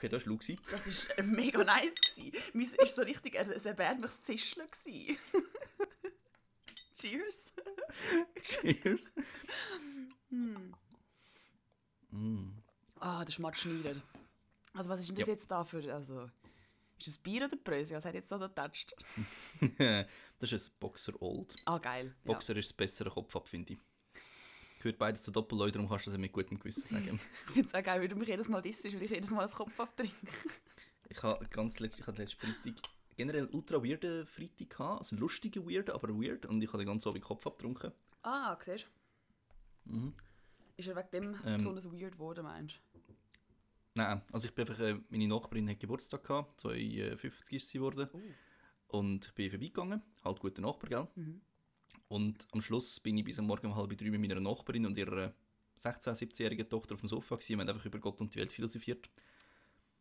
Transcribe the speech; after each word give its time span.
Okay, 0.00 0.08
das 0.08 0.24
war 0.24 0.32
Luxi. 0.32 0.56
Das 0.70 1.10
war 1.10 1.24
mega 1.24 1.62
nice. 1.62 1.92
Meins 2.54 2.78
war 2.78 2.86
so 2.86 3.02
richtig 3.02 3.38
ein 3.38 3.50
erbärmliches 3.50 4.18
Zischeln. 4.20 4.66
Cheers. 6.94 7.52
Cheers. 8.40 9.12
Ah, 12.98 13.24
der 13.26 13.30
Schmatschneider. 13.30 14.00
Also 14.72 14.88
was 14.88 15.00
ist 15.00 15.10
denn 15.10 15.16
das 15.16 15.26
Ja. 15.26 15.34
jetzt 15.34 15.50
da 15.50 15.64
für... 15.66 15.92
Also, 15.92 16.30
ist 16.96 17.06
das 17.06 17.18
Bier 17.18 17.44
oder 17.44 17.58
Bröse? 17.58 17.94
Was 17.94 18.06
hat 18.06 18.14
jetzt 18.14 18.32
da 18.32 18.38
so 18.38 18.48
getatscht? 18.48 18.94
das 20.38 20.52
ist 20.52 20.70
ein 20.70 20.76
Boxer 20.80 21.20
Old. 21.20 21.54
Ah, 21.66 21.76
geil. 21.76 22.16
Boxer 22.24 22.56
ist 22.56 22.70
das 22.70 22.72
bessere 22.72 23.10
Kopf 23.10 23.36
ab, 23.36 23.48
finde 23.50 23.74
ich. 23.74 23.80
Gehört 24.80 24.98
beides 24.98 25.22
zu 25.22 25.30
Doppelleuten, 25.30 25.74
darum 25.74 25.88
kannst 25.88 26.06
du 26.06 26.10
das 26.10 26.18
mit 26.18 26.32
gutem 26.32 26.58
Gewissen 26.58 26.88
sagen. 26.88 27.20
Ich 27.48 27.52
finde 27.52 27.68
es 27.68 27.74
auch 27.74 27.82
geil, 27.82 28.00
weil 28.00 28.08
du 28.08 28.16
mich 28.16 28.28
jedes 28.28 28.48
Mal 28.48 28.62
disst, 28.62 28.84
weil 28.84 29.02
ich 29.02 29.10
jedes 29.10 29.30
Mal 29.30 29.44
einen 29.44 29.52
Kopf 29.52 29.78
abtrinke. 29.78 30.14
ich 31.08 31.22
habe 31.22 31.46
ganz 31.48 31.78
letzte, 31.80 32.00
ich 32.00 32.06
hatte 32.06 32.22
letzten 32.22 32.38
Freitag 32.40 32.80
generell 33.16 33.46
ultra 33.52 33.84
weirden 33.84 34.26
Freitag 34.26 34.70
gehabt. 34.70 34.98
Also 35.00 35.16
lustigen 35.16 35.68
weirden, 35.68 35.94
aber 35.94 36.08
weird. 36.08 36.46
Und 36.46 36.62
ich 36.62 36.68
habe 36.68 36.78
den 36.78 36.86
ganzen 36.86 37.08
Abend 37.10 37.22
Kopf 37.22 37.46
abgetrunken. 37.46 37.92
Ah, 38.22 38.56
siehst 38.60 38.88
du? 39.84 40.12
Ist 40.78 40.88
er 40.88 40.96
wegen 40.96 41.10
dem 41.10 41.40
Ähm. 41.44 41.56
besonders 41.58 41.92
weird 41.92 42.12
geworden, 42.12 42.44
meinst 42.44 42.76
du? 42.76 42.80
Nein, 43.94 44.22
also 44.32 44.46
ich 44.48 44.54
bin 44.54 44.66
einfach, 44.66 44.80
äh, 44.82 44.98
meine 45.10 45.28
Nachbarin 45.28 45.68
hat 45.68 45.80
Geburtstag 45.80 46.24
gehabt, 46.24 46.58
52 46.60 47.56
ist 47.56 47.68
sie 47.68 47.78
geworden. 47.78 48.08
Und 48.86 49.26
ich 49.26 49.34
bin 49.34 49.50
vorbeigegangen, 49.50 50.02
halt 50.24 50.40
guter 50.40 50.62
Nachbar, 50.62 50.88
gell? 50.88 51.36
Und 52.10 52.48
am 52.50 52.60
Schluss 52.60 52.98
bin 52.98 53.16
ich 53.18 53.24
bis 53.24 53.38
am 53.38 53.46
Morgen 53.46 53.68
um 53.68 53.76
halb 53.76 53.96
drei 53.96 54.10
mit 54.10 54.20
meiner 54.20 54.40
Nachbarin 54.40 54.84
und 54.84 54.98
ihrer 54.98 55.32
16-, 55.78 56.12
17-jährigen 56.12 56.68
Tochter 56.68 56.94
auf 56.94 57.00
dem 57.00 57.08
Sofa 57.08 57.36
gewesen. 57.36 57.50
Wir 57.50 57.58
haben 57.58 57.68
einfach 57.68 57.84
über 57.84 58.00
Gott 58.00 58.20
und 58.20 58.34
die 58.34 58.40
Welt 58.40 58.52
philosophiert. 58.52 59.08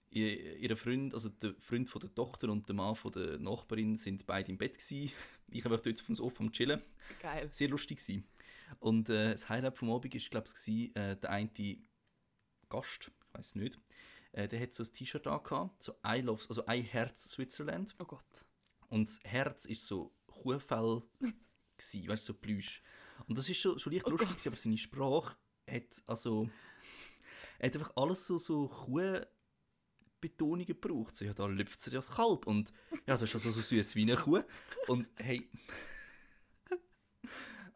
Ihr, 0.09 0.75
Freund, 0.75 1.13
also 1.13 1.29
der 1.29 1.53
Freund 1.59 1.87
von 1.87 2.01
der 2.01 2.15
Tochter 2.15 2.49
und 2.49 2.67
der 2.67 2.75
Mann 2.75 2.95
von 2.95 3.11
der 3.11 3.37
Nachbarin 3.37 3.95
sind 3.95 4.25
beide 4.25 4.51
im 4.51 4.57
Bett 4.57 4.79
gewesen. 4.79 5.11
Ich 5.51 5.63
habe 5.63 5.77
dort 5.77 5.99
auf 5.99 6.05
dem 6.07 6.15
Sofa 6.15 6.43
am 6.43 6.51
chillen. 6.51 6.81
Geil. 7.21 7.47
Sehr 7.51 7.67
lustig 7.67 7.99
gewesen. 7.99 8.27
Und 8.79 9.09
äh, 9.09 9.33
das 9.33 9.47
Highlight 9.47 9.77
vom 9.77 9.91
Abend 9.91 10.15
ist, 10.15 10.31
glaube 10.31 10.47
ich, 10.65 10.95
äh, 10.95 11.15
der 11.15 11.29
eine 11.29 11.77
Gast, 12.69 13.11
ich 13.27 13.37
weiß 13.37 13.53
nicht, 13.53 13.79
äh, 14.31 14.47
der 14.47 14.59
hat 14.59 14.73
so 14.73 14.81
ein 14.81 14.91
T-Shirt 14.91 15.27
angehabt, 15.27 15.83
so 15.83 15.93
I 16.03 16.21
love, 16.21 16.43
also 16.49 16.63
I 16.67 16.81
Herz 16.81 17.29
Switzerland. 17.29 17.95
Oh 18.01 18.05
Gott. 18.05 18.45
Und 18.87 19.07
das 19.07 19.19
Herz 19.23 19.65
ist 19.65 19.85
so 19.85 20.11
Kuhfell 20.25 21.03
gsi, 21.79 22.07
weißt 22.07 22.27
du, 22.27 22.33
so 22.33 22.39
Plüsch. 22.39 22.83
Und 23.27 23.37
das 23.37 23.49
ist 23.49 23.57
schon, 23.57 23.79
schon 23.79 23.93
leicht 23.93 24.07
lustig, 24.07 24.29
gewesen, 24.29 24.49
aber 24.49 24.57
seine 24.57 24.77
Sprache 24.77 25.35
hat 25.69 26.03
also 26.05 26.49
hat 27.61 27.75
einfach 27.75 27.91
alles 27.95 28.25
so 28.25 28.37
so 28.37 28.67
Kuhbetonungen 28.67 30.65
gebraucht. 30.65 31.15
So, 31.15 31.25
ja, 31.25 31.33
da 31.33 31.45
lüpft 31.45 31.79
sie 31.79 31.91
ja 31.91 31.97
das 31.97 32.11
Kalb 32.11 32.47
und 32.47 32.71
ja, 32.91 33.15
das 33.15 33.23
ist 33.23 33.35
also 33.35 33.51
so 33.51 33.61
süß 33.61 33.95
wie 33.95 34.03
eine 34.03 34.15
Kuh. 34.15 34.43
Und 34.87 35.09
hey, 35.17 35.49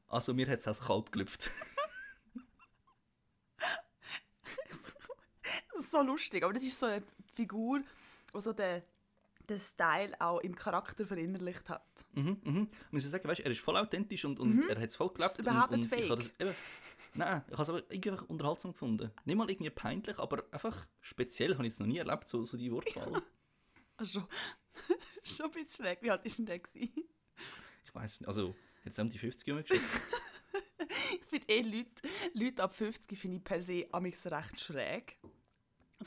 also 0.07 0.33
mir 0.33 0.47
hat 0.47 0.59
es 0.59 0.65
das 0.65 0.81
Kalb 0.81 1.11
gelüpft. 1.11 1.49
Das 5.75 5.85
ist 5.85 5.91
so 5.91 6.01
lustig, 6.03 6.43
aber 6.43 6.53
das 6.53 6.63
ist 6.63 6.79
so 6.79 6.85
eine 6.85 7.03
Figur, 7.33 7.81
die 8.33 8.41
so 8.41 8.53
den, 9.49 9.59
Style 9.59 10.19
auch 10.19 10.39
im 10.39 10.55
Charakter 10.55 11.05
verinnerlicht 11.05 11.69
hat. 11.69 12.05
Mhm, 12.13 12.41
mhm. 12.43 12.67
Ich 12.87 12.91
muss 12.91 13.09
sagen, 13.09 13.27
weißt, 13.27 13.41
er 13.41 13.51
ist 13.51 13.59
voll 13.59 13.77
authentisch 13.77 14.25
und, 14.25 14.39
und 14.39 14.67
er 14.69 14.79
hat 14.79 14.89
es 14.89 14.95
voll 14.95 15.09
gelebt. 15.09 15.31
Ist 15.31 15.39
überhaupt 15.39 15.71
und, 15.71 15.79
nicht 15.79 15.91
und 15.91 15.99
ich 15.99 16.09
habe 16.09 16.21
fake. 16.21 16.37
das, 16.37 16.47
eben, 16.47 16.55
nein, 17.13 17.43
ich 17.47 17.53
habe 17.53 17.61
es 17.61 17.69
aber 17.69 17.83
irgendwie 17.89 18.11
einfach 18.11 18.29
unterhaltsam 18.29 18.71
gefunden. 18.71 19.11
Nicht 19.25 19.35
mal 19.35 19.49
irgendwie 19.49 19.69
peinlich, 19.69 20.17
aber 20.19 20.43
einfach 20.51 20.87
speziell 21.01 21.55
habe 21.55 21.67
ich 21.67 21.73
es 21.73 21.79
noch 21.79 21.87
nie 21.87 21.97
erlebt, 21.97 22.27
so, 22.27 22.43
so 22.43 22.57
die 22.57 22.71
Wortwahl. 22.71 23.21
Also, 23.97 24.27
schon 25.23 25.45
ein 25.45 25.51
bisschen 25.51 25.85
schräg. 25.85 26.01
Wie 26.01 26.11
alt 26.11 26.25
war 26.25 26.31
denn 26.35 26.45
der? 26.45 26.59
gewesen? 26.59 26.91
ich 27.85 27.95
weiß 27.95 28.21
nicht, 28.21 28.27
also 28.27 28.55
hat 28.83 28.91
es 28.91 28.99
um 28.99 29.09
die 29.09 29.19
50 29.19 29.47
Jahre 29.47 29.63
geschafft? 29.63 30.01
Ich 31.11 31.25
finde 31.25 31.47
eh 31.49 31.61
Leute, 31.61 32.01
Leute 32.33 32.63
ab 32.63 32.75
50 32.75 33.17
finde 33.17 33.37
ich 33.37 33.43
per 33.43 33.61
se 33.61 33.87
amix 33.91 34.25
recht 34.27 34.59
schräg. 34.59 35.17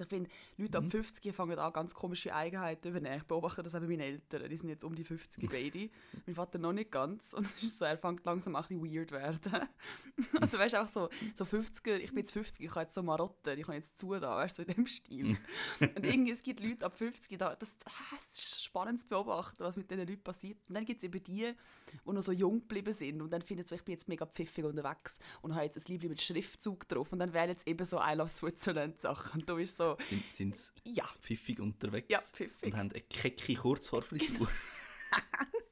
Also 0.00 0.04
ich 0.04 0.08
finde, 0.08 0.30
Leute 0.56 0.78
ab 0.78 0.84
50 0.88 1.34
fangen 1.34 1.58
an, 1.58 1.72
ganz 1.72 1.94
komische 1.94 2.34
Eigenheiten 2.34 2.88
übernehmen. 2.88 3.18
Ich 3.18 3.24
beobachte 3.24 3.62
das 3.62 3.74
auch 3.74 3.80
bei 3.80 3.86
meinen 3.86 4.00
Eltern. 4.00 4.48
Die 4.48 4.56
sind 4.56 4.68
jetzt 4.68 4.84
um 4.84 4.94
die 4.94 5.04
50 5.04 5.48
beide. 5.50 5.88
mein 6.26 6.34
Vater 6.34 6.58
noch 6.58 6.72
nicht 6.72 6.90
ganz. 6.90 7.32
Und 7.32 7.46
es 7.46 7.62
ist 7.62 7.78
so, 7.78 7.84
er 7.84 7.98
fängt 7.98 8.24
langsam 8.24 8.56
auch 8.56 8.68
ein 8.70 8.80
bisschen 8.80 8.96
weird 8.96 9.12
werden. 9.12 9.68
also 10.40 10.58
weißt 10.58 10.74
du, 10.74 10.82
auch 10.82 10.88
so, 10.88 11.08
so 11.34 11.44
50er, 11.44 11.96
ich 11.96 12.10
bin 12.10 12.18
jetzt 12.18 12.32
50, 12.32 12.64
ich 12.64 12.70
habe 12.70 12.82
jetzt 12.82 12.94
so 12.94 13.02
Marotten, 13.02 13.56
die 13.56 13.62
kann 13.62 13.74
jetzt 13.74 13.98
zu 13.98 14.14
da, 14.14 14.36
weißt 14.36 14.58
du, 14.58 14.62
so 14.62 14.68
in 14.68 14.74
dem 14.74 14.86
Stil. 14.86 15.38
Und 15.80 16.04
irgendwie, 16.04 16.32
es 16.32 16.42
gibt 16.42 16.60
Leute 16.60 16.84
ab 16.84 16.94
50, 16.94 17.38
da, 17.38 17.54
das, 17.54 17.74
ah, 17.86 18.16
es 18.16 18.38
ist 18.38 18.64
spannend 18.64 19.00
zu 19.00 19.08
beobachten, 19.08 19.62
was 19.64 19.76
mit 19.76 19.90
diesen 19.90 20.06
Leuten 20.06 20.22
passiert. 20.22 20.58
Und 20.68 20.74
dann 20.74 20.84
gibt 20.84 20.98
es 20.98 21.04
eben 21.04 21.22
die, 21.22 21.52
die 22.04 22.12
noch 22.12 22.22
so 22.22 22.32
jung 22.32 22.60
geblieben 22.60 22.92
sind 22.92 23.22
und 23.22 23.30
dann 23.30 23.42
finden 23.42 23.66
so, 23.66 23.74
ich 23.74 23.84
bin 23.84 23.94
jetzt 23.94 24.08
mega 24.08 24.26
pfiffig 24.26 24.64
unterwegs 24.64 25.18
und 25.42 25.54
habe 25.54 25.64
jetzt 25.64 25.76
ein 25.76 25.92
Liebling 25.92 26.10
mit 26.10 26.20
Schriftzug 26.20 26.88
drauf 26.88 27.12
und 27.12 27.18
dann 27.18 27.32
wären 27.32 27.50
jetzt 27.50 27.66
eben 27.66 27.84
so 27.84 27.98
I 28.00 28.14
Love 28.14 28.28
Switzerland 28.28 29.00
Sachen. 29.00 29.40
Und 29.40 29.48
du 29.48 29.56
bist 29.56 29.76
so, 29.76 29.85
Sind 30.30 30.56
sie 30.56 30.70
ja, 30.84 31.04
pfiffig 31.20 31.60
unterwegs 31.60 32.08
Ja, 32.10 32.18
pfiffig. 32.20 32.64
und 32.72 32.76
haben 32.76 32.90
eine 32.90 33.00
kecke 33.02 33.54
Kurzhaarfrisur? 33.54 34.48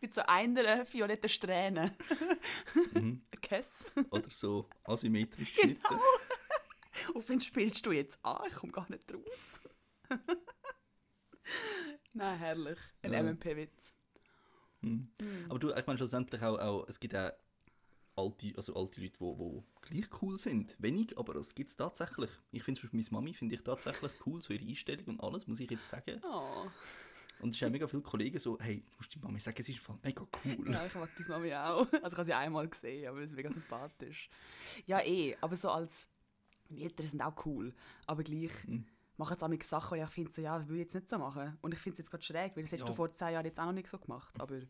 mit 0.00 0.14
so 0.14 0.22
einer 0.22 0.86
violetten 0.92 1.28
Strähne. 1.28 1.96
Mhm. 2.94 3.22
Kess. 3.40 3.90
Oder 4.10 4.30
so 4.30 4.68
asymmetrisch 4.84 5.54
Genau. 5.54 5.74
geschnitten? 5.78 6.00
Auf 7.14 7.28
wen 7.28 7.40
spielst 7.40 7.86
du 7.86 7.92
jetzt 7.92 8.24
an? 8.24 8.42
Ich 8.48 8.54
komme 8.54 8.72
gar 8.72 8.88
nicht 8.90 9.04
raus. 9.12 9.60
Nein, 12.12 12.38
herrlich. 12.38 12.78
Ein 13.02 13.12
Ja. 13.12 13.22
MMP-Witz. 13.22 13.94
Aber 15.48 15.58
du, 15.58 15.72
ich 15.74 15.86
meine 15.86 15.98
schlussendlich 15.98 16.42
auch, 16.42 16.58
auch 16.58 16.88
es 16.88 17.00
gibt 17.00 17.14
auch 17.14 17.32
alte, 18.18 18.52
also 18.56 18.74
alte 18.74 19.00
Leute, 19.00 19.18
die, 19.18 19.36
die 19.36 19.62
gleich 20.00 20.22
cool 20.22 20.38
sind. 20.38 20.76
Wenig, 20.78 21.16
aber 21.16 21.34
das 21.34 21.54
gibt 21.54 21.70
es 21.70 21.76
tatsächlich. 21.76 22.30
Ich 22.50 22.62
finde 22.62 22.80
es 22.80 22.92
meine 22.92 23.04
Mami 23.10 23.34
finde 23.34 23.54
ich 23.54 23.62
tatsächlich 23.62 24.12
cool, 24.26 24.42
so 24.42 24.52
ihre 24.52 24.64
Einstellung 24.66 25.06
und 25.06 25.20
alles, 25.22 25.46
muss 25.46 25.60
ich 25.60 25.70
jetzt 25.70 25.88
sagen. 25.88 26.20
Oh. 26.24 26.66
Und 27.40 27.54
es 27.54 27.62
haben 27.62 27.70
mega 27.72 27.86
viele 27.86 28.02
Kollegen 28.02 28.38
so, 28.38 28.58
hey, 28.60 28.84
du 28.90 28.96
musst 28.96 29.14
die 29.14 29.18
Mami 29.20 29.38
sagen, 29.38 29.56
es 29.60 29.68
ist 29.68 29.76
im 29.76 29.82
Fall 29.82 29.98
mega 30.02 30.26
cool. 30.44 30.72
Ja, 30.72 30.84
ich 30.84 30.94
mag 30.94 31.08
deine 31.16 31.28
Mami 31.28 31.54
auch. 31.54 31.86
Also 32.02 32.08
ich 32.08 32.12
habe 32.12 32.24
sie 32.24 32.34
einmal 32.34 32.68
gesehen, 32.68 33.08
aber 33.08 33.18
sie 33.18 33.24
ist 33.26 33.36
mega 33.36 33.50
sympathisch. 33.50 34.28
Ja, 34.86 35.00
eh, 35.00 35.36
aber 35.40 35.56
so 35.56 35.70
als... 35.70 36.08
Meine 36.70 36.82
Eltern 36.82 37.08
sind 37.08 37.22
auch 37.22 37.46
cool, 37.46 37.72
aber 38.06 38.22
gleich 38.22 38.52
machen 39.16 39.38
sie 39.38 39.44
auch 39.44 39.62
Sachen, 39.62 39.96
die 39.98 40.04
ich 40.04 40.10
finde, 40.10 40.32
so, 40.32 40.42
ja, 40.42 40.58
das 40.58 40.68
würde 40.68 40.74
ich 40.74 40.84
jetzt 40.84 40.94
nicht 40.94 41.08
so 41.08 41.16
machen. 41.16 41.56
Und 41.62 41.72
ich 41.72 41.80
finde 41.80 41.94
es 41.94 41.98
jetzt 41.98 42.10
gerade 42.10 42.22
schräg, 42.22 42.54
weil 42.56 42.62
das 42.62 42.72
hättest 42.72 42.88
Ja. 42.88 42.92
du 42.92 42.94
vor 42.94 43.10
zehn 43.10 43.32
Jahren 43.32 43.46
jetzt 43.46 43.58
auch 43.58 43.64
noch 43.64 43.72
nicht 43.72 43.88
so 43.88 43.98
gemacht. 43.98 44.38
Aber 44.38 44.60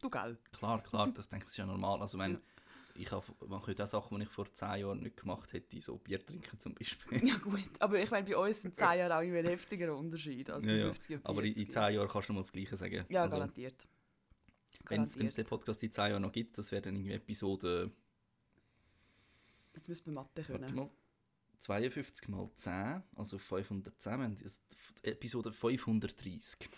du, 0.00 0.10
gell? 0.10 0.38
Klar, 0.52 0.82
klar, 0.82 1.08
das 1.12 1.28
denke 1.28 1.46
ich 1.46 1.50
ist 1.50 1.56
ja 1.56 1.66
normal. 1.66 2.00
Also 2.00 2.16
wenn 2.18 2.40
ich 2.98 3.10
mache 3.46 3.68
heute 3.68 3.84
auch 3.84 3.86
Sachen, 3.86 4.18
die 4.18 4.24
ich 4.24 4.30
vor 4.30 4.52
10 4.52 4.80
Jahren 4.80 5.00
nicht 5.00 5.16
gemacht 5.16 5.52
hätte, 5.52 5.80
so 5.80 5.98
Bier 5.98 6.24
trinken 6.24 6.58
zum 6.58 6.74
Beispiel. 6.74 7.26
Ja 7.26 7.36
gut, 7.36 7.60
aber 7.78 8.00
ich 8.00 8.10
meine, 8.10 8.26
bei 8.26 8.36
uns 8.36 8.62
sind 8.62 8.76
zehn 8.76 8.98
Jahre 8.98 9.16
auch 9.16 9.22
immer 9.22 9.38
ein 9.38 9.46
heftiger 9.46 9.96
Unterschied 9.96 10.50
als 10.50 10.66
bei 10.66 10.72
Ja, 10.72 10.78
ja. 10.78 10.86
50 10.86 11.16
und 11.16 11.22
40. 11.22 11.26
Aber 11.26 11.44
in, 11.44 11.54
in 11.54 11.70
10 11.70 11.94
Jahren 11.94 12.08
kannst 12.08 12.28
du 12.28 12.32
mal 12.32 12.40
das 12.40 12.52
Gleiche 12.52 12.76
sagen. 12.76 13.04
Ja, 13.08 13.22
also, 13.22 13.36
garantiert. 13.36 13.86
wenn 14.88 15.02
es 15.02 15.14
den. 15.14 15.46
Podcast 15.46 15.82
in 15.82 15.92
10 15.92 16.10
Jahren 16.10 16.22
noch 16.22 16.32
gibt, 16.32 16.58
das 16.58 16.72
wäre 16.72 16.82
dann 16.82 16.96
irgendwie 16.96 17.12
Episode, 17.14 17.92
Jetzt 19.74 19.88
müssen 19.88 20.06
wir 20.06 20.12
Mathe 20.14 20.42
können. 20.42 20.90
Mal, 21.66 21.80
52 21.80 22.28
mal 22.28 22.50
10, 22.54 23.02
also 23.16 23.38
510, 23.38 24.18
wir 24.18 24.24
haben 24.24 24.36
Episode 25.02 25.52
530. 25.52 26.68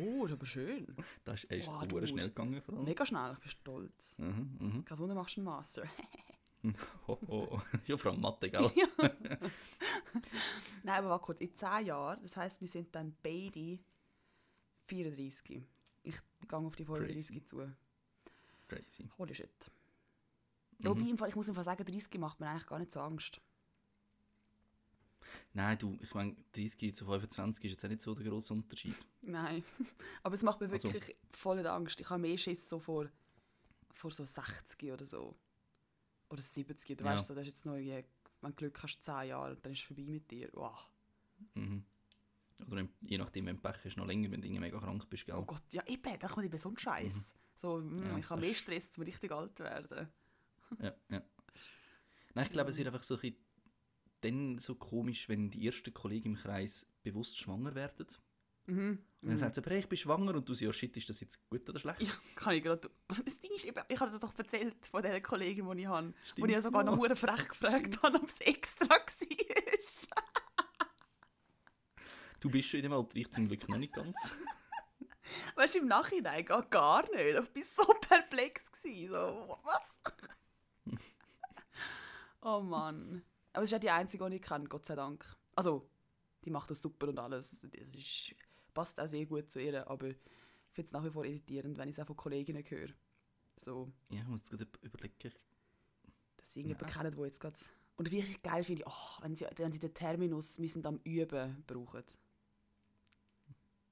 Oh, 0.00 0.26
ist 0.26 0.32
aber 0.32 0.46
schön. 0.46 0.86
Das 1.24 1.44
ist 1.44 1.50
echt 1.50 1.68
Wow, 1.68 1.86
Dude. 1.86 2.06
schnell 2.06 2.28
gegangen 2.28 2.60
vor 2.62 2.74
allem. 2.74 2.84
Mega 2.84 3.04
schnell, 3.06 3.32
ich 3.32 3.38
bin 3.40 3.50
stolz. 3.50 4.18
Mhm, 4.18 4.56
mhm. 4.58 4.84
Kein 4.84 4.98
Wunder, 4.98 5.14
machst 5.14 5.36
du 5.36 5.40
einen 5.40 5.46
Master. 5.46 5.82
Oh, 7.06 7.16
oh. 7.28 7.60
Ja, 7.86 7.96
vor 7.96 8.10
allem 8.10 8.20
Mathe, 8.20 8.50
gell? 8.50 8.68
Nein, 10.82 10.98
aber 10.98 11.10
warte 11.10 11.24
kurz, 11.24 11.40
in 11.40 11.54
10 11.54 11.86
Jahren, 11.86 12.20
das 12.20 12.36
heisst, 12.36 12.60
wir 12.60 12.66
sind 12.66 12.92
dann 12.96 13.14
beide 13.22 13.78
34. 14.86 15.62
Ich 16.02 16.16
gehe 16.48 16.58
auf 16.58 16.74
die 16.74 16.84
35 16.84 17.46
zu. 17.46 17.72
Crazy. 18.66 19.08
Holy 19.16 19.36
shit. 19.36 19.70
Mhm. 20.80 20.88
Wobei, 20.88 21.28
ich 21.28 21.36
muss 21.36 21.48
einfach 21.48 21.62
sagen, 21.62 21.84
30 21.84 22.18
macht 22.18 22.40
mir 22.40 22.48
eigentlich 22.48 22.66
gar 22.66 22.80
nicht 22.80 22.90
so 22.90 23.00
Angst. 23.00 23.40
Nein, 25.52 25.78
du, 25.78 25.98
ich 26.02 26.14
meine, 26.14 26.36
30 26.52 26.94
zu 26.94 27.04
25 27.04 27.64
ist 27.64 27.70
jetzt 27.72 27.84
auch 27.84 27.88
nicht 27.88 28.02
so 28.02 28.14
der 28.14 28.24
grosse 28.28 28.52
Unterschied. 28.54 28.94
Nein. 29.22 29.62
Aber 30.22 30.34
es 30.34 30.42
macht 30.42 30.60
mir 30.60 30.70
Also- 30.70 30.92
wirklich 30.92 31.16
voll 31.32 31.66
Angst. 31.66 32.00
Ich 32.00 32.08
habe 32.10 32.20
mehr 32.20 32.36
Schiss 32.38 32.68
so 32.68 32.78
vor, 32.78 33.08
vor 33.92 34.10
so 34.10 34.24
60 34.24 34.92
oder 34.92 35.06
so. 35.06 35.36
Oder 36.30 36.42
70. 36.42 36.96
Du 36.98 37.04
Ja. 37.04 37.14
weißt 37.14 37.26
so, 37.26 37.34
das 37.34 37.46
ist 37.46 37.54
jetzt 37.54 37.66
noch 37.66 37.74
irgendwie, 37.76 38.06
wenn 38.42 38.50
du 38.50 38.56
Glück 38.56 38.82
hast, 38.82 39.00
10 39.02 39.28
Jahre 39.28 39.52
und 39.52 39.64
dann 39.64 39.72
ist 39.72 39.78
es 39.80 39.84
vorbei 39.84 40.02
mit 40.04 40.30
dir. 40.30 40.48
Wow. 40.52 40.90
Mhm. 41.54 41.84
Oder 42.70 42.88
je 43.02 43.18
nachdem, 43.18 43.46
wenn 43.46 43.56
du 43.56 43.62
Pech 43.62 43.84
hast, 43.84 43.96
noch 43.96 44.06
länger, 44.06 44.30
wenn 44.32 44.40
du 44.40 44.48
mega 44.50 44.78
krank 44.78 45.08
bist, 45.08 45.24
gell? 45.26 45.36
Oh 45.36 45.44
Gott, 45.44 45.62
ja 45.72 45.82
eben, 45.86 46.18
dann 46.18 46.30
kommt 46.30 46.44
eben 46.46 46.58
so 46.58 46.68
ein 46.70 46.76
Scheiß. 46.76 47.34
So, 47.56 47.78
mm, 47.78 47.96
Mhm. 48.00 48.06
Ja, 48.06 48.18
ich 48.18 48.30
habe 48.30 48.40
mehr 48.40 48.54
Stress, 48.54 48.90
um 48.98 49.04
richtig 49.04 49.30
alt 49.32 49.56
zu 49.56 49.62
werden. 49.64 50.08
Ja, 50.80 50.94
ja. 51.08 51.22
Nein, 52.34 52.46
ich 52.46 52.52
glaube, 52.52 52.70
es 52.70 52.76
wird 52.76 52.88
einfach 52.88 53.02
so 53.02 53.14
ein 53.14 53.20
bisschen 53.20 53.36
dann 54.20 54.58
so 54.58 54.74
komisch, 54.74 55.28
wenn 55.28 55.50
die 55.50 55.66
ersten 55.66 55.92
Kollegen 55.94 56.30
im 56.30 56.36
Kreis 56.36 56.86
bewusst 57.02 57.38
schwanger 57.38 57.74
werden. 57.74 58.06
Mhm. 58.66 58.98
Und 59.20 59.30
dann 59.30 59.38
sagt 59.38 59.54
sie, 59.54 59.60
aber 59.60 59.70
hey, 59.70 59.80
ich 59.80 59.88
bin 59.88 59.98
schwanger 59.98 60.34
und 60.34 60.48
du 60.48 60.54
so, 60.54 60.64
ja 60.64 60.72
shit, 60.72 60.96
ist 60.96 61.08
das 61.08 61.20
jetzt 61.20 61.40
gut 61.48 61.68
oder 61.68 61.78
schlecht? 61.78 62.02
Ja, 62.02 62.12
kann 62.36 62.54
ich 62.54 62.62
gerade. 62.62 62.88
Das 63.08 63.40
Ding 63.40 63.50
ist, 63.52 63.64
eben, 63.64 63.82
ich 63.88 63.98
habe 63.98 64.10
das 64.10 64.20
doch 64.20 64.36
erzählt 64.38 64.86
von 64.86 65.02
dieser 65.02 65.20
Kollegin, 65.20 65.68
die 65.70 65.82
ich 65.82 65.86
habe. 65.86 66.14
Stimmt, 66.22 66.38
Wo 66.40 66.46
ich 66.46 66.52
ja 66.52 66.62
sogar 66.62 66.84
noch 66.84 66.96
hure 66.96 67.16
frech 67.16 67.48
gefragt 67.48 68.00
habe, 68.02 68.16
ob 68.16 68.28
es 68.28 68.40
extra 68.40 68.88
war. 68.88 68.98
Du 72.40 72.50
bist 72.50 72.68
schon 72.68 72.78
in 72.78 72.84
dem 72.84 72.92
Alter, 72.92 73.16
ich 73.16 73.30
zum 73.32 73.48
Glück 73.48 73.68
noch 73.68 73.78
nicht 73.78 73.92
ganz. 73.92 74.16
weißt 75.56 75.74
du, 75.74 75.78
im 75.80 75.88
Nachhinein 75.88 76.44
geht 76.44 76.70
gar 76.70 77.02
nicht. 77.10 77.54
Ich 77.54 77.78
war 77.78 77.86
so 77.86 77.94
perplex. 77.94 78.70
Gewesen. 78.70 79.12
So, 79.12 79.58
was? 79.64 79.98
oh 82.42 82.60
Mann. 82.60 83.24
Aber 83.58 83.64
es 83.64 83.72
ist 83.72 83.76
auch 83.76 83.80
die 83.80 83.90
einzige, 83.90 84.30
die 84.30 84.36
ich 84.36 84.42
kenne, 84.42 84.68
Gott 84.68 84.86
sei 84.86 84.94
Dank. 84.94 85.26
Also, 85.56 85.90
die 86.44 86.50
macht 86.50 86.70
das 86.70 86.80
super 86.80 87.08
und 87.08 87.18
alles. 87.18 87.66
Es 87.72 87.92
ist, 87.92 88.36
passt 88.72 89.00
auch 89.00 89.08
sehr 89.08 89.26
gut 89.26 89.50
zu 89.50 89.60
ihr, 89.60 89.84
aber 89.90 90.10
ich 90.10 90.16
finde 90.70 90.86
es 90.86 90.92
nach 90.92 91.02
wie 91.04 91.10
vor 91.10 91.24
irritierend, 91.24 91.76
wenn 91.76 91.88
ich 91.88 91.96
es 91.96 92.00
auch 92.00 92.06
von 92.06 92.16
Kolleginnen 92.16 92.62
höre. 92.62 92.90
So, 93.56 93.90
Ja, 94.10 94.20
ich 94.20 94.28
muss 94.28 94.42
jetzt 94.42 94.50
gerade 94.50 94.68
überlegen. 94.80 95.32
dass 96.36 96.52
sie 96.52 96.60
irgendjemanden 96.60 97.00
kennen, 97.00 97.16
der 97.16 97.24
jetzt 97.24 97.40
gerade... 97.40 97.58
Und 97.96 98.12
wirklich 98.12 98.42
geil 98.42 98.62
finde 98.62 98.82
ich, 98.82 98.86
oh, 98.86 99.22
wenn, 99.22 99.34
sie, 99.34 99.44
wenn 99.56 99.72
sie 99.72 99.80
den 99.80 99.92
Terminus 99.92 100.60
«Wir 100.60 100.68
sind 100.68 100.86
am 100.86 101.00
Üben» 101.02 101.64
brauchen. 101.66 102.04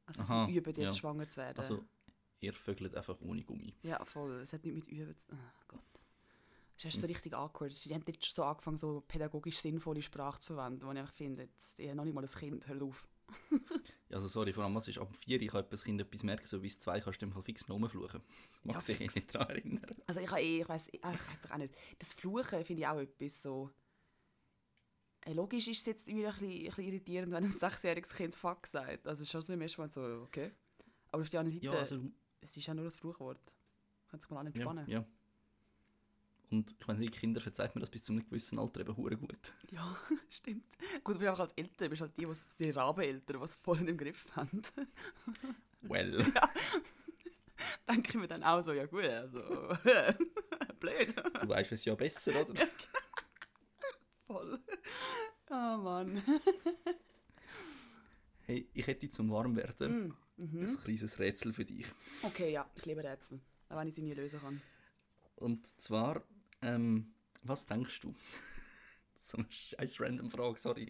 Also 0.04 0.22
Aha, 0.22 0.46
sie 0.46 0.54
üben 0.54 0.74
jetzt 0.76 0.78
ja. 0.78 0.92
schwanger 0.92 1.28
zu 1.28 1.40
werden. 1.40 1.58
Also, 1.58 1.84
ihr 2.38 2.52
vögelt 2.52 2.94
einfach 2.94 3.20
ohne 3.20 3.42
Gummi. 3.42 3.74
Ja, 3.82 4.04
voll. 4.04 4.42
Es 4.42 4.52
hat 4.52 4.64
nichts 4.64 4.86
mit 4.86 4.96
Üben 4.96 5.18
zu 5.18 5.26
tun. 5.26 5.40
Oh 5.42 5.64
Gott. 5.66 6.05
Es 6.78 6.84
ist 6.94 7.00
so 7.00 7.06
richtig 7.06 7.34
awkward. 7.34 7.72
Die 7.84 7.94
haben 7.94 8.04
jetzt 8.06 8.26
schon 8.26 8.34
so 8.34 8.44
angefangen, 8.44 8.76
so 8.76 9.00
pädagogisch 9.08 9.58
sinnvolle 9.58 10.02
Sprache 10.02 10.40
zu 10.40 10.54
verwenden, 10.54 10.86
wo 10.86 10.92
ich 10.92 10.98
einfach 10.98 11.14
finde, 11.14 11.44
jetzt, 11.44 11.80
ich 11.80 11.86
habe 11.86 11.96
noch 11.96 12.04
nicht 12.04 12.14
mal 12.14 12.22
ein 12.24 12.30
Kind, 12.30 12.68
hört 12.68 12.82
auf. 12.82 13.08
Ja, 14.08 14.16
Also 14.16 14.28
sorry, 14.28 14.52
vor 14.52 14.62
allem 14.64 14.74
was 14.74 14.86
ist 14.86 14.98
ab 14.98 15.12
4 15.16 15.40
ich 15.42 15.48
kann 15.50 15.64
das 15.68 15.82
Kind 15.82 16.00
etwas 16.00 16.22
merken, 16.22 16.46
so 16.46 16.60
bis 16.60 16.78
2 16.78 17.00
kannst 17.00 17.20
du 17.22 17.26
im 17.26 17.32
Fall 17.32 17.42
fix 17.42 17.66
noch 17.66 17.74
rumfluchen. 17.76 18.22
Das 18.46 18.64
mag 18.64 18.74
Ja, 18.76 18.80
sich 18.80 18.96
eh 19.00 19.04
fix. 19.04 19.14
nicht 19.16 19.34
daran 19.34 19.48
erinnern. 19.50 19.96
Also 20.06 20.20
ich, 20.20 20.30
habe 20.30 20.40
eh, 20.42 20.60
ich 20.60 20.68
weiß, 20.68 20.90
also 21.02 21.14
ich 21.24 21.28
weiß 21.30 21.40
doch 21.42 21.50
auch 21.50 21.56
nicht. 21.58 21.74
Das 21.98 22.12
Fluchen 22.12 22.64
finde 22.64 22.82
ich 22.82 22.86
auch 22.86 22.98
etwas 23.00 23.42
so... 23.42 23.70
Äh, 25.22 25.32
Logisch 25.32 25.66
ist 25.68 25.80
es 25.80 25.86
jetzt 25.86 26.08
irgendwie 26.08 26.26
ein 26.26 26.32
bisschen, 26.34 26.50
ein 26.52 26.64
bisschen 26.66 26.84
irritierend, 26.84 27.32
wenn 27.32 27.44
ein 27.44 27.50
sechsjähriges 27.50 28.14
Kind 28.14 28.34
«fuck» 28.34 28.66
sagt. 28.66 29.06
Also 29.08 29.22
es 29.22 29.26
ist 29.28 29.32
schon 29.32 29.40
so 29.42 29.52
im 29.54 29.60
ersten 29.62 29.80
Moment 29.80 29.92
so, 29.92 30.02
okay. 30.22 30.52
Aber 31.10 31.22
auf 31.22 31.28
der 31.28 31.40
anderen 31.40 31.60
Seite, 31.60 31.72
Ja, 31.74 31.80
also, 31.80 32.00
es 32.40 32.56
ist 32.56 32.66
ja 32.66 32.74
nur 32.74 32.84
ein 32.84 32.90
Fluchwort. 32.90 33.56
Kann 34.08 34.20
sich 34.20 34.30
mal 34.30 34.46
an 34.46 34.52
ja, 34.54 34.98
ja. 34.98 35.06
Und 36.50 36.74
ich 36.78 36.86
meine, 36.86 37.00
nicht, 37.00 37.18
Kinder 37.18 37.40
verzeiht 37.40 37.74
mir 37.74 37.80
das 37.80 37.90
bis 37.90 38.04
zu 38.04 38.12
einem 38.12 38.24
gewissen 38.24 38.58
Alter 38.58 38.80
eben 38.80 38.96
hure 38.96 39.16
gut. 39.16 39.52
Ja, 39.72 39.96
stimmt. 40.28 40.64
Gut, 41.02 41.16
du 41.16 41.18
bist 41.18 41.28
einfach 41.28 41.40
als 41.44 41.52
Eltern, 41.54 41.74
du 41.78 41.88
bist 41.90 42.02
halt 42.02 42.16
die, 42.16 42.24
die's- 42.26 42.54
die 42.56 42.70
Rabeneltern, 42.70 43.38
die 43.38 43.44
es 43.44 43.56
voll 43.56 43.88
im 43.88 43.96
Griff 43.96 44.24
haben. 44.36 44.62
Well. 45.82 46.24
Denke 47.88 48.08
ich 48.10 48.14
mir 48.14 48.28
dann 48.28 48.42
auch 48.44 48.60
so, 48.62 48.72
ja 48.72 48.86
gut, 48.86 49.04
also 49.04 49.40
blöd. 50.80 51.14
Du 51.40 51.48
weißt 51.48 51.72
es 51.72 51.84
ja 51.84 51.94
besser, 51.94 52.32
oder? 52.48 52.66
voll. 54.26 54.58
Oh 55.50 55.76
Mann. 55.78 56.22
Hey, 58.42 58.68
ich 58.74 58.86
hätte 58.86 59.08
zum 59.10 59.30
Warmwerden 59.30 60.14
Mm, 60.36 60.42
mhm. 60.44 60.60
ein 60.66 60.76
kleines 60.78 61.18
Rätsel 61.18 61.52
für 61.52 61.64
dich. 61.64 61.86
Okay, 62.22 62.52
ja, 62.52 62.68
ich 62.76 62.84
liebe 62.84 63.02
Rätsel. 63.02 63.40
Auch 63.68 63.76
wenn 63.78 63.88
ich 63.88 63.94
sie 63.94 64.02
nie 64.02 64.14
lösen 64.14 64.40
kann. 64.40 64.60
Und 65.36 65.66
zwar, 65.80 66.22
ähm, 66.62 67.14
was 67.42 67.66
denkst 67.66 68.00
du? 68.00 68.14
so 69.16 69.38
eine 69.38 69.46
scheiß 69.50 70.00
random 70.00 70.30
Frage, 70.30 70.58
sorry. 70.58 70.88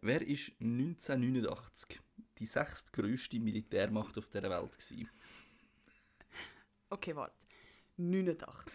Wer 0.00 0.22
ist 0.22 0.52
1989 0.60 2.00
die 2.38 2.46
sechstgrößte 2.46 3.40
Militärmacht 3.40 4.16
auf 4.18 4.28
dieser 4.28 4.50
Welt 4.50 4.72
gewesen? 4.72 5.08
Okay, 6.90 7.16
warte. 7.16 7.34
89. 7.96 8.72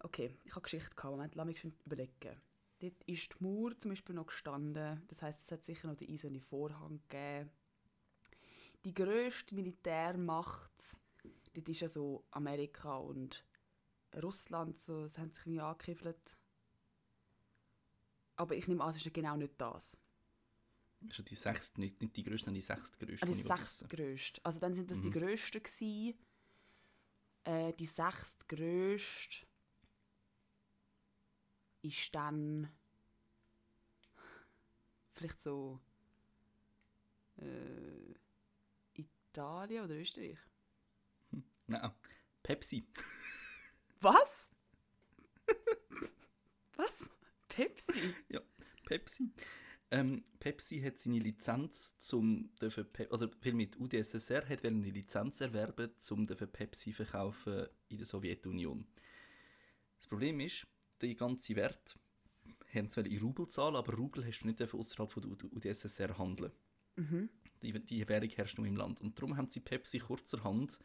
Okay, 0.00 0.36
ich 0.44 0.52
habe 0.52 0.62
Geschichte 0.62 0.94
gehabt. 0.94 1.12
Moment, 1.12 1.34
lass 1.34 1.46
mich 1.46 1.60
schon 1.60 1.74
überlegen. 1.84 2.40
Dort 2.78 3.04
ist 3.06 3.34
die 3.34 3.44
Mauer 3.44 3.78
zum 3.78 3.90
Beispiel 3.90 4.14
noch 4.14 4.26
gestanden. 4.26 5.02
Das 5.08 5.22
heisst, 5.22 5.40
es 5.40 5.52
hat 5.52 5.64
sicher 5.64 5.88
noch 5.88 5.96
den 5.96 6.12
eisernen 6.12 6.40
Vorhang 6.40 7.00
gegeben. 7.08 7.50
Die 8.84 8.94
grösste 8.94 9.54
Militärmacht, 9.54 10.96
dort 11.54 11.68
ist 11.68 11.80
ja 11.80 11.88
so 11.88 12.24
Amerika 12.30 12.96
und 12.96 13.44
Russland, 14.22 14.78
so, 14.78 15.02
das 15.02 15.18
haben 15.18 15.30
sich 15.32 15.44
irgendwie 15.46 15.60
angekiffelt. 15.60 16.38
Aber 18.36 18.54
ich 18.54 18.68
nehme 18.68 18.82
an, 18.84 18.90
es 18.90 18.96
ist 18.96 19.04
ja 19.06 19.10
genau 19.12 19.36
nicht 19.36 19.54
das. 19.58 19.98
Also 21.08 21.22
die 21.22 21.34
sechst, 21.34 21.78
nicht, 21.78 22.00
nicht 22.00 22.16
die 22.16 22.22
größte, 22.24 22.46
sondern 22.46 22.54
die 22.60 22.66
sechstgrößte. 22.66 23.26
Ah, 23.26 23.30
die 23.30 23.34
die 23.34 23.42
sechstgrößte. 23.42 24.40
Also 24.44 24.60
dann 24.60 24.74
sind 24.74 24.90
das 24.90 25.00
die 25.00 25.08
Mhm. 25.08 25.12
grössten 25.12 25.62
gewesen. 25.62 26.18
Äh, 27.44 27.72
die 27.74 27.86
sechstgrößte 27.86 29.46
ist 31.82 32.14
dann 32.14 32.68
vielleicht 35.14 35.40
so 35.40 35.80
äh, 37.36 38.14
Italien 38.94 39.84
oder 39.84 39.94
Österreich. 39.94 40.38
Nein, 41.68 41.92
Pepsi. 42.42 42.86
Was? 44.00 44.50
Was? 46.76 47.10
Pepsi? 47.48 48.14
Pepsi. 48.86 49.30
Ähm, 49.90 50.24
Pepsi 50.40 50.80
hat 50.80 50.98
seine 50.98 51.18
Lizenz 51.18 51.96
zum 51.98 52.50
dürfen 52.60 52.90
Pe 52.92 53.08
also 53.10 53.28
viel 53.40 53.54
mit 53.54 53.78
UdSSR 53.78 54.48
hat 54.48 54.64
die 54.64 54.90
Lizenz 54.90 55.40
erwerben 55.40 55.92
zum 55.96 56.26
dürfen 56.26 56.50
Pepsi 56.50 56.92
verkaufen 56.92 57.66
in 57.88 57.98
der 57.98 58.06
Sowjetunion. 58.06 58.86
Das 59.96 60.08
Problem 60.08 60.40
ist, 60.40 60.66
der 61.00 61.14
ganze 61.14 61.54
Wert 61.54 61.96
haben 62.74 62.90
zwar 62.90 63.06
in 63.06 63.20
Rubel 63.20 63.46
zahlen, 63.46 63.76
aber 63.76 63.94
Rubel 63.94 64.26
hast 64.26 64.40
du 64.40 64.48
nicht 64.48 64.60
außerhalb 64.60 65.10
von 65.10 65.22
der 65.22 65.52
UdSSR 65.52 66.18
handeln. 66.18 66.52
Mhm. 66.96 67.30
Die, 67.62 67.72
die 67.72 68.08
Währung 68.08 68.30
herrscht 68.30 68.58
nur 68.58 68.66
im 68.66 68.76
Land 68.76 69.00
und 69.00 69.16
darum 69.16 69.36
haben 69.36 69.50
sie 69.50 69.60
Pepsi 69.60 69.98
kurzerhand 69.98 70.78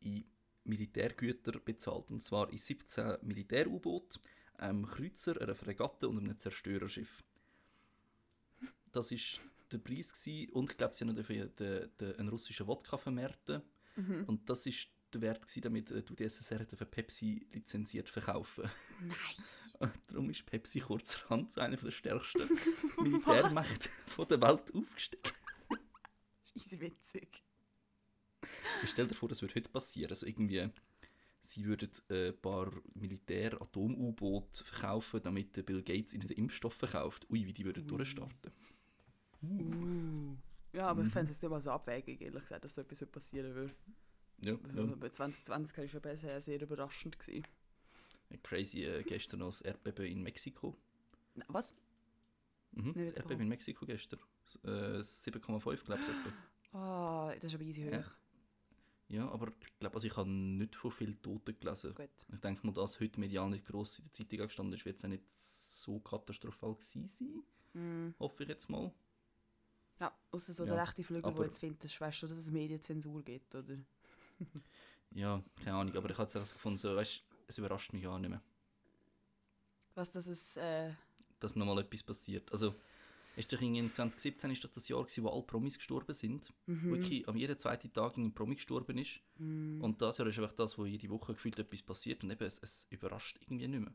in 0.00 0.24
Militärgüter 0.64 1.52
bezahlt 1.60 2.10
und 2.10 2.20
zwar 2.22 2.50
in 2.50 2.58
17 2.58 3.18
Militär-U-Boot, 3.22 4.20
einem 4.58 4.86
Kreuzer, 4.86 5.40
einer 5.40 5.54
Fregatte 5.54 6.08
und 6.08 6.18
einem 6.18 6.38
Zerstörerschiff. 6.38 7.22
Das 8.92 9.10
ist 9.10 9.40
der 9.70 9.78
Preis 9.78 10.12
gewesen. 10.12 10.52
und 10.52 10.70
ich 10.70 10.76
glaube, 10.76 10.94
sie 10.94 11.04
haben 11.04 11.16
dafür 11.16 11.46
den, 11.46 11.90
den, 11.98 12.16
einen 12.18 12.28
russischen 12.28 12.66
Wodka 12.66 12.96
vermerken 12.96 13.62
Mhm. 13.94 14.24
und 14.24 14.48
das 14.48 14.64
ist 14.64 14.88
der 15.12 15.20
Wert 15.20 15.42
gewesen, 15.42 15.60
damit 15.60 15.90
äh, 15.90 16.02
die 16.02 16.12
UdSSR 16.12 16.64
für 16.64 16.86
Pepsi 16.86 17.46
lizenziert 17.52 18.08
verkaufen. 18.08 18.70
Nein. 19.00 19.92
Darum 20.08 20.30
ist 20.30 20.46
Pepsi 20.46 20.80
kurzerhand 20.80 21.50
zu 21.52 21.60
einer 21.60 21.76
der 21.76 21.90
stärksten 21.90 22.48
Militärmächte 23.02 23.90
der 24.30 24.40
Welt 24.40 24.74
aufgestiegen. 24.74 25.32
Easy 26.54 26.80
witzig. 26.80 27.42
Stell 28.86 29.06
dir 29.06 29.14
vor, 29.14 29.28
das 29.28 29.42
würde 29.42 29.54
heute 29.54 29.68
passieren. 29.70 30.10
Also 30.10 30.26
irgendwie, 30.26 30.68
sie 31.40 31.64
würden 31.64 31.90
äh, 32.10 32.28
ein 32.28 32.40
paar 32.40 32.72
Militär-Atom-U-Boote 32.94 34.64
verkaufen, 34.64 35.20
damit 35.22 35.64
Bill 35.66 35.82
Gates 35.82 36.14
ihnen 36.14 36.26
den 36.28 36.36
Impfstoff 36.38 36.74
verkauft. 36.74 37.26
Ui, 37.30 37.46
wie 37.46 37.52
die 37.52 37.64
würden 37.64 37.82
Ui. 37.84 37.88
durchstarten. 37.88 38.52
Uh. 39.42 40.36
Ja, 40.72 40.88
aber 40.88 41.02
ich 41.02 41.08
Mhm. 41.08 41.12
fände 41.12 41.32
es 41.32 41.42
nicht 41.42 41.50
mal 41.50 41.60
so 41.60 41.70
abwegig, 41.70 42.20
ehrlich 42.22 42.42
gesagt, 42.42 42.64
dass 42.64 42.74
so 42.74 42.80
etwas 42.80 43.00
würde 43.00 43.12
passieren 43.12 43.54
würde. 43.54 43.74
Ja, 44.40 44.52
ja. 44.74 44.84
Bei 44.96 45.08
2020 45.10 45.76
war 45.78 45.88
schon 45.88 46.00
bisher 46.00 46.40
sehr 46.40 46.60
überraschend. 46.60 47.18
Gewesen. 47.18 47.46
Crazy, 48.42 48.84
äh, 48.84 49.02
gestern 49.02 49.40
noch 49.40 49.48
das 49.50 49.60
Erdbeben 49.60 50.06
in 50.06 50.22
Mexiko. 50.22 50.74
Na, 51.34 51.44
Was? 51.48 51.76
Mhm, 52.72 52.94
das. 52.94 53.12
Erdbeben 53.12 53.42
in 53.42 53.48
Mexiko 53.48 53.84
gestern. 53.84 54.18
Äh, 54.64 55.02
7,5 55.02 55.84
glaube 55.84 56.00
ich. 56.00 56.74
Ah, 56.74 57.32
das 57.34 57.44
ist 57.44 57.54
aber 57.54 57.64
easy 57.64 57.82
hoch. 57.82 58.10
Ja. 59.08 59.28
Aber 59.30 59.48
ich 59.48 59.78
glaube, 59.78 59.94
also 59.94 60.06
ich 60.06 60.16
habe 60.16 60.28
nicht 60.30 60.74
von 60.74 60.90
vielen 60.90 61.20
Toten 61.20 61.58
gelesen. 61.58 61.94
Gut. 61.94 62.08
Ich 62.32 62.40
denke 62.40 62.66
mal, 62.66 62.72
dass 62.72 62.98
heute 63.00 63.20
medial 63.20 63.50
nicht 63.50 63.66
gross 63.66 63.98
in 63.98 64.04
der 64.06 64.12
Zeitung 64.12 64.38
gestanden 64.38 64.74
ist, 64.74 64.84
wird 64.84 64.98
es 64.98 65.04
auch 65.04 65.08
nicht 65.08 65.24
so 65.36 66.00
katastrophal 66.00 66.74
gewesen 66.74 67.06
sein. 67.06 67.42
Mm. 67.74 68.14
Hoffe 68.18 68.44
ich 68.44 68.48
jetzt 68.48 68.68
mal. 68.70 68.92
Ja, 70.00 70.12
außer 70.30 70.52
so 70.52 70.64
Ja, 70.64 70.74
der 70.74 70.82
rechte 70.82 71.04
Flügel, 71.04 71.32
der 71.32 71.44
jetzt 71.44 71.60
findet, 71.60 71.84
das 71.84 72.00
weißt 72.00 72.22
du, 72.22 72.26
dass 72.26 72.38
es 72.38 72.50
Medienzensur 72.50 73.22
gibt, 73.22 73.54
oder? 73.54 73.78
Ja, 75.14 75.42
keine 75.62 75.76
Ahnung, 75.76 75.94
aber 75.94 76.08
ich 76.08 76.16
habe 76.16 76.38
es 76.38 76.52
gefunden, 76.54 76.78
so, 76.78 76.96
weißt, 76.96 77.22
es 77.46 77.58
überrascht 77.58 77.92
mich 77.92 78.02
gar 78.02 78.18
nicht 78.18 78.30
mehr, 78.30 78.40
Was, 79.94 80.10
dass 80.10 80.26
es, 80.26 80.56
äh, 80.56 80.90
dass 81.38 81.54
nochmal 81.54 81.80
etwas 81.80 82.02
passiert. 82.02 82.50
Also, 82.50 82.74
ist 83.36 83.52
doch 83.52 83.60
in 83.60 83.74
2017 83.92 84.50
ist 84.50 84.62
doch 84.64 84.70
das 84.70 84.88
Jahr, 84.88 85.02
gewesen, 85.02 85.24
wo 85.24 85.28
alle 85.30 85.42
Promis 85.42 85.76
gestorben 85.76 86.14
sind. 86.14 86.52
mhm. 86.66 86.90
Wirklich 86.90 87.26
am 87.28 87.36
jeden 87.36 87.58
zweiten 87.58 87.92
Tag 87.92 88.16
ein 88.16 88.32
Promi 88.34 88.56
gestorben 88.56 88.98
ist. 88.98 89.20
Mm. 89.38 89.80
Und 89.82 90.02
das 90.02 90.18
Jahr 90.18 90.28
ist 90.28 90.38
einfach 90.38 90.52
das, 90.52 90.76
wo 90.76 90.84
jede 90.84 91.08
Woche 91.08 91.32
gefühlt 91.32 91.58
etwas 91.58 91.82
passiert 91.82 92.22
und 92.22 92.30
eben, 92.30 92.44
es, 92.44 92.58
es 92.58 92.86
überrascht 92.90 93.38
irgendwie 93.40 93.68
nicht 93.68 93.80
mehr. 93.80 93.94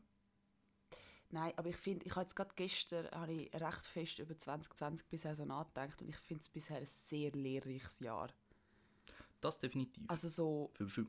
Nein, 1.30 1.52
aber 1.56 1.68
ich 1.68 1.76
finde, 1.76 2.06
ich 2.06 2.12
habe 2.12 2.22
jetzt 2.22 2.34
gerade 2.34 2.50
gestern 2.56 3.06
habe 3.10 3.32
ich 3.32 3.52
recht 3.54 3.86
fest 3.86 4.18
über 4.18 4.36
2020 4.36 5.06
bisher 5.08 5.34
so 5.36 5.44
nachgedacht 5.44 6.00
und 6.00 6.08
ich 6.08 6.16
finde 6.16 6.40
es 6.40 6.48
bisher 6.48 6.78
ein 6.78 6.86
sehr 6.86 7.30
lehrreiches 7.32 8.00
Jahr. 8.00 8.30
Das 9.40 9.58
definitiv. 9.58 10.02
Also 10.08 10.26
so 10.28 10.70
für, 10.72 10.88
für, 10.88 11.06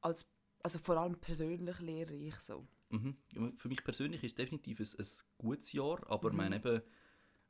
als, 0.00 0.26
also 0.62 0.78
vor 0.78 0.96
allem 0.98 1.16
persönlich 1.18 1.78
lehrreich 1.80 2.34
so. 2.40 2.66
mhm. 2.90 3.16
Für 3.56 3.68
mich 3.68 3.82
persönlich 3.84 4.22
ist 4.24 4.32
es 4.32 4.34
definitiv 4.34 4.80
ein, 4.80 4.88
ein 4.98 5.06
gutes 5.38 5.72
Jahr, 5.72 6.00
aber 6.10 6.30
Mhm. 6.30 6.34
ich 6.34 6.36
meine 6.36 6.56
eben, 6.56 6.82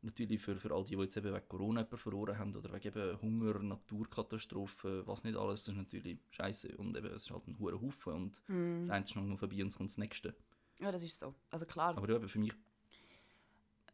natürlich 0.06 0.40
für, 0.40 0.56
für 0.58 0.72
all 0.74 0.84
die, 0.84 0.96
die 0.96 1.02
jetzt 1.02 1.16
eben 1.16 1.34
wegen 1.34 1.48
Corona 1.48 1.80
jemanden 1.80 1.98
verloren 1.98 2.38
haben 2.38 2.54
oder 2.56 2.72
wegen 2.72 2.88
eben 2.88 3.20
Hunger, 3.20 3.58
Naturkatastrophen, 3.58 5.06
was 5.06 5.24
nicht 5.24 5.36
alles, 5.36 5.64
das 5.64 5.74
ist 5.74 5.78
natürlich 5.78 6.18
scheiße 6.30 6.76
und 6.78 6.96
eben, 6.96 7.06
es 7.08 7.24
ist 7.24 7.30
halt 7.30 7.46
ein 7.46 7.58
hoher 7.58 7.80
Haufen 7.80 8.12
und 8.14 8.42
Mhm. 8.48 8.80
das 8.80 8.90
eine 8.90 9.04
ist 9.04 9.14
noch 9.16 9.38
vorbei 9.38 9.62
und 9.62 9.68
es 9.68 9.76
kommt 9.76 9.90
das 9.90 9.98
nächste. 9.98 10.34
Ja, 10.80 10.90
das 10.92 11.02
ist 11.02 11.18
so. 11.18 11.34
Also 11.50 11.66
klar, 11.66 11.96
Aber 11.96 12.08
ja, 12.08 12.16
eben 12.16 12.28
für 12.28 12.38
mich, 12.38 12.52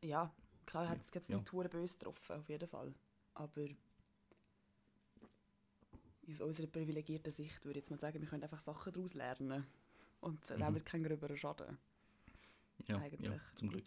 ja, 0.03 0.33
klar 0.67 0.89
hat 0.89 1.01
es 1.01 1.11
jetzt 1.15 1.29
Ja. 1.29 1.39
die 1.39 1.45
Tour 1.45 1.65
böse 1.69 1.99
getroffen, 1.99 2.37
auf 2.37 2.49
jeden 2.49 2.69
Fall. 2.69 2.95
Aber 3.35 3.67
aus 6.29 6.41
unserer 6.41 6.67
privilegierten 6.67 7.33
Sicht 7.33 7.65
würde 7.65 7.79
ich 7.79 7.85
jetzt 7.85 7.91
mal 7.91 8.01
sagen, 8.01 8.21
wir 8.21 8.29
können 8.29 8.43
einfach 8.43 8.61
Sachen 8.61 8.93
daraus 8.93 9.15
lernen. 9.15 9.67
Und 10.21 10.49
äh, 10.51 10.57
Mhm. 10.71 10.85
keinen 10.85 11.03
gröberen 11.05 11.37
Schaden. 11.37 11.79
ja, 12.87 12.97
Eigentlich. 12.99 13.29
ja 13.29 13.37
zum 13.57 13.71
Glück. 13.71 13.85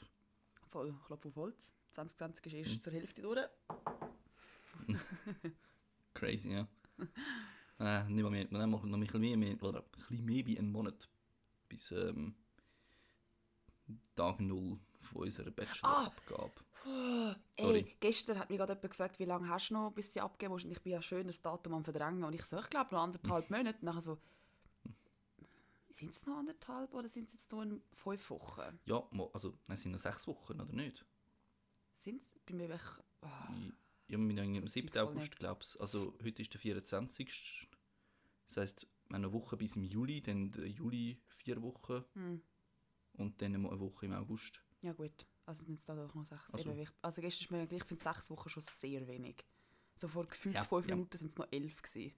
Voll, 0.69 0.93
Klopf 1.05 1.25
auf 1.25 1.35
Holz. 1.37 1.73
2020 1.95 2.45
ist 2.45 2.53
erst 2.53 2.75
Mhm. 2.77 2.81
zur 2.81 2.93
Hälfte 2.93 3.21
durch. 3.21 3.39
Crazy, 6.13 6.51
ja. 6.51 6.67
äh, 7.79 8.03
nicht 8.09 8.23
mal 8.23 8.29
mehr, 8.29 8.47
nein, 8.49 8.69
noch 8.69 8.83
ein 8.83 8.99
bisschen 8.99 9.21
mehr, 9.21 9.37
mehr, 9.37 9.61
oder 9.63 9.79
ein 9.79 9.91
bisschen 9.91 10.25
mehr 10.25 10.45
wie 10.45 10.57
einen 10.57 10.71
Monat 10.71 11.09
bis 11.67 11.91
ähm, 11.91 12.35
Tag 14.15 14.39
Null 14.39 14.79
von 15.01 15.21
unserer 15.23 15.51
Bachelor-Abgabe. 15.51 16.53
Ey, 16.85 17.35
Sorry. 17.65 17.95
gestern 17.99 18.37
hat 18.39 18.49
mich 18.49 18.59
gerade 18.59 18.73
jemand 18.73 18.91
gefragt, 18.91 19.19
wie 19.19 19.25
lange 19.25 19.49
hast 19.49 19.69
du 19.69 19.73
noch, 19.73 19.91
bis 19.91 20.13
sie 20.13 20.21
abgeben 20.21 20.51
musst. 20.53 20.65
Und 20.65 20.71
ich 20.71 20.81
bin 20.81 20.93
ja 20.93 21.01
schön 21.01 21.25
das 21.27 21.41
Datum 21.41 21.73
am 21.73 21.83
Verdrängen. 21.83 22.23
Und 22.23 22.33
ich 22.33 22.45
so, 22.45 22.59
ich 22.59 22.69
glaube 22.69 22.93
noch 22.93 23.01
anderthalb 23.01 23.49
Monate. 23.49 23.77
Und 23.79 23.83
nachher 23.83 24.01
so, 24.01 24.19
sind 25.91 26.11
es 26.11 26.25
noch 26.27 26.37
anderthalb 26.37 26.93
oder 26.93 27.07
sind 27.07 27.27
es 27.27 27.33
jetzt 27.33 27.51
nur 27.51 27.63
in 27.63 27.81
fünf 27.93 28.29
Wochen? 28.29 28.79
Ja, 28.85 29.03
also, 29.33 29.57
es 29.67 29.81
sind 29.81 29.93
noch 29.93 29.99
sechs 29.99 30.27
Wochen, 30.27 30.61
oder 30.61 30.73
nicht? 30.73 31.03
Sind 31.95 32.21
bei 32.45 32.53
mir 32.53 32.69
weg. 32.69 32.81
Oh, 33.21 33.27
Ich- 33.57 33.73
Ja, 34.07 34.19
wir 34.19 34.35
sind 34.35 34.63
Das 34.63 34.73
7. 34.73 34.87
sieht 34.87 34.91
voll 34.93 35.01
August, 35.01 35.35
glaube 35.37 35.63
ich. 35.63 35.81
Also, 35.81 36.15
heute 36.23 36.41
ist 36.41 36.53
der 36.53 36.59
24. 36.61 37.67
Das 38.45 38.57
heisst, 38.57 38.81
wir 39.07 39.15
haben 39.15 39.23
eine 39.25 39.33
Woche 39.33 39.57
bis 39.57 39.75
im 39.75 39.83
Juli, 39.83 40.21
dann 40.21 40.51
Juli 40.53 41.19
vier 41.27 41.59
Wochen 41.63 42.03
hm. 42.13 42.41
und 43.13 43.41
dann 43.41 43.55
eine 43.55 43.79
Woche 43.79 44.05
im 44.05 44.13
August. 44.13 44.61
Ja 44.83 44.93
gut, 44.93 45.25
also 45.47 45.65
sind 45.65 45.79
es 45.79 45.85
dann 45.85 45.97
doch 45.97 46.13
noch 46.13 46.23
sechs. 46.25 46.53
Also- 46.53 46.69
Eben, 46.71 46.87
also 47.01 47.21
gestern 47.21 47.43
ist 47.45 47.51
mir 47.51 47.65
gleich, 47.67 47.81
ich 47.81 47.87
finde 47.87 48.03
sechs 48.03 48.29
Wochen 48.29 48.49
schon 48.49 48.61
sehr 48.61 49.07
wenig. 49.07 49.43
So 49.95 50.07
vor 50.07 50.27
gefühlt 50.27 50.53
Ja, 50.55 50.61
fünf 50.63 50.87
ja. 50.87 50.95
Minuten 50.95 51.17
sind 51.17 51.31
es 51.31 51.37
noch 51.37 51.47
elf 51.51 51.81
gewesen. 51.81 52.13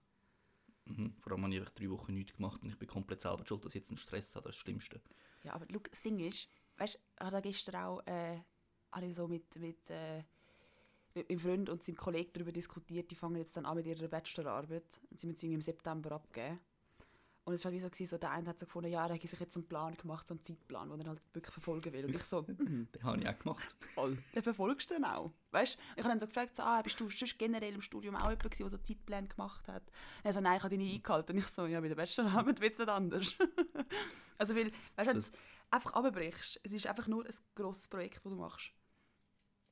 Mhm. 0.85 1.15
Vor 1.21 1.31
allem 1.33 1.43
habe 1.43 1.55
ich 1.55 1.69
drei 1.69 1.89
Wochen 1.89 2.13
nichts 2.13 2.33
gemacht 2.35 2.61
und 2.63 2.69
ich 2.69 2.77
bin 2.77 2.87
komplett 2.89 3.21
selber 3.21 3.45
schuld, 3.45 3.63
dass 3.63 3.75
ich 3.75 3.81
jetzt 3.81 3.89
einen 3.91 3.97
Stress 3.97 4.35
habe, 4.35 4.45
das 4.47 4.55
ist 4.55 4.59
das 4.59 4.61
Schlimmste. 4.63 5.01
Ja, 5.43 5.53
aber 5.53 5.65
schau, 5.71 5.79
das 5.89 6.01
Ding 6.01 6.19
ist, 6.19 6.49
weißt 6.77 6.95
du, 6.95 6.99
ich 7.25 7.31
habe 7.31 7.41
gestern 7.41 7.75
auch 7.75 7.99
äh, 8.07 8.41
habe 8.97 9.07
ich 9.07 9.15
so 9.15 9.27
mit, 9.27 9.55
mit, 9.59 9.89
äh, 9.89 10.23
mit 11.13 11.29
meinem 11.29 11.39
Freund 11.39 11.69
und 11.69 11.83
seinem 11.83 11.95
Kollegen 11.95 12.31
darüber 12.33 12.51
diskutiert, 12.51 13.09
die 13.11 13.15
fangen 13.15 13.37
jetzt 13.37 13.55
dann 13.55 13.65
an 13.65 13.77
mit 13.77 13.87
ihrer 13.87 14.07
Bachelorarbeit 14.07 15.01
und 15.09 15.19
sie 15.19 15.27
müssen 15.27 15.37
sie 15.37 15.53
im 15.53 15.61
September 15.61 16.11
abgeben. 16.11 16.59
Und 17.47 17.53
es 17.53 17.63
war 17.63 17.71
halt 17.71 17.75
wie 17.75 17.79
so, 17.79 17.89
gewesen, 17.89 18.09
so, 18.09 18.17
der 18.17 18.31
eine 18.31 18.49
hat 18.49 18.59
so 18.59 18.65
gefunden, 18.65 18.91
ja, 18.91 19.07
er 19.07 19.13
hätte 19.13 19.25
sich 19.25 19.39
jetzt 19.39 19.55
einen 19.55 19.65
Plan 19.65 19.95
gemacht, 19.95 20.27
so 20.27 20.33
einen 20.33 20.43
Zeitplan, 20.43 20.89
den 20.89 20.99
er 20.99 21.07
halt 21.07 21.21
wirklich 21.31 21.53
verfolgen 21.53 21.93
will. 21.93 22.03
Und 22.03 22.13
ich 22.13 22.23
so, 22.25 22.41
mhm, 22.47 22.89
Den 22.93 23.03
habe 23.03 23.21
ich 23.21 23.29
auch 23.29 23.39
gemacht. 23.39 23.75
voll, 23.95 24.17
den 24.35 24.43
verfolgst 24.43 24.91
du 24.91 24.95
dann 24.95 25.05
auch. 25.05 25.31
Weißt 25.51 25.75
du, 25.75 25.79
ich 25.95 26.03
habe 26.03 26.09
dann 26.09 26.19
so 26.19 26.27
gefragt, 26.27 26.57
so, 26.57 26.63
ah, 26.63 26.81
bist 26.81 26.99
du 26.99 27.07
sonst 27.07 27.39
generell 27.39 27.73
im 27.73 27.79
Studium 27.79 28.15
auch 28.15 28.23
jemand 28.23 28.43
gewesen, 28.43 28.63
der 28.63 28.71
so 28.71 28.77
Zeitpläne 28.83 29.29
gemacht 29.29 29.65
hat? 29.69 29.83
Er 30.25 30.33
so, 30.33 30.41
nein, 30.41 30.57
ich 30.57 30.63
habe 30.63 30.75
die 30.75 30.83
nie 30.83 30.95
eingehalten. 30.95 31.37
Und 31.37 31.41
ich 31.41 31.47
so, 31.47 31.65
ja, 31.67 31.79
bei 31.79 31.87
der 31.87 31.95
Bachelorarbeit 31.95 32.59
wird 32.59 32.73
es 32.73 32.79
nicht 32.79 32.89
anders. 32.89 33.33
also, 34.37 34.53
weil, 34.53 34.73
weißt 34.97 35.13
du, 35.13 35.37
einfach 35.71 35.93
abbrichst, 35.93 36.59
es 36.63 36.73
ist 36.73 36.85
einfach 36.85 37.07
nur 37.07 37.25
ein 37.25 37.35
grosses 37.55 37.87
Projekt, 37.87 38.25
das 38.25 38.33
du 38.33 38.35
machst. 38.37 38.73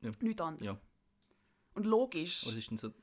Ja. 0.06 0.12
Nichts 0.22 0.42
anderes. 0.42 0.68
Ja. 0.68 0.82
Und 1.76 1.86
logisch. 1.86 2.46
Was 2.46 2.54
ist 2.56 2.70
denn 2.70 2.78
so, 2.78 2.94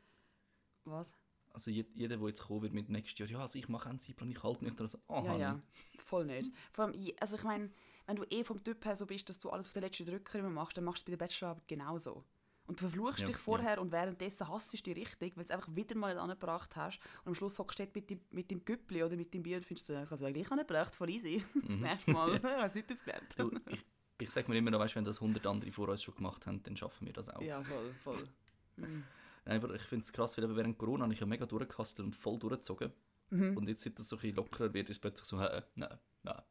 Was? 0.84 1.14
also 1.52 1.70
jed- 1.70 1.92
jeder, 1.94 2.16
der 2.16 2.26
jetzt 2.28 2.42
kommen 2.42 2.62
wird 2.62 2.72
mit 2.72 2.88
nächstes 2.88 3.18
Jahr, 3.18 3.28
ja, 3.28 3.38
also 3.40 3.58
ich 3.58 3.68
mache 3.68 3.88
einen 3.90 4.00
Zeitplan, 4.00 4.30
ich 4.30 4.42
halte 4.42 4.64
mich 4.64 4.74
da 4.74 4.88
so, 4.88 4.98
ah, 5.08 5.22
ja, 5.24 5.36
ja, 5.36 5.62
voll 5.98 6.24
nicht. 6.24 6.50
Vor 6.72 6.86
allem, 6.86 6.94
also 7.20 7.36
ich 7.36 7.42
meine, 7.44 7.70
wenn 8.06 8.16
du 8.16 8.24
eh 8.30 8.42
vom 8.44 8.62
Typ 8.64 8.84
her 8.84 8.96
so 8.96 9.06
bist, 9.06 9.28
dass 9.28 9.38
du 9.38 9.50
alles 9.50 9.66
auf 9.66 9.72
den 9.74 9.82
letzten 9.82 10.06
Drücker 10.06 10.38
immer 10.38 10.50
machst, 10.50 10.76
dann 10.76 10.84
machst 10.84 11.06
du 11.06 11.12
es 11.12 11.16
bei 11.18 11.18
der 11.18 11.24
Bachelorarbeit 11.26 11.68
genauso. 11.68 12.24
Und 12.64 12.78
du 12.80 12.84
verfluchst 12.88 13.20
Ja, 13.20 13.26
dich 13.26 13.36
vorher 13.36 13.80
und 13.80 13.90
währenddessen 13.90 14.48
hasst 14.48 14.72
du 14.72 14.76
dich 14.78 14.96
richtig, 14.96 15.36
weil 15.36 15.44
du 15.44 15.48
es 15.48 15.50
einfach 15.50 15.74
wieder 15.74 15.96
mal 15.96 16.14
nicht 16.14 16.22
angebracht 16.22 16.74
hast. 16.76 17.00
Und 17.24 17.28
am 17.28 17.34
Schluss 17.34 17.58
hockst 17.58 17.80
du 17.80 17.86
mit 17.92 18.08
dem, 18.08 18.20
mit 18.30 18.50
dem 18.52 18.64
Güppli 18.64 19.02
oder 19.02 19.16
mit 19.16 19.34
dem 19.34 19.42
Bier 19.42 19.56
und 19.58 19.66
findest 19.66 19.88
du, 19.88 19.94
ich 19.94 19.98
habe 20.00 20.14
es 20.14 20.22
eigentlich 20.22 20.50
angebracht, 20.50 20.94
voll 20.94 21.10
easy. 21.10 21.44
Das 21.66 21.76
nächste 21.76 22.12
Mal. 22.12 22.36
ich 22.36 22.42
habe 22.44 22.66
es 22.68 22.74
nicht 22.74 22.88
gelernt. 23.04 23.34
Du, 23.36 23.50
ich, 23.68 23.84
ich 24.22 24.30
sage 24.30 24.50
mir 24.50 24.58
immer 24.58 24.70
noch, 24.70 24.78
weißt, 24.80 24.96
wenn 24.96 25.04
das 25.04 25.20
100 25.20 25.46
andere 25.46 25.70
vor 25.72 25.88
uns 25.88 26.02
schon 26.02 26.14
gemacht 26.14 26.46
haben, 26.46 26.62
dann 26.62 26.76
schaffen 26.76 27.06
wir 27.06 27.12
das 27.12 27.28
auch. 27.28 27.42
Ja, 27.42 27.62
voll, 27.62 27.92
voll. 28.02 28.28
Mhm. 28.76 29.04
Nein, 29.44 29.62
aber 29.62 29.74
ich 29.74 29.82
finde 29.82 30.04
es 30.04 30.12
krass, 30.12 30.36
weil 30.36 30.44
eben 30.44 30.56
während 30.56 30.78
Corona 30.78 31.02
habe 31.04 31.12
ich 31.12 31.20
ja 31.20 31.26
mega 31.26 31.46
durchgehastet 31.46 32.04
und 32.04 32.14
voll 32.14 32.38
durchgezogen. 32.38 32.92
Mhm. 33.30 33.56
Und 33.56 33.68
jetzt, 33.68 33.82
seit 33.82 33.98
das 33.98 34.08
so 34.08 34.16
ein 34.16 34.20
bisschen 34.20 34.36
lockerer 34.36 34.72
wird, 34.72 34.88
ist 34.88 34.96
es 34.96 35.00
plötzlich 35.00 35.26
so, 35.26 35.38
äh, 35.40 35.62
nein, 35.74 35.98
nein, 36.22 36.42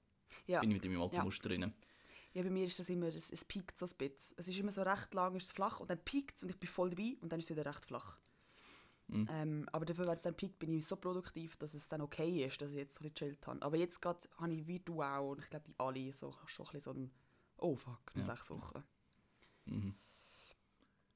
Ja. 0.47 0.59
bin 0.59 0.71
ich 0.71 0.75
wieder 0.75 0.85
in 0.85 0.91
meinem 0.93 1.03
alten 1.03 1.15
Ja. 1.15 1.23
Muster 1.23 1.49
drin. 1.49 1.73
Ja, 2.33 2.43
bei 2.43 2.49
mir 2.49 2.65
ist 2.65 2.79
das 2.79 2.89
immer, 2.89 3.07
es, 3.07 3.29
es 3.31 3.43
piekt 3.45 3.77
so 3.77 3.85
ein 3.85 3.91
bisschen. 3.97 4.35
Es 4.37 4.47
ist 4.47 4.57
immer 4.59 4.71
so 4.71 4.81
recht 4.83 5.13
lang, 5.13 5.35
ist 5.35 5.45
es 5.45 5.51
flach 5.51 5.79
und 5.79 5.89
dann 5.89 5.99
piekt 5.99 6.37
es 6.37 6.43
und 6.43 6.49
ich 6.49 6.57
bin 6.59 6.69
voll 6.69 6.89
dabei 6.89 7.17
und 7.21 7.31
dann 7.31 7.39
ist 7.39 7.49
es 7.49 7.57
wieder 7.57 7.65
recht 7.65 7.85
flach. 7.85 8.17
Mhm. 9.07 9.27
Ähm, 9.29 9.69
aber 9.73 9.85
dafür, 9.85 10.07
wenn 10.07 10.15
es 10.17 10.23
dann 10.23 10.35
piekt, 10.35 10.57
bin 10.59 10.73
ich 10.73 10.87
so 10.87 10.95
produktiv, 10.95 11.57
dass 11.57 11.73
es 11.73 11.89
dann 11.89 11.99
okay 12.01 12.45
ist, 12.45 12.61
dass 12.61 12.71
ich 12.71 12.77
jetzt 12.77 12.95
so 12.95 13.03
ein 13.03 13.11
bisschen 13.11 13.27
gechillt 13.29 13.47
habe. 13.47 13.61
Aber 13.61 13.75
jetzt 13.75 14.01
gerade 14.01 14.19
habe 14.37 14.53
ich 14.53 14.65
wie 14.67 14.79
du 14.79 15.01
auch 15.03 15.31
und 15.31 15.39
ich 15.39 15.49
glaube, 15.49 15.65
die 15.67 15.75
alle 15.77 16.13
so, 16.13 16.33
schon 16.45 16.65
ein 16.67 16.71
bisschen 16.71 16.81
so 16.81 16.91
ein 16.91 17.11
«Oh 17.61 17.75
fuck, 17.75 18.13
noch 18.15 18.27
Ja. 18.27 18.35
sechs 18.35 18.49
Wochen». 18.49 18.83
Mhm. 19.65 19.95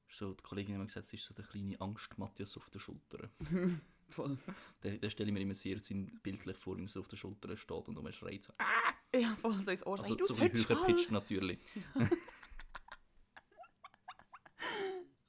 So, 0.08 0.32
die 0.32 0.42
Kollegin 0.42 0.74
hat 0.74 0.80
mir 0.80 0.86
gesagt, 0.86 1.08
es 1.08 1.14
ist 1.14 1.26
so 1.26 1.34
der 1.34 1.44
kleine 1.44 1.78
Angst-Matthias 1.80 2.56
auf 2.56 2.70
der 2.70 2.78
Schulter. 2.78 3.28
Voll. 4.08 4.38
Den, 4.84 5.00
den 5.00 5.10
stelle 5.10 5.28
ich 5.30 5.34
mir 5.34 5.40
immer 5.40 5.54
sehr 5.54 5.80
sinnbildlich 5.80 6.56
vor, 6.56 6.76
wie 6.78 6.82
er 6.84 6.88
so 6.88 7.00
auf 7.00 7.08
der 7.08 7.16
Schulter 7.16 7.54
steht 7.56 7.88
und 7.88 7.96
er 8.06 8.12
schreit 8.12 8.44
so. 8.44 8.52
«Ah!» 8.58 8.94
Ja, 9.14 9.34
voll 9.36 9.62
so 9.64 9.70
ins 9.70 9.84
Ohr 9.86 9.98
Also 9.98 10.04
sagen, 10.14 10.18
«Du 10.18 10.24
so 10.26 10.34
ein 10.34 10.50
sollst 10.50 10.68
höher 10.68 10.82
halt!» 10.82 11.10
natürlich. 11.10 11.58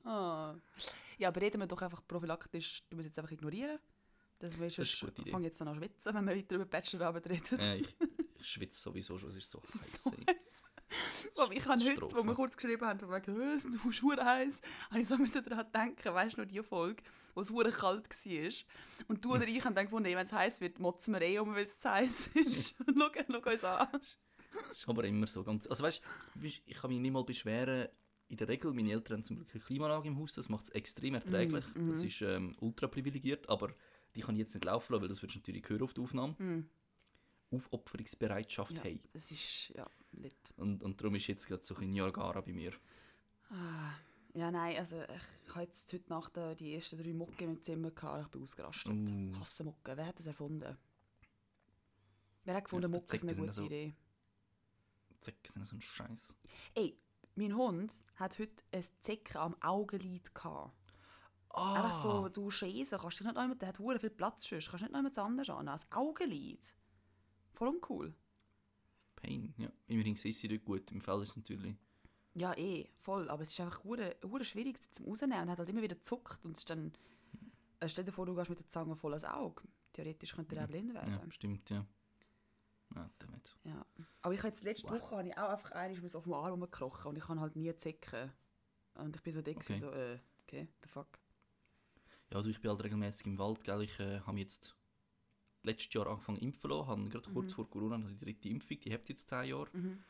Ah. 0.04 0.56
Ja, 1.18 1.28
aber 1.28 1.42
reden 1.42 1.60
wir 1.60 1.68
doch 1.68 1.82
einfach 1.82 2.02
prophylaktisch, 2.08 2.82
du 2.90 2.96
musst 2.96 3.08
jetzt 3.08 3.20
einfach 3.20 3.32
ignorieren. 3.32 3.78
Das, 4.40 4.58
wir 4.58 4.68
ist 4.68 4.80
eine 4.80 4.88
gute 5.12 5.22
Idee. 5.24 5.32
fangen 5.32 5.44
jetzt 5.46 5.62
an 5.62 5.68
zu 5.68 5.76
schwitzen, 5.76 6.14
wenn 6.14 6.26
wir 6.28 6.36
weiter 6.36 6.56
über 6.56 6.66
Bachelorarbeit 6.66 7.28
reden. 7.28 7.60
äh, 7.60 7.78
ich, 7.78 7.96
ich 8.40 8.48
schwitze 8.48 8.80
sowieso 8.80 9.18
schon, 9.18 9.30
es 9.30 9.36
ist 9.36 9.50
so 9.52 9.62
heiß. 9.62 10.04
So 10.04 10.12
heiß. 10.12 10.64
Wo 11.36 11.52
ich 11.52 11.66
habe 11.66 11.84
heute, 11.84 12.16
wo 12.16 12.24
wir 12.24 12.34
kurz 12.34 12.58
geschrieben 12.58 12.86
haben, 12.86 13.00
von 13.00 13.12
wegen, 13.12 13.40
«Hä, 13.40 13.56
es 13.56 13.66
ist 13.66 14.02
hure 14.02 14.24
heiß, 14.26 14.62
habe 14.90 15.00
ich 15.02 15.08
so 15.08 15.18
müssen 15.18 15.44
daran 15.44 15.66
denken, 15.72 16.14
weißt 16.14 16.38
du 16.38 16.42
noch 16.42 16.48
die 16.48 16.62
Folge, 16.64 17.04
wo 17.36 17.42
es 17.42 17.52
hure 17.52 17.72
kalt 17.72 18.10
war. 18.10 18.52
Und 19.08 19.24
du 19.24 19.34
oder 19.34 19.48
ich 19.48 19.64
haben 19.64 19.76
dann 19.76 19.86
gefunden, 19.86 20.10
wenn 20.10 20.26
es 20.26 20.34
heiß 20.34 20.62
wird, 20.62 20.80
motzen 20.80 21.14
wir 21.14 21.22
eh 21.22 21.40
um, 21.40 21.54
weil 21.56 21.66
es 21.66 21.80
zu 21.80 21.92
heiß 21.92 22.28
ist. 22.36 22.78
schau, 22.78 23.10
schau 23.44 23.52
uns 23.52 23.64
an. 23.64 23.88
Das 23.92 24.78
ist 24.78 24.88
aber 24.90 25.04
immer 25.04 25.28
so 25.28 25.44
ganz. 25.44 25.68
Also 25.68 25.84
weißt 25.84 26.02
ich 26.42 26.76
kann 26.78 26.90
mich 26.90 27.00
nicht 27.00 27.12
mal 27.12 27.24
beschweren. 27.24 27.90
In 28.30 28.38
der 28.38 28.48
Regel, 28.50 28.74
meine 28.74 28.92
Eltern 28.92 29.18
haben 29.18 29.24
zum 29.24 29.38
Glück 29.38 29.50
eine 29.54 29.64
Klimaanlage 29.64 30.08
im 30.10 30.18
Haus, 30.20 30.34
das 30.34 30.50
macht 30.50 30.66
es 30.66 30.70
extrem 30.72 31.14
erträglich. 31.16 31.64
Mhm, 31.76 31.90
Das 31.90 32.02
ist 32.02 32.22
ähm, 32.22 32.56
ultra 32.60 32.88
privilegiert, 32.88 33.48
aber 33.48 33.74
die 34.16 34.22
kann 34.22 34.36
ich 34.36 34.40
jetzt 34.40 34.54
nicht 34.54 34.66
laufen 34.66 34.92
lassen, 34.92 35.02
weil 35.04 35.08
das 35.08 35.20
du 35.22 35.28
natürlich 35.28 35.70
hören 35.70 35.84
auf 35.84 35.94
die 35.94 36.02
Aufnahme. 36.02 36.36
Mhm. 36.38 36.70
Aufopferungsbereitschaft 37.52 38.72
Ja, 38.74 38.84
haben. 38.84 39.00
das 39.14 39.32
ist, 39.32 39.70
ja, 39.70 39.90
lit. 40.12 40.36
Und, 40.58 40.84
und 40.84 41.00
darum 41.00 41.16
ist 41.16 41.28
jetzt 41.28 41.48
gerade 41.48 41.64
so 41.64 41.76
ein 41.76 41.90
Niagara 41.90 42.42
bei 42.42 42.54
mir. 42.54 42.74
Ah, 43.50 43.94
ja, 44.34 44.52
nein, 44.52 44.78
also 44.78 45.02
ich 45.02 45.50
habe 45.56 45.64
jetzt 45.66 45.92
heute 45.94 46.10
Nacht 46.10 46.36
äh, 46.38 46.56
die 46.56 46.74
ersten 46.76 46.98
drei 47.02 47.14
Mucken 47.14 47.44
im 47.52 47.64
Zimmer 47.64 47.92
gehabt, 47.92 48.24
ich 48.26 48.28
bin 48.32 48.44
ausgerastet. 48.44 49.10
Uh. 49.10 49.40
Hasse 49.40 49.64
Mucken, 49.64 49.98
wer 49.98 50.06
hat 50.06 50.20
das 50.20 50.28
erfunden? 50.28 50.78
Wer 52.44 52.56
hat 52.56 52.64
gefunden, 52.66 52.84
Ja, 52.84 52.88
die 52.90 52.94
Mucken 53.02 53.16
ist 53.16 53.24
eine 53.24 53.36
gute 53.36 53.54
so- 53.54 53.66
Idee? 53.66 53.94
Zecken 55.22 55.52
sind 55.54 55.66
so 55.68 55.76
ein 55.76 55.82
Scheiß. 55.82 56.36
Ey, 56.76 56.98
mein 57.36 57.56
Hund 57.56 58.04
hat 58.16 58.38
heute 58.40 58.64
ein 58.72 58.86
Zecken 59.00 59.38
am 59.38 59.56
Augenlid 59.62 60.34
gehabt. 60.36 60.74
Ah, 61.50 61.74
Einfach 61.76 62.04
so, 62.04 62.30
du 62.30 62.52
Scheiße, 62.52 62.98
kannst 63.00 63.20
dich 63.20 63.26
nicht 63.28 63.36
noch 63.36 63.56
der 63.56 63.70
hat 63.70 63.78
viel 63.78 64.10
Platz 64.12 64.48
sonst, 64.48 64.70
kannst 64.70 64.84
nicht 64.84 64.92
noch 64.92 65.00
jemand 65.00 65.18
anders 65.18 65.50
an. 65.50 65.66
Das 65.66 65.92
Augenlid. 65.92 66.76
Voll 67.58 67.70
uncool. 67.70 68.14
Pain. 69.16 69.54
Ja, 69.58 69.72
immerhin 69.88 70.16
siehst 70.16 70.44
du 70.44 70.48
dort 70.48 70.64
gut. 70.64 70.92
Im 70.92 71.02
Fall 71.02 71.24
ist 71.24 71.32
es 71.32 71.38
natürlich. 71.38 71.76
Ja, 72.36 72.56
eh, 72.56 72.88
voll. 73.00 73.28
Aber 73.30 73.42
es 73.42 73.50
ist 73.50 73.60
einfach 73.60 73.84
hure, 73.84 74.16
hure 74.24 74.44
schwierig 74.44 74.78
sie 74.80 74.92
zum 74.92 75.08
rausnehmen 75.08 75.42
und 75.42 75.50
hat 75.50 75.58
halt 75.58 75.70
immer 75.70 75.82
wieder 75.82 76.00
zuckt 76.00 76.46
und 76.46 76.52
es 76.52 76.60
ist 76.60 76.70
dann... 76.70 76.94
Äh, 77.80 77.90
stell 77.90 78.06
dir 78.06 78.12
vor, 78.12 78.28
du 78.28 78.36
gehst 78.36 78.52
mit 78.52 78.60
der 78.60 78.68
Zange 78.68 78.96
voll 78.96 79.14
ins 79.14 79.26
Auge. 79.26 79.64
Theoretisch 79.94 80.36
könnte 80.36 80.56
er 80.56 80.66
auch 80.66 80.68
blind 80.68 80.94
werden. 80.94 81.14
Ja, 81.14 81.32
stimmt, 81.32 81.68
ja. 81.72 81.84
Ah, 82.94 83.10
damit. 83.18 83.58
Ja. 83.64 83.84
Aber 84.22 84.34
ich 84.36 84.40
habe 84.42 84.50
jetzt 84.50 84.64
letzte 84.64 84.90
Wow. 84.90 85.02
Woche 85.02 85.18
habe 85.18 85.28
ich 85.28 85.38
auch 85.38 85.50
einfach 85.50 85.72
einmal 85.72 86.16
auf 86.16 86.24
dem 86.24 86.34
Arm 86.34 86.52
rumgekrochen 86.52 87.10
und 87.10 87.16
ich 87.18 87.24
kann 87.26 87.40
halt 87.40 87.56
nie 87.56 87.76
zicken. 87.76 88.32
Und 88.94 89.16
ich 89.16 89.24
bin 89.24 89.34
so 89.34 89.42
dick, 89.42 89.58
Okay. 89.58 89.76
so, 89.76 89.90
äh, 89.90 90.20
okay, 90.44 90.68
the 90.84 90.90
fuck. 90.90 91.08
Ja, 92.32 92.38
also 92.38 92.50
ich 92.50 92.62
bin 92.62 92.70
halt 92.70 92.84
regelmäßig 92.84 93.26
im 93.26 93.40
Wald, 93.40 93.64
gell? 93.64 93.82
Ich 93.82 94.00
äh, 94.00 94.20
habe 94.22 94.38
jetzt 94.38 94.76
letztes 95.68 95.94
Jahr 95.94 96.08
angefangen 96.08 96.40
impfen 96.40 96.70
lassen, 96.70 96.88
habe 96.88 97.10
gerade 97.10 97.30
kurz 97.32 97.54
vor 97.54 97.70
Corona 97.70 97.98
noch 97.98 98.10
die 98.10 98.18
dritte 98.20 98.50
Impfung, 98.50 98.80
die 98.80 98.94
habt 98.94 99.10
jetzt 99.10 99.30
10 99.30 99.46
Jahre. 99.46 99.70
Mhm. 99.74 100.04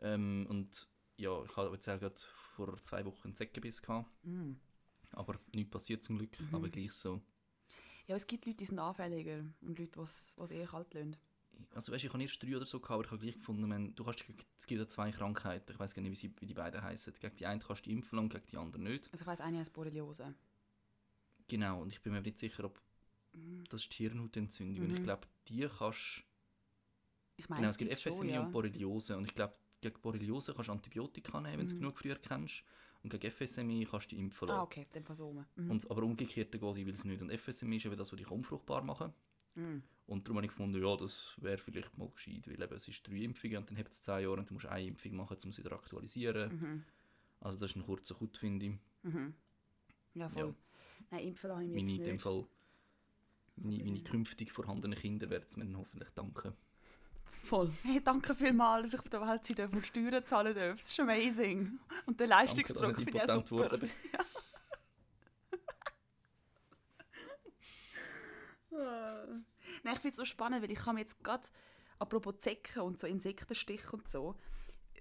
Ähm, 0.00 0.46
und 0.48 0.88
ja, 1.16 1.42
ich 1.44 1.56
habe 1.56 1.74
jetzt 1.74 1.88
auch 1.88 1.98
gerade 2.00 2.20
vor 2.54 2.76
zwei 2.78 3.04
Wochen 3.04 3.28
einen 3.28 3.34
Zeckenbiss 3.34 3.82
gehabt, 3.82 4.08
Mm. 4.24 4.52
aber 5.12 5.38
nichts 5.52 5.70
passiert 5.70 6.02
zum 6.02 6.16
Glück, 6.18 6.36
aber 6.52 6.68
gleich 6.68 6.92
so. 6.92 7.20
Ja, 8.06 8.16
es 8.16 8.26
gibt 8.26 8.46
Leute, 8.46 8.58
die 8.58 8.64
sind 8.64 8.78
anfälliger 8.78 9.44
und 9.60 9.78
Leute, 9.78 9.92
die 9.92 10.00
es 10.00 10.50
eher 10.50 10.66
kalt 10.66 10.94
lassen. 10.94 11.16
Also 11.74 11.92
weißt, 11.92 12.04
ich 12.04 12.12
habe 12.12 12.22
erst 12.22 12.42
drei 12.42 12.56
oder 12.56 12.64
so 12.64 12.80
gehabt, 12.80 12.94
aber 12.94 13.04
ich 13.04 13.10
habe 13.10 13.20
gleich 13.20 13.34
gefunden, 13.34 13.68
man, 13.68 13.94
du 13.94 14.02
kannst, 14.02 14.24
es 14.56 14.66
gibt 14.66 14.80
ja 14.80 14.88
zwei 14.88 15.10
Krankheiten, 15.10 15.70
ich 15.72 15.78
weiß 15.78 15.94
gar 15.94 16.00
nicht, 16.02 16.10
wie, 16.12 16.16
sie, 16.16 16.34
wie 16.40 16.46
die 16.46 16.54
beiden 16.54 16.82
heißen. 16.82 17.12
Gegen 17.20 17.36
die 17.36 17.46
eine 17.46 17.60
kannst 17.60 17.84
du 17.84 17.90
impfen 17.90 18.16
lassen, 18.16 18.30
gegen 18.30 18.46
die 18.46 18.56
andere 18.56 18.82
nicht. 18.82 19.12
Also 19.12 19.22
ich 19.22 19.26
weiss, 19.26 19.40
eine 19.42 19.58
heißt 19.58 19.72
Borreliose. 19.74 20.34
Genau, 21.48 21.82
und 21.82 21.92
ich 21.92 22.00
bin 22.00 22.12
mir 22.12 22.22
nicht 22.22 22.38
sicher, 22.38 22.64
ob 22.64 22.80
das 23.68 23.82
ist 23.82 23.92
die 23.98 24.02
Hirnhautentzündung. 24.08 24.84
Und 24.84 24.90
ich 24.92 24.98
Mhm. 25.00 25.04
glaube, 25.04 25.26
die 25.48 25.66
kannst 25.78 26.24
Ich 27.36 27.48
meine, 27.48 27.62
Genau, 27.62 27.70
es 27.70 27.78
gibt 27.78 27.90
das 27.92 28.02
schon, 28.02 28.28
ja. 28.28 28.42
und 28.44 28.52
Borreliose. 28.52 29.16
Und 29.16 29.24
ich 29.24 29.34
glaube, 29.34 29.54
gegen 29.80 29.98
Borreliose 30.02 30.52
kannst 30.52 30.68
du 30.68 30.72
Antibiotika 30.72 31.40
nehmen, 31.40 31.58
wenn 31.58 31.66
du 31.66 31.72
es 31.72 31.78
genug 31.78 31.96
früher 31.96 32.16
kennst. 32.16 32.64
Und 33.02 33.08
gegen 33.08 33.30
FSME 33.30 33.86
kannst 33.86 34.12
du 34.12 34.16
die 34.16 34.20
impfen 34.20 34.46
lassen. 34.48 34.56
Mhm. 34.58 34.60
Ah, 34.60 34.64
okay, 34.64 34.86
dann 34.92 35.04
Fall 35.04 35.16
rum. 35.16 35.46
Mhm. 35.56 35.70
und, 35.70 35.90
aber 35.90 36.02
umgekehrt 36.02 36.52
geht 36.52 36.62
ich 36.62 36.86
will 36.86 36.92
es 36.92 37.04
nicht. 37.06 37.22
Und 37.22 37.30
FSME 37.32 37.76
ist 37.76 37.86
eben 37.86 37.96
das, 37.96 38.12
was 38.12 38.18
dich 38.18 38.30
unfruchtbar 38.30 38.82
machen. 38.82 39.14
Mhm. 39.54 39.82
Und 40.06 40.26
darum 40.26 40.36
habe 40.36 40.46
ich 40.46 40.50
gefunden, 40.50 40.82
ja, 40.82 40.96
das 40.96 41.34
wäre 41.40 41.56
vielleicht 41.56 41.96
mal 41.96 42.10
gescheit, 42.10 42.46
weil 42.46 42.60
eben, 42.62 42.74
es 42.74 42.88
ist 42.88 43.06
drei 43.06 43.22
Impfungen 43.22 43.56
und 43.58 43.70
dann 43.70 43.78
habt 43.78 43.92
es 43.92 44.02
zehn 44.02 44.22
Jahre 44.24 44.38
und 44.38 44.50
du 44.50 44.54
musst 44.54 44.66
eine 44.66 44.86
Impfung 44.86 45.14
machen, 45.16 45.36
um 45.42 45.50
es 45.50 45.56
wieder 45.58 45.72
aktualisieren. 45.72 46.52
Mhm. 46.60 46.84
Also 47.40 47.58
das 47.58 47.70
ist 47.70 47.76
ein 47.76 47.84
kurzer 47.84 48.14
Kut, 48.16 48.36
finde 48.36 48.66
ich. 48.66 48.72
Mhm. 49.04 49.32
Ja, 50.14 50.28
voll. 50.28 50.48
Ja. 50.48 50.54
Nein, 51.12 51.28
impfen 51.28 51.50
habe 51.52 51.62
ich 51.64 51.70
mich 51.70 51.76
Meine, 51.84 51.88
jetzt 51.88 51.98
in 52.00 52.04
dem 52.04 52.12
nicht. 52.16 52.22
Fall, 52.22 52.46
meine, 53.56 53.84
meine 53.84 54.02
künftig 54.02 54.52
vorhandenen 54.52 54.98
Kinder 54.98 55.28
werden 55.30 55.44
es 55.48 55.56
mir 55.56 55.64
dann 55.64 55.76
hoffentlich 55.76 56.10
danken. 56.10 56.54
Voll. 57.42 57.70
Hey, 57.82 58.00
danke 58.04 58.34
vielmals, 58.34 58.84
dass 58.84 58.94
ich 58.94 59.00
auf 59.00 59.08
der 59.08 59.20
Welt 59.26 59.44
sein 59.44 59.56
darf 59.56 59.72
und 59.72 59.86
Steuern 59.86 60.24
zahlen 60.26 60.54
darf. 60.54 60.78
Das 60.78 60.90
ist 60.90 61.00
amazing. 61.00 61.78
Und 62.06 62.20
der 62.20 62.26
Leistungsdruck 62.26 62.96
finde 62.96 63.12
ich 63.12 63.22
auch 63.22 63.34
super. 63.46 63.64
geworden 63.64 63.80
bin. 63.80 63.90
Nein, 69.82 69.94
ich 69.94 70.00
finde 70.00 70.08
es 70.10 70.16
so 70.16 70.24
spannend, 70.24 70.62
weil 70.62 70.70
ich 70.70 70.78
kann 70.78 70.94
mir 70.94 71.00
jetzt 71.02 71.22
gerade, 71.24 71.48
apropos 71.98 72.38
Zecken 72.38 72.82
und 72.82 72.98
so 72.98 73.06
Insektenstich 73.06 73.92
und 73.92 74.08
so, 74.08 74.36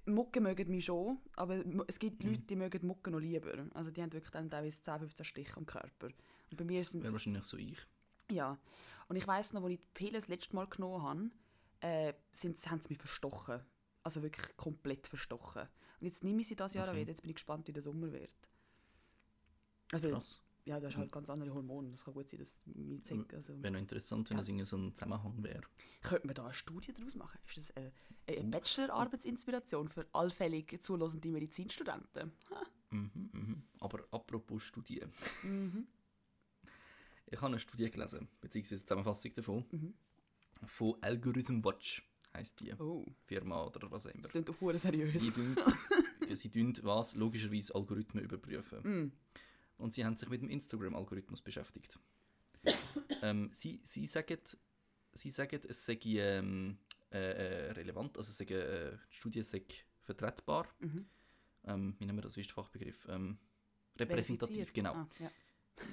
Mucken 0.05 0.43
mögen 0.43 0.69
mich 0.69 0.85
schon, 0.85 1.19
aber 1.35 1.63
es 1.87 1.99
gibt 1.99 2.23
Mhm. 2.23 2.29
Leute, 2.29 2.41
die 2.43 2.55
mögen 2.55 2.87
Mucken 2.87 3.11
noch 3.11 3.19
lieber. 3.19 3.67
Also 3.73 3.91
die 3.91 4.01
haben 4.01 4.11
wirklich 4.13 4.31
dann 4.31 4.49
teilweise 4.49 4.81
10, 4.81 4.99
15 4.99 5.25
Stiche 5.25 5.57
am 5.57 5.65
Körper. 5.65 6.07
Und 6.51 6.57
bei 6.57 6.63
mir 6.63 6.83
sind 6.83 7.01
Wäre 7.01 7.09
es... 7.09 7.13
wahrscheinlich 7.15 7.43
so 7.43 7.57
ich. 7.57 7.77
Ja. 8.31 8.57
Und 9.07 9.15
ich 9.15 9.27
weiss 9.27 9.53
noch, 9.53 9.63
als 9.63 9.73
ich 9.73 9.79
die 9.79 9.85
Pille 9.93 10.11
das 10.13 10.27
letzte 10.27 10.55
Mal 10.55 10.67
genommen 10.67 11.01
habe, 11.03 11.29
äh, 11.81 12.13
sind, 12.31 12.57
haben 12.69 12.81
sie 12.81 12.89
mich 12.89 12.99
verstochen. 12.99 13.61
Also 14.03 14.21
wirklich 14.21 14.55
komplett 14.57 15.07
verstochen. 15.07 15.63
Und 15.99 16.05
jetzt 16.07 16.23
nehme 16.23 16.41
ich 16.41 16.47
sie 16.47 16.55
das 16.55 16.73
Jahr 16.73 16.87
Okay. 16.89 17.01
wieder. 17.01 17.09
Jetzt 17.09 17.21
bin 17.21 17.29
ich 17.31 17.35
gespannt, 17.35 17.67
wie 17.67 17.73
der 17.73 17.81
Sommer 17.81 18.11
wird. 18.11 18.33
Also, 19.91 20.09
Krass. 20.11 20.41
ja, 20.65 20.79
das 20.79 20.91
ist 20.91 20.97
halt 20.97 21.11
ganz 21.11 21.29
andere 21.29 21.53
Hormone. 21.53 21.91
Es 21.93 22.05
kann 22.05 22.13
gut 22.13 22.29
sein, 22.29 22.39
dass 22.39 22.61
meine 22.65 23.01
Zecke... 23.01 23.35
Also, 23.35 23.61
Wäre 23.61 23.71
noch 23.73 23.79
interessant, 23.79 24.29
wenn 24.29 24.37
Ja. 24.37 24.41
das 24.41 24.47
irgendwie 24.47 24.65
so 24.65 24.77
ein 24.77 24.93
Zusammenhang 24.95 25.43
wäre. 25.43 25.63
könnte 26.03 26.27
man 26.27 26.35
da 26.35 26.45
eine 26.45 26.53
Studie 26.53 26.93
daraus 26.93 27.15
machen? 27.15 27.39
Ist 27.47 27.57
das 27.57 27.71
eine, 27.75 27.91
eine 28.27 28.41
Uh. 28.41 28.51
Bachelor-Arbeitsinspiration 28.51 29.89
für 29.89 30.05
allfällig 30.13 30.81
zulassende 30.83 31.29
Medizinstudenten? 31.29 32.31
Mhm, 32.91 33.29
mhm. 33.33 33.63
Aber 33.79 34.03
apropos 34.11 34.63
Studien. 34.63 35.11
Mhm. 35.43 35.87
Ich 37.31 37.37
habe 37.37 37.47
eine 37.47 37.59
Studie 37.59 37.89
gelesen, 37.91 38.27
beziehungsweise 38.41 38.75
eine 38.81 38.85
Zusammenfassung 38.85 39.33
davon. 39.35 39.65
Mhm. 39.71 39.93
Von 40.65 40.95
Algorithm 41.01 41.63
Watch 41.63 42.03
heisst 42.33 42.59
die 42.59 42.73
Oh, 42.73 43.05
Firma 43.25 43.63
oder 43.65 43.89
was 43.91 44.07
auch 44.07 44.11
immer. 44.11 44.23
das 44.23 44.31
klingt 44.31 44.49
Die 44.49 44.77
seriös. 44.77 45.33
tun, 45.33 45.55
sie 46.35 46.49
tun 46.49 46.77
was? 46.83 47.15
Logischerweise 47.15 47.73
Algorithmen 47.75 48.23
überprüfen. 48.23 48.79
Mm. 48.81 49.11
Und 49.77 49.93
sie 49.93 50.03
haben 50.05 50.15
sich 50.17 50.27
mit 50.29 50.41
dem 50.41 50.49
Instagram-Algorithmus 50.49 51.41
beschäftigt. 51.41 51.99
ähm, 53.21 53.49
sie, 53.53 53.79
sie, 53.83 54.05
sagen, 54.05 54.37
sie 55.13 55.29
sagen, 55.29 55.61
es 55.67 55.85
sei 55.85 55.97
ähm, 56.03 56.77
äh, 57.11 57.17
äh, 57.67 57.71
relevant, 57.71 58.17
also 58.17 58.31
sei, 58.31 58.45
äh, 58.45 58.97
die 59.11 59.15
Studie 59.15 59.43
sei 59.43 59.63
vertretbar. 60.01 60.67
Mhm. 60.79 61.05
Ähm, 61.65 61.95
wie 61.97 62.05
nennen 62.05 62.17
wir 62.17 62.23
das, 62.23 62.35
wie 62.35 62.41
ist 62.41 62.49
der 62.49 62.55
Fachbegriff? 62.55 63.07
Ähm, 63.09 63.37
repräsentativ, 63.97 64.73
genau. 64.73 64.93
Ah, 64.93 65.07
ja. 65.19 65.31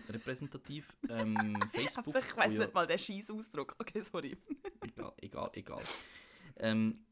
Repräsentativ. 0.09 0.97
Ähm, 1.09 1.37
Facebook. 1.75 2.07
Hauptsache, 2.15 2.29
ich 2.49 2.53
ja- 2.53 2.59
nicht 2.65 2.75
mal 2.75 2.87
den 2.87 2.99
scheiß 2.99 3.31
Ausdruck. 3.31 3.75
Okay, 3.79 4.03
sorry. 4.03 4.37
egal, 4.83 5.13
egal, 5.19 5.51
egal. 5.55 5.83
Ähm, 6.57 7.05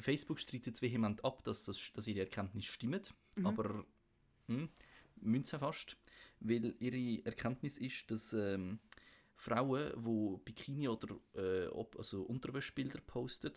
Facebook 0.00 0.38
streitet 0.40 0.66
jetzt 0.68 0.82
vehement 0.82 1.24
ab, 1.24 1.42
dass, 1.44 1.64
das, 1.66 1.90
dass 1.94 2.06
ihre 2.06 2.20
Erkenntnisse 2.20 2.68
stimmen, 2.72 3.02
Mhm. 3.36 3.46
aber 3.46 3.84
hm, 4.48 4.68
müssen 5.16 5.58
fast, 5.58 5.96
weil 6.40 6.74
ihre 6.80 7.24
Erkenntnis 7.24 7.78
ist, 7.78 8.10
dass 8.10 8.32
ähm, 8.32 8.78
Frauen, 9.34 9.92
die 9.96 10.38
Bikini 10.44 10.88
oder 10.88 11.16
äh, 11.34 11.68
also 11.98 12.22
Unterwäschbilder 12.22 13.00
posten, 13.00 13.52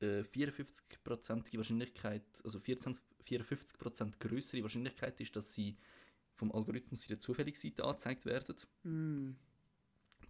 äh, 0.00 0.20
54% 0.22 1.56
Wahrscheinlichkeit, 1.56 2.24
also 2.44 2.60
24, 2.60 3.02
54% 3.26 4.18
größere 4.18 4.62
Wahrscheinlichkeit 4.62 5.20
ist, 5.20 5.34
dass 5.36 5.52
sie 5.54 5.76
vom 6.36 6.52
Algorithmus 6.52 7.02
in 7.02 7.08
der 7.08 7.20
Zufälligseite 7.20 7.84
angezeigt 7.84 8.24
werden. 8.26 8.56
Mm. 8.84 9.30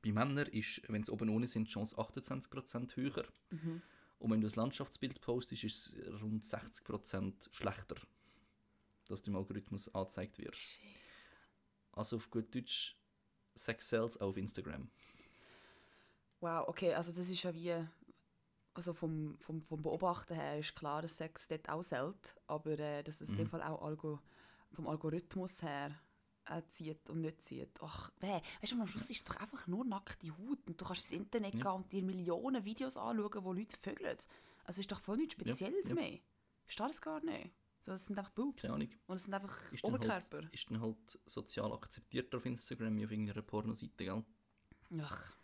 Bei 0.03 0.13
Männern 0.13 0.47
ist, 0.49 0.83
wenn 0.89 1.03
sie 1.03 1.13
oben 1.13 1.29
ohne 1.29 1.47
sind, 1.47 1.69
die 1.69 1.73
Chance 1.73 1.97
28% 1.97 2.97
höher. 2.97 3.25
Mhm. 3.51 3.83
Und 4.19 4.31
wenn 4.31 4.41
du 4.41 4.47
ein 4.47 4.53
Landschaftsbild 4.55 5.21
postest, 5.21 5.65
ist 5.65 5.97
es 5.99 6.23
rund 6.23 6.45
60% 6.45 7.53
schlechter, 7.53 7.97
dass 9.09 9.23
du 9.23 9.31
im 9.31 9.37
Algorithmus 9.37 9.93
angezeigt 9.95 10.39
wirst. 10.39 10.61
Shit. 10.61 10.81
Also 11.93 12.17
auf 12.17 12.31
gut 12.31 12.55
Deutsch, 12.55 12.97
Sex 13.55 13.89
Sales 13.89 14.17
auf 14.19 14.37
Instagram. 14.37 14.89
Wow, 16.41 16.69
okay, 16.69 16.95
also 16.95 17.11
das 17.13 17.29
ist 17.29 17.43
ja 17.43 17.55
wie, 17.55 17.75
also 18.75 18.93
vom, 18.93 19.37
vom, 19.41 19.63
vom 19.63 19.83
Beobachten 19.83 20.35
her 20.35 20.59
ist 20.59 20.77
klar, 20.77 21.03
dass 21.03 21.17
Sex 21.17 21.49
dort 21.49 21.69
auch 21.69 21.83
zählt, 21.83 22.37
aber 22.47 22.79
äh, 22.79 23.03
dass 23.03 23.21
es 23.23 23.31
in 23.31 23.37
dem 23.37 23.47
Mhm. 23.47 23.51
Fall 23.51 23.63
auch 23.63 23.83
Algo, 23.83 24.21
vom 24.73 24.89
Algorithmus 24.89 25.63
her 25.63 25.95
äh, 26.47 26.63
zieht 26.69 27.09
und 27.11 27.21
nicht 27.21 27.43
zieht. 27.43 27.79
Ach, 27.81 28.11
weh, 28.21 28.41
weißt 28.61 28.73
du, 28.73 28.81
am 28.81 28.87
Schluss 28.89 29.11
ist 29.11 29.17
es 29.19 29.25
doch 29.25 29.37
einfach 29.37 29.67
nur 29.67 29.85
nackte 29.85 30.31
Haut 30.31 30.67
und 30.67 30.81
du 30.81 30.85
kannst 30.85 31.11
ins 31.11 31.21
Internet 31.23 31.55
Ja. 31.55 31.61
gehen 31.63 31.73
und 31.73 31.93
dir 31.93 32.03
Millionen 32.03 32.65
Videos 32.65 32.97
anschauen, 32.97 33.45
wo 33.45 33.53
Leute 33.53 33.77
vögeln. 33.77 34.09
Also 34.09 34.27
es 34.69 34.79
ist 34.79 34.93
doch 34.93 35.01
voll 35.01 35.17
nichts 35.17 35.35
Spezielles 35.35 35.89
ja. 35.89 35.95
mehr. 35.95 36.13
Ich 36.13 36.23
verstehe 36.65 36.87
das 36.89 37.01
gar 37.01 37.25
nicht. 37.25 37.51
So, 37.81 37.93
es 37.93 38.07
sind 38.07 38.19
einfach 38.19 38.33
Boobs. 38.33 38.63
Keine 38.63 38.75
Ahnung. 38.75 38.89
Und 39.07 39.17
es 39.17 39.25
sind 39.25 39.35
einfach 39.35 39.73
Ist 39.73 39.85
dann, 39.85 39.95
Oberkörper. 39.95 40.39
halt, 40.43 40.55
ist 40.55 40.69
dann 40.71 40.81
halt 40.81 41.19
sozial 41.27 41.73
akzeptiert 41.73 42.35
auf 42.35 42.45
Instagram 42.45 42.97
wie 42.97 43.05
auf 43.05 43.11
irgendeiner 43.13 43.43
Pornoseite, 43.43 44.05
gell? 44.05 44.25
Ach, 45.01 45.37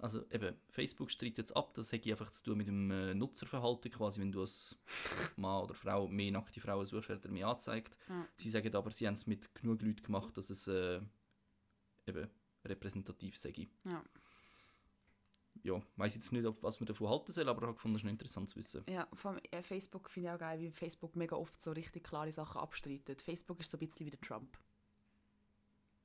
Also 0.00 0.24
eben, 0.30 0.56
Facebook 0.68 1.10
streitet 1.10 1.38
jetzt 1.38 1.56
ab, 1.56 1.74
das 1.74 1.92
hätte 1.92 2.10
einfach 2.10 2.30
zu 2.30 2.42
tun 2.44 2.58
mit 2.58 2.68
dem 2.68 2.90
äh, 2.90 3.14
Nutzerverhalten, 3.14 3.90
quasi 3.90 4.20
wenn 4.20 4.32
du 4.32 4.40
als 4.40 4.76
Mann 5.36 5.62
oder 5.62 5.74
Frau 5.74 6.08
mehr 6.08 6.32
nackte 6.32 6.60
Frauen 6.60 6.86
suchst, 6.86 7.08
wird 7.10 7.24
er 7.24 7.30
mehr 7.30 7.48
angezeigt. 7.48 7.98
Ja. 8.08 8.26
Sie 8.36 8.50
sagen 8.50 8.74
aber, 8.74 8.90
sie 8.90 9.06
haben 9.06 9.14
es 9.14 9.26
mit 9.26 9.54
genug 9.54 9.82
Leuten 9.82 10.02
gemacht, 10.02 10.36
dass 10.36 10.50
es 10.50 10.68
äh, 10.68 11.00
eben 12.06 12.28
repräsentativ 12.64 13.36
sei. 13.36 13.68
ja. 13.84 14.02
Ja, 15.62 15.82
weiß 15.96 16.14
jetzt 16.14 16.32
nicht, 16.32 16.46
ob, 16.46 16.62
was 16.62 16.80
man 16.80 16.86
davon 16.86 17.10
halten 17.10 17.32
soll, 17.32 17.46
aber 17.48 17.68
ich 17.70 17.84
ist 17.84 18.04
noch 18.04 18.10
interessant 18.10 18.48
zu 18.48 18.56
wissen. 18.56 18.82
Ja, 18.88 19.06
vor 19.12 19.32
allem, 19.32 19.40
äh, 19.50 19.62
Facebook 19.62 20.08
finde 20.08 20.28
ich 20.28 20.34
auch 20.34 20.38
geil, 20.38 20.58
wie 20.58 20.70
Facebook 20.70 21.16
mega 21.16 21.36
oft 21.36 21.60
so 21.60 21.72
richtig 21.72 22.04
klare 22.04 22.32
Sachen 22.32 22.60
abstreitet. 22.60 23.20
Facebook 23.20 23.60
ist 23.60 23.70
so 23.70 23.76
ein 23.76 23.80
bisschen 23.80 24.06
wie 24.06 24.10
der 24.10 24.20
Trump. 24.20 24.56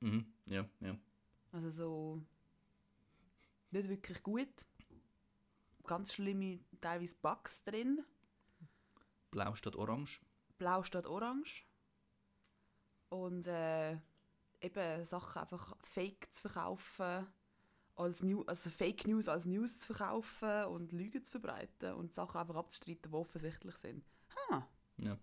Mhm, 0.01 0.25
ja, 0.47 0.67
ja. 0.81 0.97
Also 1.53 1.71
so 1.71 2.21
nicht 3.75 3.89
wirklich 3.89 4.23
gut. 4.23 4.65
Ganz 5.85 6.13
schlimme 6.13 6.59
teilweise 6.81 7.15
Bugs 7.21 7.63
drin. 7.63 8.03
Blau 9.31 9.53
statt 9.55 9.75
orange. 9.75 10.21
Blau 10.57 10.83
statt 10.83 11.05
orange. 11.05 11.65
Und 13.09 13.45
äh, 13.47 13.97
eben 14.61 15.05
Sachen 15.05 15.41
einfach 15.41 15.77
fake 15.83 16.33
zu 16.33 16.41
verkaufen. 16.41 17.27
Als 17.97 18.23
New 18.23 18.41
also 18.43 18.69
Fake 18.69 19.07
News 19.07 19.29
als 19.29 19.45
News 19.45 19.77
zu 19.77 19.93
verkaufen 19.93 20.65
und 20.65 20.91
Lügen 20.91 21.23
zu 21.23 21.39
verbreiten 21.39 21.93
und 21.93 22.13
Sachen 22.13 22.41
einfach 22.41 22.55
abzustreiten, 22.55 23.09
die 23.09 23.13
offensichtlich 23.15 23.75
sind. 23.75 24.05
Ha, 24.49 24.67
Ja. 24.97 25.17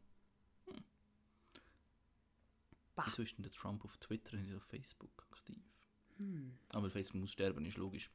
Bah. 2.94 3.04
Wieso 3.06 3.22
ist 3.22 3.36
denn 3.36 3.42
der 3.42 3.52
Trump 3.52 3.84
auf 3.84 3.96
Twitter 3.98 4.36
und 4.36 4.44
nicht 4.44 4.56
auf 4.56 4.64
Facebook 4.64 5.26
aktiv? 5.30 5.62
Hm. 6.16 6.58
Aber 6.72 6.90
Facebook 6.90 7.20
muss 7.20 7.32
sterben, 7.32 7.64
ist 7.64 7.78
logisch. 7.78 8.10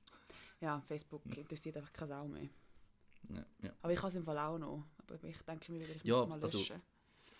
Ja, 0.59 0.81
Facebook 0.81 1.23
interessiert 1.35 1.77
einfach 1.77 1.93
keine 1.93 2.07
Sau 2.07 2.27
mehr. 2.27 2.49
Ja, 3.29 3.45
ja. 3.61 3.71
Aber 3.81 3.93
ich 3.93 3.99
habe 3.99 4.09
es 4.09 4.15
im 4.15 4.23
Fall 4.23 4.37
auch 4.39 4.57
noch. 4.57 4.83
Aber 4.97 5.23
ich 5.23 5.37
denke 5.43 5.71
mir 5.71 5.79
wieder, 5.81 5.95
ich 5.95 6.03
Ja, 6.03 6.15
muss 6.17 6.23
es 6.25 6.29
mal 6.29 6.41
also- 6.41 6.57
löschen. 6.57 6.81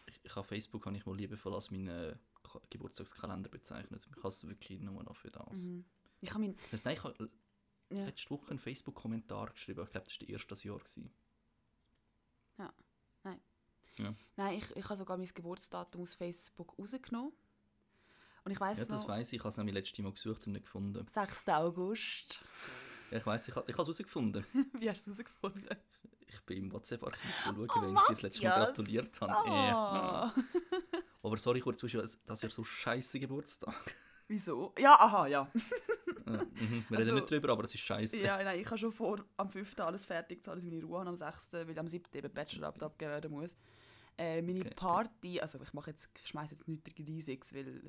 Ich, 0.07 0.19
ich 0.23 0.35
habe 0.35 0.47
Facebook 0.47 0.85
habe 0.85 0.95
ich 0.97 1.05
mal 1.05 1.15
liebevoll 1.17 1.53
als 1.53 1.71
meinen 1.71 1.87
äh, 1.87 2.15
Ka- 2.43 2.61
Geburtstagskalender 2.69 3.49
bezeichnet. 3.49 4.05
Ich 4.09 4.15
habe 4.17 4.27
es 4.27 4.47
wirklich 4.47 4.79
nur 4.79 5.03
noch 5.03 5.15
für 5.15 5.31
das. 5.31 5.57
Mhm. 5.59 5.83
Ich 6.21 6.29
habe 6.29 6.39
mein... 6.41 6.55
Das 6.71 6.83
nein, 6.83 6.95
ich 6.95 7.03
habe 7.03 7.29
Ja. 7.89 8.05
letzte 8.05 8.29
Woche 8.29 8.49
einen 8.51 8.59
Facebook-Kommentar 8.59 9.51
geschrieben. 9.51 9.83
Ich 9.83 9.91
glaube, 9.91 10.05
das 10.07 10.13
war 10.19 10.25
der 10.27 10.29
erste 10.29 10.47
das 10.47 10.63
Jahr. 10.63 10.79
Gewesen. 10.79 11.11
Nein, 14.35 14.53
ich, 14.59 14.75
ich 14.75 14.83
habe 14.85 14.95
sogar 14.95 15.17
mein 15.17 15.25
Geburtsdatum 15.27 16.03
aus 16.03 16.13
Facebook 16.13 16.77
rausgenommen. 16.77 17.33
Und 18.43 18.51
ich 18.51 18.59
weiß 18.59 18.77
Ja, 18.79 18.85
das 18.85 19.01
noch, 19.01 19.07
weiß 19.09 19.27
ich. 19.29 19.33
Ich 19.37 19.39
habe 19.39 19.49
es 19.49 19.57
nämlich 19.57 19.73
letztes 19.73 19.97
Mal 20.03 20.11
gesucht 20.13 20.45
und 20.45 20.53
nicht 20.53 20.65
gefunden. 20.65 21.05
6. 21.13 21.47
August. 21.49 22.39
Ja, 23.11 23.17
ich 23.17 23.25
weiß, 23.25 23.43
ich, 23.43 23.49
ich 23.49 23.55
habe 23.55 23.71
es 23.71 23.77
herausgefunden. 23.77 24.45
Wie 24.79 24.89
hast 24.89 25.05
du 25.07 25.11
es 25.11 25.17
herausgefunden? 25.17 25.77
Ich 26.29 26.41
bin 26.41 26.57
im 26.57 26.71
WhatsApp-Archiv 26.73 27.21
schauen, 27.43 27.55
Oh, 27.57 27.81
wenn 27.81 27.93
ich 27.95 28.01
dir 28.01 28.05
das 28.09 28.21
letzte 28.21 28.43
Mal 28.43 28.65
gratuliert 28.65 29.21
habe. 29.21 29.33
Ah. 29.33 30.33
Ja. 30.33 30.43
Aber 31.23 31.37
sorry, 31.37 31.61
kurz 31.61 31.79
zwischen, 31.79 32.01
das 32.01 32.15
ist 32.15 32.41
ja 32.43 32.49
so 32.49 32.63
scheiße 32.63 33.19
Geburtstag. 33.19 33.95
Wieso? 34.27 34.73
Ja, 34.77 34.93
aha, 34.99 35.27
ja. 35.27 35.49
Ja, 36.25 36.31
mhm. 36.33 36.85
Wir 36.89 36.97
Also- 36.97 37.11
reden 37.11 37.15
nicht 37.15 37.29
drüber, 37.31 37.49
aber 37.53 37.63
es 37.63 37.73
ist 37.73 37.79
scheiße. 37.79 38.17
ja 38.21 38.43
nein, 38.43 38.59
ich 38.59 38.65
habe 38.65 38.77
schon 38.77 38.91
vor, 38.91 39.23
am 39.37 39.49
5. 39.49 39.79
alles 39.79 40.05
fertig 40.05 40.43
zu 40.43 40.51
haben, 40.51 40.61
meine 40.69 40.83
Ruhe 40.83 40.99
habe 40.99 41.09
am 41.09 41.15
6., 41.15 41.53
weil 41.53 41.79
am 41.79 41.87
7. 41.87 42.03
eben 42.13 42.33
Bachelorarbeit 42.33 42.99
werden 42.99 43.31
muss. 43.31 43.55
Äh, 44.17 44.41
meine 44.41 44.59
Okay, 44.59 44.67
okay. 44.67 44.75
Party, 44.75 45.39
also 45.39 45.61
ich 45.61 45.73
mache 45.73 45.91
jetzt, 45.91 46.09
ich 46.21 46.27
schmeiße 46.27 46.55
jetzt 46.55 46.67
nichts 46.67 46.89
Riesiges, 46.97 47.53
weil 47.53 47.67
äh, 47.67 47.81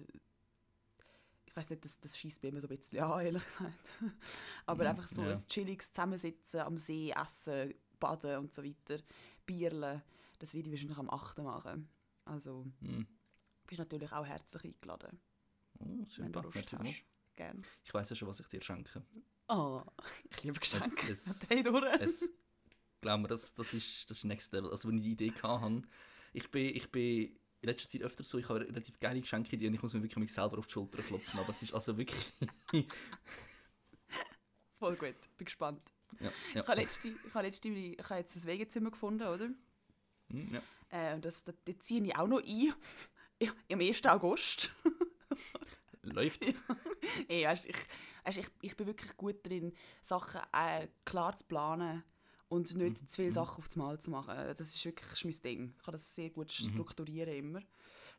weiß 1.58 1.70
nicht, 1.70 1.84
das, 1.84 2.00
das 2.00 2.18
schießt 2.18 2.40
bei 2.42 2.50
mir 2.52 2.60
so 2.60 2.68
ein 2.68 2.76
bisschen 2.76 3.00
an, 3.00 3.20
ehrlich 3.24 3.44
gesagt. 3.44 3.94
Aber 4.66 4.84
Mhm, 4.84 4.90
einfach 4.90 5.08
so 5.08 5.22
ja. 5.22 5.32
ein 5.32 5.46
chilliges 5.48 5.92
Zusammensitzen 5.92 6.60
am 6.60 6.78
See, 6.78 7.10
essen, 7.12 7.74
baden 8.00 8.38
und 8.38 8.54
so 8.54 8.64
weiter, 8.64 9.02
Bierle, 9.46 10.02
das 10.38 10.54
werde 10.54 10.68
ich 10.68 10.72
wahrscheinlich 10.74 10.98
am 10.98 11.10
8. 11.10 11.42
machen. 11.42 11.88
Also 12.24 12.66
Mhm. 12.80 13.06
bist 13.66 13.78
natürlich 13.78 14.12
auch 14.12 14.26
herzlich 14.26 14.64
eingeladen, 14.64 15.20
Oh, 15.80 16.04
wenn 16.18 16.32
du 16.32 16.40
super. 16.40 16.42
Lust 16.42 16.54
Merci 16.54 16.76
hast. 16.78 17.04
Gerne. 17.36 17.64
Ich 17.84 17.92
weiß 17.94 18.10
ja 18.10 18.16
schon, 18.16 18.28
was 18.28 18.40
ich 18.40 18.48
dir 18.48 18.62
schenke. 18.62 19.02
Oh, 19.48 19.82
ich 20.30 20.42
liebe 20.44 20.58
Geschenke. 20.60 21.12
Es- 21.12 21.46
es- 21.50 21.50
es, 21.98 22.30
glaub 23.00 23.20
mir, 23.20 23.28
das, 23.28 23.54
das 23.54 23.74
ist 23.74 24.10
das 24.10 24.18
ist 24.18 24.24
Next 24.24 24.52
Level. 24.52 24.70
Also, 24.70 24.88
wenn 24.88 24.98
ich 24.98 25.04
die 25.04 25.12
Idee 25.12 25.32
hatte, 25.42 25.82
ich 26.32 26.50
bin, 26.50 26.76
ich 26.76 26.90
bin 26.92 27.37
in 27.60 27.68
letzter 27.68 27.88
Zeit 27.88 28.02
öfter 28.02 28.24
so, 28.24 28.38
ich 28.38 28.48
habe 28.48 28.60
relativ 28.60 28.98
geile 29.00 29.20
Geschenke 29.20 29.56
und 29.56 29.74
ich 29.74 29.82
muss 29.82 29.92
mir 29.92 30.02
wirklich 30.02 30.18
mich 30.18 30.32
selber 30.32 30.58
auf 30.58 30.66
die 30.66 30.72
Schulter 30.72 31.02
klopfen. 31.02 31.38
Aber 31.40 31.50
es 31.50 31.62
ist 31.62 31.74
also 31.74 31.96
wirklich. 31.96 32.32
Voll 34.78 34.96
gut, 34.96 35.16
bin 35.36 35.44
gespannt. 35.44 35.82
ja, 36.20 36.30
ja. 36.54 36.62
Ich 36.62 36.68
habe 36.68 36.80
letzte, 36.80 37.08
ich 37.08 37.34
habe 37.34 37.46
letzte, 37.46 37.68
ich 37.68 37.98
habe 38.04 38.20
jetzt 38.20 38.36
ein 38.36 38.44
Wegezimmer 38.44 38.90
gefunden, 38.90 39.26
oder? 39.26 39.50
Hm, 40.30 40.54
ja. 40.54 40.62
Äh, 40.90 41.14
und 41.14 41.24
das, 41.24 41.42
das, 41.42 41.54
das 41.64 41.78
ziehe 41.80 42.04
ich 42.04 42.16
auch 42.16 42.28
noch 42.28 42.42
ein. 42.42 42.74
Ja, 43.40 43.52
Am 43.70 43.78
1. 43.78 44.04
August. 44.06 44.74
Läuft. 46.02 46.44
Ey, 47.28 47.44
weißt, 47.44 47.66
ich, 47.66 47.76
weißt, 48.24 48.38
ich, 48.38 48.48
ich 48.62 48.76
bin 48.76 48.88
wirklich 48.88 49.16
gut 49.16 49.46
darin, 49.46 49.72
Sachen 50.02 50.40
äh, 50.52 50.88
klar 51.04 51.36
zu 51.36 51.44
planen 51.44 52.02
und 52.48 52.74
nicht 52.76 53.02
Mhm. 53.02 53.08
zu 53.08 53.16
viele 53.22 53.32
Sachen 53.32 53.62
auf 53.62 53.76
Mal 53.76 53.98
zu 54.00 54.10
machen. 54.10 54.34
Das 54.34 54.60
ist 54.60 54.84
wirklich 54.84 55.08
das 55.08 55.18
ist 55.18 55.24
mein 55.24 55.42
Ding. 55.42 55.74
Ich 55.76 55.82
kann 55.84 55.92
das 55.92 56.14
sehr 56.14 56.30
gut 56.30 56.50
strukturieren 56.52 57.34
immer. 57.34 57.60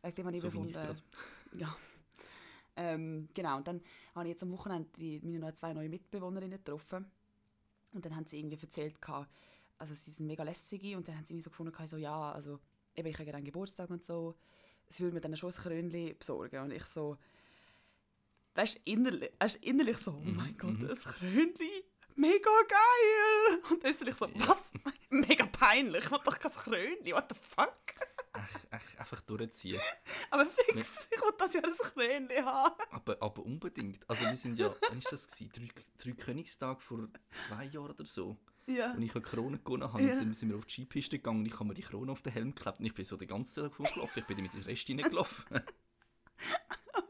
Wegen 0.02 0.15
dem 0.15 0.26
habe 0.28 0.38
ich 0.38 0.44
Mhm. 0.44 0.48
So 0.48 0.52
gefunden, 0.52 1.02
ja. 1.58 1.76
Ähm, 2.76 3.28
genau, 3.34 3.58
und 3.58 3.68
dann 3.68 3.82
habe 4.15 4.26
ich 4.28 4.32
jetzt 4.32 4.44
am 4.44 4.52
Wochenende 4.52 4.89
die, 4.96 5.20
meine 5.20 5.54
zwei 5.54 5.74
neue 5.74 5.89
Mitbewohnerinnen 5.89 6.58
getroffen. 6.63 7.06
Und 7.92 8.06
dann 8.06 8.15
haben 8.15 8.26
sie 8.26 8.39
irgendwie 8.39 8.60
erzählt, 8.62 9.02
gehabt, 9.02 9.30
also 9.78 9.94
sie 9.94 10.12
sind 10.12 10.28
mega 10.28 10.44
lässige 10.44 10.96
und 10.96 11.08
dann 11.08 11.18
haben 11.18 11.26
sie 11.26 11.34
irgendwie 11.34 11.44
so 11.44 11.50
gefunden, 11.50 11.88
so, 11.88 11.98
ja, 11.98 12.32
also 12.32 12.60
eben, 12.96 13.08
ich 13.10 13.18
habe 13.20 13.34
einen 13.34 13.44
Geburtstag 13.46 13.89
und 13.89 14.06
so, 14.06 14.36
sie 14.89 15.04
würde 15.04 15.15
mir 15.15 15.22
dann 15.22 15.36
schon 15.36 15.50
ein 15.52 15.56
Krönchen 15.56 16.18
besorgen. 16.18 16.60
Und 16.63 16.72
ich 16.72 16.86
so, 16.86 17.18
weißt 18.56 18.76
du, 18.78 18.80
innerlich, 18.86 19.32
weißt, 19.39 19.58
innerlich 19.58 19.98
so, 19.98 20.12
oh 20.13 20.22
mein 20.24 20.56
Gott, 20.58 20.80
ein 20.80 20.96
Krönchen, 20.96 21.84
mega 22.19 22.49
geil! 22.67 23.62
Und 23.69 23.84
dann 23.84 23.91
ist 23.91 24.01
ich 24.08 24.13
so, 24.15 24.27
was? 24.47 24.73
mega 25.10 25.45
peinlich, 25.45 26.03
ich 26.05 26.12
will 26.12 26.19
doch 26.23 26.39
kein 26.39 26.51
Krönchen, 26.51 27.13
what 27.13 27.25
the 27.29 27.36
fuck? 27.39 27.73
Ach, 28.34 28.49
ach, 28.71 28.99
einfach 28.99 29.21
durchziehen. 29.21 29.79
Aber 30.29 30.45
fix, 30.45 31.08
ich 31.12 31.21
will 31.21 31.32
das 31.38 31.53
ja 31.53 31.62
ein 31.63 31.71
Krönchen 31.71 32.45
haben. 32.45 32.75
Aber, 32.91 33.17
aber 33.21 33.43
unbedingt. 33.43 34.08
Also 34.10 34.25
wir 34.29 34.36
sind 34.36 34.58
ja, 34.60 34.67
wann 34.89 35.03
war 35.03 35.12
das? 35.12 35.27
Gewesen? 35.27 35.51
Drei, 35.53 35.67
drei 36.03 36.12
Königstage 36.12 36.79
vor 36.82 37.08
zwei 37.47 37.65
Jahren 37.65 37.91
oder 37.91 38.05
so. 38.05 38.38
Ja. 38.67 38.91
Und 38.93 39.01
ich 39.01 39.15
eine 39.15 39.23
Krone 39.23 39.58
gewonnen 39.58 39.91
habe, 39.91 40.03
Ja. 40.03 40.15
dann 40.15 40.34
sind 40.34 40.49
wir 40.49 40.58
auf 40.58 40.65
die 40.65 40.73
Skipiste 40.73 41.17
gegangen 41.17 41.39
und 41.39 41.45
ich 41.47 41.53
habe 41.53 41.65
mir 41.65 41.73
die 41.73 41.82
Krone 41.82 42.12
auf 42.12 42.21
den 42.21 42.34
Helm 42.34 42.53
geklebt 42.53 42.79
und 42.79 42.86
ich 42.86 42.93
bin 42.93 43.03
so 43.03 43.17
den 43.17 43.27
ganzen 43.27 43.63
Tag 43.63 43.79
rumgelaufen. 43.79 44.21
Ich 44.21 44.27
bin 44.27 44.38
dann 44.38 44.43
mit 44.43 44.53
den 44.53 44.62
Rest 44.62 44.88
reingelaufen. 44.89 45.45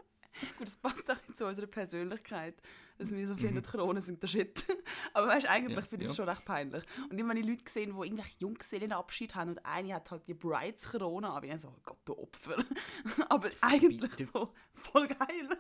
Gut, 0.58 0.68
das 0.68 0.78
passt 0.78 1.10
auch 1.12 1.16
nicht 1.28 1.38
zu 1.38 1.46
unserer 1.46 1.68
Persönlichkeit, 1.68 2.62
dass 2.98 3.12
wir 3.12 3.28
so 3.28 3.36
finden, 3.36 3.62
Kronen 3.62 4.02
sind 4.02 4.22
der 4.22 4.28
Shit. 4.28 4.66
Aber 5.14 5.28
weißt 5.28 5.48
eigentlich 5.48 5.76
Mhm. 5.78 5.82
Ja, 5.82 5.88
finde 5.88 6.06
ich 6.06 6.12
es 6.12 6.18
ja. 6.18 6.24
schon 6.24 6.30
recht 6.30 6.46
peinlich. 6.46 6.84
Und 7.10 7.18
immer 7.18 7.30
wenn 7.30 7.38
ich 7.42 7.46
Leute 7.46 7.64
gesehen, 7.64 7.96
die 7.96 8.06
irgendwelche 8.06 8.36
Junggesellenabschied 8.40 9.36
haben 9.36 9.52
und 9.52 9.66
eine 9.66 9.94
hat 9.96 10.12
halt 10.12 10.28
die 10.28 10.34
Brides-Krone 10.34 11.30
an, 11.30 11.42
bin 11.42 11.52
ich 11.52 11.58
so, 11.62 11.70
oh 11.70 11.80
Gott, 11.84 12.00
du 12.06 12.18
Opfer. 12.18 12.64
Aber 13.30 13.50
eigentlich 13.62 14.12
Bitte. 14.12 14.30
so, 14.34 14.54
voll 14.74 15.08
geil. 15.08 15.58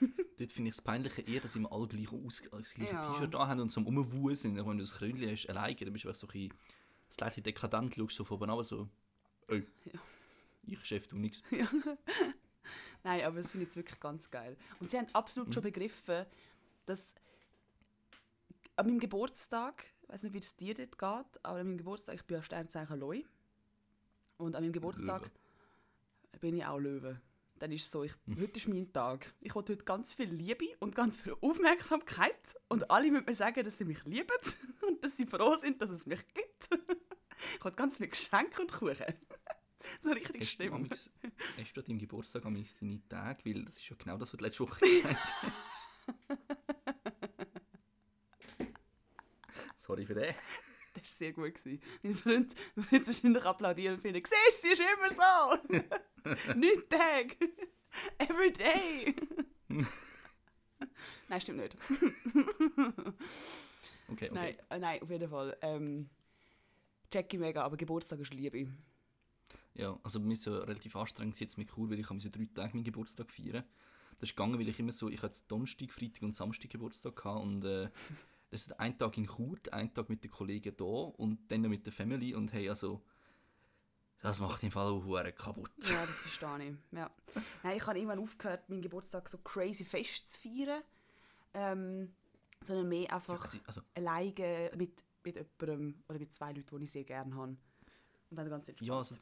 Dort 0.38 0.52
finde 0.52 0.70
ich 0.70 0.76
es 0.76 0.82
peinlicher 0.82 1.26
eher, 1.26 1.40
dass 1.40 1.54
immer 1.56 1.72
alle 1.72 1.86
gleich 1.88 2.12
aus, 2.12 2.42
das 2.50 2.74
gleiche 2.74 2.94
Ja. 2.94 3.12
T-Shirt 3.12 3.34
haben 3.34 3.60
und 3.60 3.70
so 3.70 3.80
Rumwuhen 3.80 4.36
sind. 4.36 4.58
Aber 4.58 4.70
Wenn 4.70 4.78
du 4.78 4.84
das 4.84 4.94
Krönchen 4.94 5.30
hast, 5.30 5.46
alleine, 5.48 5.76
dann 5.76 5.92
bist 5.92 6.04
du 6.04 6.12
so 6.12 6.26
ein 6.26 6.32
bisschen 6.32 6.54
das 7.08 7.20
leicht 7.20 7.44
dekadent, 7.46 7.94
schaust 7.94 8.16
so 8.16 8.24
von 8.24 8.36
oben 8.38 8.50
runter, 8.50 8.64
so, 8.64 8.88
ey, 9.48 9.66
ich 10.64 10.84
Chef, 10.84 11.06
du 11.08 11.16
nichts. 11.16 11.42
Nein, 13.04 13.24
aber 13.24 13.42
das 13.42 13.50
finde 13.50 13.64
ich 13.64 13.68
jetzt 13.68 13.76
wirklich 13.76 13.98
ganz 14.00 14.30
geil. 14.30 14.56
Und 14.80 14.90
sie 14.90 14.98
haben 14.98 15.08
absolut 15.12 15.48
Mhm. 15.48 15.52
schon 15.52 15.62
begriffen, 15.62 16.24
dass 16.86 17.14
an 18.76 18.86
meinem 18.86 19.00
Geburtstag, 19.00 19.84
ich 20.02 20.08
weiß 20.08 20.22
nicht, 20.24 20.32
wie 20.34 20.38
es 20.38 20.56
dir 20.56 20.74
dort 20.74 20.92
geht, 20.98 21.44
aber 21.44 21.58
an 21.58 21.66
meinem 21.66 21.78
Geburtstag, 21.78 22.14
ich 22.16 22.24
bin 22.24 22.36
ja 22.36 22.42
Sternzeichen 22.42 22.98
Leu. 22.98 23.22
Und 24.38 24.56
an 24.56 24.62
meinem 24.62 24.72
Geburtstag 24.72 25.22
Löwe. 25.22 26.38
bin 26.40 26.56
ich 26.56 26.64
auch 26.64 26.78
Löwe. 26.78 27.20
Dann 27.58 27.70
ist 27.70 27.84
es 27.84 27.90
so, 27.90 28.02
ich, 28.02 28.12
Hm. 28.26 28.40
heute 28.40 28.58
ist 28.58 28.66
mein 28.68 28.92
Tag. 28.92 29.32
Ich 29.40 29.54
will 29.54 29.62
heute 29.62 29.76
ganz 29.76 30.14
viel 30.14 30.28
Liebe 30.30 30.66
und 30.80 30.96
ganz 30.96 31.16
viel 31.16 31.36
Aufmerksamkeit. 31.40 32.56
Und 32.68 32.90
alle 32.90 33.10
müssen 33.10 33.26
mir 33.26 33.34
sagen, 33.34 33.62
dass 33.64 33.78
sie 33.78 33.84
mich 33.84 34.02
lieben 34.04 34.26
und 34.88 35.02
dass 35.04 35.16
sie 35.16 35.26
froh 35.26 35.54
sind, 35.56 35.80
dass 35.82 35.90
es 35.90 36.06
mich 36.06 36.20
gibt. 36.34 36.68
Ich 37.58 37.64
will 37.64 37.72
ganz 37.72 37.96
viel 37.96 38.06
Geschenke 38.06 38.62
und 38.62 38.72
Kuchen. 38.72 39.04
So 40.00 40.10
richtig 40.10 40.40
Hast 40.40 40.58
du, 40.58 40.70
hast 41.58 41.76
du 41.76 41.80
an 41.80 41.86
deinem 41.86 41.98
Geburtstag 41.98 42.44
am 42.44 42.54
deine 42.54 43.08
Tage? 43.08 43.44
Weil 43.44 43.64
das 43.64 43.76
ist 43.76 43.88
ja 43.88 43.96
genau 43.96 44.16
das, 44.16 44.32
was 44.32 44.38
du 44.38 44.44
letzte 44.44 44.60
Woche 44.60 44.80
gesagt 44.80 45.16
hast. 45.42 45.52
Sorry 49.76 50.06
für 50.06 50.14
den. 50.14 50.34
Das 50.94 51.02
war 51.02 51.04
sehr 51.04 51.32
gut. 51.32 51.54
Gewesen. 51.54 51.82
Mein 52.02 52.14
Freund 52.14 52.54
wird 52.76 53.06
wahrscheinlich 53.06 53.44
applaudieren 53.44 53.94
und 53.96 54.00
finden, 54.00 54.22
siehst 54.24 54.64
du, 54.64 54.68
sie 54.68 54.72
ist 54.72 54.82
immer 54.82 55.10
so. 55.10 56.54
Nicht 56.54 56.88
Tag. 56.88 57.36
Every 58.18 58.52
day. 58.52 59.14
nein, 61.28 61.40
stimmt 61.40 61.58
nicht. 61.58 61.76
Okay, 64.08 64.28
okay. 64.28 64.30
Nein, 64.32 64.56
äh, 64.70 64.78
nein, 64.78 65.02
auf 65.02 65.10
jeden 65.10 65.28
Fall. 65.28 65.56
Ähm, 65.62 66.08
ich 67.12 67.38
mega, 67.38 67.62
aber 67.62 67.76
Geburtstag 67.76 68.20
ist 68.20 68.32
Liebe. 68.32 68.68
Ja, 69.74 69.98
also 70.02 70.20
bei 70.20 70.26
mir 70.26 70.34
ist 70.34 70.40
es 70.40 70.46
ja 70.46 70.58
relativ 70.58 70.96
anstrengend 70.96 71.38
jetzt 71.40 71.56
mit 71.56 71.70
Kur, 71.70 71.90
weil 71.90 71.98
ich 71.98 72.08
habe 72.08 72.20
so 72.20 72.28
drei 72.28 72.48
Tage 72.54 72.74
meinen 72.74 72.84
Geburtstag 72.84 73.30
feiern. 73.30 73.64
Das 74.18 74.28
ist 74.28 74.36
gegangen, 74.36 74.58
weil 74.58 74.68
ich 74.68 74.78
immer 74.78 74.92
so, 74.92 75.08
ich 75.08 75.22
hatte 75.22 75.40
Donnerstag, 75.48 75.90
Freitag 75.90 76.22
und 76.22 76.34
Samstag 76.34 76.70
Geburtstag 76.70 77.16
gehabt 77.16 77.42
und 77.42 77.64
äh, 77.64 77.88
das 78.50 78.66
ist 78.66 78.78
ein 78.78 78.98
Tag 78.98 79.16
in 79.16 79.26
Chur, 79.26 79.58
ein 79.72 79.92
Tag 79.94 80.08
mit 80.08 80.22
den 80.22 80.30
Kollegen 80.30 80.76
da 80.76 80.84
und 80.84 81.50
dann 81.50 81.62
mit 81.62 81.86
der 81.86 81.92
Family 81.92 82.34
und 82.34 82.52
hey, 82.52 82.68
also 82.68 83.02
das 84.20 84.38
macht 84.38 84.62
im 84.62 84.70
Fall 84.70 84.86
auch 84.86 85.04
hure 85.04 85.32
kaputt. 85.32 85.72
Ja, 85.78 86.06
das 86.06 86.20
verstehe 86.20 86.70
ich. 86.70 86.96
Ja. 86.96 87.10
Nein, 87.64 87.76
ich 87.76 87.86
habe 87.86 87.98
irgendwann 87.98 88.20
aufgehört, 88.20 88.68
meinen 88.68 88.82
Geburtstag 88.82 89.28
so 89.28 89.38
crazy 89.38 89.84
fest 89.84 90.28
zu 90.28 90.40
feiern. 90.40 90.82
Ähm, 91.54 92.14
sondern 92.64 92.88
mehr 92.88 93.12
einfach 93.12 93.42
Also, 93.42 93.58
also, 93.66 93.80
alleine 93.94 94.70
mit, 94.76 95.04
mit 95.24 95.36
jemandem 95.36 96.02
oder 96.08 96.18
mit 96.18 96.32
zwei 96.32 96.52
Leuten, 96.52 96.78
die 96.78 96.84
ich 96.84 96.92
sehr 96.92 97.04
gerne 97.04 97.34
habe. 97.34 97.56
Und 98.30 98.36
dann 98.36 98.48
ganz 98.48 98.68
entspannt. 98.68 98.88
ja, 98.88 98.96
also 98.96 99.16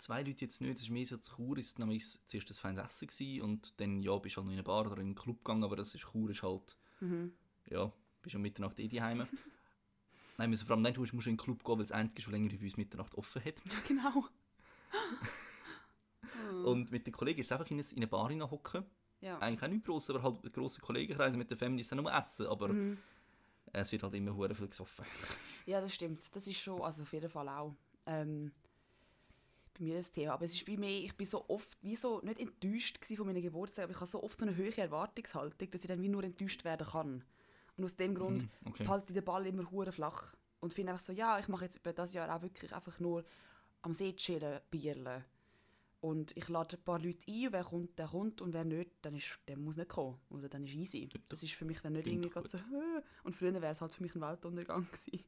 zwei 0.00 0.22
Leute 0.22 0.44
jetzt 0.44 0.60
nicht, 0.60 0.74
das 0.74 0.82
ist 0.82 0.90
mehr 0.90 1.06
so 1.06 1.16
zu 1.18 1.36
Chur, 1.36 1.58
ist 1.58 1.78
nämlich 1.78 2.04
zuerst 2.26 2.50
ein 2.50 2.54
feines 2.54 2.84
Essen 2.84 3.08
gewesen 3.08 3.42
und 3.42 3.80
dann 3.80 4.02
ja, 4.02 4.16
bist 4.18 4.36
du 4.36 4.38
halt 4.38 4.46
noch 4.46 4.52
in 4.52 4.58
eine 4.58 4.62
Bar 4.64 4.86
oder 4.86 4.96
in 4.96 5.08
einen 5.08 5.14
Club 5.14 5.38
gegangen, 5.44 5.64
aber 5.64 5.76
das 5.76 5.94
ist 5.94 6.02
Chur 6.10 6.30
ist 6.30 6.42
halt, 6.42 6.76
Mhm. 7.00 7.32
ja, 7.70 7.92
bist 8.22 8.34
um 8.36 8.42
Mitternacht 8.42 8.78
eh 8.80 8.88
daheim. 8.88 9.20
Nein, 10.38 10.50
also 10.50 10.64
vor 10.66 10.74
allem 10.76 10.82
nicht, 10.82 10.96
du 10.96 11.00
musst 11.00 11.12
in 11.12 11.20
den 11.34 11.36
Club 11.36 11.64
gehen, 11.64 11.78
weil 11.78 11.84
das 11.84 11.92
einzige 11.92 12.22
schon 12.22 12.32
länger 12.32 12.56
bis 12.56 12.76
Mitternacht 12.76 13.14
offen 13.14 13.44
hat. 13.44 13.62
Genau. 13.88 14.24
Und 16.64 16.90
mit 16.90 17.06
den 17.06 17.12
Kollegen 17.12 17.40
ist 17.40 17.52
einfach 17.52 17.70
in 17.70 17.78
eine, 17.78 17.86
in 17.90 17.96
eine 17.98 18.06
Bar 18.06 18.30
hocken. 18.50 18.84
Ja. 19.20 19.38
Eigentlich 19.38 19.62
auch 19.62 19.68
nicht 19.68 19.84
gross, 19.84 20.08
aber 20.10 20.22
halt 20.22 20.42
ein 20.44 20.52
grosser 20.52 20.80
Kollegenkreis 20.80 21.36
mit 21.36 21.50
der 21.50 21.56
Family 21.58 21.82
ist 21.82 21.92
dann 21.92 22.02
nur 22.02 22.12
Essen, 22.12 22.46
aber 22.46 22.68
Mhm. 22.68 22.98
es 23.72 23.92
wird 23.92 24.02
halt 24.02 24.14
immer 24.14 24.34
hure 24.34 24.54
viel 24.54 24.68
gesoffen. 24.68 25.04
Ja, 25.66 25.80
das 25.80 25.94
stimmt. 25.94 26.34
Das 26.34 26.46
ist 26.46 26.58
schon, 26.58 26.80
also 26.80 27.02
auf 27.02 27.12
jeden 27.12 27.28
Fall 27.28 27.48
auch 27.48 27.74
ähm, 28.06 28.52
bei 29.74 29.84
mir 29.84 29.96
das 29.96 30.10
Thema. 30.10 30.34
Aber 30.34 30.44
es 30.44 30.54
ist 30.54 30.64
bei 30.66 30.76
mir, 30.76 30.90
ich 30.90 31.16
bin 31.16 31.26
so 31.26 31.48
oft, 31.48 31.78
wie 31.82 31.96
so, 31.96 32.20
nicht 32.20 32.38
enttäuscht 32.38 33.04
von 33.04 33.26
meinen 33.26 33.42
Geburtstagen, 33.42 33.84
aber 33.84 33.92
ich 33.92 34.00
habe 34.00 34.10
so 34.10 34.22
oft 34.22 34.38
so 34.38 34.46
eine 34.46 34.56
hohe 34.56 34.76
Erwartungshaltung, 34.76 35.70
dass 35.70 35.82
ich 35.82 35.88
dann 35.88 36.02
wie 36.02 36.08
nur 36.08 36.24
enttäuscht 36.24 36.64
werden 36.64 36.86
kann. 36.86 37.24
Und 37.76 37.84
aus 37.84 37.96
dem 37.96 38.14
Grund 38.14 38.42
Mhm, 38.42 38.68
okay. 38.68 38.86
halte 38.86 39.06
ich 39.08 39.14
den 39.14 39.24
Ball 39.24 39.46
immer 39.46 39.70
hure 39.70 39.92
flach. 39.92 40.34
Und 40.60 40.74
finde 40.74 40.92
einfach 40.92 41.04
so, 41.04 41.12
ja, 41.12 41.38
ich 41.38 41.48
mache 41.48 41.64
jetzt 41.64 41.78
über 41.78 41.92
das 41.92 42.12
Jahr 42.12 42.34
auch 42.34 42.42
wirklich 42.42 42.74
einfach 42.74 43.00
nur 43.00 43.24
am 43.82 43.94
See 43.94 44.14
chillen, 44.14 44.60
bierle. 44.70 45.24
Und 46.00 46.34
ich 46.36 46.48
lade 46.48 46.76
ein 46.76 46.82
paar 46.82 46.98
Leute 46.98 47.30
ein, 47.30 47.52
wer 47.52 47.64
kommt, 47.64 47.98
der 47.98 48.08
kommt 48.08 48.40
und 48.40 48.54
wer 48.54 48.64
nicht, 48.64 48.90
dann 49.02 49.14
ist, 49.14 49.38
der 49.48 49.58
muss 49.58 49.76
nicht 49.76 49.90
kommen. 49.90 50.18
Oder 50.30 50.48
dann 50.48 50.64
ist 50.64 50.74
easy. 50.74 51.08
Das 51.28 51.42
ist 51.42 51.52
für 51.52 51.66
mich 51.66 51.80
dann 51.80 51.92
nicht 51.92 52.06
irgendwie 52.06 52.30
so, 52.48 52.58
und 53.24 53.36
früher 53.36 53.52
wäre 53.52 53.72
es 53.72 53.80
halt 53.82 53.94
für 53.94 54.02
mich 54.02 54.14
ein 54.14 54.20
Weltuntergang 54.22 54.86
gewesen. 54.86 55.24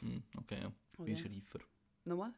Hm, 0.00 0.22
okay, 0.38 0.60
ja. 0.62 0.72
Wirst 0.98 1.24
ja. 1.24 1.30
reifer. 1.30 1.58
Nochmal? 2.04 2.32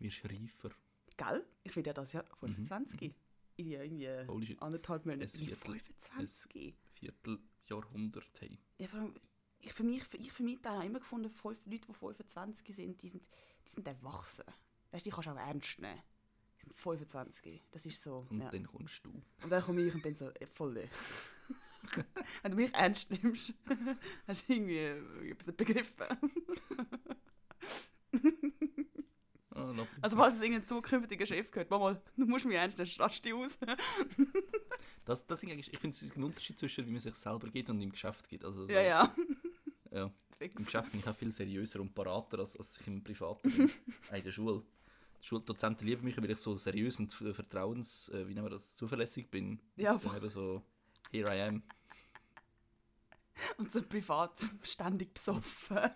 Wirst 0.00 0.24
reifer. 0.24 0.70
Gell? 1.16 1.46
Ich 1.62 1.74
bin 1.74 1.84
ja 1.84 1.92
das 1.92 2.12
Jahr 2.12 2.24
Mhm, 2.24 2.54
25. 2.56 3.14
In 3.56 3.66
irgendwie 3.70 4.08
Holy 4.26 4.46
shit. 4.46 4.62
anderthalb 4.62 5.04
Monaten. 5.04 5.22
Es 5.24 5.34
Ich 5.34 5.40
bin 5.40 5.50
wird- 5.50 5.60
25. 5.60 6.74
Vierteljahrhundert, 6.94 8.40
hey. 8.40 8.58
Ja, 8.78 8.88
vor 8.88 9.00
allem, 9.00 9.14
ich 9.60 9.72
für 9.74 9.84
mich, 9.84 10.02
ich 10.14 10.32
für 10.32 10.42
mich 10.42 10.58
habe 10.64 10.86
immer 10.86 10.98
gefunden, 11.00 11.28
fünf 11.30 11.64
Leute, 11.66 11.86
die 11.86 11.92
25 11.92 12.74
sind, 12.74 13.02
die 13.02 13.08
sind, 13.08 13.28
die 13.66 13.68
sind 13.70 13.86
erwachsen. 13.86 14.44
Weißt 14.90 15.04
du, 15.04 15.10
die 15.10 15.14
kannst 15.14 15.28
du 15.28 15.32
auch 15.32 15.36
ernst 15.36 15.78
nehmen. 15.80 16.00
Die 16.58 16.62
sind 16.64 16.74
25. 16.76 17.62
Das 17.70 17.84
ist 17.86 18.02
so. 18.02 18.26
Und 18.30 18.40
ja. 18.40 18.50
dann 18.50 18.66
kommst 18.66 19.04
du. 19.04 19.10
Und 19.10 19.50
dann 19.50 19.62
komme 19.62 19.82
ich 19.82 19.94
und 19.94 20.02
bin 20.02 20.14
so, 20.14 20.30
äh, 20.30 20.46
voll. 20.46 20.88
Wenn 22.42 22.52
du 22.52 22.56
mich 22.56 22.72
ernst 22.74 23.10
nimmst, 23.10 23.52
hast 24.26 24.48
du 24.48 24.52
irgendwie 24.54 25.30
etwas 25.30 25.54
begriffen. 25.54 26.06
Also, 30.00 30.16
falls 30.16 30.34
es 30.36 30.40
irgendein 30.42 30.66
zukünftiger 30.66 31.26
Chef 31.26 31.50
gehört, 31.50 31.70
Mama, 31.70 32.00
du 32.16 32.26
musst 32.26 32.44
mich 32.44 32.56
ernst 32.56 32.84
stachst 32.86 33.24
du 33.24 33.40
aus. 33.40 33.58
das, 35.04 35.26
das 35.26 35.42
ist 35.42 35.50
eigentlich, 35.50 35.72
ich 35.72 35.78
finde, 35.78 35.94
es 35.94 36.02
ist 36.02 36.16
ein 36.16 36.24
Unterschied 36.24 36.58
zwischen, 36.58 36.86
wie 36.86 36.90
man 36.90 37.00
sich 37.00 37.14
selber 37.14 37.48
geht 37.48 37.70
und 37.70 37.80
im 37.80 37.90
Geschäft 37.90 38.28
geht. 38.28 38.44
Also, 38.44 38.66
so, 38.66 38.72
ja, 38.72 38.82
ja. 38.82 39.14
ja. 39.90 40.04
Im 40.04 40.12
Fix. 40.38 40.64
Geschäft 40.64 40.90
bin 40.90 41.00
ich 41.00 41.06
auch 41.06 41.16
viel 41.16 41.32
seriöser 41.32 41.80
und 41.80 41.94
parater, 41.94 42.38
als, 42.38 42.56
als 42.56 42.78
ich 42.80 42.86
im 42.86 43.02
Privaten 43.02 43.50
bin. 43.50 43.70
Auch 44.10 44.14
in 44.16 44.22
der 44.22 44.32
Schule. 44.32 44.62
Die 45.22 45.26
Schuldozenten 45.26 45.86
lieben 45.86 46.04
mich, 46.04 46.16
weil 46.16 46.30
ich 46.30 46.38
so 46.38 46.56
seriös 46.56 46.98
und 46.98 47.12
vertrauens, 47.12 48.08
äh, 48.08 48.26
wie 48.26 48.32
nennen 48.32 48.46
wir 48.46 48.50
das, 48.50 48.74
zuverlässig 48.74 49.30
bin. 49.30 49.60
Ja, 49.76 49.98
Dann 49.98 50.16
eben 50.16 50.28
so, 50.30 50.62
here 51.10 51.36
I 51.36 51.42
am. 51.42 51.62
Und 53.58 53.72
so 53.72 53.82
privat 53.82 54.46
ständig 54.62 55.14
besoffen. 55.14 55.90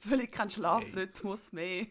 Völlig 0.00 0.32
kein 0.32 0.50
Schlafrhythmus 0.50 1.52
mehr. 1.52 1.86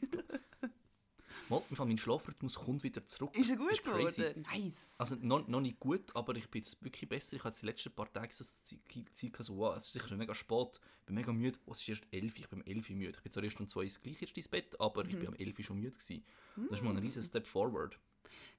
Mal, 1.49 1.62
mein 1.77 1.97
Schlafrhythmus 1.97 2.55
kommt 2.55 2.84
wieder 2.84 3.05
zurück. 3.05 3.38
Ist 3.38 3.49
er 3.49 3.58
gut 3.58 3.84
geworden? 3.84 4.45
Nice. 4.53 4.95
Also 4.97 5.15
noch, 5.21 5.47
noch 5.47 5.62
nicht 5.62 5.79
gut, 5.79 6.15
aber 6.15 6.36
ich 6.36 6.49
bin 6.49 6.63
jetzt 6.63 6.84
wirklich 6.84 7.08
besser. 7.08 7.36
Ich 7.36 7.43
hatte 7.43 7.60
die 7.60 7.65
letzten 7.67 7.91
paar 7.91 8.12
Tage 8.12 8.34
so 8.34 8.43
das 8.43 9.47
so, 9.47 9.58
wow, 9.58 9.75
es 9.77 9.86
ist 9.86 9.93
sicher 9.93 10.15
mega 10.17 10.34
spät, 10.34 10.79
ich 10.99 11.05
bin 11.05 11.15
mega 11.15 11.31
müde. 11.31 11.60
Oh, 11.65 11.71
es 11.71 11.81
ist 11.81 11.89
erst 11.89 12.08
11, 12.12 12.39
ich 12.39 12.49
bin 12.49 12.62
um 12.62 12.65
11 12.65 12.89
Uhr 12.89 12.95
müde. 12.95 13.13
Ich 13.17 13.23
bin 13.23 13.31
zwar 13.31 13.43
erst 13.43 13.60
um 13.60 13.67
2 13.67 13.79
Uhr 13.79 13.86
gleich 14.01 14.21
erst 14.21 14.38
ins 14.38 14.47
Bett, 14.47 14.79
aber 14.79 15.05
ich 15.05 15.17
bin 15.17 15.27
um 15.27 15.36
11 15.36 15.60
Uhr 15.60 15.65
schon 15.65 15.79
müde 15.79 15.97
gewesen. 15.97 16.25
Das 16.55 16.79
ist 16.79 16.84
mal 16.84 16.91
ein 16.91 16.97
riesen 16.97 17.21
Step 17.21 17.45
forward. 17.45 17.99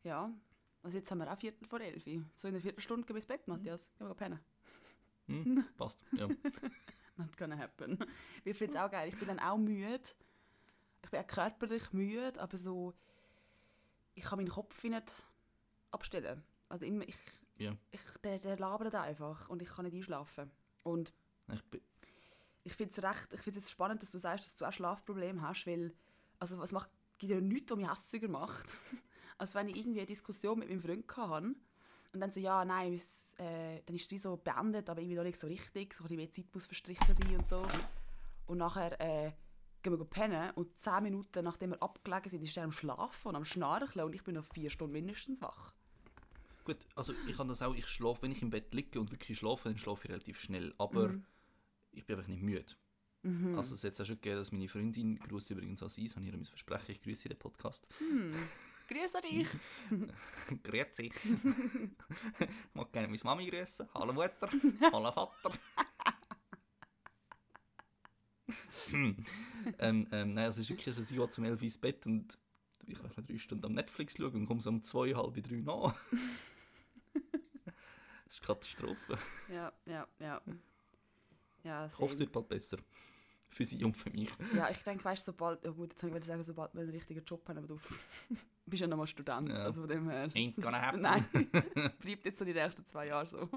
Ja. 0.04 0.32
Also 0.82 0.98
jetzt 0.98 1.10
haben 1.10 1.18
wir 1.18 1.32
auch 1.32 1.38
Viertel 1.38 1.66
vor 1.66 1.80
elf. 1.80 2.04
So 2.04 2.46
in 2.46 2.54
einer 2.54 2.60
Viertelstunde 2.60 3.04
gehen 3.04 3.14
wir 3.14 3.18
ins 3.18 3.26
Bett, 3.26 3.48
Matthias. 3.48 3.92
Gehen 3.98 4.06
wir 4.06 4.14
pennen. 4.14 4.38
Hm, 5.26 5.64
passt, 5.76 6.04
ja. 6.12 6.28
Not 7.16 7.36
gonna 7.36 7.56
happen. 7.56 7.98
Ich 8.44 8.56
finde 8.56 8.74
es 8.74 8.80
auch 8.80 8.90
geil. 8.90 9.08
Ich 9.08 9.18
bin 9.18 9.26
dann 9.26 9.40
auch 9.40 9.56
müde. 9.56 10.00
Ich 11.06 11.10
bin 11.10 11.20
auch 11.20 11.26
körperlich 11.26 11.92
müde, 11.92 12.40
aber 12.40 12.56
so... 12.58 12.92
Ich 14.14 14.24
kann 14.24 14.38
meinen 14.38 14.48
Kopf 14.48 14.82
nicht 14.82 15.22
abstellen. 15.90 16.42
Also 16.68 16.84
immer, 16.84 17.06
ich, 17.06 17.16
ja. 17.58 17.76
ich, 17.90 18.00
der, 18.24 18.38
der 18.38 18.58
labert 18.58 18.94
einfach 18.94 19.48
und 19.48 19.62
ich 19.62 19.68
kann 19.68 19.84
nicht 19.84 19.94
einschlafen. 19.94 20.50
Und 20.82 21.12
Ich 21.48 21.82
ich 22.64 22.74
finde 22.74 22.90
es 22.90 23.02
recht, 23.02 23.32
ich 23.32 23.40
finde 23.40 23.60
es 23.60 23.70
spannend, 23.70 24.02
dass 24.02 24.10
du 24.10 24.18
sagst, 24.18 24.44
dass 24.44 24.56
du 24.56 24.64
auch 24.64 24.72
Schlafprobleme 24.72 25.40
hast, 25.40 25.68
weil 25.68 25.94
also 26.40 26.58
was 26.58 26.72
macht, 26.72 26.90
gibt 27.16 27.32
ja 27.32 27.40
nichts, 27.40 27.70
was 27.70 27.78
mich 27.78 27.88
hässiger 27.88 28.28
macht, 28.28 28.66
als 29.38 29.54
wenn 29.54 29.68
ich 29.68 29.76
irgendwie 29.76 30.00
eine 30.00 30.06
Diskussion 30.06 30.58
mit 30.58 30.68
meinem 30.68 30.82
Freund 30.82 31.16
hatte 31.16 31.54
und 32.12 32.20
dann 32.20 32.32
so, 32.32 32.40
ja, 32.40 32.64
nein, 32.64 32.94
es, 32.94 33.34
äh, 33.38 33.82
dann 33.86 33.94
ist 33.94 34.06
es 34.06 34.10
wie 34.10 34.18
so 34.18 34.36
beendet, 34.36 34.90
aber 34.90 35.00
irgendwie 35.00 35.16
noch 35.16 35.22
nicht 35.22 35.38
so 35.38 35.46
richtig, 35.46 35.94
so 35.94 36.04
ein 36.04 36.08
bisschen 36.08 36.32
Zeit 36.32 36.54
muss 36.54 36.66
verstrichen 36.66 37.14
sein 37.14 37.36
und 37.36 37.48
so. 37.48 37.64
Und 38.46 38.58
nachher 38.58 39.00
äh, 39.00 39.32
gehen 39.86 39.98
wir 39.98 40.04
pennen 40.04 40.50
und 40.56 40.78
zehn 40.78 41.02
Minuten 41.02 41.44
nachdem 41.44 41.70
wir 41.70 41.82
abgelegen 41.82 42.28
sind, 42.28 42.42
ist 42.42 42.56
er 42.56 42.64
am 42.64 42.72
Schlafen 42.72 43.28
und 43.28 43.36
am 43.36 43.44
Schnarchen 43.44 44.02
und 44.02 44.14
ich 44.14 44.24
bin 44.24 44.34
noch 44.34 44.44
vier 44.44 44.68
Stunden 44.68 44.92
mindestens 44.92 45.40
wach. 45.40 45.72
gut, 46.64 46.78
also 46.96 47.14
ich 47.28 47.36
kann 47.36 47.46
das 47.46 47.62
auch, 47.62 47.74
ich 47.74 47.86
schlafe, 47.86 48.22
wenn 48.22 48.32
ich 48.32 48.42
im 48.42 48.50
Bett 48.50 48.74
liege 48.74 48.98
und 48.98 49.12
wirklich 49.12 49.38
schlafe, 49.38 49.68
dann 49.68 49.78
schlafe 49.78 50.04
ich 50.04 50.10
relativ 50.10 50.40
schnell. 50.40 50.74
Aber 50.78 51.14
ich 51.92 52.04
bin 52.04 52.16
einfach 52.16 52.28
nicht 52.28 52.42
müde. 52.42 52.72
Also 53.56 53.74
es 53.74 53.82
hat 53.82 53.90
jetzt 53.90 54.00
auch 54.00 54.06
schon 54.06 54.16
gegeben, 54.16 54.36
dass 54.36 54.52
meine 54.52 54.68
Freundin, 54.68 55.18
Gruß 55.18 55.50
übrigens 55.50 55.82
an 55.82 55.88
sie, 55.88 56.08
habe 56.08 56.24
ich 56.24 56.32
ihr 56.32 56.44
versprechen, 56.44 56.92
ich 56.92 57.00
grüße 57.00 57.28
den 57.28 57.38
Podcast. 57.38 57.88
Grüße 58.88 59.20
dich! 59.20 59.48
Grüezi. 60.62 61.10
ich 61.12 61.12
mag 62.74 62.92
gerne 62.92 63.08
meine 63.08 63.20
Mami 63.24 63.50
grüßen. 63.50 63.88
Hallo 63.94 64.12
Mutter. 64.12 64.48
Hallo 64.92 65.10
Vater. 65.10 65.58
ähm, 68.92 69.16
ähm, 69.78 70.06
nein, 70.34 70.38
also 70.38 70.60
es 70.60 70.68
ist 70.68 70.70
wirklich 70.70 70.94
so, 70.94 71.02
sie 71.02 71.16
geht 71.16 71.32
zum 71.32 71.44
11 71.44 71.58
Uhr 71.58 71.62
ins 71.64 71.78
Bett 71.78 72.06
und 72.06 72.38
ich 72.86 72.98
kann 72.98 73.10
noch 73.16 73.24
drei 73.26 73.38
Stunden 73.38 73.64
am 73.66 73.72
Netflix 73.72 74.16
schauen 74.16 74.34
und 74.34 74.46
komme 74.46 74.60
so 74.60 74.70
um 74.70 74.82
zwei, 74.82 75.12
halb 75.14 75.34
drei 75.42 75.56
nach. 75.56 75.94
das 78.26 78.34
ist 78.34 78.42
Katastrophe. 78.42 79.18
Ja, 79.52 79.72
ja, 79.86 80.06
ja. 80.18 80.40
Ja, 81.64 81.86
Ich 81.86 81.98
hoffe, 81.98 82.14
es 82.14 82.20
wird 82.20 82.32
bald 82.32 82.48
besser. 82.48 82.78
Für 83.48 83.64
sie 83.64 83.82
und 83.84 83.96
für 83.96 84.10
mich. 84.10 84.28
Ja, 84.54 84.68
ich 84.70 84.78
denke, 84.78 85.04
weißt 85.04 85.26
du, 85.26 85.32
sobald, 85.32 85.64
ja 85.64 85.70
gut, 85.70 85.90
jetzt 85.92 86.00
kann 86.00 86.14
ich 86.16 86.24
sagen, 86.24 86.42
sobald 86.42 86.74
wir 86.74 86.82
einen 86.82 86.90
richtigen 86.90 87.24
Job 87.24 87.48
haben, 87.48 87.58
aber 87.58 87.66
du 87.68 87.78
bist 88.66 88.80
ja 88.82 88.86
nochmal 88.86 89.06
Student, 89.06 89.48
Ja. 89.48 89.56
also 89.56 89.80
von 89.82 89.88
dem 89.88 90.08
her. 90.10 90.28
Ain't 90.30 90.60
gonna 90.60 90.80
happen. 90.80 91.00
Nein, 91.02 91.24
es 91.74 91.94
bleibt 91.94 92.24
jetzt 92.26 92.38
so 92.38 92.44
die 92.44 92.52
nächsten 92.52 92.84
zwei 92.86 93.06
Jahre 93.06 93.26
so. 93.26 93.48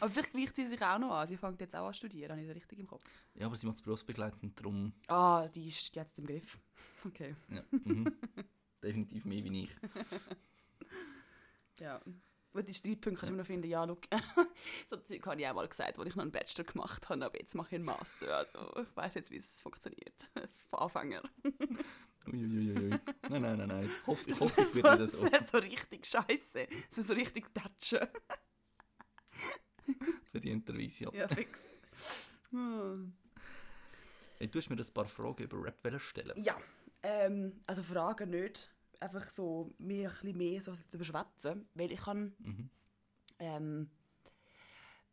Aber 0.00 0.10
vielleicht 0.10 0.32
gleicht 0.32 0.56
sie 0.56 0.66
sich 0.66 0.80
auch 0.82 0.98
noch 0.98 1.10
an. 1.12 1.26
Sie 1.28 1.36
fängt 1.36 1.60
jetzt 1.60 1.76
auch 1.76 1.86
an 1.86 1.92
zu 1.92 1.98
studieren, 1.98 2.30
habe 2.32 2.40
ich 2.40 2.46
das 2.48 2.56
richtig 2.56 2.78
im 2.78 2.86
Kopf? 2.86 3.04
Ja, 3.34 3.46
aber 3.46 3.56
sie 3.56 3.66
macht 3.66 3.76
es 3.76 3.82
berufsbegleitend, 3.82 4.58
darum 4.58 4.92
Ah, 5.08 5.46
die 5.48 5.68
ist 5.68 5.94
jetzt 5.94 6.18
im 6.18 6.26
Griff. 6.26 6.58
Okay, 7.04 7.34
ja, 7.48 7.62
mhm. 7.70 8.06
definitiv 8.82 9.24
mehr 9.24 9.44
wie 9.44 9.64
ich. 9.64 9.70
ja. 11.78 12.00
Und 12.52 12.66
die 12.66 12.72
Streitpunkte 12.72 13.10
kannst 13.20 13.24
du 13.24 13.34
immer 13.34 13.42
noch 13.42 13.46
finden, 13.46 13.68
ja, 13.68 13.84
look, 13.84 14.00
so 14.90 14.96
Zeug 14.96 15.26
habe 15.26 15.38
ich 15.38 15.46
auch 15.46 15.52
mal 15.54 15.68
gesagt, 15.68 15.98
als 15.98 16.08
ich 16.08 16.16
noch 16.16 16.22
einen 16.22 16.32
Bachelor 16.32 16.64
gemacht 16.64 17.06
habe, 17.10 17.26
aber 17.26 17.38
jetzt 17.38 17.54
mache 17.54 17.68
ich 17.68 17.74
einen 17.74 17.84
Master, 17.84 18.34
also 18.38 18.58
ich 18.80 18.96
weiss 18.96 19.14
jetzt, 19.14 19.30
wie 19.30 19.36
es 19.36 19.60
funktioniert. 19.60 20.30
Von 20.70 20.78
Anfänger. 20.78 21.22
Uiuiui. 22.26 22.90
Nein, 23.28 23.42
nein, 23.42 23.58
nein, 23.58 23.68
nein. 23.68 23.86
Ich 23.90 24.06
hoffe, 24.06 24.22
ich, 24.30 24.38
Das 24.38 24.40
hoffe, 24.40 24.56
wäre 24.56 24.66
ich 24.66 24.72
so, 24.72 24.82
werde 24.82 24.98
das 25.02 25.12
das 25.12 25.20
auch 25.20 25.32
wär 25.32 25.46
so 25.48 25.58
richtig 25.58 26.06
scheiße. 26.06 26.66
Das 26.88 26.96
wäre 26.96 27.06
so 27.06 27.12
richtig 27.12 27.54
tatschen. 29.98 30.20
verdienterweise. 30.30 31.04
Ja. 31.04 31.12
Ja, 31.12 31.28
fix. 31.28 31.60
Hm. 32.50 33.12
Hey, 34.38 34.48
du 34.48 34.58
hast 34.58 34.68
mir 34.68 34.76
ein 34.76 34.94
paar 34.94 35.06
Fragen 35.06 35.44
über 35.44 35.62
Rap 35.62 36.00
stellen. 36.00 36.32
Ja, 36.36 36.56
ähm, 37.02 37.60
also 37.66 37.82
Fragen 37.82 38.30
nicht. 38.30 38.70
Einfach 39.00 39.28
so 39.28 39.74
mir 39.78 40.08
ein 40.08 40.14
bisschen 40.20 40.38
mehr 40.38 40.60
so 40.60 40.72
zu 40.72 40.96
überschwätzen. 40.96 41.68
Weil 41.74 41.92
ich 41.92 42.00
kann. 42.00 42.34
Mhm. 42.38 42.70
Ähm, 43.38 43.90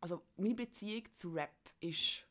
also 0.02 0.24
meine 0.36 0.56
Beziehung 0.56 1.04
zu 1.14 1.32
Rap 1.34 1.70
ist. 1.80 2.26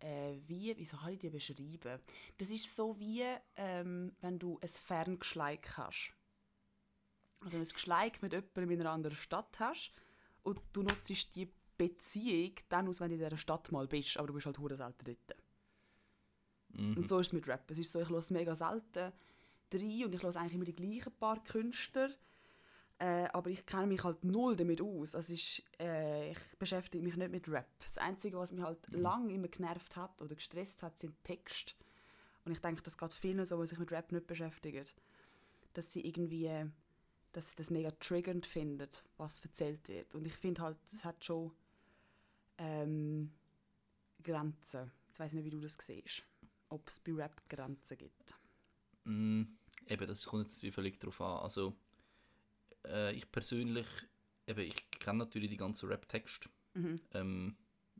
Äh, 0.00 0.38
wie, 0.46 0.76
wieso 0.76 0.96
kann 0.96 1.12
ich 1.12 1.18
die 1.18 1.30
beschreiben? 1.30 2.00
Das 2.36 2.50
ist 2.50 2.74
so 2.74 2.98
wie, 2.98 3.24
ähm, 3.56 4.14
wenn 4.20 4.38
du 4.38 4.58
ein 4.60 4.68
Ferngeschleik 4.68 5.76
hast. 5.78 6.12
Also 7.40 7.52
wenn 7.52 7.62
du 7.62 7.68
ein 7.68 7.72
Geschleik 7.72 8.20
mit 8.22 8.32
jemandem 8.32 8.70
in 8.70 8.80
einer 8.80 8.90
anderen 8.90 9.16
Stadt 9.16 9.58
hast 9.60 9.92
und 10.44 10.60
du 10.72 10.82
nutzt 10.82 11.34
die 11.34 11.50
Beziehung 11.76 12.54
dann 12.68 12.88
aus, 12.88 13.00
wenn 13.00 13.08
du 13.08 13.16
in 13.16 13.20
dieser 13.20 13.36
Stadt 13.36 13.72
mal 13.72 13.88
bist, 13.88 14.16
aber 14.16 14.28
du 14.28 14.34
bist 14.34 14.46
halt 14.46 14.58
hure 14.58 14.76
selten 14.76 15.04
dort. 15.04 15.36
Mhm. 16.68 16.96
Und 16.98 17.08
so 17.08 17.18
ist 17.18 17.28
es 17.28 17.32
mit 17.32 17.48
Rap. 17.48 17.70
Es 17.70 17.78
ist 17.78 17.90
so, 17.90 18.00
ich 18.00 18.08
höre 18.08 18.22
mega 18.30 18.54
selten 18.54 19.12
rein 19.72 20.04
und 20.04 20.14
ich 20.14 20.22
höre 20.22 20.36
eigentlich 20.36 20.54
immer 20.54 20.64
die 20.64 20.74
gleichen 20.74 21.12
paar 21.18 21.42
Künstler. 21.42 22.10
Äh, 22.98 23.26
aber 23.32 23.50
ich 23.50 23.66
kenne 23.66 23.88
mich 23.88 24.04
halt 24.04 24.22
null 24.24 24.54
damit 24.54 24.80
aus. 24.80 25.16
Also 25.16 25.32
ist, 25.32 25.64
äh, 25.80 26.30
ich 26.30 26.38
beschäftige 26.58 27.02
mich 27.02 27.16
nicht 27.16 27.30
mit 27.30 27.48
Rap. 27.48 27.68
Das 27.84 27.98
Einzige, 27.98 28.38
was 28.38 28.52
mich 28.52 28.62
halt 28.62 28.86
lang 28.92 29.30
immer 29.30 29.48
genervt 29.48 29.96
hat 29.96 30.22
oder 30.22 30.36
gestresst 30.36 30.82
hat, 30.82 30.98
sind 30.98 31.22
Texte. 31.24 31.74
Und 32.44 32.52
ich 32.52 32.60
denke, 32.60 32.82
das 32.82 32.96
geht 32.96 33.12
vielen 33.12 33.44
so, 33.44 33.60
die 33.60 33.66
sich 33.66 33.78
mit 33.78 33.90
Rap 33.90 34.12
nicht 34.12 34.26
beschäftigen. 34.26 34.84
Dass 35.72 35.92
sie 35.92 36.06
irgendwie, 36.06 36.46
äh, 36.46 36.66
dass 37.36 37.50
sie 37.50 37.56
das 37.56 37.70
mega 37.70 37.90
triggernd 37.92 38.46
finden, 38.46 38.88
was 39.16 39.38
erzählt 39.40 39.88
wird. 39.88 40.14
Und 40.14 40.26
ich 40.26 40.32
finde 40.32 40.62
halt, 40.62 40.78
es 40.92 41.04
hat 41.04 41.24
schon 41.24 41.52
ähm, 42.58 43.30
Grenzen. 44.22 44.90
Jetzt 45.08 45.20
ich 45.20 45.32
nicht, 45.32 45.44
wie 45.44 45.50
du 45.50 45.60
das 45.60 45.76
siehst. 45.80 46.24
Ob 46.68 46.88
es 46.88 47.00
bei 47.00 47.12
Rap 47.12 47.42
Grenzen 47.48 47.98
gibt. 47.98 48.34
Mm, 49.04 49.42
eben, 49.86 50.06
das 50.06 50.24
kommt 50.26 50.50
jetzt 50.50 50.74
völlig 50.74 50.98
darauf 50.98 51.20
an. 51.20 51.42
Also, 51.42 51.76
äh, 52.86 53.14
ich 53.14 53.30
persönlich, 53.30 53.86
eben, 54.46 54.60
ich 54.60 54.90
kenne 54.90 55.18
natürlich 55.18 55.50
die 55.50 55.56
ganzen 55.56 55.88
Rap-Texte. 55.88 56.48
Mhm. 56.74 57.00
Ähm, 57.12 57.56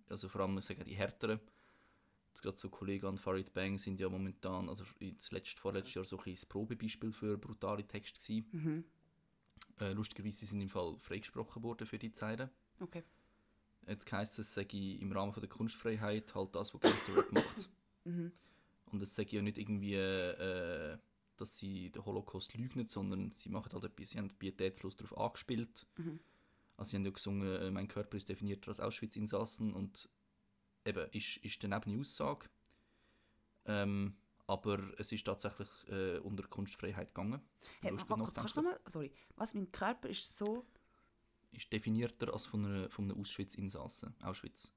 also 0.08 0.28
vor 0.28 0.42
allem, 0.42 0.60
sagen 0.60 0.84
die 0.84 0.94
härteren. 0.94 1.40
Jetzt 2.28 2.42
gerade 2.42 2.58
so 2.58 2.68
Kollegen 2.68 3.06
an 3.06 3.18
Farid 3.18 3.52
Bang 3.52 3.78
sind 3.78 4.00
ja 4.00 4.08
momentan, 4.08 4.68
also 4.68 4.84
das 5.00 5.30
letzte, 5.30 5.60
vorletztes 5.60 5.94
Jahr 5.94 6.04
so 6.04 6.18
ein 6.18 6.36
Probebeispiel 6.48 7.12
für 7.12 7.38
brutale 7.38 7.86
Texte 7.86 8.20
gewesen. 8.20 8.48
Mhm. 8.52 8.84
Äh, 9.80 9.92
lustigerweise 9.92 10.38
sie 10.38 10.46
sind 10.46 10.60
im 10.60 10.68
Fall 10.68 10.96
freigesprochen 10.98 11.62
worden 11.62 11.86
für 11.86 11.98
die 11.98 12.12
Zeilen. 12.12 12.50
Okay. 12.80 13.02
Jetzt 13.86 14.10
heisst 14.12 14.38
es, 14.38 14.54
sage 14.54 14.76
ich 14.76 15.00
im 15.00 15.12
Rahmen 15.12 15.32
von 15.32 15.40
der 15.40 15.50
Kunstfreiheit 15.50 16.34
halt 16.34 16.54
das, 16.54 16.72
was 16.74 16.80
Gangster 16.80 17.24
macht. 17.30 17.68
Mhm. 18.06 18.32
Und 18.84 19.00
es 19.00 19.14
sage 19.14 19.28
ich 19.28 19.32
ja 19.32 19.40
nicht 19.40 19.56
irgendwie, 19.56 19.94
äh, 19.94 20.98
dass 21.38 21.56
sie 21.56 21.88
den 21.88 22.04
Holocaust 22.04 22.52
lügen, 22.52 22.86
sondern 22.86 23.32
sie 23.32 23.48
machen 23.48 23.72
halt 23.72 23.84
etwas, 23.84 24.10
sie 24.10 24.18
haben 24.18 24.28
pietätslos 24.28 24.94
darauf 24.94 25.16
angespielt. 25.16 25.86
Mhm. 25.96 26.20
Also 26.76 26.90
sie 26.90 26.96
haben 26.96 27.06
ja 27.06 27.10
gesungen, 27.10 27.62
äh, 27.62 27.70
mein 27.70 27.88
Körper 27.88 28.18
ist 28.18 28.28
definierter 28.28 28.68
als 28.68 28.80
Auschwitz-Insassen 28.80 29.72
und 29.72 30.10
eben, 30.84 31.08
ist, 31.12 31.38
ist 31.38 31.64
daneben 31.64 31.92
eine 31.92 32.00
Aussage. 32.00 32.50
Ähm, 33.64 34.16
aber 34.46 34.78
es 34.98 35.10
ist 35.12 35.24
tatsächlich 35.24 35.68
äh, 35.88 36.18
unter 36.18 36.44
Kunstfreiheit 36.48 37.14
gegangen. 37.14 37.40
Hey, 37.80 37.92
warte 37.92 38.06
kurz, 38.06 38.36
kannst 38.36 38.56
du 38.56 38.62
nochmal, 38.62 38.80
sorry, 38.86 39.12
was, 39.36 39.54
mein 39.54 39.70
Körper 39.72 40.08
ist 40.08 40.36
so, 40.36 40.66
Ist 41.52 41.72
definierter 41.72 42.32
als 42.32 42.46
von, 42.46 42.64
einer, 42.66 42.90
von 42.90 43.04
einem 43.10 43.20
Auschwitz-Insassen. 43.20 44.14
Auschwitz. 44.22 44.72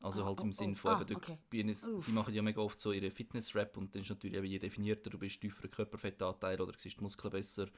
Also 0.00 0.22
Ah, 0.22 0.26
halt 0.26 0.38
oh, 0.40 0.42
im 0.44 0.50
oh, 0.50 0.52
Sinn 0.52 0.76
von, 0.76 0.92
ah, 0.92 1.00
eben, 1.02 1.16
okay. 1.16 1.38
bei 1.50 1.58
ihnen, 1.58 1.74
sie 1.74 2.12
machen 2.12 2.32
ja 2.34 2.42
mega 2.42 2.60
oft 2.60 2.78
so 2.78 2.92
ihre 2.92 3.10
Fitness-Rap 3.10 3.76
und 3.76 3.94
dann 3.94 4.02
ist 4.02 4.10
natürlich 4.10 4.36
eben, 4.36 4.46
je 4.46 4.58
definierter 4.58 5.10
du 5.10 5.18
bist, 5.18 5.40
tiefer 5.40 5.66
Körperfettanteil 5.68 6.60
oder 6.60 6.72
siehst 6.78 6.98
die 6.98 7.02
Muskeln 7.02 7.32
besser. 7.32 7.68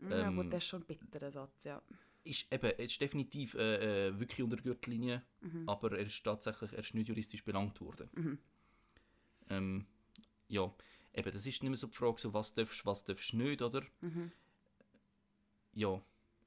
ja 0.00 0.28
Ähm, 0.28 0.36
gut, 0.36 0.52
das 0.52 0.62
ist 0.64 0.68
schon 0.68 0.82
ein 0.82 0.86
bitterer 0.86 1.30
Satz, 1.30 1.64
ja. 1.64 1.80
Ist 2.24 2.52
eben, 2.52 2.72
es 2.78 2.92
ist 2.92 3.00
definitiv 3.00 3.54
äh, 3.54 4.08
äh, 4.08 4.18
wirklich 4.18 4.42
unter 4.42 4.56
Gürtellinie, 4.56 5.22
Mhm. 5.40 5.68
aber 5.68 5.92
er 5.98 6.06
ist 6.06 6.22
tatsächlich 6.24 6.72
er 6.72 6.78
ist 6.80 6.94
nicht 6.94 7.08
juristisch 7.08 7.44
belangt 7.44 7.80
worden. 7.80 8.08
Mhm. 8.14 8.38
Ähm, 9.50 9.86
ja, 10.52 10.72
eben, 11.14 11.32
das 11.32 11.46
ist 11.46 11.62
nicht 11.62 11.70
mehr 11.70 11.76
so 11.76 11.86
die 11.86 11.96
Frage, 11.96 12.20
so, 12.20 12.32
was 12.32 12.54
darfst 12.54 12.80
du, 12.82 12.86
was 12.86 13.04
darfst 13.04 13.32
du 13.32 13.36
nicht, 13.38 13.62
oder? 13.62 13.82
Mhm. 14.00 14.30
Ja, 15.74 16.00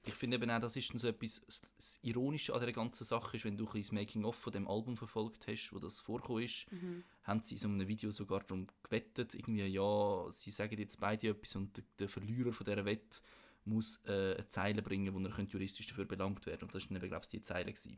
ich 0.05 0.13
finde 0.13 0.37
eben 0.37 0.51
auch, 0.51 0.59
das 0.59 0.75
ist 0.75 0.91
dann 0.91 0.99
so 0.99 1.07
etwas, 1.07 1.41
das, 1.47 1.99
Ironische 2.03 2.53
an 2.53 2.61
der 2.61 2.71
ganzen 2.71 3.03
Sache 3.05 3.37
ist, 3.37 3.45
wenn 3.45 3.57
du 3.57 3.65
ein 3.67 3.81
das 3.81 3.91
Making-of 3.91 4.35
von 4.35 4.53
dem 4.53 4.67
Album 4.67 4.95
verfolgt 4.97 5.47
hast, 5.47 5.73
wo 5.73 5.79
das 5.79 5.99
vorgekommen 5.99 6.43
ist, 6.43 6.71
Mhm. 6.71 7.03
haben 7.23 7.41
sie 7.41 7.55
in 7.55 7.59
so 7.59 7.67
einem 7.67 7.87
Video 7.87 8.11
sogar 8.11 8.41
darum 8.41 8.67
gewettet, 8.83 9.33
irgendwie, 9.33 9.65
ja, 9.65 10.27
sie 10.31 10.51
sagen 10.51 10.77
jetzt 10.77 10.99
beide 10.99 11.29
etwas 11.29 11.55
und 11.55 11.81
der, 11.99 12.07
Verlierer 12.07 12.53
von 12.53 12.65
dieser 12.65 12.85
Wette 12.85 13.21
muss 13.63 13.99
äh, 14.05 14.35
eine 14.35 14.47
Zeile 14.47 14.83
bringen, 14.83 15.11
wo 15.11 15.19
er 15.19 15.31
könnte 15.33 15.53
juristisch 15.53 15.87
dafür 15.87 16.05
belangt 16.05 16.45
werden 16.45 16.63
Und 16.65 16.75
das 16.75 16.87
war 16.87 16.99
dann, 16.99 17.09
glaube 17.09 17.23
ich, 17.23 17.29
die 17.29 17.41
Zeile. 17.41 17.73
Gewesen. 17.73 17.97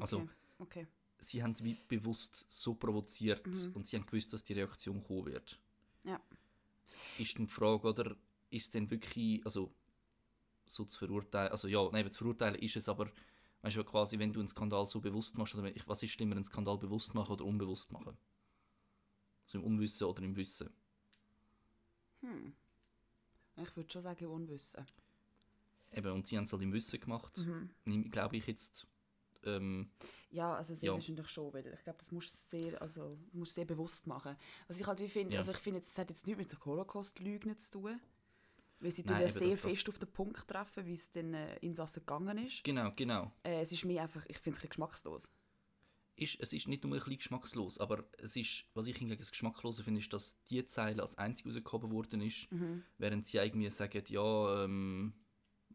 Also- 0.00 0.26
Okay. 0.58 0.86
Sie 1.20 1.42
haben 1.42 1.58
wie 1.60 1.74
bewusst 1.88 2.44
so 2.48 2.74
provoziert 2.74 3.46
Mhm. 3.46 3.72
und 3.74 3.86
sie 3.86 3.96
haben 3.96 4.06
gewusst, 4.06 4.32
dass 4.32 4.44
die 4.44 4.52
Reaktion 4.54 5.02
kommen 5.02 5.26
wird. 5.26 5.58
Ja. 6.04 6.20
Ist 7.18 7.36
dann 7.38 7.46
die 7.46 7.52
Frage, 7.52 7.88
oder 7.88 8.16
ist 8.50 8.72
denn 8.74 8.90
wirklich, 8.90 9.44
also 9.44 9.72
so 10.66 10.84
zu 10.84 10.98
verurteilen, 10.98 11.50
also 11.50 11.66
ja, 11.68 11.86
nein, 11.90 12.10
zu 12.12 12.18
verurteilen 12.18 12.54
ist 12.56 12.76
es, 12.76 12.88
aber 12.88 13.10
weißt 13.62 13.76
du, 13.76 13.84
quasi, 13.84 14.18
wenn 14.18 14.32
du 14.32 14.40
einen 14.40 14.48
Skandal 14.48 14.86
so 14.86 15.00
bewusst 15.00 15.36
machst, 15.36 15.54
oder 15.54 15.74
ich- 15.74 15.86
was 15.88 16.02
ist 16.02 16.10
schlimmer, 16.12 16.36
einen 16.36 16.44
Skandal 16.44 16.78
bewusst 16.78 17.14
machen 17.14 17.32
oder 17.32 17.44
unbewusst 17.44 17.90
machen? 17.90 18.16
So 19.46 19.58
im 19.58 19.64
Unwissen 19.64 20.06
oder 20.06 20.22
im 20.22 20.36
Wissen. 20.36 20.70
Hm. 22.20 22.52
Ich 23.56 23.76
würde 23.76 23.90
schon 23.92 24.02
sagen, 24.02 24.26
Unwissen. 24.26 24.86
Eben, 25.92 26.12
und 26.12 26.26
sie 26.26 26.36
haben 26.36 26.44
es 26.44 26.52
halt 26.52 26.62
im 26.62 26.72
Wissen 26.72 27.00
gemacht. 27.00 27.38
Mhm. 27.84 28.10
Glaube 28.10 28.36
ich 28.36 28.46
jetzt. 28.46 28.86
Ähm, 29.44 29.90
Ja, 30.30 30.54
also 30.54 30.74
sehr 30.74 30.88
Ja. 30.88 30.92
wahrscheinlich 30.94 31.28
schon, 31.28 31.52
weil 31.54 31.66
ich 31.66 31.82
glaube, 31.84 31.98
das 31.98 32.10
musst 32.12 32.52
du 32.52 32.58
sehr, 32.58 32.82
also, 32.82 33.18
musst 33.32 33.54
sehr 33.54 33.64
bewusst 33.64 34.06
machen. 34.06 34.36
Was 34.66 34.78
ich 34.80 34.86
halt 34.86 35.00
wie 35.00 35.08
finde, 35.08 35.34
Ja. 35.34 35.40
also 35.40 35.52
ich 35.52 35.58
finde, 35.58 35.80
es 35.80 35.96
hat 35.96 36.10
jetzt 36.10 36.26
nichts 36.26 36.38
mit 36.42 36.52
der 36.52 36.64
Holocaust-Lüge 36.64 37.56
zu 37.56 37.70
tun, 37.80 38.00
weil 38.80 38.90
sie 38.90 39.02
Nein, 39.02 39.08
tun 39.14 39.20
ja 39.22 39.28
eben, 39.28 39.38
sehr 39.38 39.48
das- 39.48 39.62
das- 39.62 39.72
fest 39.72 39.88
auf 39.88 39.98
den 39.98 40.12
Punkt 40.12 40.46
treffen, 40.48 40.84
wie 40.86 40.92
es 40.92 41.10
den 41.10 41.34
äh, 41.34 41.56
Insassen 41.58 42.00
gegangen 42.00 42.38
ist. 42.38 42.62
genau, 42.64 42.92
genau. 42.94 43.32
Äh, 43.44 43.60
es 43.62 43.72
ist 43.72 43.84
mir 43.84 44.02
einfach, 44.02 44.24
ich 44.28 44.38
finde 44.38 44.58
es 44.58 44.64
ein 44.64 44.68
geschmackslos. 44.68 45.32
Ist, 46.16 46.40
es 46.40 46.52
ist 46.52 46.66
nicht 46.66 46.82
nur 46.82 46.92
ein 46.94 46.98
bisschen 46.98 47.16
geschmackslos, 47.18 47.78
aber 47.78 48.04
es 48.18 48.34
ist, 48.34 48.64
was 48.74 48.88
ich 48.88 48.96
hingegen 48.96 49.20
das 49.20 49.30
Geschmacklose 49.30 49.84
finde, 49.84 50.00
ist, 50.00 50.12
dass 50.12 50.42
die 50.50 50.64
Zeile 50.66 51.00
als 51.00 51.16
einzig 51.16 51.46
rausgehoben 51.46 51.92
worden 51.92 52.20
ist, 52.22 52.50
Mhm. 52.50 52.82
während 52.98 53.24
sie 53.24 53.38
irgendwie 53.38 53.70
sagen, 53.70 54.02
ja, 54.08 54.64
ähm, 54.64 55.14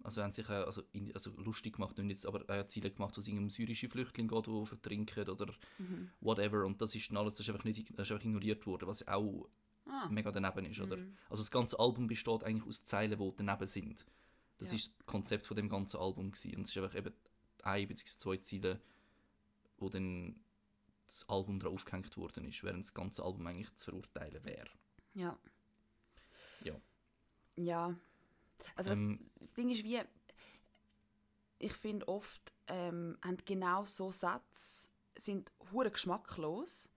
also 0.03 0.21
haben 0.21 0.31
sich 0.33 0.45
auch, 0.49 0.65
also, 0.65 0.83
in, 0.91 1.13
also 1.13 1.31
lustig 1.37 1.75
gemacht, 1.75 1.97
nicht 1.97 2.09
jetzt, 2.09 2.25
aber 2.25 2.43
auch 2.47 2.67
Ziele 2.67 2.91
gemacht, 2.91 3.15
wo 3.15 3.21
es 3.21 3.27
irgendeinem 3.27 3.49
syrischen 3.49 3.89
Flüchtling 3.89 4.27
geht, 4.27 4.47
der 4.47 4.65
vertrinken 4.65 5.29
oder 5.29 5.53
Mhm. 5.79 6.09
whatever 6.21 6.65
und 6.65 6.81
das 6.81 6.93
ist 6.95 7.09
dann 7.09 7.17
alles, 7.17 7.33
das 7.35 7.41
ist 7.47 7.49
einfach 7.53 7.63
nicht, 7.65 7.89
das 7.97 8.07
ist 8.07 8.11
einfach 8.11 8.25
ignoriert 8.25 8.65
worden, 8.67 8.87
was 8.87 9.07
auch 9.07 9.47
Ah. 9.85 10.07
mega 10.09 10.31
daneben 10.31 10.65
ist, 10.65 10.79
oder? 10.79 10.97
Mhm. 10.97 11.17
Also 11.29 11.41
das 11.43 11.51
ganze 11.51 11.77
Album 11.79 12.07
besteht 12.07 12.43
eigentlich 12.43 12.67
aus 12.67 12.85
Zeilen, 12.85 13.17
die 13.19 13.33
daneben 13.35 13.65
sind. 13.67 14.05
Das 14.59 14.69
Ja. 14.71 14.75
ist 14.75 14.93
das 14.97 15.05
Konzept 15.05 15.45
von 15.45 15.57
dem 15.57 15.67
ganzen 15.69 15.97
Album 15.97 16.31
gewesen. 16.31 16.55
und 16.55 16.61
es 16.63 16.69
ist 16.69 16.77
einfach 16.77 16.95
eben 16.97 17.13
ein 17.63 17.87
bzw. 17.87 18.05
zwei 18.17 18.37
Zeilen, 18.37 18.79
wo 19.77 19.89
dann 19.89 20.39
das 21.05 21.27
Album 21.27 21.59
drauf 21.59 21.73
aufgehängt 21.73 22.15
worden 22.17 22.45
ist, 22.45 22.63
während 22.63 22.85
das 22.85 22.93
ganze 22.93 23.23
Album 23.23 23.45
eigentlich 23.47 23.73
zu 23.75 23.85
verurteilen 23.91 24.43
wäre. 24.45 24.69
Ja. 25.15 25.37
Ja. 26.63 26.75
Ja. 27.57 27.95
Also 28.75 28.91
was, 28.91 28.97
Ähm, 28.97 29.29
das 29.39 29.53
Ding 29.53 29.69
ist 29.69 29.83
wie, 29.83 29.99
ich 31.59 31.73
finde 31.73 32.07
oft, 32.07 32.53
ähm, 32.67 33.17
haben 33.23 33.37
genau 33.45 33.85
so 33.85 34.11
Sätze 34.11 34.89
sind 35.15 35.51
hure 35.71 35.91
geschmacklos 35.91 36.89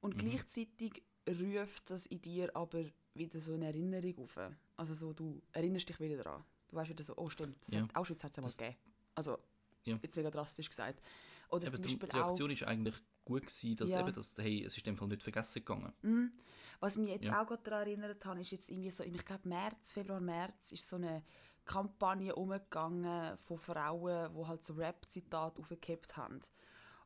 und 0.00 0.14
Mhm. 0.14 0.18
gleichzeitig 0.18 1.02
ruft 1.28 1.90
das 1.90 2.06
in 2.06 2.20
dir 2.22 2.54
aber 2.56 2.84
wieder 3.14 3.40
so 3.40 3.52
eine 3.54 3.66
Erinnerung 3.66 4.18
auf. 4.20 4.38
Also 4.76 4.94
so, 4.94 5.12
du 5.12 5.42
erinnerst 5.52 5.88
dich 5.88 6.00
wieder 6.00 6.22
daran. 6.22 6.44
Du 6.68 6.76
weißt 6.76 6.90
wieder 6.90 7.04
so, 7.04 7.14
oh 7.16 7.28
stimmt, 7.28 7.60
das 7.60 7.74
Ja. 7.74 7.82
hat, 7.82 7.96
Auschwitz 7.96 8.24
hat 8.24 8.30
es 8.30 8.36
ja 8.36 8.42
mal 8.42 8.48
Das- 8.48 8.56
gegeben. 8.56 8.76
Also, 9.14 9.38
Ja. 9.84 9.98
jetzt 10.02 10.16
mega 10.16 10.30
drastisch 10.30 10.68
gesagt. 10.68 11.02
Oder 11.50 11.66
eben, 11.66 11.74
zum 11.74 11.82
Beispiel 11.84 12.08
die 12.08 12.14
auch... 12.16 12.26
Reaktion 12.26 12.50
ist 12.50 12.62
eigentlich 12.62 12.94
gut 13.28 13.46
gewesen, 13.46 13.76
dass 13.76 13.90
Ja. 13.90 14.00
eben, 14.00 14.12
dass, 14.12 14.34
hey, 14.38 14.64
es 14.64 14.76
ist 14.76 14.78
in 14.86 14.94
dem 14.94 14.96
Fall 14.96 15.08
nicht 15.08 15.22
vergessen 15.22 15.60
gegangen. 15.64 15.92
Mhm. 16.02 16.32
Was 16.80 16.96
mich 16.96 17.10
jetzt 17.10 17.26
Ja. 17.26 17.42
auch 17.42 17.46
gerade 17.46 17.62
daran 17.62 17.86
erinnert 17.86 18.24
hat, 18.24 18.38
ist 18.38 18.50
jetzt 18.52 18.68
irgendwie 18.70 18.90
so, 18.90 19.02
im, 19.04 19.14
ich 19.14 19.24
glaube 19.24 19.48
März, 19.48 19.92
Februar, 19.92 20.20
März, 20.20 20.72
ist 20.72 20.88
so 20.88 20.96
eine 20.96 21.22
Kampagne 21.64 22.34
umgegangen 22.34 23.36
von 23.38 23.58
Frauen, 23.58 24.34
die 24.34 24.46
halt 24.46 24.64
so 24.64 24.74
Rap-Zitate 24.74 25.60
aufgekippt 25.60 26.16
haben. 26.16 26.40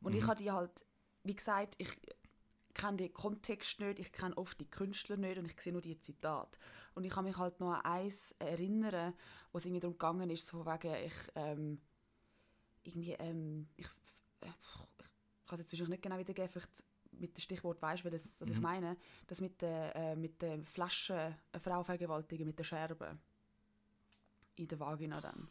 Und 0.00 0.14
ich 0.14 0.22
Mhm. 0.22 0.28
habe 0.28 0.42
die 0.42 0.50
halt, 0.50 0.84
wie 1.24 1.34
gesagt, 1.34 1.74
ich 1.78 1.88
kenne 2.74 2.96
den 2.98 3.12
Kontext 3.12 3.80
nicht, 3.80 3.98
ich 3.98 4.12
kenne 4.12 4.36
oft 4.36 4.60
die 4.60 4.70
Künstler 4.70 5.16
nicht 5.16 5.38
und 5.38 5.46
ich 5.46 5.60
sehe 5.60 5.72
nur 5.72 5.82
die 5.82 5.98
Zitate. 5.98 6.58
Und 6.94 7.04
ich 7.04 7.12
kann 7.12 7.24
mich 7.24 7.36
halt 7.36 7.60
noch 7.60 7.72
an 7.72 7.80
eins 7.82 8.32
erinnern, 8.38 9.14
wo 9.52 9.58
es 9.58 9.64
irgendwie 9.66 9.80
darum 9.80 9.94
gegangen 9.98 10.30
ist, 10.30 10.46
so 10.46 10.62
von 10.62 10.72
wegen, 10.74 10.94
ich, 11.06 11.14
ähm, 11.34 11.80
irgendwie, 12.84 13.12
ähm, 13.12 13.68
ich, 13.76 13.86
äh, 14.40 14.46
ich 14.48 14.90
kann 15.52 15.60
es 15.60 15.64
jetzt 15.66 15.72
wahrscheinlich 15.72 15.90
nicht 15.90 16.02
genau 16.02 16.18
wiedergeben, 16.18 16.48
vielleicht 16.48 16.84
mit 17.12 17.36
dem 17.36 17.40
Stichwort 17.40 17.82
weißt, 17.82 18.04
das, 18.06 18.40
was 18.40 18.48
ich 18.48 18.56
Mhm. 18.56 18.62
meine, 18.62 18.96
das 19.26 19.40
mit 19.42 19.60
der, 19.60 19.94
äh, 19.94 20.16
mit 20.16 20.40
der 20.40 20.64
Flasche, 20.64 21.36
eine 21.52 21.60
Frau 21.60 21.84
vergewaltigen 21.84 22.46
mit 22.46 22.58
der 22.58 22.64
Scherbe 22.64 23.18
in 24.56 24.66
der 24.66 24.80
Vagina 24.80 25.20
dann. 25.20 25.48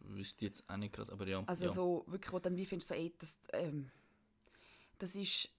Wüsste 0.00 0.46
jetzt 0.46 0.68
auch 0.68 0.76
nicht 0.78 0.94
gerade, 0.94 1.12
aber 1.12 1.28
ja. 1.28 1.44
Also 1.46 1.66
ja. 1.66 1.70
so 1.70 2.04
wirklich, 2.06 2.32
wo 2.32 2.38
dann 2.38 2.56
wie 2.56 2.64
findest 2.64 2.90
du 2.90 2.94
so, 2.94 3.00
ey, 3.00 3.14
das, 3.18 3.38
ähm, 3.52 3.90
das 4.98 5.14
ist, 5.16 5.50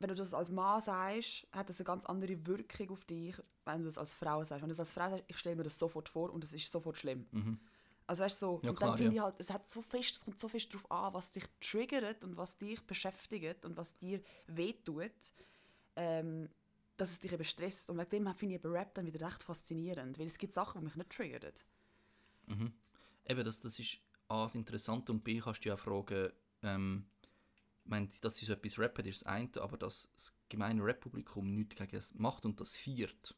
wenn 0.00 0.08
du 0.08 0.14
das 0.14 0.34
als 0.34 0.50
Mann 0.50 0.80
sagst, 0.80 1.46
hat 1.52 1.68
das 1.68 1.80
eine 1.80 1.86
ganz 1.86 2.04
andere 2.06 2.44
Wirkung 2.46 2.90
auf 2.90 3.04
dich, 3.04 3.36
wenn 3.64 3.80
du 3.80 3.86
das 3.86 3.98
als 3.98 4.14
Frau 4.14 4.42
sagst. 4.44 4.62
Wenn 4.62 4.68
du 4.68 4.72
das 4.74 4.80
als 4.80 4.92
Frau 4.92 5.08
sagst, 5.08 5.24
ich 5.28 5.38
stelle 5.38 5.56
mir 5.56 5.62
das 5.62 5.78
sofort 5.78 6.08
vor 6.08 6.30
und 6.32 6.42
es 6.44 6.52
ist 6.52 6.70
sofort 6.72 6.96
schlimm. 6.96 7.26
Mhm. 7.30 7.60
Also 8.08 8.24
weißt 8.24 8.42
du, 8.42 8.46
so, 8.46 8.62
Ja, 8.62 8.70
und 8.70 8.76
klar, 8.76 8.90
dann 8.90 8.98
finde 8.98 9.14
ja. 9.16 9.20
ich 9.20 9.20
halt, 9.20 9.36
es 9.38 9.50
hat 9.52 9.68
so 9.68 9.82
fest, 9.82 10.16
es 10.16 10.24
kommt 10.24 10.40
so 10.40 10.48
fest 10.48 10.74
darauf 10.74 10.90
an, 10.90 11.14
was 11.14 11.30
dich 11.30 11.44
triggert 11.60 12.24
und 12.24 12.36
was 12.38 12.58
dich 12.58 12.80
beschäftigt 12.82 13.66
und 13.66 13.76
was 13.76 13.98
dir 13.98 14.22
wehtut, 14.48 15.12
ähm, 15.96 16.48
dass 16.96 17.10
es 17.12 17.20
dich 17.20 17.32
eben 17.32 17.44
stresst. 17.44 17.90
Und 17.90 17.98
wegen 17.98 18.10
dem 18.26 18.34
finde 18.36 18.56
ich 18.56 18.60
eben 18.64 18.72
Rap 18.72 18.94
dann 18.94 19.06
wieder 19.06 19.26
recht 19.26 19.42
faszinierend, 19.44 20.18
weil 20.18 20.28
es 20.28 20.38
gibt 20.38 20.54
Sachen, 20.54 20.80
die 20.80 20.86
mich 20.86 20.96
nicht 20.96 21.10
triggern. 21.10 21.52
Mhm. 22.46 22.72
Eben, 23.26 23.44
das, 23.44 23.60
das 23.60 23.78
ist 23.78 23.98
A, 24.28 24.44
das 24.44 24.54
Interessante 24.54 25.12
und 25.12 25.24
B, 25.24 25.40
kannst 25.40 25.64
du 25.64 25.68
ja 25.70 25.74
auch 25.74 25.78
fragen, 25.78 26.32
ähm, 26.62 27.06
meine, 27.84 28.08
dass 28.22 28.36
sie 28.38 28.46
so 28.46 28.54
etwas 28.54 28.78
rappen, 28.78 29.06
ist 29.06 29.22
das 29.22 29.26
eine, 29.28 29.50
aber 29.58 29.78
dass 29.78 30.10
das 30.14 30.34
gemeine 30.48 30.84
Rap-Publikum 30.84 31.54
nichts 31.54 31.76
gegen 31.76 31.96
es 31.96 32.14
macht 32.14 32.46
und 32.46 32.60
das 32.60 32.76
feiert, 32.76 33.36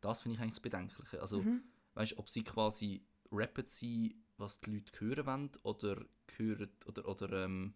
das 0.00 0.22
finde 0.22 0.36
ich 0.36 0.40
eigentlich 0.42 0.54
das 0.54 0.60
Bedenkliche. 0.60 1.20
Also, 1.22 1.42
Mhm. 1.42 1.62
weißt 1.94 2.12
du, 2.12 2.18
ob 2.18 2.28
sie 2.30 2.44
quasi 2.44 3.04
rappen 3.32 3.66
sie, 3.66 4.16
was 4.38 4.60
die 4.60 4.70
Leute 4.72 5.00
hören 5.00 5.26
wollen, 5.26 5.50
oder 5.62 6.04
hören, 6.36 6.70
oder, 6.86 7.08
oder 7.08 7.44
ähm, 7.44 7.74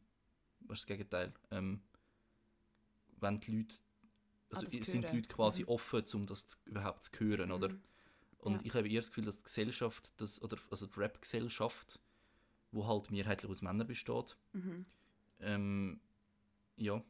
was 0.60 0.80
ist 0.80 0.90
das 0.90 0.96
Gegenteil? 0.96 1.32
Ähm, 1.50 1.82
wenn 3.20 3.40
die 3.40 3.52
Leute, 3.58 3.76
also 4.50 4.66
Ah, 4.66 4.70
sind 4.84 5.12
die. 5.12 5.16
Leute 5.16 5.28
quasi 5.28 5.62
Mhm. 5.62 5.68
offen, 5.68 6.04
um 6.14 6.26
das 6.26 6.46
zu, 6.46 6.58
überhaupt 6.64 7.04
zu 7.04 7.12
hören, 7.20 7.52
oder? 7.52 7.68
Mhm. 7.68 7.82
Und 8.38 8.62
Ja. 8.62 8.66
ich 8.66 8.74
habe 8.74 8.88
eher 8.88 9.00
das 9.00 9.08
Gefühl, 9.10 9.24
dass 9.26 9.38
die 9.38 9.44
Gesellschaft, 9.44 10.20
das, 10.20 10.42
oder, 10.42 10.56
also 10.70 10.86
die 10.86 10.98
Rap-Gesellschaft, 10.98 12.00
wo 12.72 12.86
halt 12.86 13.10
mehrheitlich 13.10 13.50
aus 13.50 13.62
Männern 13.62 13.86
besteht, 13.86 14.36
Mhm. 14.54 14.84
ähm, 15.40 16.00
ja, 16.76 17.02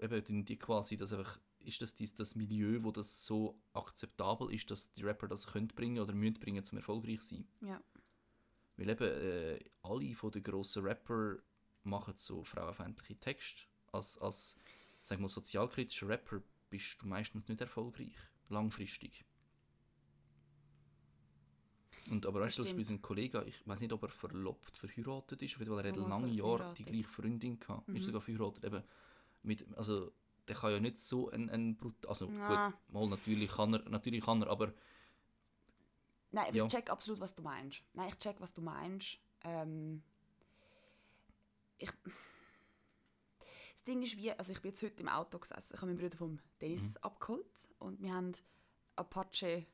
eben 0.00 0.24
die, 0.24 0.44
die 0.44 0.58
quasi, 0.58 0.96
das 0.96 1.12
einfach, 1.12 1.38
ist 1.66 1.82
das 1.82 1.94
dies, 1.94 2.14
das 2.14 2.34
Milieu, 2.34 2.82
wo 2.82 2.90
das 2.92 3.26
so 3.26 3.60
akzeptabel 3.72 4.52
ist, 4.52 4.70
dass 4.70 4.90
die 4.92 5.02
Rapper 5.02 5.28
das 5.28 5.46
können 5.46 5.68
bringen 5.68 5.98
oder 5.98 6.14
müssen 6.14 6.34
bringen, 6.40 6.64
zum 6.64 6.78
erfolgreich 6.78 7.20
zu 7.20 7.36
sein. 7.36 7.48
Ja. 7.62 7.82
Weil 8.76 8.90
eben 8.90 9.08
äh, 9.08 9.58
alle 9.82 10.14
von 10.14 10.30
den 10.30 10.42
grossen 10.42 10.84
Rapper 10.84 11.36
machen 11.82 12.14
so 12.16 12.44
frauenfeindliche 12.44 13.18
Texte. 13.18 13.64
Als, 13.92 14.18
als 14.18 14.56
sag 15.02 15.18
mal, 15.20 15.28
sozialkritischer 15.28 16.08
Rapper 16.08 16.42
bist 16.70 17.00
du 17.00 17.06
meistens 17.06 17.48
nicht 17.48 17.60
erfolgreich, 17.60 18.16
langfristig. 18.48 19.24
Und 22.10 22.24
aber 22.26 22.40
weißt 22.40 22.58
du, 22.58 22.62
zum 22.62 22.70
Beispiel 22.70 22.84
stimmt. 22.84 23.00
ein 23.00 23.02
Kollege, 23.02 23.44
ich 23.46 23.66
weiß 23.66 23.80
nicht, 23.80 23.92
ob 23.92 24.02
er 24.04 24.10
verlobt, 24.10 24.76
verheiratet 24.76 25.42
ist, 25.42 25.54
auf 25.54 25.60
jeden 25.60 25.74
Fall, 25.74 25.84
er 25.84 25.90
hat 25.92 25.96
lange 26.08 26.28
Jahre 26.28 26.72
die 26.74 26.84
gleiche 26.84 27.08
Freundin 27.08 27.58
gehabt, 27.58 27.88
Mhm. 27.88 27.96
ist 27.96 28.04
sogar 28.04 28.20
verheiratet, 28.20 28.64
eben 28.64 28.82
mit, 29.42 29.66
also 29.76 30.12
der 30.48 30.56
kann 30.56 30.72
ja 30.72 30.80
nicht 30.80 30.98
so 30.98 31.30
ein, 31.30 31.50
ein 31.50 31.76
brut, 31.76 32.06
also 32.06 32.28
Ja. 32.28 32.68
gut, 32.68 32.92
mal 32.92 33.08
natürlich 33.08 33.50
kann 33.50 33.74
er, 33.74 33.88
natürlich 33.88 34.24
kann 34.24 34.42
er, 34.42 34.48
aber 34.48 34.72
Nein, 36.32 36.46
aber 36.48 36.56
Ja. 36.56 36.64
ich 36.66 36.72
check 36.72 36.90
absolut, 36.90 37.20
was 37.20 37.34
du 37.34 37.42
meinst. 37.42 37.82
Nein, 37.94 38.08
ich 38.08 38.18
check, 38.18 38.36
was 38.40 38.52
du 38.52 38.60
meinst. 38.60 39.18
Ähm, 39.42 40.02
ich, 41.78 41.90
das 43.74 43.84
Ding 43.86 44.02
ist 44.02 44.16
wie, 44.16 44.32
also 44.32 44.52
ich 44.52 44.60
bin 44.60 44.70
jetzt 44.72 44.82
heute 44.82 45.02
im 45.02 45.08
Auto 45.08 45.38
gesessen. 45.38 45.74
Ich 45.74 45.80
habe 45.80 45.92
meinen 45.92 45.98
Bruder 45.98 46.16
vom 46.16 46.38
Dennis 46.60 46.96
Mhm. 46.96 47.02
abgeholt 47.02 47.68
und 47.78 48.00
wir 48.02 48.12
haben 48.12 48.32
Apache 48.96 49.66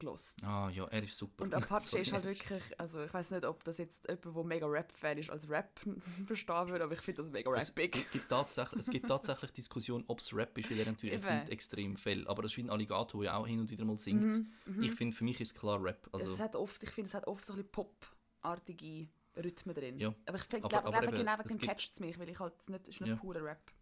gelost. 0.00 0.42
ah 0.44 0.68
ja, 0.70 0.84
er 0.86 1.02
ist 1.04 1.16
super. 1.16 1.44
Und 1.44 1.54
Apache 1.54 1.80
Sorry, 1.90 2.02
ist 2.02 2.12
halt 2.12 2.24
wirklich, 2.24 2.80
also 2.80 3.04
ich 3.04 3.14
weiß 3.14 3.30
nicht, 3.30 3.44
ob 3.44 3.62
das 3.62 3.78
jetzt 3.78 4.08
jemand, 4.08 4.24
der 4.36 4.44
mega 4.44 4.66
Rap-Fan 4.66 5.18
ist, 5.18 5.30
als 5.30 5.48
Rap 5.48 5.80
verstehen 6.26 6.68
würde, 6.68 6.82
aber 6.84 6.94
ich 6.94 7.00
finde 7.00 7.22
das 7.22 7.30
mega 7.30 7.50
Es 7.54 7.68
rappig. 7.68 7.92
gibt, 7.92 8.10
gibt 8.12 8.28
tatsächlich, 8.28 8.80
es 8.80 8.90
gibt 8.90 9.06
tatsächlich 9.06 9.52
Diskussion, 9.52 10.02
ob 10.08 10.18
es 10.18 10.34
Rap 10.34 10.58
ist, 10.58 10.68
weil 10.70 10.80
er 10.80 10.86
natürlich, 10.86 11.12
er 11.14 11.20
singt 11.20 11.50
extrem 11.50 11.96
viel. 11.96 12.26
Aber 12.26 12.42
es 12.44 12.50
ist 12.52 12.56
wie 12.58 12.62
ein 12.64 12.70
Alligator, 12.70 13.22
der 13.22 13.36
auch 13.36 13.46
hin 13.46 13.60
und 13.60 13.70
wieder 13.70 13.84
mal 13.84 13.96
singt. 13.96 14.44
Ich 14.80 14.92
finde, 14.92 15.14
für 15.16 15.22
mich 15.24 15.40
ist 15.40 15.52
es 15.52 15.54
klar 15.54 15.80
Rap. 15.82 16.08
Also, 16.12 16.32
es 16.34 16.40
hat 16.40 16.56
oft, 16.56 16.82
ich 16.82 16.90
finde, 16.90 17.08
es 17.08 17.14
hat 17.14 17.26
oft 17.28 17.44
so 17.44 17.52
ein 17.52 17.56
bisschen 17.58 17.70
Pop-artige 17.72 19.08
Rhythmen 19.36 19.74
drin. 19.74 19.98
Ja. 19.98 20.14
Aber 20.26 20.38
ich 20.38 20.48
glaube, 20.48 20.68
glaub, 20.68 20.82
glaub, 20.82 20.94
genau 20.94 21.32
es 21.44 21.50
wegen 21.50 21.58
dem 21.60 21.66
catcht 21.68 21.90
es 21.92 22.00
mich, 22.00 22.18
weil 22.18 22.28
ich 22.28 22.38
halt 22.40 22.54
es 22.60 22.68
nicht, 22.68 22.88
es 22.88 22.94
ist 22.96 23.00
nicht 23.00 23.10
Ja. 23.10 23.16
purer 23.16 23.44
Rap. 23.44 23.72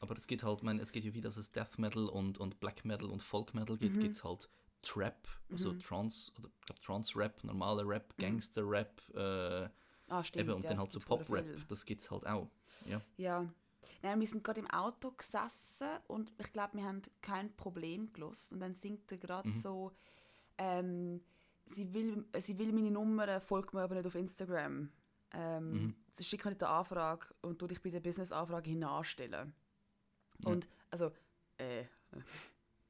aber 0.00 0.16
es 0.16 0.26
gibt 0.26 0.42
halt, 0.42 0.58
ich 0.58 0.62
meine, 0.64 0.82
es 0.82 0.90
gibt 0.90 1.04
ja 1.06 1.14
wie, 1.14 1.20
dass 1.20 1.36
es 1.36 1.52
Death 1.52 1.78
Metal 1.78 2.08
und, 2.08 2.38
und 2.38 2.58
Black 2.58 2.84
Metal 2.84 3.08
und 3.08 3.22
Folk 3.22 3.54
Metal 3.54 3.76
Mhm. 3.76 3.80
gibt, 3.80 4.00
gibt 4.00 4.16
es 4.16 4.24
halt 4.24 4.48
Trap, 4.82 5.28
also 5.50 5.72
Trance, 5.74 6.30
oder 6.38 6.48
ich 6.60 6.66
glaube 6.66 6.80
Trance 6.80 7.16
Rap, 7.18 7.42
normaler 7.44 7.86
Rap, 7.86 8.14
Gangster 8.18 8.62
Rap, 8.68 9.00
äh, 9.14 9.68
Ah, 10.08 10.22
stimmt. 10.24 10.44
eben, 10.48 10.56
und 10.56 10.64
ja, 10.64 10.70
dann 10.70 10.78
halt 10.80 10.92
so 10.92 10.98
gibt 10.98 11.08
verdammt 11.08 11.28
Pop 11.28 11.36
Rap. 11.36 11.44
viel. 11.46 11.64
Das 11.68 11.84
gibt 11.86 12.00
es 12.02 12.10
halt 12.10 12.26
auch. 12.26 12.48
Ja. 12.86 13.00
Ja. 13.16 13.46
Nein, 14.02 14.20
wir 14.20 14.26
sind 14.28 14.44
gerade 14.44 14.60
im 14.60 14.70
Auto 14.70 15.10
gesessen 15.12 15.88
und 16.06 16.32
ich 16.38 16.52
glaube, 16.52 16.76
wir 16.78 16.84
haben 16.84 17.02
kein 17.20 17.54
Problem 17.56 18.12
gelost. 18.12 18.52
Und 18.52 18.60
dann 18.60 18.74
singt 18.74 19.10
er 19.10 19.18
gerade 19.18 19.48
Mhm. 19.48 19.54
so, 19.54 19.92
ähm, 20.58 21.20
sie, 21.66 21.92
will, 21.92 22.24
sie 22.38 22.58
will 22.58 22.72
meine 22.72 22.90
Nummer, 22.90 23.40
folgt 23.40 23.72
mir 23.74 23.82
aber 23.82 23.94
nicht 23.96 24.06
auf 24.06 24.14
Instagram. 24.14 24.90
Ähm, 25.32 25.72
Mhm. 25.72 25.94
Sie 26.12 26.24
schickt 26.24 26.44
mir 26.44 26.50
nicht 26.52 26.62
eine 26.62 26.72
Anfrage 26.72 27.26
und 27.40 27.58
tu 27.58 27.66
dich 27.66 27.80
bei 27.82 27.88
der 27.90 28.00
Business-Anfrage 28.00 28.70
hinanstellen. 28.70 29.54
Ja. 30.40 30.50
Und, 30.50 30.68
also, 30.90 31.10
äh, 31.56 31.84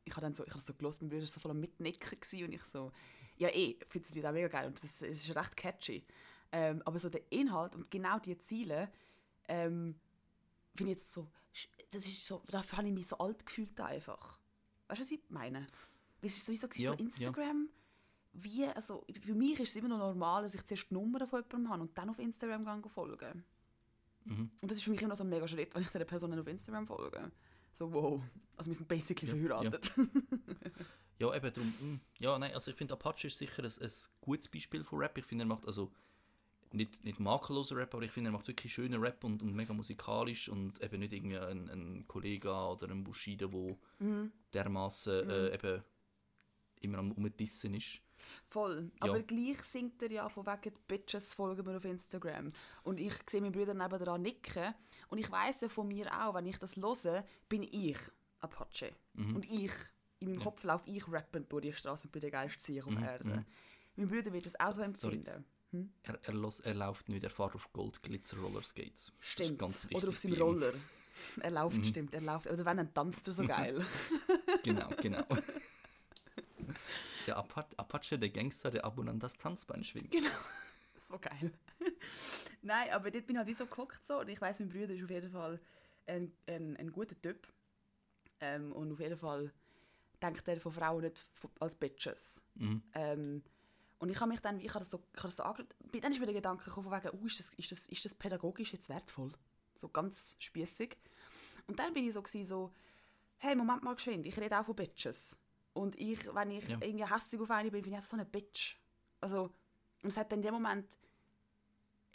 ich 0.04 0.12
habe 0.12 0.22
dann 0.22 0.34
so, 0.34 0.44
ich 0.44 0.52
habe 0.52 0.62
so 0.62 0.74
gelost, 0.74 1.00
mein 1.02 1.08
Bruder 1.08 1.22
war 1.22 1.28
so 1.28 1.40
voll 1.40 1.50
am 1.50 1.60
Mitnicken 1.60 2.20
gewesen 2.20 2.44
und 2.44 2.52
ich 2.52 2.64
so, 2.64 2.92
ja 3.36 3.48
eh, 3.48 3.76
finde 3.88 4.06
das 4.06 4.14
Lied 4.14 4.26
auch 4.26 4.32
mega 4.32 4.48
geil 4.48 4.66
und 4.66 4.82
das, 4.82 5.02
es 5.02 5.28
ist 5.28 5.36
recht 5.36 5.56
catchy. 5.56 6.04
Ähm, 6.52 6.82
aber 6.84 6.98
so 6.98 7.08
der 7.08 7.22
Inhalt 7.30 7.74
und 7.74 7.90
genau 7.90 8.18
die 8.18 8.36
Ziele, 8.38 8.90
ähm, 9.48 9.98
finde 10.74 10.92
ich 10.92 10.98
jetzt 10.98 11.12
so, 11.12 11.28
das 11.90 12.06
ist 12.06 12.26
so, 12.26 12.42
dafür 12.48 12.78
habe 12.78 12.88
ich 12.88 12.94
mich 12.94 13.06
so 13.06 13.18
alt 13.18 13.44
gefühlt 13.44 13.80
einfach. 13.80 14.38
Weißt 14.88 15.00
du, 15.00 15.04
was 15.04 15.10
ich 15.10 15.20
meine? 15.28 15.66
Weil 16.20 16.28
Es 16.28 16.36
ist 16.36 16.46
sowieso 16.46 16.66
Ja, 16.74 16.90
so 16.90 16.98
ja. 16.98 17.00
Instagram, 17.00 17.68
wie, 18.34 18.66
also 18.66 19.04
für 19.20 19.34
mich 19.34 19.60
ist 19.60 19.70
es 19.70 19.76
immer 19.76 19.88
noch 19.88 19.98
normal, 19.98 20.42
dass 20.42 20.54
ich 20.54 20.64
zuerst 20.64 20.90
die 20.90 20.94
Nummer 20.94 21.26
von 21.26 21.42
jemandem 21.42 21.70
habe 21.70 21.82
und 21.82 21.96
dann 21.98 22.10
auf 22.10 22.18
Instagram 22.18 22.64
gehe 22.64 22.90
folgen. 22.90 23.44
Mhm. 24.24 24.50
Und 24.60 24.70
das 24.70 24.78
ist 24.78 24.84
für 24.84 24.90
mich 24.90 25.00
immer 25.00 25.10
noch 25.10 25.16
so 25.16 25.24
ein 25.24 25.30
mega 25.30 25.46
Schritt, 25.48 25.74
wenn 25.74 25.82
ich 25.82 25.88
dieser 25.88 26.04
Person 26.04 26.38
auf 26.38 26.46
Instagram 26.46 26.86
folge. 26.86 27.30
So, 27.72 27.92
wow. 27.92 28.22
Also 28.56 28.70
wir 28.70 28.74
sind 28.74 28.88
basically 28.88 29.28
Ja, 29.28 29.34
verheiratet. 29.48 29.92
Ja, 31.18 31.34
eben 31.34 31.52
darum. 31.52 31.68
mm, 31.80 32.00
Ja, 32.18 32.38
nein, 32.38 32.52
also 32.54 32.70
ich 32.70 32.76
finde 32.76 32.94
Apache 32.94 33.26
ist 33.26 33.38
sicher 33.38 33.62
ein, 33.64 33.70
ein 33.82 33.90
gutes 34.20 34.48
Beispiel 34.48 34.84
von 34.84 34.98
Rap. 34.98 35.16
Ich 35.18 35.24
finde, 35.24 35.44
er 35.44 35.48
macht 35.48 35.66
also 35.66 35.90
nicht, 36.72 37.04
nicht 37.04 37.20
makelloser 37.20 37.76
Rap, 37.76 37.94
aber 37.94 38.02
ich 38.04 38.10
finde, 38.12 38.28
er 38.30 38.32
macht 38.32 38.48
wirklich 38.48 38.72
schönen 38.72 39.00
Rap 39.00 39.24
und, 39.24 39.42
und 39.42 39.54
mega 39.54 39.72
musikalisch 39.74 40.48
und 40.48 40.82
eben 40.82 41.00
nicht 41.00 41.12
irgendwie 41.12 41.38
ein, 41.38 41.68
ein 41.68 42.04
Kollege 42.08 42.50
oder 42.52 42.88
ein 42.88 43.04
Bushido, 43.04 43.52
wo 43.52 43.78
Mhm. 43.98 44.32
dermaßen 44.54 45.28
äh, 45.30 45.54
eben 45.54 45.82
immer 46.82 46.98
am 46.98 47.12
Umdissen 47.12 47.74
ist. 47.74 48.00
Voll. 48.44 48.90
Aber 49.00 49.22
gleich 49.22 49.60
singt 49.62 50.02
er 50.02 50.10
ja 50.10 50.28
von 50.28 50.46
wegen 50.46 50.74
Bitches 50.86 51.34
folgen 51.34 51.64
mir 51.64 51.76
auf 51.76 51.84
Instagram. 51.84 52.52
Und 52.82 53.00
ich 53.00 53.14
sehe 53.28 53.40
meinen 53.40 53.52
Brüder 53.52 53.74
nebenan 53.74 54.22
nicken. 54.22 54.74
Und 55.08 55.18
ich 55.18 55.30
weiss 55.30 55.60
ja 55.62 55.68
von 55.68 55.88
mir 55.88 56.06
auch, 56.12 56.34
wenn 56.34 56.46
ich 56.46 56.58
das 56.58 56.76
höre, 56.76 57.24
bin 57.48 57.62
ich 57.62 57.98
Apache. 58.40 58.92
Und 59.16 59.44
ich, 59.44 59.72
in 60.20 60.30
meinem 60.30 60.40
Kopf 60.40 60.62
laufe 60.64 60.88
ich 60.90 61.10
rappend 61.10 61.50
durch 61.52 61.62
die 61.62 61.72
Straße 61.72 62.08
und 62.08 62.12
bin 62.12 62.20
der 62.20 62.30
geilste 62.30 62.62
Sieg 62.62 62.86
auf 62.86 63.00
Erde. 63.00 63.44
Mein 63.96 64.08
Bruder 64.08 64.32
wird 64.32 64.46
das 64.46 64.58
auch 64.58 64.72
so 64.72 64.82
empfinden. 64.82 65.44
Er, 66.02 66.18
er, 66.22 66.34
los, 66.34 66.60
er 66.60 66.74
läuft 66.74 67.08
nicht, 67.08 67.24
er 67.24 67.30
fährt 67.30 67.54
auf 67.54 67.72
Gold 67.72 68.02
Glitzer 68.02 68.36
Rollerskates. 68.38 69.12
Das 69.18 69.40
ist 69.40 69.52
Stimmt. 69.52 69.62
Oder 69.94 70.08
auf 70.08 70.18
seinem. 70.18 70.34
Roller. 70.34 70.74
Er 71.40 71.50
läuft, 71.50 71.86
stimmt. 71.86 72.14
Er 72.14 72.20
läuft. 72.20 72.46
Oder 72.46 72.64
wenn, 72.64 72.76
dann 72.76 72.92
tanzt 72.92 73.26
er 73.26 73.32
so 73.32 73.44
geil. 73.44 73.84
Genau, 74.64 74.88
genau. 75.00 75.24
Der 77.26 77.36
Apache, 77.36 78.18
der 78.18 78.30
Gangster, 78.30 78.70
der 78.70 78.84
ab 78.84 78.98
und 78.98 79.08
an 79.08 79.20
das 79.20 79.36
Tanzbein 79.36 79.84
schwingt. 79.84 80.10
Genau. 80.10 80.28
so 81.08 81.16
geil. 81.20 81.52
Nein, 82.62 82.90
aber 82.90 83.12
dort 83.12 83.26
bin 83.26 83.36
ich 83.36 83.38
halt 83.38 83.48
wie 83.48 83.54
so 83.54 83.66
geguckt 83.66 84.04
so. 84.04 84.18
Und 84.18 84.28
ich 84.28 84.40
weiss, 84.40 84.58
mein 84.58 84.68
Bruder 84.70 84.92
ist 84.92 85.04
auf 85.04 85.10
jeden 85.10 85.30
Fall 85.30 85.60
ein, 86.06 86.32
ein, 86.48 86.76
ein 86.76 86.90
guter 86.90 87.20
Typ. 87.20 87.46
Ähm, 88.40 88.72
und 88.72 88.92
auf 88.92 88.98
jeden 88.98 89.16
Fall 89.16 89.52
denkt 90.20 90.48
er 90.48 90.60
von 90.60 90.72
Frauen 90.72 91.02
nicht 91.02 91.24
als 91.60 91.76
Bitches. 91.76 92.42
Mhm. 92.54 92.82
Ähm, 92.94 93.42
und 94.00 94.08
ich 94.08 94.18
habe 94.20 94.30
mich 94.30 94.40
dann, 94.40 94.58
ich 94.58 94.70
habe 94.70 94.80
das 94.80 94.90
so, 94.90 94.98
ich 95.12 95.18
habe 95.18 95.28
das 95.28 95.36
so 95.36 95.44
angeschaut, 95.44 95.76
dann 96.00 96.10
ist 96.10 96.18
mir 96.18 96.26
der 96.26 96.34
Gedanke 96.34 96.64
gekommen, 96.64 96.90
von 96.90 96.98
wegen, 96.98 97.16
oh, 97.16 97.26
ist, 97.26 97.38
das, 97.38 97.54
ist, 97.54 97.70
das, 97.70 97.88
ist 97.88 98.04
das 98.04 98.16
pädagogisch 98.16 98.72
jetzt 98.72 98.88
wertvoll? 98.88 99.30
So 99.76 99.88
ganz 99.88 100.36
spießig. 100.40 100.96
Und 101.68 101.78
dann 101.78 101.94
bin 101.94 102.08
ich 102.08 102.14
so, 102.14 102.20
gewesen, 102.20 102.44
so 102.44 102.72
hey, 103.42 103.56
Moment 103.56 103.82
mal 103.82 103.94
geschwind, 103.94 104.24
ich 104.24 104.38
rede 104.38 104.58
auch 104.58 104.64
von 104.64 104.76
Bitches. 104.76 105.36
Und 105.74 105.98
ich, 105.98 106.32
wenn 106.34 106.50
ich 106.50 106.68
Ja. 106.68 106.78
irgendwie 106.80 107.06
hässlich 107.06 107.40
auf 107.40 107.50
eine 107.50 107.70
bin, 107.70 107.82
finde 107.82 107.98
ich, 107.98 108.04
so 108.04 108.16
eine 108.16 108.26
Bitch. 108.26 108.76
Also, 109.20 109.44
und 110.02 110.10
es 110.10 110.16
hat 110.16 110.30
dann 110.30 110.40
in 110.40 110.42
dem 110.44 110.54
Moment, 110.54 110.98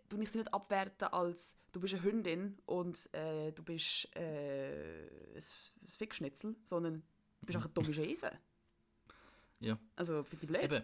du 0.10 0.20
ich 0.22 0.32
sie 0.32 0.38
nicht 0.38 0.54
abwerten 0.54 1.08
als, 1.10 1.60
du 1.72 1.80
bist 1.80 1.94
eine 1.96 2.04
Hündin 2.04 2.58
und 2.66 3.10
äh, 3.14 3.52
du 3.52 3.64
bist 3.64 4.16
äh, 4.16 5.08
ein, 5.34 5.36
ein 5.36 5.88
Fickschnitzel, 5.88 6.56
sondern 6.64 7.02
du 7.42 7.46
bist 7.46 7.58
auch 7.58 7.64
eine 7.66 7.74
dumme 7.74 7.94
Scheiße. 7.94 8.30
Ja. 9.60 9.78
Also, 9.96 10.24
finde 10.24 10.46
ich 10.46 10.52
blöd. 10.52 10.74
Eben. 10.74 10.84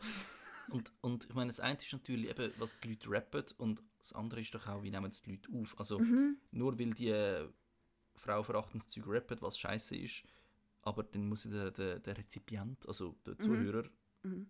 Und, 0.69 0.91
und 1.01 1.25
ich 1.25 1.33
meine, 1.33 1.49
das 1.49 1.59
eine 1.59 1.77
ist 1.77 1.91
natürlich 1.91 2.29
eben, 2.29 2.51
was 2.57 2.79
die 2.79 2.89
Leute 2.89 3.11
rappen 3.11 3.43
und 3.57 3.83
das 3.99 4.13
andere 4.13 4.41
ist 4.41 4.55
doch 4.55 4.65
auch, 4.67 4.81
wie 4.81 4.91
nehmen 4.91 5.11
es 5.11 5.21
die 5.21 5.31
Leute 5.31 5.49
auf. 5.53 5.77
Also 5.77 5.99
Mhm. 5.99 6.37
nur 6.51 6.79
weil 6.79 6.91
die 6.91 7.09
äh, 7.09 7.47
frauenverachtendes 8.15 8.87
Zeug 8.87 9.03
rappen, 9.07 9.41
was 9.41 9.57
scheiße 9.59 9.95
ist, 9.97 10.23
aber 10.83 11.03
dann 11.03 11.27
muss 11.27 11.43
der, 11.43 11.71
der, 11.71 11.99
der 11.99 12.17
Rezipient, 12.17 12.87
also 12.87 13.09
Mhm. 13.09 13.15
der 13.25 13.39
Zuhörer, 13.39 13.83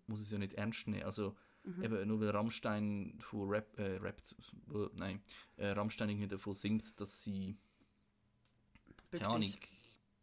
muss 0.06 0.20
es 0.20 0.30
ja 0.30 0.38
nicht 0.38 0.52
ernst 0.54 0.86
nehmen. 0.88 1.04
Also 1.04 1.36
eben 1.82 2.06
nur 2.08 2.20
weil 2.20 2.30
Rammstein 2.30 3.18
von 3.20 3.48
Rap, 3.48 3.78
äh, 3.78 3.96
rappt, 3.96 4.34
äh, 4.72 4.88
nein, 4.94 5.20
äh, 5.56 5.68
Rammstein 5.68 6.10
irgendwie 6.10 6.28
davon 6.28 6.54
singt, 6.54 7.00
dass 7.00 7.22
sie 7.22 7.56
keine 9.10 9.28
Ahnung, 9.28 9.52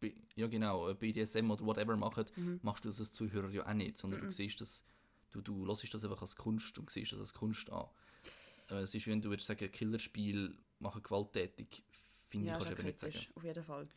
B- 0.00 0.14
ja 0.36 0.46
genau, 0.48 0.88
äh, 0.88 0.94
BDSM 0.94 1.50
oder 1.50 1.64
whatever 1.64 1.96
machen, 1.96 2.24
Mhm. 2.36 2.60
machst 2.62 2.84
du 2.84 2.88
das 2.88 3.00
als 3.00 3.12
Zuhörer 3.12 3.50
ja 3.50 3.66
auch 3.66 3.72
nicht, 3.74 3.98
sondern 3.98 4.20
du 4.20 4.30
siehst 4.30 4.60
das, 4.60 4.84
du, 5.30 5.40
du 5.40 5.66
hörst 5.66 5.92
das 5.94 6.04
einfach 6.04 6.20
als 6.20 6.36
Kunst 6.36 6.78
und 6.78 6.90
siehst 6.90 7.12
das 7.12 7.20
als 7.20 7.34
Kunst 7.34 7.70
an. 7.70 7.86
Äh, 8.70 8.76
es 8.82 8.94
ist, 8.94 9.06
wie 9.06 9.10
wenn 9.10 9.22
du 9.22 9.30
würdest 9.30 9.46
sagen, 9.46 9.70
Killerspiel 9.70 10.56
machen 10.80 11.02
gewalttätig, 11.02 11.82
finde 12.28 12.48
Ja, 12.48 12.58
ich, 12.58 12.64
kannst 12.64 12.70
du 12.70 12.74
auch 12.74 12.78
eben 12.78 12.86
nicht 12.86 13.00
sagen. 13.00 13.26
auf 13.36 13.44
jeden 13.44 13.64
Fall. 13.64 13.88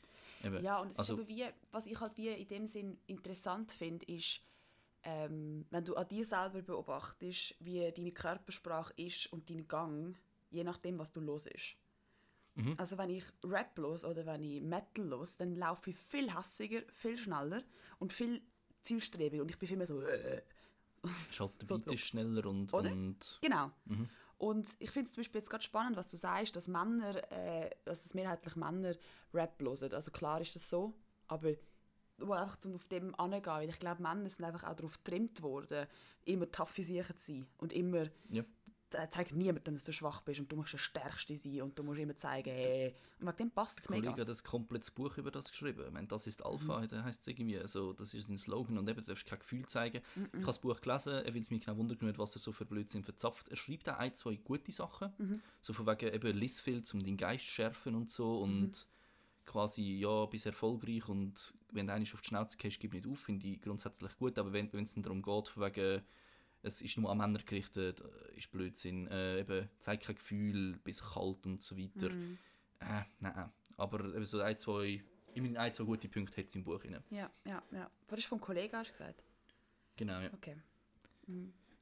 Eben. 0.46 0.64
Ja, 0.64 0.80
und 0.80 0.92
es 0.92 1.00
also, 1.00 1.14
ist 1.14 1.20
aber 1.20 1.28
wie, 1.28 1.46
was 1.72 1.88
ich 1.88 2.00
halt 2.00 2.16
wie 2.18 2.30
in 2.30 2.48
dem 2.48 2.68
Sinn 2.68 2.98
interessant 3.08 3.72
finde, 3.72 4.06
ist, 4.06 4.42
ähm, 5.04 5.66
wenn 5.70 5.86
du 5.86 5.96
an 5.96 6.08
dir 6.08 6.26
selber 6.26 6.62
beobachtest, 6.62 7.56
wie 7.60 7.92
deine 7.92 8.12
Körpersprache 8.12 8.94
ist 8.98 9.32
und 9.34 9.50
dein 9.50 9.68
Gang, 9.68 10.18
je 10.50 10.64
nachdem, 10.64 11.00
was 11.00 11.12
du 11.12 11.22
hörst. 11.22 11.78
Mhm. 12.56 12.76
Also 12.78 12.98
wenn 12.98 13.10
ich 13.10 13.24
Rap 13.44 13.78
los 13.78 14.06
oder 14.06 14.26
wenn 14.26 14.44
ich 14.44 14.62
Metal 14.62 15.06
los, 15.06 15.38
dann 15.38 15.56
laufe 15.56 15.90
ich 15.90 15.98
viel 15.98 16.34
hassiger, 16.34 16.82
viel 16.92 17.18
schneller 17.18 17.62
und 18.00 18.14
viel 18.14 18.42
zielstrebiger 18.84 19.42
und 19.42 19.50
ich 19.50 19.60
bin 19.60 19.68
viel 19.68 19.78
mehr 19.78 19.88
so... 19.88 20.02
Äh, 20.02 20.42
Ist 21.30 21.40
halt 21.40 21.62
der 21.62 21.68
so 21.68 21.76
ist 21.92 22.02
schneller 22.02 22.46
und, 22.46 22.74
und 22.74 23.40
Genau. 23.42 23.72
Mhm. 23.86 24.10
Und 24.38 24.76
ich 24.80 24.92
finde 24.92 25.08
es 25.08 25.14
zum 25.14 25.22
Beispiel 25.22 25.40
jetzt 25.40 25.50
gerade 25.50 25.64
spannend, 25.64 25.96
was 25.96 26.10
du 26.10 26.18
sagst, 26.18 26.56
dass 26.56 26.68
Männer, 26.68 27.32
äh, 27.32 27.70
dass 27.86 28.06
es 28.06 28.14
mehrheitlich 28.14 28.56
Männer 28.56 28.94
Rap 29.34 29.62
hören. 29.62 29.94
Also 29.94 30.12
klar 30.12 30.42
ist 30.42 30.56
das 30.56 30.70
so, 30.70 30.94
aber 31.28 31.54
wo 32.18 32.34
einfach 32.34 32.58
zum 32.58 32.76
auf 32.76 32.88
dem 32.88 33.16
angehen, 33.16 33.46
weil 33.46 33.70
ich 33.70 33.80
glaube, 33.80 34.02
Männer 34.02 34.30
sind 34.30 34.46
einfach 34.46 34.64
auch 34.64 34.76
darauf 34.76 34.98
getrimmt 35.04 35.42
worden, 35.42 35.88
immer 36.26 36.50
sich 36.84 37.08
zu 37.18 37.34
sein 37.34 37.48
und 37.58 37.74
immer 37.74 38.08
ja. 38.30 38.44
Da 38.96 39.10
zeigt 39.10 39.34
niemandem, 39.34 39.74
dass 39.76 39.84
du 39.84 39.92
schwach 39.92 40.22
bist 40.22 40.40
und 40.40 40.52
du 40.52 40.56
musst 40.56 40.74
der 40.74 40.78
Stärkste 40.78 41.36
sein 41.36 41.62
und 41.62 41.78
du 41.78 41.84
musst 41.84 42.00
immer 42.00 42.16
zeigen, 42.16 42.50
hey. 42.50 42.96
Und 43.20 43.28
wegen 43.28 43.38
dem 43.38 43.52
passt 43.52 43.80
es 43.80 43.88
Der 43.88 43.96
Kollege 43.96 44.12
mega. 44.16 44.30
hat 44.30 44.38
ein 44.38 44.44
komplettes 44.44 44.92
Buch 44.92 45.18
über 45.18 45.32
das 45.32 45.50
geschrieben. 45.50 45.84
Ich 45.88 45.92
meine, 45.94 46.08
das 46.08 46.28
ist 46.28 46.40
Mhm. 46.42 46.46
Alpha, 46.46 46.88
da 46.88 47.04
heißt 47.04 47.22
es 47.22 47.28
irgendwie, 47.28 47.58
also, 47.58 47.94
das 47.94 48.14
ist 48.14 48.28
sein 48.28 48.38
Slogan 48.38 48.78
und 48.78 48.88
eben, 48.90 49.00
du 49.00 49.06
darfst 49.06 49.26
kein 49.26 49.40
Gefühl 49.40 49.66
zeigen. 49.68 50.02
Ich 50.16 50.22
habe 50.34 50.46
das 50.46 50.60
Buch 50.60 50.80
gelesen, 50.82 51.14
er 51.14 51.34
will 51.34 51.42
es 51.42 51.50
mich 51.50 51.66
genau 51.66 51.78
wundern, 51.78 52.18
was 52.18 52.36
er 52.36 52.40
so 52.40 52.52
für 52.52 52.66
Blödsinn 52.66 53.04
verzapft. 53.04 53.48
Er 53.50 53.56
schreibt 53.58 53.88
auch 53.90 53.98
ein, 53.98 54.14
zwei 54.16 54.36
gute 54.36 54.72
Sachen, 54.72 55.14
Mhm. 55.18 55.42
so 55.62 55.74
von 55.74 55.86
wegen 55.88 56.14
eben 56.14 56.38
Lissfilz, 56.38 56.94
um 56.94 57.04
den 57.04 57.18
Geist 57.18 57.46
zu 57.46 57.52
schärfen 57.52 57.96
und 57.96 58.10
so 58.10 58.42
und 58.42 58.62
Mhm. 58.62 58.72
quasi, 59.46 60.00
ja, 60.00 60.26
bist 60.26 60.46
erfolgreich 60.46 61.08
und 61.08 61.54
wenn 61.72 61.88
du 61.88 61.94
einmal 61.94 62.10
auf 62.14 62.22
die 62.22 62.28
Schnauze 62.28 62.58
gehst, 62.58 62.80
gib 62.80 62.94
nicht 62.94 63.08
auf, 63.08 63.20
finde 63.20 63.48
ich 63.48 63.62
grundsätzlich 63.62 64.16
gut, 64.18 64.38
aber 64.40 64.52
wenn 64.54 64.70
es 64.74 64.96
darum 64.96 65.22
geht, 65.22 65.48
von 65.48 65.64
wegen, 65.64 66.02
es 66.66 66.82
ist 66.82 66.98
nur 66.98 67.12
an 67.12 67.18
Männer 67.18 67.40
gerichtet, 67.40 68.02
äh, 68.02 68.38
ist 68.38 68.52
Blödsinn, 68.52 69.08
äh, 69.08 69.40
eben, 69.40 69.70
zeig 69.80 70.02
kein 70.02 70.16
Gefühl, 70.16 70.78
bist 70.84 71.04
kalt 71.04 71.46
und 71.46 71.62
so 71.62 71.78
weiter. 71.78 72.10
Mhm. 72.10 72.38
Äh, 72.80 73.04
nein. 73.20 73.52
Aber 73.78 74.00
eben 74.04 74.26
so 74.26 74.42
ein, 74.42 74.58
zwei, 74.58 75.04
immerhin 75.34 75.58
ein, 75.58 75.74
zwei 75.74 75.84
gute 75.84 76.10
Punkte 76.10 76.38
hat 76.38 76.48
es 76.48 76.56
im 76.56 76.64
Buch 76.64 76.82
drin. 76.82 77.00
Ja, 77.12 77.30
ja, 77.46 77.62
ja. 77.72 77.90
Was 78.08 78.20
ist 78.20 78.26
vom 78.26 78.42
Kollegen, 78.42 78.76
hast 78.76 78.90
du 78.90 78.92
gesagt? 78.94 79.24
Genau, 79.96 80.20
ja. 80.20 80.34
Okay. 80.34 80.56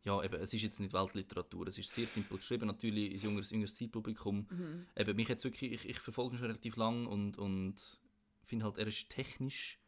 Ja, 0.05 0.21
eben, 0.21 0.35
es 0.35 0.53
ist 0.53 0.61
jetzt 0.61 0.79
nicht 0.79 0.93
Weltliteratur, 0.93 1.67
es 1.67 1.77
ist 1.77 1.91
sehr 1.91 2.07
simpel 2.07 2.37
geschrieben, 2.37 2.67
natürlich 2.67 3.13
ein 3.13 3.19
jüngeres, 3.19 3.51
jüngeres 3.51 3.75
Zeitpublikum. 3.75 4.47
Mhm. 4.49 4.85
Eben, 4.97 5.15
mich 5.15 5.29
jetzt 5.29 5.45
wirklich, 5.45 5.71
ich, 5.71 5.89
ich 5.89 5.99
verfolge 5.99 6.35
ihn 6.35 6.39
schon 6.39 6.47
relativ 6.47 6.75
lang 6.75 7.05
und, 7.05 7.37
und 7.37 7.99
finde 8.43 8.65
halt, 8.65 8.77
er 8.77 8.87
ist 8.87 9.09
technisch 9.09 9.79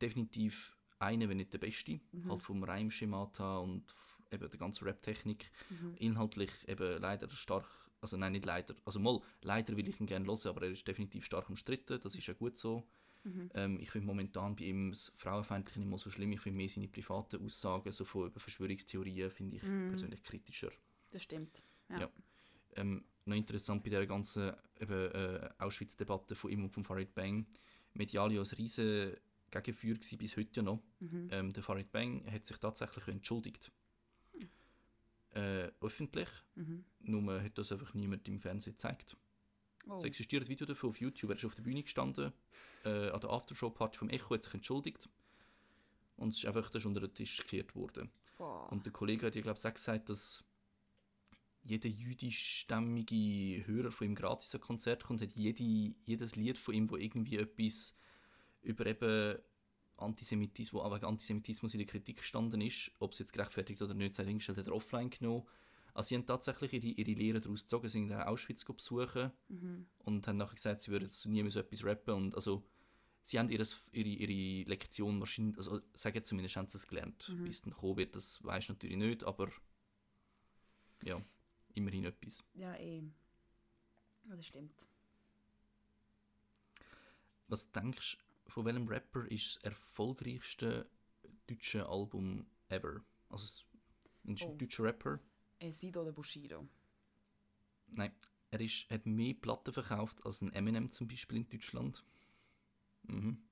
definitiv 0.00 0.76
einer, 1.02 1.28
wenn 1.28 1.36
nicht 1.36 1.52
der 1.52 1.58
Beste. 1.58 2.00
Mhm. 2.12 2.30
Halt 2.30 2.42
vom 2.42 2.62
Reimschemata 2.62 3.58
und 3.58 3.84
eben 4.30 4.48
der 4.48 4.58
ganzen 4.58 4.84
Rap-Technik. 4.84 5.50
Mhm. 5.70 5.94
Inhaltlich 5.96 6.50
eben 6.66 7.00
leider 7.00 7.28
stark, 7.30 7.66
also 8.00 8.16
nein, 8.16 8.32
nicht 8.32 8.46
leider, 8.46 8.74
also 8.84 8.98
mal, 8.98 9.20
leider 9.42 9.76
will 9.76 9.88
ich 9.88 10.00
ihn 10.00 10.06
gerne 10.06 10.26
hören, 10.26 10.48
aber 10.48 10.62
er 10.62 10.70
ist 10.70 10.86
definitiv 10.86 11.24
stark 11.24 11.48
umstritten, 11.48 12.00
das 12.02 12.14
ist 12.14 12.26
ja 12.26 12.34
gut 12.34 12.56
so. 12.56 12.86
Mhm. 13.24 13.50
Ähm, 13.54 13.80
ich 13.80 13.90
finde 13.90 14.06
momentan 14.06 14.56
bei 14.56 14.64
ihm 14.64 14.90
das 14.90 15.12
Frauenfeindliche 15.16 15.78
nicht 15.78 15.88
mal 15.88 15.98
so 15.98 16.10
schlimm, 16.10 16.32
ich 16.32 16.40
finde 16.40 16.56
mehr 16.56 16.68
seine 16.68 16.88
privaten 16.88 17.44
Aussagen 17.44 17.92
so 17.92 18.04
von 18.04 18.26
über 18.26 18.40
Verschwörungstheorien 18.40 19.30
finde 19.30 19.56
ich 19.56 19.62
persönlich 19.62 20.22
kritischer. 20.22 20.70
Das 21.10 21.22
stimmt. 21.22 21.62
Ja. 21.90 22.00
Ja. 22.00 22.10
Ähm, 22.76 23.04
noch 23.24 23.36
interessant 23.36 23.84
bei 23.84 23.90
dieser 23.90 24.06
ganzen 24.06 24.52
eben, 24.80 25.12
äh, 25.12 25.50
Auschwitz-Debatte 25.58 26.34
von 26.34 26.50
ihm 26.50 26.64
und 26.64 26.70
von 26.70 26.82
Farid 26.82 27.14
Bang. 27.14 27.46
Medial 27.94 28.32
ja 28.32 28.40
ein 28.40 28.46
riesen 28.56 29.14
Gegenfeuer 29.52 29.94
gewesen, 29.94 30.18
bis 30.18 30.36
heute 30.36 30.50
ja 30.56 30.62
noch. 30.62 30.82
Mhm. 31.00 31.28
Ähm, 31.30 31.52
der 31.52 31.62
Farid 31.62 31.92
Bang 31.92 32.24
hat 32.30 32.44
sich 32.46 32.56
tatsächlich 32.58 33.06
entschuldigt. 33.08 33.70
Äh, 35.34 35.70
öffentlich, 35.80 36.28
Mhm. 36.56 36.84
nur 37.00 37.22
man 37.22 37.42
hat 37.42 37.56
das 37.56 37.72
einfach 37.72 37.94
niemand 37.94 38.28
im 38.28 38.38
Fernsehen 38.38 38.74
gezeigt. 38.74 39.16
Oh. 39.86 39.96
Es 39.96 40.04
existiert 40.04 40.44
ein 40.44 40.48
Video 40.48 40.66
davon 40.66 40.90
auf 40.90 41.00
YouTube, 41.00 41.30
er 41.30 41.36
ist 41.36 41.44
auf 41.46 41.54
der 41.54 41.62
Bühne 41.62 41.82
gestanden, 41.82 42.32
äh, 42.84 43.08
an 43.08 43.20
der 43.20 43.30
Aftershow-Party 43.30 43.96
vom 43.98 44.10
Echo, 44.10 44.34
hat 44.34 44.42
sich 44.42 44.52
entschuldigt. 44.54 45.08
Und 46.16 46.28
es 46.30 46.38
ist 46.38 46.46
einfach 46.46 46.70
das 46.70 46.82
ist 46.82 46.86
unter 46.86 47.00
den 47.00 47.14
Tisch 47.14 47.38
gekehrt 47.38 47.74
worden. 47.74 48.10
Boah. 48.36 48.70
Und 48.70 48.84
der 48.84 48.92
Kollege 48.92 49.26
hat 49.26 49.32
glaube 49.32 49.58
ich, 49.58 49.66
auch 49.66 49.74
gesagt, 49.74 50.10
dass 50.10 50.44
jeder 51.64 51.88
jüdischstämmige 51.88 53.66
Hörer 53.66 53.90
von 53.90 54.08
ihm 54.08 54.14
gratis 54.14 54.54
ein 54.54 54.60
Konzert 54.60 55.04
kommt, 55.04 55.22
hat 55.22 55.32
jede, 55.32 55.94
jedes 56.04 56.36
Lied 56.36 56.58
von 56.58 56.74
ihm, 56.74 56.90
wo 56.90 56.96
irgendwie 56.96 57.36
etwas 57.36 57.96
über 58.62 58.86
eben 58.86 59.38
Antisemitismus, 59.96 60.82
wo 60.82 60.90
wegen 60.94 61.04
Antisemitismus 61.04 61.74
in 61.74 61.78
der 61.78 61.86
Kritik 61.86 62.18
gestanden 62.18 62.60
ist, 62.60 62.90
ob 62.98 63.12
es 63.12 63.18
jetzt 63.18 63.32
gerechtfertigt 63.32 63.80
oder 63.82 63.94
nicht, 63.94 64.14
sei 64.14 64.24
dahingestellt, 64.24 64.58
hat 64.58 64.66
er 64.68 64.74
offline 64.74 65.10
genommen. 65.10 65.46
Also 65.94 66.08
sie 66.08 66.14
haben 66.16 66.26
tatsächlich 66.26 66.72
ihre, 66.72 66.86
ihre 66.86 67.10
Lehre 67.12 67.40
daraus 67.40 67.62
gezogen, 67.62 67.88
sie 67.88 67.98
sind 68.00 68.12
auch 68.12 68.26
Auschwitz 68.26 68.64
besuchen 68.64 69.30
Mhm. 69.48 69.86
und 69.98 70.26
haben 70.26 70.38
nachher 70.38 70.54
gesagt, 70.54 70.80
sie 70.80 70.90
würden 70.90 71.10
nie 71.26 71.42
mehr 71.42 71.52
so 71.52 71.60
etwas 71.60 71.84
rappen 71.84 72.14
und 72.14 72.34
also 72.34 72.64
sie 73.22 73.38
haben 73.38 73.50
ihres, 73.50 73.78
ihre, 73.92 74.08
ihre 74.08 74.68
Lektion 74.70 75.20
wahrscheinlich, 75.20 75.58
also 75.58 75.80
sagen 75.94 76.16
jetzt 76.16 76.28
zumindest, 76.28 76.56
haben 76.56 76.68
sie 76.68 76.78
es 76.78 76.86
gelernt. 76.86 77.28
Mhm. 77.28 77.44
Wie 77.44 77.50
es 77.50 77.60
dann 77.60 77.74
kommen 77.74 77.98
wird, 77.98 78.16
das 78.16 78.42
weiß 78.42 78.70
natürlich 78.70 78.96
nicht, 78.96 79.22
aber 79.24 79.50
ja, 81.04 81.20
immerhin 81.74 82.04
etwas. 82.04 82.42
Ja, 82.54 82.74
eh. 82.76 83.02
Das 84.24 84.46
stimmt. 84.46 84.86
Was 87.48 87.70
denkst 87.70 88.16
du, 88.16 88.31
von 88.52 88.64
welchem 88.66 88.86
Rapper 88.88 89.26
ist 89.30 89.56
das 89.56 89.62
erfolgreichste 89.64 90.88
deutsche 91.46 91.86
Album 91.88 92.46
ever? 92.68 93.02
Also 93.28 93.62
ein 94.26 94.36
Oh. 94.42 94.56
deutscher 94.56 94.84
Rapper? 94.84 95.18
Eh, 95.58 95.70
Sido 95.72 96.02
oder 96.02 96.12
Bushido? 96.12 96.68
Nein, 97.88 98.12
er 98.50 98.60
ist, 98.60 98.88
hat 98.90 99.06
mehr 99.06 99.34
Platten 99.34 99.72
verkauft 99.72 100.24
als 100.24 100.42
ein 100.42 100.52
Eminem 100.52 100.90
zum 100.90 101.08
Beispiel 101.08 101.38
in 101.38 101.48
Deutschland. 101.48 102.04
Mhm. 103.04 103.42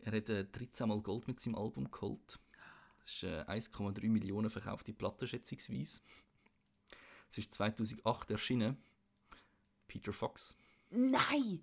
Er 0.00 0.12
hat 0.12 0.28
äh, 0.28 0.44
13 0.44 0.88
Mal 0.88 1.00
Gold 1.00 1.26
mit 1.26 1.40
seinem 1.40 1.54
Album 1.56 1.90
geholt. 1.90 2.38
Das 3.02 3.12
ist 3.14 3.22
äh, 3.24 3.42
1,3 3.46 4.08
Millionen 4.08 4.50
verkaufte 4.50 4.92
Platten 4.92 5.26
schätzungsweise. 5.28 6.00
Es 7.30 7.38
ist 7.38 7.54
2008 7.54 8.30
erschienen. 8.30 8.76
Peter 9.88 10.12
Fox. 10.12 10.56
Nein! 10.90 11.62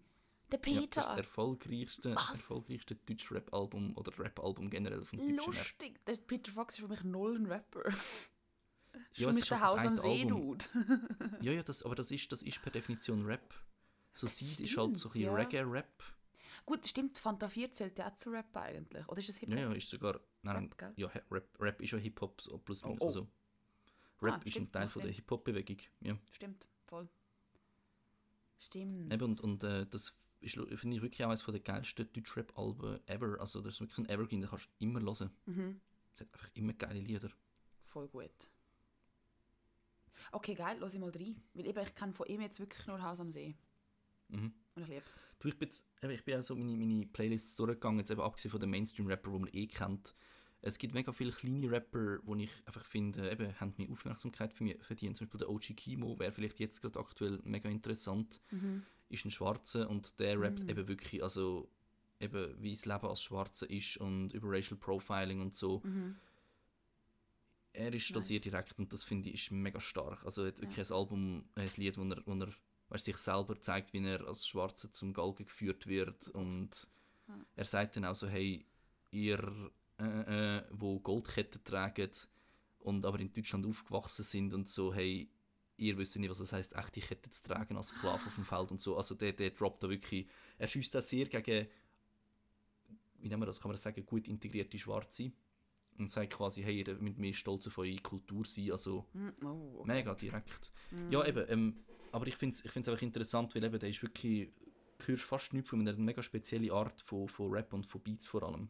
Der 0.52 0.60
Ja, 0.60 0.82
Peter! 0.82 0.88
das 1.02 1.06
ist 1.06 1.12
das 1.12 1.18
erfolgreichste, 1.18 2.16
Was? 2.16 2.30
erfolgreichste 2.32 2.96
deutsche 2.96 3.34
Rap-Album 3.36 3.96
oder 3.98 4.18
Rap-Album 4.20 4.70
generell 4.70 5.04
vom 5.06 5.20
deutschen. 5.20 5.36
Lustig! 5.38 6.06
Der 6.06 6.14
Peter 6.18 6.52
Fox 6.52 6.76
ist 6.76 6.82
für 6.82 6.88
mich 6.90 7.04
null 7.04 7.36
ein 7.38 7.46
Rapper. 7.46 7.84
Das 7.84 7.96
ist 9.14 9.20
Ja, 9.20 9.26
für 9.28 9.30
es 9.30 9.36
mich 9.36 9.44
ist 9.44 9.52
der 9.52 9.60
halt 9.62 9.70
Haus 9.70 9.78
das 9.78 9.88
am 9.88 9.98
See. 9.98 10.26
Dude. 10.26 10.66
Ja, 11.42 11.52
ja, 11.54 11.64
das, 11.64 11.84
aber 11.84 11.96
das 11.96 12.12
ist, 12.12 12.32
das 12.32 12.42
ist 12.42 12.62
per 12.62 12.72
Definition 12.72 13.26
Rap. 13.26 13.54
So 14.14 14.28
Seed 14.28 14.60
ist 14.60 14.76
halt 14.78 14.98
so 14.98 15.10
ein 15.12 15.20
ja. 15.22 15.34
Reggae-Rap. 15.34 16.04
Gut, 16.66 16.86
stimmt, 16.86 17.18
Fanta 17.18 17.48
4 17.50 17.72
zählt 17.72 17.98
ja 17.98 18.10
auch 18.10 18.16
zu 18.16 18.30
Rap 18.30 18.56
eigentlich. 18.58 19.08
Oder 19.08 19.20
ist 19.20 19.30
das 19.30 19.38
Hip-Hop? 19.38 19.58
Ja, 19.58 19.70
ja, 19.70 19.74
ist 19.74 19.90
sogar. 19.90 20.20
Nein, 20.44 20.66
Rap, 20.66 20.78
gell? 20.78 20.94
ja, 20.98 21.08
Rap, 21.32 21.48
Rap 21.60 21.82
ist 21.82 21.92
ja 21.92 21.98
Hip-Hop 21.98 22.42
so 22.42 22.58
plus 22.58 22.84
Oh, 22.84 22.90
minus. 22.90 23.02
oh. 23.02 23.06
Also, 23.06 23.28
Rap 24.22 24.34
Ah, 24.36 24.42
ist 24.44 24.52
stimmt, 24.52 24.68
ein 24.68 24.72
Teil 24.74 24.90
von 24.90 25.02
der. 25.02 25.12
Hip-Hop-Bewegung. 25.12 25.78
Ja. 26.02 26.18
Stimmt, 26.32 26.68
voll. 26.84 27.08
Stimmt. 28.60 29.12
Eben, 29.12 29.24
und, 29.24 29.40
und 29.40 29.64
äh, 29.64 29.88
das 29.88 30.14
ist, 30.42 30.56
finde 30.80 30.98
ich 30.98 31.02
wirklich 31.02 31.24
auch 31.24 31.30
eines 31.30 31.46
der 31.46 31.60
geilsten 31.60 32.12
Deutsch-Rap-Alben 32.12 33.00
ever. 33.08 33.40
Also, 33.40 33.62
das 33.62 33.76
ist 33.76 33.82
wirklich 33.82 34.00
ein 34.00 34.10
Evergreen, 34.10 34.42
den 34.42 34.50
kannst 34.50 34.66
du 34.66 34.86
immer 34.86 35.02
hören. 35.02 35.32
Mhm. 35.46 35.80
Es 36.14 36.22
hat 36.22 36.34
einfach 36.34 36.50
immer 36.54 36.74
geile 36.74 37.00
Lieder. 37.00 37.30
Voll 37.86 38.08
gut. 38.08 38.50
Okay, 40.32 40.54
geil, 40.54 40.78
lass 40.80 40.94
ich 40.94 41.00
mal 41.00 41.10
rein. 41.10 41.42
Weil 41.54 41.68
eben, 41.68 41.84
ich 41.84 41.96
kenne 41.96 42.14
von 42.14 42.28
ihm 42.28 42.42
jetzt 42.42 42.60
wirklich 42.60 42.86
nur 42.88 43.02
Haus 43.02 43.20
am 43.20 43.32
See. 43.32 43.56
Mhm. 44.30 44.54
Und 44.76 44.84
ich 44.84 44.90
liebe 44.90 45.06
es. 45.06 45.20
Du, 45.40 45.48
ich 45.48 45.58
bin, 45.58 45.68
jetzt, 45.68 45.86
eben, 46.02 46.12
ich 46.12 46.24
bin 46.24 46.40
auch 46.40 46.44
so 46.44 46.56
meine, 46.56 46.76
meine 46.76 47.06
Playlists 47.06 47.56
durchgegangen, 47.56 48.00
jetzt 48.00 48.12
eben 48.12 48.22
abgesehen 48.22 48.52
von 48.52 48.60
den 48.60 48.70
Mainstream-Rapper, 48.70 49.32
die 49.32 49.40
man 49.40 49.50
eh 49.54 49.68
kennt. 49.68 50.16
Es 50.64 50.78
gibt 50.78 50.94
mega 50.94 51.12
viele 51.12 51.32
kleine 51.32 51.72
Rapper, 51.72 52.20
wo 52.24 52.36
ich 52.36 52.52
einfach 52.66 52.86
finde, 52.86 53.32
eben, 53.32 53.60
haben 53.60 53.74
mehr 53.78 53.90
Aufmerksamkeit 53.90 54.54
für 54.54 54.64
mich 54.64 54.82
verdient. 54.84 55.18
Zum 55.18 55.26
Beispiel 55.26 55.40
der 55.40 55.50
OG 55.50 55.76
Kimo 55.76 56.20
wäre 56.20 56.32
vielleicht 56.32 56.60
jetzt 56.60 56.82
gerade 56.82 57.00
aktuell 57.00 57.40
mega 57.44 57.68
interessant. 57.68 58.40
Mhm. 58.52 58.84
Ist 59.12 59.26
ein 59.26 59.32
Schwarzer 59.32 59.90
und 59.90 60.20
der 60.20 60.40
rappt 60.40 60.70
eben 60.70 60.88
wirklich, 60.88 61.22
also 61.22 61.68
eben 62.20 62.56
wie 62.62 62.74
das 62.74 62.86
Leben 62.86 63.08
als 63.08 63.22
Schwarzer 63.22 63.70
ist 63.70 63.98
und 63.98 64.34
über 64.34 64.50
Racial 64.50 64.78
Profiling 64.80 65.42
und 65.42 65.54
so. 65.54 65.82
Mhm. 65.84 66.16
Er 67.74 67.94
ist 67.94 68.14
da 68.16 68.22
sehr 68.22 68.38
Nice. 68.38 68.44
direkt 68.44 68.80
und 68.80 68.92
das 68.92 69.04
finde 69.04 69.30
ich 69.30 69.36
ist 69.36 69.52
mega 69.52 69.80
stark. 69.80 70.26
Also 70.26 70.44
er 70.44 70.50
hat 70.50 70.62
wirklich 70.62 70.90
ein 70.90 70.96
Album, 70.96 71.46
ein 71.56 71.70
Lied, 71.78 71.98
wo 71.98 72.04
er, 72.04 72.22
wo 72.26 72.34
er 72.34 72.50
weißt, 72.90 73.06
sich 73.06 73.18
selber 73.18 73.60
zeigt, 73.62 73.94
wie 73.94 74.06
er 74.06 74.28
als 74.28 74.46
Schwarzer 74.46 74.92
zum 74.92 75.14
Galgen 75.14 75.46
geführt 75.46 75.88
wird 75.88 76.28
und 76.30 76.90
er 77.56 77.66
sagt 77.66 77.96
dann 77.96 78.06
auch 78.06 78.16
so, 78.16 78.28
hey, 78.28 78.66
ihr, 79.12 79.72
äh, 80.00 80.58
äh, 80.58 80.64
wo 80.72 81.00
Goldketten 81.00 81.64
tragen 81.64 82.12
und 82.80 83.06
aber 83.06 83.20
in 83.20 83.32
Deutschland 83.32 83.66
aufgewachsen 83.66 84.24
sind 84.24 84.54
und 84.54 84.68
so, 84.68 84.94
hey, 84.94 85.30
ihr 85.82 85.98
wisst 85.98 86.16
nicht, 86.18 86.30
was 86.30 86.38
das 86.38 86.54
heißt, 86.54 86.76
echte 86.76 87.02
Ketten 87.02 87.32
zu 87.32 87.44
tragen 87.44 87.76
als 87.76 87.90
Sklave 87.90 88.26
auf 88.26 88.36
dem 88.36 88.46
Feld 88.46 88.72
und 88.72 88.80
so. 88.80 88.96
Also 88.96 89.16
der, 89.16 89.34
der 89.34 89.50
droppt 89.50 89.84
da 89.84 89.90
wirklich, 89.90 90.28
er 90.58 90.68
schießt 90.68 90.94
da 90.94 91.02
sehr 91.02 91.26
gegen, 91.26 91.68
wie 93.20 93.28
nennen 93.30 93.42
wir 93.42 93.46
das, 93.48 93.60
kann 93.60 93.70
man 93.70 93.74
das 93.74 93.84
sagen, 93.84 94.06
gut 94.06 94.28
integrierte 94.28 94.78
Schwarze 94.78 95.32
und 95.98 96.10
sagt 96.10 96.32
quasi, 96.34 96.62
hey, 96.64 96.82
ihr 96.84 96.96
müsst 97.00 97.18
mehr 97.18 97.34
stolz 97.34 97.68
auf 97.68 97.78
eure 97.80 97.98
Kultur 97.98 98.46
sein, 98.46 98.72
also 98.72 99.06
Mhm. 99.14 99.34
Oh, 99.44 99.80
okay. 99.80 99.88
mega 99.94 100.14
direkt. 100.16 100.72
Ja, 101.10 101.26
eben, 101.26 101.46
ähm, 101.50 101.78
aber 102.12 102.28
ich 102.28 102.36
finde 102.38 102.56
es 102.56 102.64
ich 102.66 102.72
find's 102.72 102.88
einfach 102.88 103.02
interessant, 103.02 103.54
weil 103.56 103.64
eben 103.64 103.80
der 103.80 103.90
ist 103.90 104.02
wirklich, 104.02 104.50
du 105.00 105.08
hörst 105.08 105.24
fast 105.24 105.54
nichts 105.54 105.70
von 105.70 105.80
ihm, 105.80 105.86
der 105.86 105.94
hat 105.94 105.98
eine 105.98 106.06
mega 106.06 106.22
spezielle 106.24 106.72
Art 106.72 107.02
von, 107.02 107.28
von 107.28 107.52
Rap 107.52 107.74
und 107.74 107.86
von 107.86 108.02
Beats 108.02 108.28
vor 108.28 108.44
allem. 108.44 108.70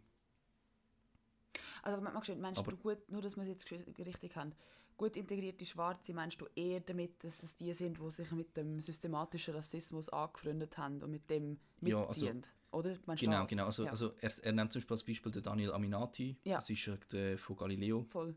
Also 1.84 2.02
meinst 2.02 2.30
du, 2.30 2.36
meinst 2.36 2.60
Aber- 2.60 2.72
du 2.72 2.78
gut, 2.78 3.10
nur 3.10 3.22
dass 3.22 3.36
wir 3.36 3.44
es 3.44 3.50
jetzt 3.50 3.72
richtig 4.00 4.36
haben, 4.36 4.54
gut 5.02 5.18
integrierte 5.18 5.66
Schwarze, 5.66 6.14
meinst 6.14 6.40
du 6.40 6.46
eher 6.56 6.80
damit, 6.82 7.24
dass 7.24 7.42
es 7.42 7.56
die 7.56 7.74
sind, 7.74 7.98
die 8.00 8.12
sich 8.12 8.32
mit 8.32 8.56
dem 8.56 8.80
systematischen 8.82 9.56
Rassismus 9.56 10.10
angefreundet 10.10 10.78
haben 10.78 11.02
und 11.02 11.10
mit 11.10 11.28
dem 11.30 11.58
Ja, 11.82 12.04
also- 12.04 12.22
mitziehen? 12.26 12.42
oder? 12.72 12.98
Meinst 13.08 13.24
du 13.24 13.26
Genau, 13.26 13.42
das? 13.42 13.50
genau. 13.50 13.66
Also, 13.66 13.84
ja. 13.86 13.90
also 13.90 14.14
er, 14.20 14.32
er 14.44 14.52
nennt 14.52 14.72
zum 14.72 14.80
Beispiel 14.80 14.94
als 14.94 15.04
Beispiel 15.04 15.32
den 15.32 15.42
Daniel 15.42 15.72
Aminati, 15.74 16.38
Ja. 16.44 16.58
das 16.58 16.70
ist 16.70 16.90
der 17.12 17.38
von 17.40 17.56
Galileo. 17.56 18.06
Voll. 18.10 18.36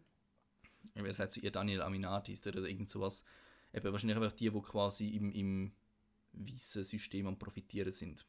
Er 0.95 1.15
sagt 1.15 1.33
so, 1.33 1.41
ihr 1.41 1.51
Daniel 1.51 1.83
Aminati 1.83 2.33
ist 2.33 2.45
der 2.47 2.55
oder 2.57 2.67
irgend 2.67 2.89
sowas. 2.89 3.25
Eben 3.73 3.93
wahrscheinlich 3.93 4.17
einfach 4.17 4.33
die, 4.33 4.51
die 4.51 4.61
quasi 4.63 5.09
im, 5.11 5.33
im 5.33 5.73
weißen 6.33 6.83
System 6.85 7.27
am 7.27 7.39
Profitieren 7.39 7.93
sind. 7.93 8.27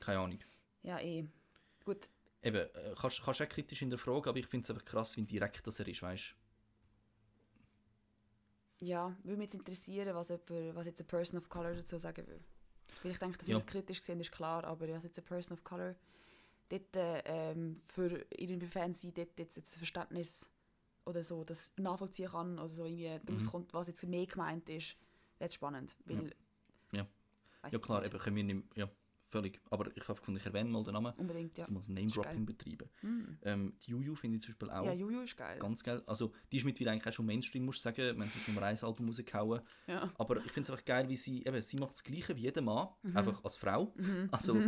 Keine 0.00 0.18
Ahnung. 0.20 0.38
Ja, 0.82 1.00
eh. 1.00 1.24
Gut, 1.84 2.08
Eben, 2.44 2.56
äh, 2.56 2.94
kannst 3.00 3.22
kannst 3.22 3.40
auch 3.40 3.48
kritisch 3.48 3.78
hinterfragen, 3.78 4.28
aber 4.28 4.38
ich 4.38 4.46
finde 4.48 4.64
es 4.64 4.70
einfach 4.70 4.84
krass, 4.84 5.16
wie 5.16 5.22
direkt 5.22 5.64
das 5.66 5.78
er 5.78 5.86
ist, 5.88 6.02
weißt 6.02 6.34
ja, 8.82 9.16
würde 9.22 9.36
mich 9.38 9.46
jetzt 9.46 9.54
interessieren, 9.54 10.14
was, 10.14 10.28
jemand, 10.28 10.74
was 10.74 10.86
jetzt 10.86 11.00
eine 11.00 11.06
Person 11.06 11.38
of 11.38 11.48
Color 11.48 11.74
dazu 11.74 11.98
sagen 11.98 12.26
will. 12.26 12.40
Weil 13.02 13.12
ich 13.12 13.18
denke, 13.18 13.38
dass 13.38 13.46
wir 13.46 13.52
Ja. 13.52 13.58
das 13.58 13.66
kritisch 13.66 14.02
sehen, 14.02 14.20
ist 14.20 14.32
klar, 14.32 14.64
aber 14.64 14.88
was 14.88 15.04
jetzt 15.04 15.18
eine 15.18 15.26
Person 15.26 15.56
of 15.56 15.64
Color 15.64 15.94
dort, 16.68 16.96
äh, 16.96 17.18
ähm, 17.24 17.74
für 17.86 18.08
inwiefern 18.30 18.94
sie 18.94 19.12
dort 19.12 19.38
jetzt, 19.38 19.56
jetzt 19.56 19.76
ein 19.76 19.78
Verständnis 19.78 20.50
oder 21.04 21.22
so 21.22 21.42
das 21.44 21.72
nachvollziehen 21.76 22.30
kann 22.30 22.58
oder 22.58 22.68
so 22.68 22.84
irgendwie 22.84 23.08
Mhm. 23.08 23.26
daraus 23.26 23.46
kommt, 23.46 23.74
was 23.74 23.86
jetzt 23.88 24.06
mehr 24.06 24.26
gemeint 24.26 24.68
ist, 24.68 24.96
das 25.38 25.48
ist 25.50 25.54
spannend. 25.54 25.94
Weil, 26.04 26.32
Ja. 26.92 27.00
Ja 27.00 27.06
jetzt 27.70 27.82
klar, 27.82 28.04
eben 28.04 28.18
können 28.18 28.36
wir 28.36 28.44
nicht, 28.44 28.76
ja, 28.76 28.88
völlig. 29.32 29.60
Aber 29.70 29.90
ich 29.96 30.06
habe 30.06 30.18
gefunden, 30.18 30.38
ich 30.38 30.46
erwähne 30.46 30.70
mal 30.70 30.84
den 30.84 30.92
Namen. 30.94 31.12
Unbedingt, 31.16 31.58
ja. 31.58 31.64
Ich 31.64 31.70
muss 31.70 31.88
Name-Dropping 31.88 32.46
betreiben. 32.46 32.88
Mhm. 33.02 33.38
Ähm, 33.42 33.72
die 33.84 33.90
Juju 33.90 34.14
finde 34.14 34.36
ich 34.36 34.42
zum 34.44 34.52
Beispiel 34.52 34.70
auch 34.70 34.84
Ja, 34.86 34.92
Juju 34.92 35.20
ist 35.22 35.36
geil. 35.36 35.58
ganz 35.58 35.82
geil. 35.82 36.02
Also 36.06 36.32
die 36.52 36.58
ist 36.58 36.64
mittlerweile 36.64 36.92
eigentlich 36.92 37.08
auch 37.12 37.16
schon 37.16 37.26
Mainstream, 37.26 37.64
muss 37.64 37.76
ich 37.76 37.82
sagen. 37.82 38.18
wenn 38.18 38.28
sie 38.28 38.38
das 38.38 38.48
Nummer 38.48 38.62
1 38.62 38.84
Album 38.84 39.06
rausgehauen. 39.08 39.62
Ja. 39.88 40.12
Aber 40.18 40.36
ich 40.36 40.52
finde 40.52 40.62
es 40.62 40.70
einfach 40.70 40.84
geil, 40.84 41.08
wie 41.08 41.16
sie, 41.16 41.44
eben, 41.44 41.60
sie 41.62 41.76
macht 41.78 41.94
das 41.94 42.04
Gleiche 42.04 42.36
wie 42.36 42.42
jeder 42.42 42.62
Mann, 42.62 42.88
Mhm. 43.02 43.16
einfach 43.16 43.42
als 43.42 43.56
Frau. 43.56 43.92
Also 44.30 44.62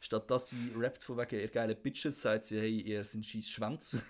statt 0.00 0.30
dass 0.30 0.50
sie 0.50 0.72
rappt 0.76 1.02
von 1.02 1.18
wegen 1.18 1.40
ihr 1.40 1.48
geile 1.48 1.74
Bitches, 1.74 2.22
sagt 2.22 2.44
sie, 2.44 2.58
hey, 2.58 2.80
ihr 2.80 3.04
sind 3.04 3.24
scheiß 3.26 3.48
Schwanz. 3.48 3.96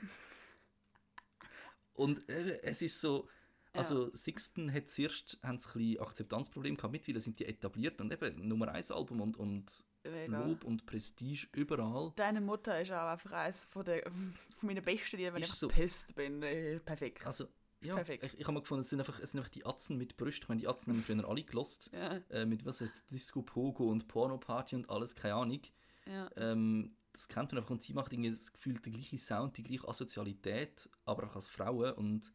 Und 1.94 2.28
äh, 2.28 2.60
es 2.62 2.82
ist 2.82 3.00
so, 3.00 3.28
also 3.72 4.10
Sixten 4.14 4.72
hat 4.72 4.88
zuerst 4.88 5.38
haben 5.42 5.58
sie 5.58 5.68
ein 5.68 5.72
bisschen 5.78 6.00
Akzeptanzproblem 6.00 6.76
gehabt, 6.76 6.92
mittlerweile 6.92 7.20
sind 7.20 7.38
die 7.38 7.44
etabliert 7.46 8.00
und 8.00 8.12
eben 8.12 8.48
Nummer 8.48 8.68
1 8.68 8.90
Album 8.90 9.20
und, 9.20 9.36
und 9.36 9.84
Mega. 10.04 10.44
Lob 10.46 10.64
und 10.64 10.86
Prestige 10.86 11.46
überall. 11.54 12.12
Deine 12.16 12.40
Mutter 12.40 12.80
ist 12.80 12.90
auch 12.92 13.08
einfach 13.08 13.32
eines 13.32 13.64
von, 13.66 13.84
der, 13.84 14.02
von 14.04 14.66
meinen 14.66 14.82
besten 14.84 15.16
Lieder, 15.18 15.34
wenn 15.34 15.42
Ist 15.42 15.50
ich 15.50 15.54
so. 15.56 15.68
pisst 15.68 16.14
bin. 16.14 16.42
Äh, 16.42 16.80
Perfekt. 16.80 17.26
Also, 17.26 17.46
ja, 17.82 17.94
Perfekt. 17.94 18.24
ich, 18.24 18.34
ich 18.34 18.44
habe 18.44 18.52
mal 18.54 18.60
gefunden, 18.60 18.80
es 18.82 18.90
sind, 18.90 18.98
einfach, 19.00 19.18
es 19.20 19.30
sind 19.32 19.40
einfach 19.40 19.50
die 19.52 19.64
Atzen 19.66 19.96
mit 19.98 20.16
Brüsten. 20.16 20.44
Ich 20.44 20.48
meine, 20.48 20.60
die 20.60 20.68
Atzen 20.68 20.92
haben 20.92 21.02
früher 21.02 21.28
alle 21.28 21.42
gelost. 21.44 21.90
ja, 21.92 22.20
Äh, 22.30 22.46
mit 22.46 22.64
was 22.64 22.80
heißt 22.80 23.10
Disco 23.10 23.42
Pogo 23.42 23.84
und 23.88 24.08
Porno 24.08 24.38
Party 24.38 24.76
und 24.76 24.88
alles, 24.88 25.14
keine 25.14 25.34
Ahnung. 25.34 25.60
ja. 26.06 26.30
Ähm, 26.36 26.94
das 27.12 27.26
kennt 27.26 27.50
man 27.50 27.58
einfach 27.58 27.70
und 27.72 27.82
sie 27.82 27.92
macht 27.92 28.12
irgendwie 28.12 28.30
das 28.30 28.52
Gefühl, 28.52 28.74
der 28.74 28.92
gleiche 28.92 29.18
Sound, 29.18 29.56
die 29.56 29.64
gleiche 29.64 29.88
Asozialität, 29.88 30.88
aber 31.04 31.24
auch 31.26 31.34
als 31.34 31.48
Frauen 31.48 31.92
und 31.94 32.32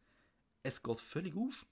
es 0.62 0.82
geht 0.82 1.00
völlig 1.00 1.34
auf. 1.34 1.64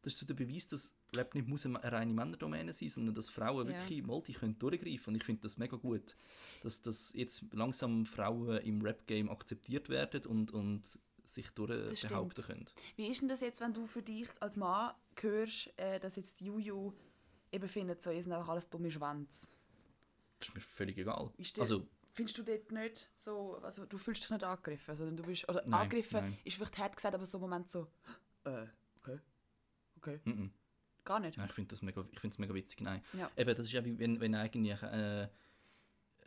Das 0.00 0.14
ist 0.14 0.20
so 0.20 0.26
der 0.26 0.34
Beweis, 0.34 0.66
dass 0.66 0.94
Rap 1.16 1.34
nicht 1.34 1.48
muss 1.48 1.66
eine 1.66 1.82
reine 1.82 2.12
Männerdomäne 2.12 2.72
sein, 2.72 2.88
sondern 2.88 3.14
dass 3.14 3.28
Frauen 3.28 3.68
Ja. 3.68 3.78
wirklich 3.80 4.04
mal 4.04 4.22
die 4.22 4.34
können 4.34 4.58
durchgreifen 4.58 5.12
und 5.12 5.16
ich 5.16 5.24
finde 5.24 5.42
das 5.42 5.56
mega 5.56 5.76
gut, 5.76 6.14
dass, 6.62 6.82
dass 6.82 7.12
jetzt 7.14 7.44
langsam 7.52 8.06
Frauen 8.06 8.58
im 8.58 8.82
Rap-Game 8.82 9.30
akzeptiert 9.30 9.88
werden 9.88 10.24
und, 10.26 10.50
und 10.52 10.98
sich 11.24 11.50
durch 11.50 11.96
stimmt. 11.98 12.12
behaupten 12.12 12.42
können. 12.42 12.64
Wie 12.96 13.08
ist 13.08 13.20
denn 13.20 13.28
das 13.28 13.40
jetzt, 13.40 13.60
wenn 13.60 13.74
du 13.74 13.86
für 13.86 14.02
dich 14.02 14.28
als 14.40 14.56
Mann 14.56 14.94
hörst, 15.20 15.72
äh, 15.78 15.98
dass 15.98 16.16
jetzt 16.16 16.40
Juju 16.40 16.92
eben 17.52 17.68
findet, 17.68 18.02
so, 18.02 18.10
ihr 18.10 18.22
sind 18.22 18.32
einfach 18.32 18.48
alles 18.50 18.68
dumme 18.68 18.90
Schwänze? 18.90 19.48
Das 20.38 20.48
ist 20.48 20.54
mir 20.54 20.60
völlig 20.60 20.98
egal. 20.98 21.32
Ist 21.38 21.58
Also, 21.58 21.86
Findest 22.12 22.38
du 22.38 22.44
dort 22.44 22.72
nicht 22.72 23.10
so, 23.14 23.56
also 23.62 23.84
du 23.84 23.98
fühlst 23.98 24.22
dich 24.22 24.30
nicht 24.30 24.42
angegriffen, 24.42 24.96
sondern 24.96 25.18
du 25.18 25.22
bist, 25.24 25.46
oder 25.50 25.62
Nein, 25.66 25.82
angegriffen 25.82 26.20
nein. 26.20 26.38
ist 26.44 26.56
vielleicht 26.56 26.78
hart 26.78 26.96
gesagt, 26.96 27.14
aber 27.14 27.26
so 27.26 27.36
ein 27.36 27.40
Moment 27.42 27.70
so, 27.70 27.88
äh, 28.44 28.66
okay, 29.02 29.20
okay, 29.98 30.20
mm 30.24 30.30
-mm. 30.30 30.50
Gar 31.06 31.20
nicht. 31.20 31.38
Nein, 31.38 31.46
ich 31.48 31.54
finde 31.54 31.70
das 31.70 31.80
mega, 31.80 32.04
ich 32.10 32.20
find's 32.20 32.38
mega 32.38 32.52
witzig. 32.52 32.82
Nein. 32.82 33.02
Ja. 33.14 33.30
Eben, 33.36 33.54
das 33.56 33.66
ist 33.66 33.72
ja 33.72 33.84
wie 33.84 33.98
wenn, 33.98 34.20
wenn 34.20 34.34
eigentlich 34.34 34.82
äh, 34.82 35.28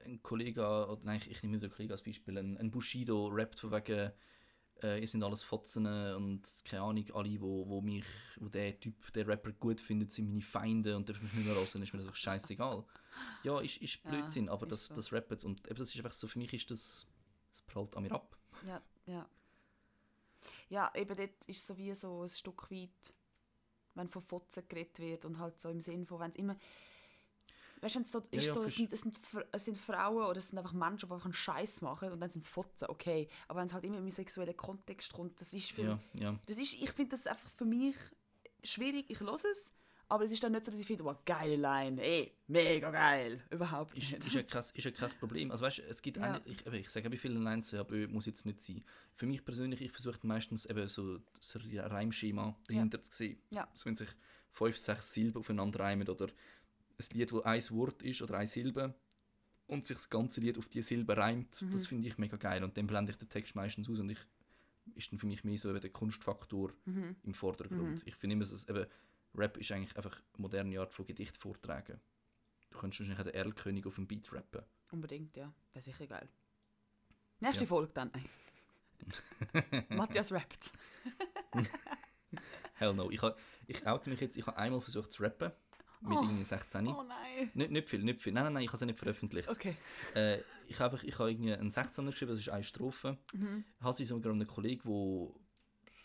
ein 0.06 0.24
Kollege, 0.24 0.62
oder 0.62 1.00
nein, 1.04 1.22
ich, 1.22 1.30
ich 1.30 1.44
nehme 1.44 1.58
einen 1.58 1.72
Kollegen 1.72 1.92
als 1.92 2.04
Beispiel, 2.04 2.38
ein, 2.38 2.58
ein 2.58 2.72
Bushido 2.72 3.28
rappt 3.28 3.60
von 3.60 3.72
wegen, 3.72 4.12
äh, 4.82 5.00
ihr 5.00 5.08
sind 5.08 5.24
alles 5.24 5.44
Fotzen 5.44 5.86
und 5.86 6.42
keine 6.64 6.84
Ahnung, 6.84 7.06
alle, 7.14 7.42
wo, 7.42 7.68
wo 7.68 7.82
mich, 7.82 8.06
wo 8.38 8.48
der 8.48 8.80
Typ, 8.80 9.12
der 9.14 9.28
Rapper 9.28 9.52
gut 9.52 9.82
findet, 9.82 10.12
sind 10.12 10.30
meine 10.30 10.42
Feinde 10.42 10.96
und 10.96 11.08
dürfen 11.08 11.24
mich 11.26 11.34
nicht 11.34 11.46
mehr 11.46 11.56
hören, 11.56 11.84
ist 11.84 11.94
mir 11.94 12.00
das 12.00 12.08
auch 12.08 12.16
scheißegal. 12.16 12.86
Ja, 13.44 13.60
ist, 13.60 13.78
ist 13.78 14.00
Ja, 14.06 14.12
Blödsinn, 14.12 14.50
aber 14.50 14.66
ist 14.66 14.72
das, 14.72 14.88
so. 14.88 14.96
das 14.96 15.12
Rappen 15.12 15.38
und 15.44 15.68
eben, 15.68 15.78
das 15.78 15.90
ist 15.90 15.98
einfach 15.98 16.14
so, 16.14 16.28
für 16.28 16.40
mich 16.40 16.54
ist 16.54 16.72
das, 16.72 17.08
das 17.52 17.62
prallt 17.64 17.96
an 17.96 18.04
mir 18.04 18.12
ab. 18.12 18.38
Ja, 18.66 18.82
ja. 19.06 19.30
Ja, 20.70 20.92
eben 20.96 21.18
dort 21.18 21.48
ist 21.48 21.66
so 21.66 21.78
wie 21.78 21.94
so 21.94 22.24
ein 22.24 22.30
Stück 22.30 22.72
weit, 22.72 23.14
wenn 24.00 24.10
von 24.10 24.22
Fotzen 24.22 24.64
geredet 24.68 25.00
wird 25.00 25.26
und 25.26 25.40
halt 25.40 25.60
so 25.60 25.70
im 25.70 25.82
Sinn 25.82 26.06
von, 26.06 26.20
wenn 26.20 26.32
es 26.32 26.38
immer... 26.38 26.56
Weißt 27.82 27.96
du, 27.96 28.04
so, 28.04 28.20
ist 28.32 28.48
ja, 28.48 28.54
so, 28.54 28.64
es, 28.64 28.76
sind, 28.76 28.92
es, 28.92 29.02
sind, 29.02 29.18
es 29.54 29.66
sind 29.66 29.78
Frauen 29.78 30.26
oder 30.26 30.40
es 30.40 30.50
sind 30.50 30.58
einfach 30.58 30.74
Menschen, 30.74 31.08
die 31.08 31.14
einfach 31.14 31.26
einen 31.26 31.34
Scheiß 31.34 31.82
machen 31.82 32.12
und 32.12 32.20
dann 32.20 32.30
sind 32.30 32.44
es 32.44 32.50
Fotzen, 32.50 32.90
okay. 32.90 33.30
Aber 33.48 33.62
wenn 33.62 33.68
es 33.68 33.74
halt 33.74 33.86
immer 33.86 34.00
im 34.00 34.10
sexuellen 34.10 34.58
Kontext 34.58 35.14
kommt, 35.14 35.40
das 35.40 35.54
ist 35.54 35.72
für 35.72 35.84
Ja, 35.84 36.00
ja. 36.14 36.40
Das 36.46 36.58
ist, 36.58 36.74
ich 36.74 36.92
finde 36.92 37.12
das 37.12 37.26
einfach 37.26 37.50
für 37.50 37.64
mich 37.64 37.96
schwierig. 38.64 39.06
Ich 39.10 39.22
höre 39.22 39.34
es, 39.34 39.74
aber 40.10 40.26
es 40.26 40.32
ist 40.32 40.44
dann 40.44 40.52
nicht 40.52 40.66
so, 40.66 40.72
dass 40.72 40.80
ich 40.80 40.88
finde, 40.88 41.04
wow, 41.06 41.18
geile 41.24 41.56
Line, 41.56 42.02
ey, 42.02 42.34
mega 42.48 42.90
geil. 42.92 43.42
Überhaupt 43.52 43.96
ist, 43.98 44.12
nicht. 44.12 44.26
ist, 44.26 44.34
ja 44.34 44.44
krass, 44.44 44.72
ist 44.72 44.84
ja 44.84 44.92
krass 44.92 45.14
Problem. 45.14 45.52
Also 45.52 45.64
weißt, 45.66 45.80
es 45.80 46.02
gibt 46.02 46.18
Ja. 46.18 46.24
eine, 46.24 46.42
ich, 46.46 46.66
ich 46.66 46.90
sage, 46.90 47.12
wie 47.12 47.18
viele 47.18 47.40
Lines 47.40 47.72
ja, 47.72 47.84
bö, 47.84 48.08
muss 48.08 48.26
jetzt 48.26 48.46
nicht 48.46 48.60
sein. 48.60 48.84
Für 49.16 49.26
mich 49.28 49.46
persönlich, 49.46 49.82
ich 49.82 49.92
versuche 49.92 50.20
meistens 50.24 50.66
eben 50.66 50.88
so 50.88 51.20
das 51.38 51.58
Reimschema 51.64 52.58
dahinter 52.68 53.02
zu 53.02 53.12
sehen. 53.16 53.40
Ja. 53.52 53.68
So, 53.74 53.86
wenn 53.86 53.96
sich 53.96 54.10
fünf, 54.52 54.78
sechs 54.78 55.14
Silben 55.14 55.38
aufeinander 55.40 55.80
reimen 55.80 56.08
oder 56.10 56.26
ein 56.28 57.06
Lied, 57.14 57.32
wo 57.32 57.42
ein 57.42 57.62
Wort 57.70 58.02
ist 58.04 58.22
oder 58.22 58.34
eine 58.36 58.48
Silbe 58.48 58.94
und 59.68 59.86
sich 59.86 59.96
das 59.98 60.10
ganze 60.10 60.42
Lied 60.42 60.58
auf 60.58 60.68
die 60.70 60.82
Silbe 60.82 61.16
reimt, 61.16 61.62
Mhm. 61.62 61.72
das 61.72 61.88
finde 61.88 62.08
ich 62.08 62.18
mega 62.18 62.36
geil. 62.38 62.64
Und 62.64 62.76
dann 62.78 62.88
blende 62.88 63.12
ich 63.12 63.18
den 63.18 63.30
Text 63.30 63.56
meistens 63.56 63.88
aus 63.90 64.00
und 64.00 64.10
ich 64.10 64.20
ist 64.96 65.12
dann 65.12 65.20
für 65.20 65.28
mich 65.28 65.44
mehr 65.44 65.58
so 65.58 65.70
eben 65.70 65.80
der 65.80 65.92
Kunstfaktor 65.92 66.74
Mhm. 66.86 67.16
im 67.24 67.34
Vordergrund. 67.36 68.02
Ich 68.08 68.16
finde 68.16 68.34
immer, 68.34 68.46
dass 68.46 68.68
eben, 68.68 68.88
Rap 69.36 69.58
ist 69.58 69.72
eigentlich 69.72 69.96
einfach 69.98 70.16
eine 70.34 70.42
moderne 70.42 70.80
Art 70.80 70.94
von 70.94 71.06
Gedicht 71.06 71.38
vortragen. 71.38 72.00
Du 72.72 72.78
könntest 72.78 73.00
wahrscheinlich 73.02 73.24
den 73.24 73.34
Erlkönig 73.34 73.86
auf 73.86 73.96
dem 73.96 74.08
Beat 74.08 74.32
rappen. 74.34 74.62
Unbedingt, 74.92 75.36
ja. 75.38 75.54
Das 75.74 75.88
ist 75.88 75.98
sicher 75.98 76.08
geil. 76.08 76.30
Nächste 77.40 77.64
Ja. 77.64 77.68
Folge 77.68 77.92
dann. 77.94 78.12
Matthias 79.90 80.32
rappt. 80.32 80.72
Hell 82.76 82.94
no. 82.94 83.10
Ich, 83.12 83.22
ha, 83.22 83.36
ich 83.68 83.86
oute 83.86 84.10
mich 84.10 84.20
jetzt, 84.22 84.38
ich 84.38 84.46
habe 84.46 84.58
einmal 84.58 84.82
versucht 84.82 85.12
zu 85.12 85.24
rappen. 85.24 85.52
Mit 86.02 86.18
Oh. 86.18 86.22
irgendwie 86.22 86.44
16. 86.46 86.88
Oh 86.88 87.04
nein. 87.04 87.52
Nicht, 87.54 87.72
nicht 87.72 87.90
viel, 87.90 88.02
nicht 88.02 88.22
viel. 88.22 88.32
Nein, 88.32 88.46
nein, 88.46 88.54
nein, 88.54 88.64
ich 88.64 88.70
habe 88.70 88.78
es 88.78 88.82
nicht 88.86 88.98
veröffentlicht. 88.98 89.50
Okay. 89.50 89.76
Äh, 90.16 90.40
ich 90.68 90.80
habe 90.80 90.92
einfach, 90.94 91.04
ich 91.04 91.20
irgendwie 91.20 91.54
einen 91.54 91.72
16er 91.72 92.06
geschrieben, 92.06 92.32
das 92.32 92.40
ist 92.40 92.50
eine 92.50 92.64
Strophe. 92.64 93.18
Mhm. 93.34 93.66
Habe 93.82 93.94
sie 93.94 94.06
sogar 94.06 94.32
einem 94.32 94.48
Kollegen, 94.48 94.88
der 94.88 95.36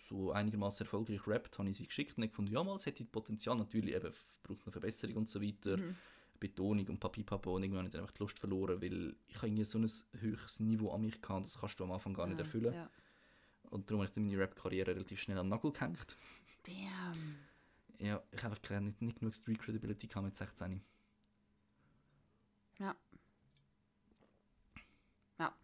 so 0.09 0.33
einigermaßen 0.33 0.85
erfolgreich 0.85 1.27
rappt, 1.27 1.59
habe 1.59 1.69
ich 1.71 1.77
sie 1.77 1.87
geschickt 1.87 2.17
und 2.17 2.23
ich 2.25 2.31
gefunden, 2.31 2.53
ja 2.53 2.63
mal, 2.63 2.77
es 2.77 2.87
hätte 2.87 3.05
Potenzial, 3.05 3.57
natürlich 3.57 3.95
eben, 3.95 4.13
braucht 4.43 4.63
eine 4.65 4.73
Verbesserung 4.73 5.17
und 5.17 5.29
so 5.29 5.41
weiter. 5.43 5.77
Mhm. 5.77 5.97
Betonung 6.41 6.87
und 6.89 7.01
Papipapo 7.01 7.55
und 7.55 7.63
irgendwann 7.63 7.87
habe 7.87 7.97
ich 7.97 8.01
einfach 8.01 8.11
die 8.13 8.23
Lust 8.23 8.39
verloren, 8.39 8.83
weil 8.83 9.17
ich 9.29 9.43
irgendwie 9.43 9.65
so 9.65 9.79
ein 9.79 9.89
höchstes 10.21 10.61
Niveau 10.61 10.91
an 10.91 11.01
mich 11.01 11.23
gehabt, 11.23 11.47
das 11.47 11.59
kannst 11.59 11.81
du 11.81 11.85
am 11.85 11.93
Anfang 11.93 12.13
gar 12.13 12.27
nicht 12.27 12.39
Ja, 12.39 12.45
erfüllen. 12.45 12.75
Ja. 12.75 12.91
Und 13.71 13.89
darum 13.89 14.03
habe 14.03 14.11
ich 14.11 14.17
meine 14.17 14.39
Rap-Karriere 14.39 14.91
relativ 14.95 15.21
schnell 15.21 15.39
am 15.39 15.49
Nagel 15.49 15.73
gehängt. 15.73 16.17
Damn. 16.65 17.39
Ja, 17.99 18.23
ich 18.31 18.43
habe 18.43 18.55
einfach 18.57 18.81
nicht, 18.81 19.01
nicht 19.01 19.19
genug 19.21 19.35
Street 19.35 19.59
Credibility 19.59 20.07
gehabt 20.07 20.27
mit 20.27 20.37
16. 20.37 20.83
Ja. 22.79 22.95
Ja. 25.39 25.55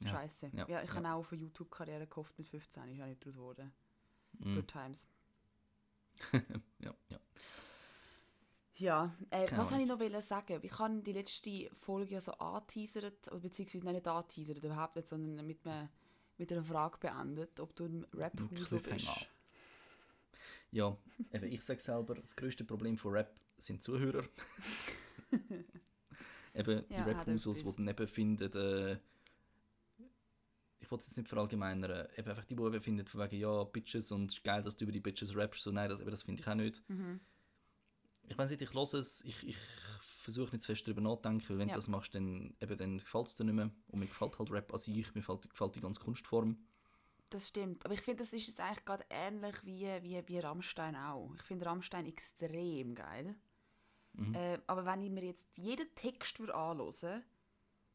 Ja. 0.00 0.08
Scheiße. 0.08 0.50
Ja, 0.54 0.68
Ja, 0.68 0.82
ich 0.82 0.88
ja. 0.90 0.96
habe 0.96 1.08
auch 1.08 1.18
auf 1.18 1.32
eine 1.32 1.42
YouTube-Karriere 1.42 2.06
gehofft 2.06 2.38
mit 2.38 2.48
15, 2.48 2.88
ist 2.88 3.00
auch 3.02 3.06
nicht 3.06 3.20
daraus 3.20 3.34
geworden. 3.34 3.72
Mm. 4.38 4.54
Good 4.54 4.68
times. 4.68 5.06
Ja, 6.80 6.94
ja. 7.08 7.18
Ja, 8.76 9.14
äh, 9.30 9.44
Keine 9.44 9.60
was 9.62 9.70
wollte 9.72 10.04
ich 10.04 10.12
noch 10.12 10.22
sagen? 10.22 10.58
Ich 10.62 10.78
habe 10.78 11.02
die 11.02 11.12
letzte 11.12 11.70
Folge 11.74 12.14
ja 12.14 12.20
so 12.20 12.32
angeteasert, 12.32 13.30
beziehungsweise 13.42 13.84
nein, 13.84 13.94
nicht 13.96 14.08
angeteasert, 14.08 14.58
überhaupt 14.58 14.96
nicht, 14.96 15.08
sondern 15.08 15.46
mit, 15.46 15.66
einem, 15.66 15.88
mit 16.38 16.50
einer 16.50 16.64
Frage 16.64 16.96
beendet, 16.98 17.60
ob 17.60 17.76
du 17.76 17.84
im 17.84 18.06
Rap-Huso 18.14 18.80
Cliffhanger. 18.80 19.14
bist. 19.20 19.28
Ja, 20.70 20.96
eben, 21.32 21.52
ich 21.52 21.62
sage 21.62 21.80
selber, 21.80 22.14
das 22.14 22.36
größte 22.36 22.64
Problem 22.64 22.96
von 22.96 23.12
Rap 23.12 23.38
sind 23.58 23.82
Zuhörer. 23.82 24.24
eben 26.54 26.84
die 26.94 26.94
Ja, 26.94 27.02
Rap 27.02 27.26
hat 27.26 27.28
Usos, 27.28 27.62
die 27.62 27.62
etwas. 27.62 27.76
dann 27.76 27.88
eben 27.88 28.08
finden, 28.08 28.52
äh, 28.56 28.98
ich 30.90 30.92
wollte 30.92 31.02
es 31.02 31.06
jetzt 31.10 31.18
nicht 31.18 31.28
verallgemeinern, 31.28 32.08
eben 32.16 32.28
einfach 32.28 32.44
die, 32.44 32.56
die 32.56 32.62
eben 32.64 32.80
finden, 32.80 33.06
von 33.06 33.20
wegen, 33.20 33.36
ja, 33.40 33.62
Bitches 33.62 34.10
und 34.10 34.24
es 34.24 34.38
ist 34.38 34.42
geil, 34.42 34.60
dass 34.64 34.76
du 34.76 34.82
über 34.82 34.90
die 34.90 34.98
Bitches 34.98 35.36
rappst, 35.36 35.62
so 35.62 35.70
nein, 35.70 35.88
das, 35.88 36.00
eben, 36.00 36.10
das 36.10 36.24
finde 36.24 36.42
ich 36.42 36.48
auch 36.48 36.54
nicht. 36.56 36.82
Mhm. 36.88 37.20
Ich 38.26 38.36
weiß 38.36 38.50
nicht, 38.50 38.60
ich 38.60 38.74
höre 38.74 38.82
es, 38.94 39.24
ich, 39.24 39.46
ich 39.46 39.56
versuche 40.22 40.50
nicht 40.50 40.62
zu 40.62 40.66
fest 40.66 40.88
darüber 40.88 41.00
nachzudenken, 41.00 41.48
weil 41.48 41.58
wenn 41.58 41.68
Ja. 41.68 41.74
du 41.74 41.78
das 41.78 41.86
machst, 41.86 42.16
dann, 42.16 42.56
eben, 42.60 42.76
dann 42.76 42.98
gefällt 42.98 43.28
es 43.28 43.36
dir 43.36 43.44
nicht 43.44 43.54
mehr. 43.54 43.70
Und 43.86 44.00
mir 44.00 44.06
gefällt 44.06 44.36
halt 44.36 44.50
Rap 44.50 44.72
an 44.72 44.80
sich, 44.80 45.14
mir 45.14 45.20
gefällt, 45.20 45.48
gefällt 45.48 45.76
die 45.76 45.80
ganze 45.80 46.00
Kunstform. 46.00 46.58
Das 47.28 47.46
stimmt. 47.46 47.84
Aber 47.84 47.94
ich 47.94 48.00
finde, 48.02 48.24
das 48.24 48.32
ist 48.32 48.48
jetzt 48.48 48.58
eigentlich 48.58 48.84
gerade 48.84 49.04
ähnlich 49.10 49.64
wie, 49.64 49.86
wie, 50.02 50.26
wie 50.26 50.38
Rammstein 50.40 50.96
auch. 50.96 51.32
Ich 51.36 51.42
finde 51.42 51.66
Rammstein 51.66 52.06
extrem 52.06 52.96
geil. 52.96 53.36
Mhm. 54.14 54.34
Äh, 54.34 54.58
aber 54.66 54.84
wenn 54.84 55.02
ich 55.02 55.10
mir 55.10 55.22
jetzt 55.24 55.56
jeden 55.56 55.94
Text 55.94 56.40
würde 56.40 56.56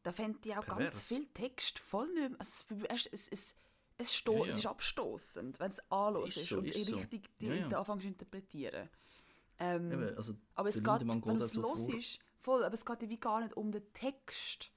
dann 0.06 0.14
fände 0.14 0.38
ich 0.44 0.52
auch 0.56 0.64
ganz 0.66 0.78
Pervers. 0.78 1.02
viel 1.02 1.26
Text 1.34 1.78
voll 1.80 2.06
nicht 2.14 2.30
mehr. 2.30 2.38
Also 2.38 2.76
es, 2.88 3.06
es, 3.06 3.28
es, 3.28 3.56
es, 3.98 4.14
sto 4.14 4.32
Ja, 4.34 4.44
ja. 4.44 4.52
es 4.52 4.58
ist 4.58 4.66
abstoßend, 4.66 5.58
wenn 5.58 5.70
es 5.72 5.80
anhörst 5.90 6.36
Ist 6.36 6.48
so, 6.48 6.58
und 6.58 6.66
ist 6.66 6.86
so. 6.86 6.94
richtig 6.96 7.28
die 7.40 7.46
Ja, 7.46 7.54
ja. 7.54 7.78
Anfängst 7.78 8.02
zu 8.02 8.08
interpretieren. 8.08 8.88
Ähm, 9.58 9.90
Eben, 9.90 10.16
also, 10.16 10.34
aber 10.54 10.68
es 10.68 10.76
geht, 10.76 10.86
wenn 11.00 11.08
geht 11.20 11.26
auch 11.26 11.40
es 11.40 11.50
so 11.52 11.60
los 11.62 11.86
vor. 11.86 11.94
ist, 11.96 12.18
voll, 12.38 12.62
aber 12.64 12.74
es 12.74 12.84
geht 12.84 13.02
ja 13.02 13.08
wie 13.08 13.16
gar 13.16 13.40
nicht 13.40 13.56
um 13.56 13.72
den 13.72 13.92
Text 13.94 14.70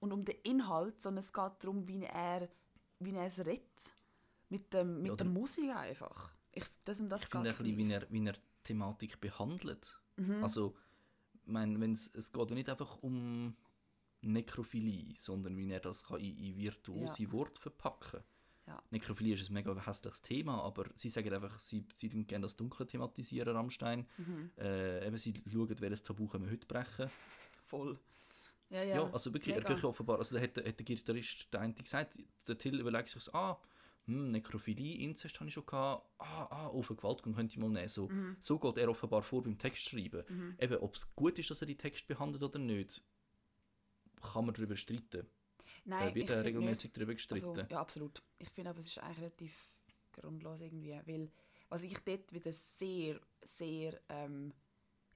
und 0.00 0.12
um 0.12 0.24
den 0.24 0.36
Inhalt, 0.44 1.02
sondern 1.02 1.22
es 1.24 1.32
geht 1.32 1.52
darum, 1.60 1.86
wie 1.88 2.04
er, 2.04 2.48
wie 3.00 3.12
er 3.12 3.26
es 3.26 3.38
redet. 3.40 3.94
Mit, 4.50 4.72
dem, 4.72 5.02
mit 5.02 5.10
Ja, 5.10 5.16
der 5.16 5.26
Musik 5.26 5.76
einfach. 5.76 6.30
Ich, 6.52 6.64
das, 6.84 7.00
um 7.00 7.08
das 7.10 7.24
ich 7.24 7.28
finde 7.28 7.50
auch, 7.50 7.58
wie 7.60 7.92
er, 7.92 8.06
wie 8.10 8.24
er 8.26 8.34
Thematik 8.64 9.20
behandelt. 9.20 10.00
Mhm. 10.16 10.42
Also, 10.42 10.74
ich 11.44 11.52
meine, 11.52 11.78
wenn's, 11.80 12.10
es 12.14 12.32
geht 12.32 12.48
ja 12.48 12.54
nicht 12.54 12.68
einfach 12.70 12.96
um 13.02 13.54
Nekrophilie, 14.20 15.14
sondern 15.16 15.56
wie 15.56 15.70
er 15.70 15.80
das 15.80 16.04
kann 16.04 16.20
in, 16.20 16.36
in 16.36 16.56
virtuose 16.56 17.30
Worte 17.32 17.60
verpacken 17.60 18.20
Ja. 18.66 18.82
Nekrophilie 18.90 19.34
ist 19.34 19.48
ein 19.48 19.54
mega 19.54 19.74
hässliches 19.86 20.20
Thema, 20.22 20.62
aber 20.62 20.84
sie 20.94 21.08
sagen 21.08 21.32
einfach, 21.32 21.58
sie, 21.58 21.84
sie 21.96 22.08
gerne 22.24 22.42
das 22.42 22.56
Dunkle 22.56 22.86
thematisieren, 22.86 23.56
Rammstein. 23.56 24.06
Mhm. 24.18 24.50
Äh, 24.58 25.06
eben, 25.06 25.16
sie 25.16 25.32
schauen, 25.50 25.74
welches 25.80 26.02
Tabu 26.02 26.26
können 26.26 26.44
wir 26.44 26.52
heute 26.52 26.66
brechen. 26.66 27.08
Voll. 27.62 27.98
Ja, 28.70 28.82
ja. 28.82 28.96
Ja, 28.96 29.10
also 29.12 29.32
wirklich, 29.32 29.54
mega. 29.54 29.68
er 29.72 29.84
offenbar, 29.84 30.18
also 30.18 30.36
da 30.36 30.42
hat, 30.42 30.56
der- 30.58 30.66
hat 30.68 30.78
der 30.78 30.84
Gitarrist, 30.84 31.48
der 31.54 31.60
eine 31.60 31.72
gesagt, 31.72 32.18
der 32.46 32.58
Till 32.58 32.78
überlegt 32.78 33.08
sich 33.08 33.22
so, 33.22 33.32
ah, 33.32 33.58
hm, 34.04 34.30
Nekrophilie, 34.32 34.96
Inzest 34.98 35.38
habe 35.40 35.48
ich 35.48 35.54
schon 35.54 35.64
gehabt, 35.64 36.06
ah, 36.18 36.46
ah, 36.50 36.66
auf 36.66 36.90
eine 36.90 36.96
Gewaltgang 36.98 37.34
könnte 37.34 37.52
ich 37.52 37.58
mal 37.58 37.70
nehmen. 37.70 37.88
So, 37.88 38.08
Mhm. 38.08 38.36
so 38.38 38.58
geht 38.58 38.76
er 38.76 38.90
offenbar 38.90 39.22
vor 39.22 39.42
beim 39.42 39.56
Textschreiben. 39.56 40.56
Eben, 40.58 40.76
ob 40.78 40.94
es 40.96 41.14
gut 41.14 41.38
ist, 41.38 41.48
dass 41.50 41.62
er 41.62 41.66
die 41.66 41.76
Text 41.78 42.06
behandelt 42.08 42.42
oder 42.42 42.58
nicht, 42.58 43.02
kann 44.20 44.46
man 44.46 44.54
darüber 44.54 44.76
streiten. 44.76 45.26
Nein, 45.84 46.08
äh, 46.10 46.14
wird 46.14 46.24
ich 46.30 46.30
find 46.30 46.44
regelmäßig 46.44 46.92
darüber 46.92 47.14
gestritten. 47.14 47.48
Also, 47.48 47.62
ja, 47.70 47.80
absolut. 47.80 48.22
Ich 48.38 48.48
finde 48.50 48.70
aber, 48.70 48.80
es 48.80 48.86
ist 48.86 48.98
eigentlich 48.98 49.18
relativ 49.18 49.70
grundlos 50.12 50.60
irgendwie, 50.60 51.00
weil 51.04 51.30
was 51.68 51.82
ich 51.82 51.98
dort 51.98 52.32
wieder 52.32 52.52
sehr, 52.52 53.20
sehr 53.42 54.00
ähm, 54.08 54.52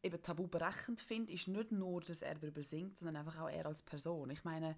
eben 0.03 0.23
tabu 0.23 0.47
berechend 0.49 1.01
finde, 1.01 1.33
ist 1.33 1.49
nicht 1.49 1.73
nur, 1.73 2.01
dass 2.03 2.23
er 2.23 2.35
darüber 2.35 2.63
singt, 2.63 2.99
sondern 2.99 3.17
einfach 3.17 3.41
auch 3.41 3.49
er 3.49 3.67
als 3.67 3.83
Person. 3.83 4.31
Ich 4.31 4.45
meine, 4.45 4.77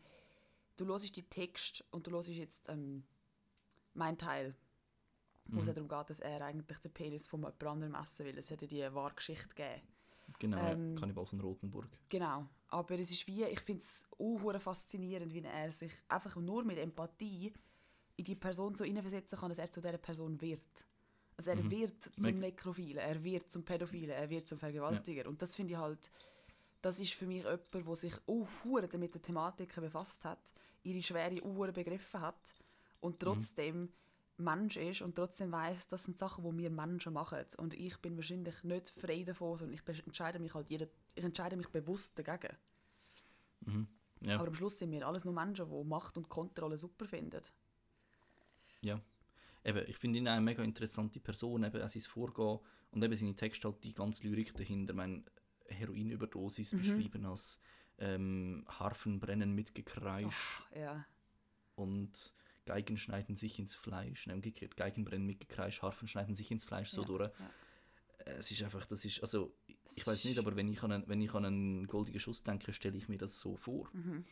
du 0.76 0.86
hörst 0.86 1.16
die 1.16 1.28
Text 1.28 1.84
und 1.90 2.06
du 2.06 2.12
hörst 2.12 2.28
jetzt 2.30 2.68
ähm, 2.68 3.04
mein 3.94 4.18
Teil, 4.18 4.54
wo 5.46 5.56
Mhm. 5.56 5.60
es 5.60 5.66
ja 5.66 5.72
darum 5.72 5.88
geht, 5.88 6.10
dass 6.10 6.20
er 6.20 6.40
eigentlich 6.42 6.78
den 6.78 6.92
Penis 6.92 7.26
von 7.26 7.40
jemand 7.40 7.62
anderem 7.64 7.94
essen 7.94 8.24
will. 8.26 8.38
Es 8.38 8.50
hätte 8.50 8.66
die 8.66 8.82
wahre 8.94 9.14
Geschichte 9.14 9.48
gegeben. 9.54 9.82
Genau, 10.38 10.58
ähm, 10.58 10.94
ja, 10.94 11.00
Kannibal 11.00 11.26
von 11.26 11.40
Rotenburg. 11.40 11.88
Genau, 12.08 12.46
aber 12.68 12.98
es 12.98 13.10
ist 13.10 13.26
wie, 13.26 13.44
ich 13.44 13.60
finde 13.60 13.82
es 13.82 14.04
auch 14.18 14.60
faszinierend, 14.60 15.32
wie 15.32 15.42
er 15.42 15.72
sich 15.72 15.92
einfach 16.08 16.36
nur 16.36 16.64
mit 16.64 16.78
Empathie 16.78 17.52
in 18.16 18.24
die 18.24 18.34
Person 18.36 18.74
so 18.74 18.84
hineinversetzen 18.84 19.38
kann, 19.38 19.48
dass 19.48 19.58
er 19.58 19.70
zu 19.70 19.80
dieser 19.80 19.98
Person 19.98 20.40
wird. 20.40 20.86
Also 21.36 21.50
er 21.50 21.64
Mhm. 21.64 21.70
wird 21.70 22.04
zum 22.04 22.38
Nekrophilen, 22.38 22.98
er 22.98 23.22
wird 23.24 23.50
zum 23.50 23.64
Pädophilen, 23.64 24.10
er 24.10 24.30
wird 24.30 24.48
zum 24.48 24.58
Vergewaltiger. 24.58 25.28
Und 25.28 25.42
das 25.42 25.56
finde 25.56 25.72
ich 25.72 25.78
halt, 25.78 26.10
das 26.82 27.00
ist 27.00 27.14
für 27.14 27.26
mich 27.26 27.42
jemand, 27.42 27.74
der 27.74 27.96
sich 27.96 28.14
auch 28.26 28.48
mit 28.98 29.14
der 29.14 29.22
Thematik 29.22 29.74
befasst 29.76 30.24
hat, 30.24 30.54
ihre 30.84 31.02
schwere 31.02 31.42
Uhren 31.42 31.72
begriffen 31.72 32.20
hat 32.20 32.54
Mhm. 32.56 32.60
und 33.00 33.20
trotzdem 33.20 33.92
Mensch 34.36 34.76
ist 34.76 35.02
und 35.02 35.14
trotzdem 35.14 35.52
weiß, 35.52 35.88
das 35.88 36.04
sind 36.04 36.18
Sachen, 36.18 36.44
die 36.44 36.62
wir 36.62 36.70
Menschen 36.70 37.12
machen. 37.12 37.44
Und 37.58 37.74
ich 37.74 37.98
bin 37.98 38.16
wahrscheinlich 38.16 38.62
nicht 38.64 38.90
frei 38.90 39.22
davon, 39.22 39.56
sondern 39.56 39.78
ich 39.78 40.06
entscheide 40.06 40.38
mich 40.38 40.54
halt 40.54 40.68
jeder, 40.70 40.86
ich 41.14 41.24
entscheide 41.24 41.56
mich 41.56 41.68
bewusst 41.68 42.18
dagegen. 42.18 42.56
Mhm. 43.60 43.86
Ja. 44.20 44.36
Aber 44.38 44.48
am 44.48 44.54
Schluss 44.54 44.78
sind 44.78 44.90
wir 44.90 45.06
alles 45.06 45.24
nur 45.24 45.34
Menschen, 45.34 45.68
die 45.68 45.84
Macht 45.84 46.16
und 46.16 46.28
Kontrolle 46.28 46.78
super 46.78 47.06
finden. 47.06 47.42
Ja. 48.80 49.00
Eben, 49.64 49.84
ich 49.86 49.96
finde 49.96 50.18
ihn 50.18 50.28
eine 50.28 50.40
mega 50.40 50.62
interessante 50.62 51.20
Person, 51.20 51.64
eben 51.64 51.82
auch 51.82 51.88
sein 51.88 52.02
Vorgehen 52.02 52.58
und 52.90 53.02
eben 53.02 53.16
seine 53.16 53.34
Texte 53.34 53.68
halt 53.68 53.82
die 53.84 53.94
ganze 53.94 54.24
Lyrik 54.24 54.54
dahinter. 54.54 54.92
Ich 54.92 54.96
meine, 54.96 55.24
Heroinüberdosis 55.66 56.72
Mhm. 56.72 56.78
beschrieben 56.78 57.26
als 57.26 57.58
ähm, 57.98 58.64
Harfen 58.68 59.20
brennen 59.20 59.54
mit 59.54 59.74
Gekreisch 59.74 60.64
Ach, 60.66 60.76
ja. 60.76 61.06
und 61.76 62.34
Geigen 62.66 62.96
schneiden 62.96 63.36
sich 63.36 63.58
ins 63.58 63.74
Fleisch. 63.74 64.26
Nein, 64.26 64.36
umgekehrt, 64.36 64.76
Geigen 64.76 65.04
brennen 65.04 65.26
mit 65.26 65.40
Gekreisch, 65.40 65.82
Harfen 65.82 66.08
schneiden 66.08 66.34
sich 66.34 66.50
ins 66.50 66.64
Fleisch 66.64 66.90
so 66.90 67.02
ja, 67.02 67.06
durch. 67.06 67.30
Ja. 67.38 67.50
Es 68.26 68.50
ist 68.50 68.62
einfach, 68.62 68.86
das 68.86 69.04
ist, 69.04 69.20
also, 69.20 69.54
ich 69.94 70.06
weiß 70.06 70.24
nicht, 70.24 70.38
aber 70.38 70.56
wenn 70.56 70.68
ich, 70.68 70.82
an 70.82 70.92
einen, 70.92 71.08
wenn 71.08 71.20
ich 71.20 71.34
an 71.34 71.44
einen 71.44 71.86
goldigen 71.86 72.20
Schuss 72.20 72.42
denke, 72.42 72.72
stelle 72.72 72.96
ich 72.96 73.08
mir 73.08 73.18
das 73.18 73.38
so 73.38 73.56
vor. 73.56 73.90
Mhm. 73.92 74.24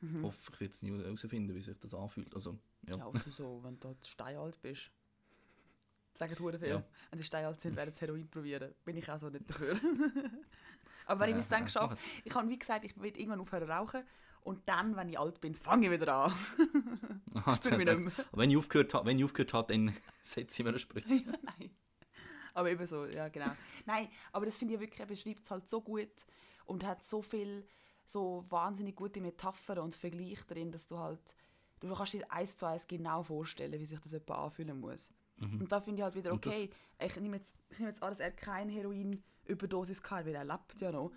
Ich 0.00 0.22
hoffe, 0.22 0.52
ich 0.52 0.60
werde 0.60 0.72
es 0.72 0.82
nie 0.82 0.90
herausfinden, 0.90 1.54
wie 1.54 1.60
sich 1.60 1.76
das 1.78 1.94
anfühlt. 1.94 2.32
Also, 2.34 2.58
ja. 2.86 2.96
Ja, 2.96 3.04
außer 3.04 3.30
so, 3.30 3.60
wenn 3.62 3.78
du 3.80 3.96
steinalt 4.02 4.60
bist. 4.62 4.92
Sagen 6.12 6.36
hure 6.38 6.58
viel. 6.58 6.68
Ja. 6.68 6.84
Wenn 7.10 7.18
sie 7.18 7.24
steinalt 7.24 7.60
sind, 7.60 7.76
werden 7.76 7.94
sie 7.94 8.00
Heroin 8.00 8.28
probieren. 8.28 8.74
Bin 8.84 8.96
ich 8.96 9.08
auch 9.10 9.18
so 9.18 9.28
nicht 9.28 9.48
dafür. 9.48 9.74
Aber 11.06 11.20
wenn 11.20 11.30
ich 11.30 11.36
Ja, 11.36 11.40
es 11.40 11.48
dann 11.48 11.64
geschafft 11.64 11.98
ich 12.24 12.34
habe 12.34 12.48
wie 12.48 12.58
gesagt, 12.58 12.84
ich 12.84 12.96
will 13.00 13.16
irgendwann 13.16 13.40
aufhören 13.40 13.70
rauchen 13.70 14.02
und 14.48 14.66
dann, 14.66 14.96
wenn 14.96 15.10
ich 15.10 15.18
alt 15.18 15.42
bin, 15.42 15.54
fange 15.54 15.86
ich 15.86 15.92
wieder 15.92 16.14
an. 16.14 16.32
Aha. 17.34 17.52
Aber 17.52 18.08
wenn 18.32 18.50
ich 18.50 18.56
aufgehört 18.56 18.94
habe, 18.94 19.04
wenn 19.04 19.18
ich 19.18 19.24
aufgehört 19.26 19.52
habe, 19.52 19.74
dann 19.74 19.94
setze 20.22 20.62
ich 20.62 20.64
mir 20.64 20.70
eine 20.70 20.78
Spritze. 20.78 21.16
ja, 21.16 21.32
nein. 21.42 21.70
Aber 22.54 22.70
eben 22.70 22.86
so, 22.86 23.04
ja 23.04 23.28
genau. 23.28 23.50
Nein, 23.84 24.08
aber 24.32 24.46
das 24.46 24.56
finde 24.56 24.74
ich 24.74 24.80
wirklich, 24.80 25.00
er 25.00 25.06
beschreibt 25.06 25.44
es 25.44 25.50
halt 25.50 25.68
so 25.68 25.82
gut 25.82 26.08
und 26.64 26.82
hat 26.82 27.06
so 27.06 27.20
viel 27.20 27.68
so 28.04 28.42
wahnsinnig 28.48 28.96
gute 28.96 29.20
Metaphern 29.20 29.80
und 29.80 29.94
Vergleiche 29.94 30.46
drin, 30.46 30.72
dass 30.72 30.86
du 30.86 30.98
halt, 30.98 31.36
du 31.80 31.94
kannst 31.94 32.14
dir 32.14 32.32
eins 32.32 32.56
zu 32.56 32.64
eins 32.64 32.88
genau 32.88 33.22
vorstellen, 33.22 33.78
wie 33.78 33.84
sich 33.84 34.00
das 34.00 34.12
jemand 34.12 34.30
anfühlen 34.30 34.80
muss. 34.80 35.12
Und 35.40 35.70
da 35.70 35.80
finde 35.80 36.00
ich 36.00 36.04
halt 36.04 36.14
wieder, 36.14 36.32
okay, 36.32 36.70
ich 36.98 37.20
nehme 37.20 37.36
jetzt, 37.36 37.54
ich 37.68 37.78
nehme 37.78 37.90
jetzt 37.90 38.02
an, 38.02 38.08
dass 38.08 38.18
er 38.18 38.32
keine 38.32 38.72
Heroin-Überdosis 38.72 40.02
hatte, 40.10 40.26
weil 40.26 40.34
er 40.34 40.44
lebt 40.44 40.80
ja 40.80 40.90
noch. 40.90 41.12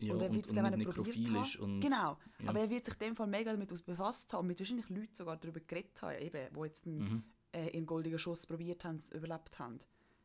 Ja, 0.00 0.12
und 0.14 0.20
er 0.20 0.32
wird 0.32 0.46
es 0.46 0.52
er 0.52 0.62
probiert 0.92 1.30
hat. 1.30 1.56
und- 1.56 1.80
Genau, 1.80 2.18
ja. 2.40 2.48
aber 2.48 2.60
er 2.60 2.70
wird 2.70 2.84
sich 2.84 2.94
in 2.94 3.00
dem 3.00 3.16
Fall 3.16 3.26
mega 3.26 3.52
damit 3.52 3.68
befasst 3.84 4.32
haben 4.32 4.40
und 4.40 4.46
mit 4.48 4.58
wahrscheinlich 4.58 4.88
Leuten 4.88 5.14
sogar 5.14 5.36
darüber 5.36 5.60
geredet 5.60 6.00
haben, 6.02 6.20
eben, 6.20 6.54
die 6.54 6.60
jetzt 6.60 6.86
einen, 6.86 6.98
Mhm. 6.98 7.24
äh, 7.52 7.68
ihren 7.70 7.86
goldenen 7.86 8.18
Schuss 8.18 8.46
probiert 8.46 8.84
haben, 8.84 8.96
es 8.96 9.10
überlebt 9.12 9.58
haben. 9.58 9.78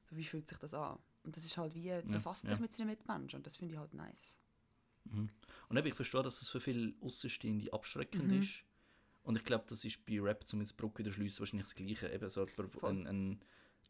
So, 0.03 0.15
wie 0.17 0.24
fühlt 0.24 0.47
sich 0.49 0.57
das 0.57 0.74
an? 0.74 0.97
Und 1.24 1.38
das 1.38 1.45
ist 1.45 1.55
halt 1.57 1.76
wie, 1.76 1.88
er 1.88 2.01
befasst 2.01 2.47
sich 2.47 2.59
mit 2.59 2.74
seinen 2.74 2.88
Mitmenschen 2.88 3.38
und 3.38 3.45
das 3.45 3.55
finde 3.57 3.76
ich 3.76 3.80
halt 3.80 3.93
nice. 3.93 4.39
Und 5.69 5.78
eben, 5.78 5.88
ich 5.88 5.93
verstehe, 5.95 6.24
dass 6.24 6.41
es 6.41 6.49
für 6.49 6.59
viele 6.61 6.93
Außenstehende 7.01 7.72
abschreckend 7.74 8.28
Mhm. 8.32 8.41
ist. 8.41 8.63
Und 9.24 9.36
ich 9.38 9.43
glaube, 9.43 9.65
das 9.67 9.84
ist 9.86 10.03
bei 10.05 10.19
Rap, 10.19 10.47
zumindest 10.47 10.78
Bruck 10.78 10.97
wieder 10.97 11.11
schließen, 11.11 11.39
wahrscheinlich 11.39 11.67
das 11.67 11.76
Gleiche. 11.76 12.09
Eben 12.11 12.28
so 12.30 12.45
ein, 12.84 13.07
ein 13.07 13.41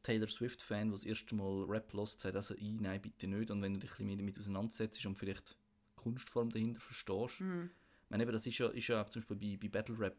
Taylor 0.03 0.27
Swift-Fan, 0.27 0.87
der 0.89 0.91
das 0.97 1.05
erste 1.05 1.35
Mal 1.35 1.63
Rap 1.65 1.93
lost, 1.93 2.19
sagt 2.19 2.35
also, 2.35 2.55
«I, 2.55 2.71
nein, 2.79 3.01
bitte 3.01 3.27
nicht. 3.27 3.49
Und 3.51 3.61
wenn 3.61 3.73
du 3.73 3.79
dich 3.79 3.91
ein 3.91 3.93
bisschen 3.93 4.07
mehr 4.07 4.17
damit 4.17 4.37
auseinandersetzt 4.39 5.05
und 5.05 5.17
vielleicht 5.17 5.55
Kunstform 6.01 6.49
dahinter 6.49 6.81
verstehst, 6.81 7.39
Mhm. 7.41 7.69
ich 8.03 8.09
meine, 8.09 8.23
eben, 8.23 8.31
das 8.33 8.45
ist 8.45 8.57
ja, 8.57 8.67
ist 8.67 8.87
ja 8.87 9.05
zum 9.05 9.21
Beispiel 9.21 9.37
bei, 9.57 9.57
bei 9.61 9.69
Battle 9.69 9.97
Rap 9.99 10.17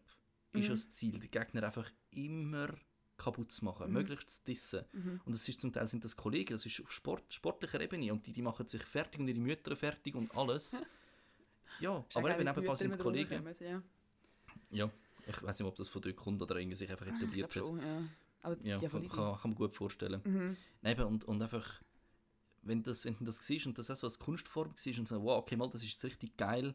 ist 0.52 0.56
Mhm. 0.58 0.62
ja 0.62 0.68
das 0.70 0.90
Ziel, 0.90 1.18
den 1.18 1.30
Gegner 1.30 1.62
einfach 1.64 1.90
immer 2.10 2.68
kaputt 3.16 3.50
zu 3.52 3.64
machen, 3.64 3.86
Mhm. 3.88 3.92
möglichst 3.92 4.30
zu 4.30 4.40
dissen. 4.44 4.84
Und 5.24 5.32
das 5.34 5.48
ist 5.48 5.60
zum 5.60 5.72
Teil 5.72 5.86
sind 5.86 6.04
das 6.04 6.16
Kollegen, 6.16 6.54
das 6.54 6.66
ist 6.66 6.80
auf 6.82 6.90
Sport, 6.92 7.32
sportlicher 7.32 7.80
Ebene 7.80 8.12
und 8.12 8.26
die, 8.26 8.32
die 8.32 8.42
machen 8.42 8.66
sich 8.66 8.82
fertig 8.82 9.20
und 9.20 9.28
ihre 9.28 9.38
Mütter 9.38 9.76
fertig 9.76 10.14
und 10.14 10.34
alles. 10.36 10.72
ja, 11.80 12.04
Ist 12.08 12.16
aber 12.16 12.30
eben 12.34 12.44
die 12.44 12.50
ebenfalls 12.50 12.78
sind 12.80 12.92
es 12.92 12.98
Kollegen. 12.98 13.46
Ja, 13.60 13.82
Ja, 14.70 14.90
ich 15.26 15.42
weiß 15.42 15.58
nicht, 15.60 15.68
ob 15.68 15.76
das 15.76 15.88
von 15.88 16.02
dort 16.02 16.16
kommt 16.16 16.42
oder 16.42 16.56
irgendwie 16.56 16.76
sich 16.76 16.90
einfach 16.90 17.06
ich 17.06 17.12
etabliert 17.14 17.54
hat. 17.54 17.66
schon, 17.66 17.78
ja. 17.80 18.02
Ja, 18.62 18.76
ist 18.78 18.90
kann, 18.90 19.04
easy. 19.04 19.14
kann 19.16 19.38
man 19.44 19.54
gut 19.54 19.72
vorstellen. 19.74 20.20
Mhm. 20.24 20.56
Eben, 20.84 21.04
und, 21.04 21.24
und 21.26 21.40
einfach, 21.40 21.80
wenn 22.62 22.82
das, 22.82 23.04
wenn 23.04 23.16
du 23.16 23.24
das 23.24 23.38
siehst 23.38 23.66
und 23.66 23.78
das 23.78 23.90
auch 23.90 23.96
so 23.96 24.06
als 24.06 24.18
Kunstform 24.18 24.72
siehst 24.76 24.98
und 24.98 25.08
so, 25.08 25.22
wow, 25.22 25.38
okay, 25.38 25.56
mal, 25.56 25.68
das 25.68 25.82
ist 25.82 25.92
jetzt 25.92 26.04
richtig 26.04 26.36
geil, 26.36 26.74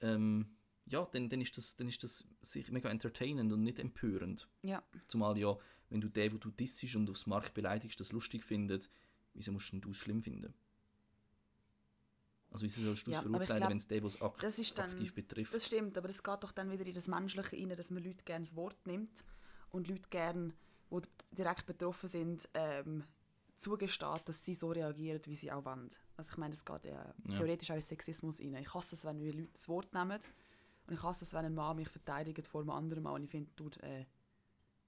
ähm, 0.00 0.56
ja, 0.86 1.04
dann, 1.06 1.28
dann, 1.28 1.40
ist 1.40 1.56
das, 1.56 1.76
dann 1.76 1.88
ist 1.88 2.02
das 2.02 2.26
sicher 2.42 2.72
mega 2.72 2.90
entertainend 2.90 3.52
und 3.52 3.62
nicht 3.62 3.78
empörend. 3.78 4.48
Ja, 4.62 4.82
Zumal 5.08 5.38
ja, 5.38 5.56
wenn 5.90 6.00
du 6.00 6.08
den, 6.08 6.32
wo 6.32 6.38
du 6.38 6.50
dissest 6.50 6.96
und 6.96 7.08
aufs 7.10 7.26
Markt 7.26 7.54
beleidigst, 7.54 8.00
das 8.00 8.12
lustig 8.12 8.44
findet, 8.44 8.90
wieso 9.34 9.52
musst 9.52 9.72
du 9.72 9.90
es 9.90 9.96
schlimm 9.96 10.22
finden? 10.22 10.54
Also 12.50 12.64
wieso 12.66 12.82
sollst 12.82 13.06
du 13.06 13.10
es 13.12 13.16
Ja, 13.16 13.22
verurteilen, 13.22 13.70
wenn 13.70 13.76
es 13.78 13.86
den, 13.86 14.04
was 14.04 14.20
ak 14.20 14.38
Das 14.40 14.58
ist 14.58 14.76
dann, 14.78 14.90
aktiv 14.90 15.14
betrifft? 15.14 15.54
das 15.54 15.66
stimmt, 15.66 15.96
aber 15.96 16.10
es 16.10 16.22
geht 16.22 16.42
doch 16.42 16.52
dann 16.52 16.70
wieder 16.70 16.84
in 16.86 16.94
das 16.94 17.08
Menschliche 17.08 17.56
rein, 17.56 17.74
dass 17.76 17.90
man 17.90 18.02
Leute 18.02 18.24
gerne 18.24 18.44
das 18.44 18.54
Wort 18.56 18.86
nimmt 18.86 19.24
und 19.70 19.88
Leute 19.88 20.08
gerne, 20.10 20.52
die 20.90 21.00
direkt 21.34 21.64
betroffen 21.64 22.08
sind, 22.08 22.48
ähm, 22.54 23.04
zugesteht, 23.62 24.22
dass 24.28 24.44
sie 24.44 24.54
so 24.54 24.70
reagieren, 24.70 25.20
wie 25.26 25.34
sie 25.36 25.50
auch 25.52 25.64
wollen. 25.64 25.88
Also 26.16 26.30
ich 26.30 26.36
meine, 26.36 26.54
es 26.54 26.64
geht 26.64 26.84
ja, 26.84 27.14
Ja. 27.28 27.36
theoretisch 27.36 27.70
auch 27.70 27.76
in 27.76 27.80
Sexismus 27.82 28.40
rein. 28.40 28.54
Ich 28.56 28.74
hasse 28.74 28.94
es, 28.94 29.04
wenn 29.04 29.20
wir 29.20 29.32
Leute 29.32 29.52
das 29.52 29.68
Wort 29.68 29.92
nehmen 29.94 30.18
und 30.86 30.94
ich 30.94 31.02
hasse 31.02 31.24
es, 31.24 31.32
wenn 31.32 31.44
ein 31.44 31.54
Mann 31.54 31.76
mich 31.76 31.88
verteidigt 31.88 32.46
vor 32.46 32.60
einem 32.62 32.70
anderen 32.70 33.02
Mann 33.02 33.14
und 33.14 33.24
ich 33.24 33.30
finde, 33.30 33.50
du, 33.56 33.68
äh, 33.80 34.04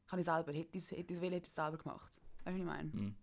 kann 0.07 0.19
ich 0.19 0.25
selber, 0.27 0.53
hätte 0.53 0.77
ich 0.77 0.85
es 0.85 0.91
hätte 0.91 1.15
wollen, 1.21 1.33
hätte 1.33 1.47
ich 1.47 1.49
es 1.51 1.55
selber 1.55 1.79
gemacht. 1.79 2.21
Weißt 2.45 2.47
du, 2.47 2.53
was 2.53 2.57
ich 2.59 2.65
meine? 2.65 2.93
Hm. 2.93 3.17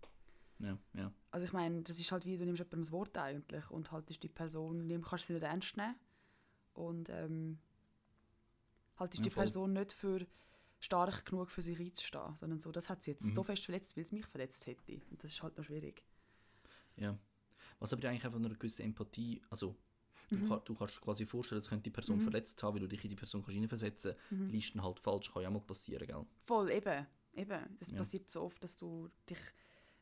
Ja, 0.58 0.78
ja. 0.94 1.12
Also 1.30 1.44
ich 1.46 1.52
meine, 1.52 1.82
das 1.82 1.98
ist 1.98 2.10
halt 2.12 2.24
wie, 2.24 2.36
du 2.36 2.44
nimmst 2.44 2.60
jemandem 2.60 2.80
das 2.82 2.92
Wort 2.92 3.16
eigentlich 3.18 3.70
und 3.70 3.90
haltest 3.92 4.22
die 4.22 4.28
Person, 4.28 4.86
nimm, 4.86 5.02
kannst 5.02 5.26
sie 5.26 5.32
nicht 5.34 5.42
ernst 5.42 5.76
nehmen 5.76 5.96
und 6.74 7.08
ähm, 7.10 7.58
haltest 8.96 9.18
Ja, 9.20 9.24
die 9.24 9.30
voll. 9.30 9.44
Person 9.44 9.72
nicht 9.72 9.92
für 9.92 10.26
stark 10.82 11.24
genug 11.24 11.50
für 11.50 11.62
sich 11.62 11.78
einzustehen, 11.78 12.34
sondern 12.36 12.58
so, 12.58 12.72
das 12.72 12.90
hat 12.90 13.04
sie 13.04 13.12
jetzt 13.12 13.22
Mhm. 13.24 13.34
so 13.34 13.42
fest 13.44 13.64
verletzt, 13.64 13.96
weil 13.96 14.02
es 14.02 14.10
mich 14.12 14.26
verletzt 14.26 14.66
hätte. 14.66 15.00
Und 15.10 15.22
das 15.22 15.30
ist 15.30 15.42
halt 15.42 15.56
noch 15.56 15.64
schwierig. 15.64 16.02
Ja. 16.96 17.16
Was 17.78 17.92
aber 17.92 18.08
eigentlich 18.08 18.24
einfach 18.24 18.38
eine 18.38 18.50
gewisse 18.50 18.82
Empathie, 18.82 19.40
also 19.48 19.76
du, 20.28 20.36
Mhm. 20.36 20.48
kann, 20.48 20.60
du 20.64 20.74
kannst 20.74 20.96
dir 20.96 21.00
quasi 21.00 21.24
vorstellen, 21.24 21.60
es 21.60 21.68
könnte 21.68 21.84
die 21.84 21.90
Person 21.90 22.20
verletzt 22.20 22.60
haben, 22.62 22.74
weil 22.74 22.80
du 22.80 22.88
dich 22.88 23.04
in 23.04 23.10
die 23.10 23.16
Person 23.16 23.42
kannst 23.42 23.54
hineinversetzen 23.54 24.12
kannst, 24.16 24.32
Mhm. 24.32 24.48
liest 24.50 24.74
halt 24.74 24.98
falsch, 24.98 25.32
kann 25.32 25.42
ja 25.42 25.50
mal 25.50 25.60
passieren, 25.60 26.06
gell? 26.06 26.26
Voll, 26.42 26.70
eben. 26.70 27.06
eben. 27.34 27.76
Das 27.78 27.90
Ja. 27.90 27.98
passiert 27.98 28.28
so 28.28 28.42
oft, 28.42 28.62
dass 28.64 28.76
du 28.76 29.08
dich 29.30 29.38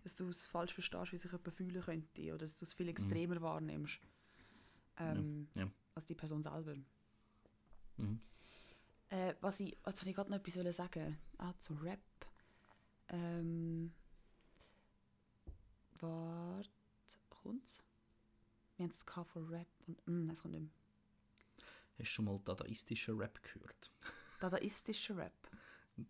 dass 0.03 0.14
du 0.14 0.31
es 0.31 0.47
falsch 0.47 0.72
verstehst, 0.72 1.12
wie 1.12 1.18
sich 1.18 1.31
jemand 1.31 1.55
fühlen 1.55 1.83
könnte 1.83 2.22
oder 2.31 2.39
dass 2.39 2.59
du 2.59 2.64
es 2.64 2.72
viel 2.72 2.87
Mhm. 2.87 2.91
extremer 2.93 3.39
wahrnimmst 3.43 4.01
ähm, 4.97 5.47
ja. 5.55 5.70
als 5.95 6.07
die 6.07 6.14
Person 6.14 6.43
selber. 6.43 6.74
Mhm. 7.99 8.18
Äh, 9.11 9.34
was 9.40 9.61
ich, 9.61 9.76
was 9.84 9.98
habe 10.00 10.08
ich 10.11 10.16
gerade 10.16 10.30
noch 10.30 10.38
etwas 10.38 10.56
wollen 10.56 10.72
sagen? 10.72 11.18
Ah, 11.38 11.52
zu 11.58 11.74
Rap. 11.74 12.00
Ähm, 13.08 13.92
warte, 15.98 16.70
kommt's? 17.28 17.82
Wir 18.76 18.84
haben 18.84 18.92
es 18.92 19.28
von 19.32 19.48
Rap 19.48 19.68
und, 19.86 20.06
mm, 20.06 20.24
nein, 20.24 20.30
es 20.34 20.42
kommt 20.42 20.54
nicht 20.54 20.62
mehr. 20.62 20.70
Hast 21.98 21.98
du 21.98 22.04
schon 22.04 22.24
mal 22.24 22.38
dadaistischen 22.44 23.16
Rap 23.18 23.42
gehört? 23.42 23.90
Dadaistischer 24.40 25.16
Rap. 25.16 25.50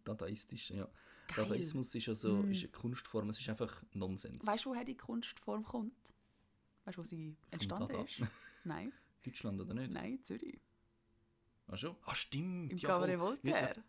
Dadaistische, 0.05 0.75
ja. 0.77 0.85
Geil. 1.27 1.45
Dadaismus 1.45 1.95
ist 1.95 2.09
also 2.09 2.43
Mm. 2.43 2.51
ist 2.53 2.63
eine 2.63 2.69
Kunstform, 2.73 3.31
es 3.31 3.41
ist 3.41 3.49
einfach 3.49 3.83
Nonsens. 3.93 4.47
Weißt 4.47 4.65
du, 4.65 4.71
woher 4.71 4.85
die 4.85 4.97
Kunstform 4.97 5.65
kommt? 5.65 6.15
Weißt 6.85 6.97
du, 6.99 7.03
wo 7.03 7.05
sie 7.05 7.37
entstanden 7.51 8.05
ist? 8.05 8.21
Nein, 8.65 8.93
Deutschland 9.25 9.61
oder 9.61 9.75
nicht? 9.75 9.91
nein, 9.91 10.23
Zürich. 10.23 10.61
Ach 11.71 11.79
schon? 11.79 11.97
Ah, 12.05 12.15
stimmt. 12.15 12.73
Im 12.73 12.79
ja, 12.79 12.89
Cabaret 12.89 13.19
voll. 13.19 13.29
Voltaire. 13.29 13.85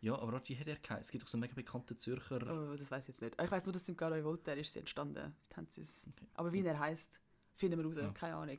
Ja, 0.00 0.14
aber 0.14 0.32
warte, 0.32 0.48
wie 0.48 0.58
hat 0.58 0.66
er 0.66 0.76
geheißen? 0.76 1.00
Es 1.00 1.10
gibt 1.10 1.22
doch 1.22 1.28
so 1.28 1.36
einen 1.36 1.42
mega 1.42 1.54
bekannten 1.54 1.96
Zürcher... 1.98 2.40
Oh, 2.42 2.74
das 2.74 2.90
weiß 2.90 3.04
ich 3.04 3.08
jetzt 3.08 3.20
nicht. 3.20 3.42
Ich 3.42 3.50
weiß 3.50 3.66
nur, 3.66 3.74
dass 3.74 3.88
im 3.88 3.96
Cabaret 3.96 4.24
Voltaire 4.24 4.58
ist 4.58 4.72
sie 4.72 4.78
entstanden. 4.78 5.34
Es. 5.76 6.08
Okay. 6.08 6.26
Aber 6.34 6.52
wie 6.52 6.64
er 6.64 6.78
heißt, 6.78 7.20
finden 7.54 7.78
wir 7.78 7.84
raus. 7.84 7.96
Ja. 7.96 8.10
Keine 8.12 8.36
Ahnung. 8.36 8.58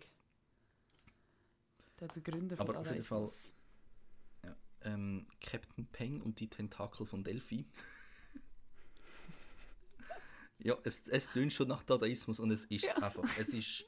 Der 2.00 2.08
der 2.08 2.22
Gründer 2.22 2.58
von 2.58 2.70
Aber 2.70 2.80
auf 2.80 2.88
jeden 2.88 3.04
Fall- 3.04 3.28
ähm, 4.84 5.28
Captain 5.40 5.86
Peng 5.88 6.22
und 6.22 6.40
die 6.40 6.50
Tentakel 6.50 7.06
von 7.06 7.24
Delphi. 7.24 7.66
ja, 10.60 10.78
es, 10.84 11.08
es 11.08 11.32
tönt 11.32 11.54
schon 11.54 11.68
nach 11.68 11.84
Dadaismus 11.84 12.40
und 12.40 12.52
es 12.52 12.66
ist 12.66 13.02
einfach. 13.02 13.24
Es 13.38 13.54
ist, 13.54 13.86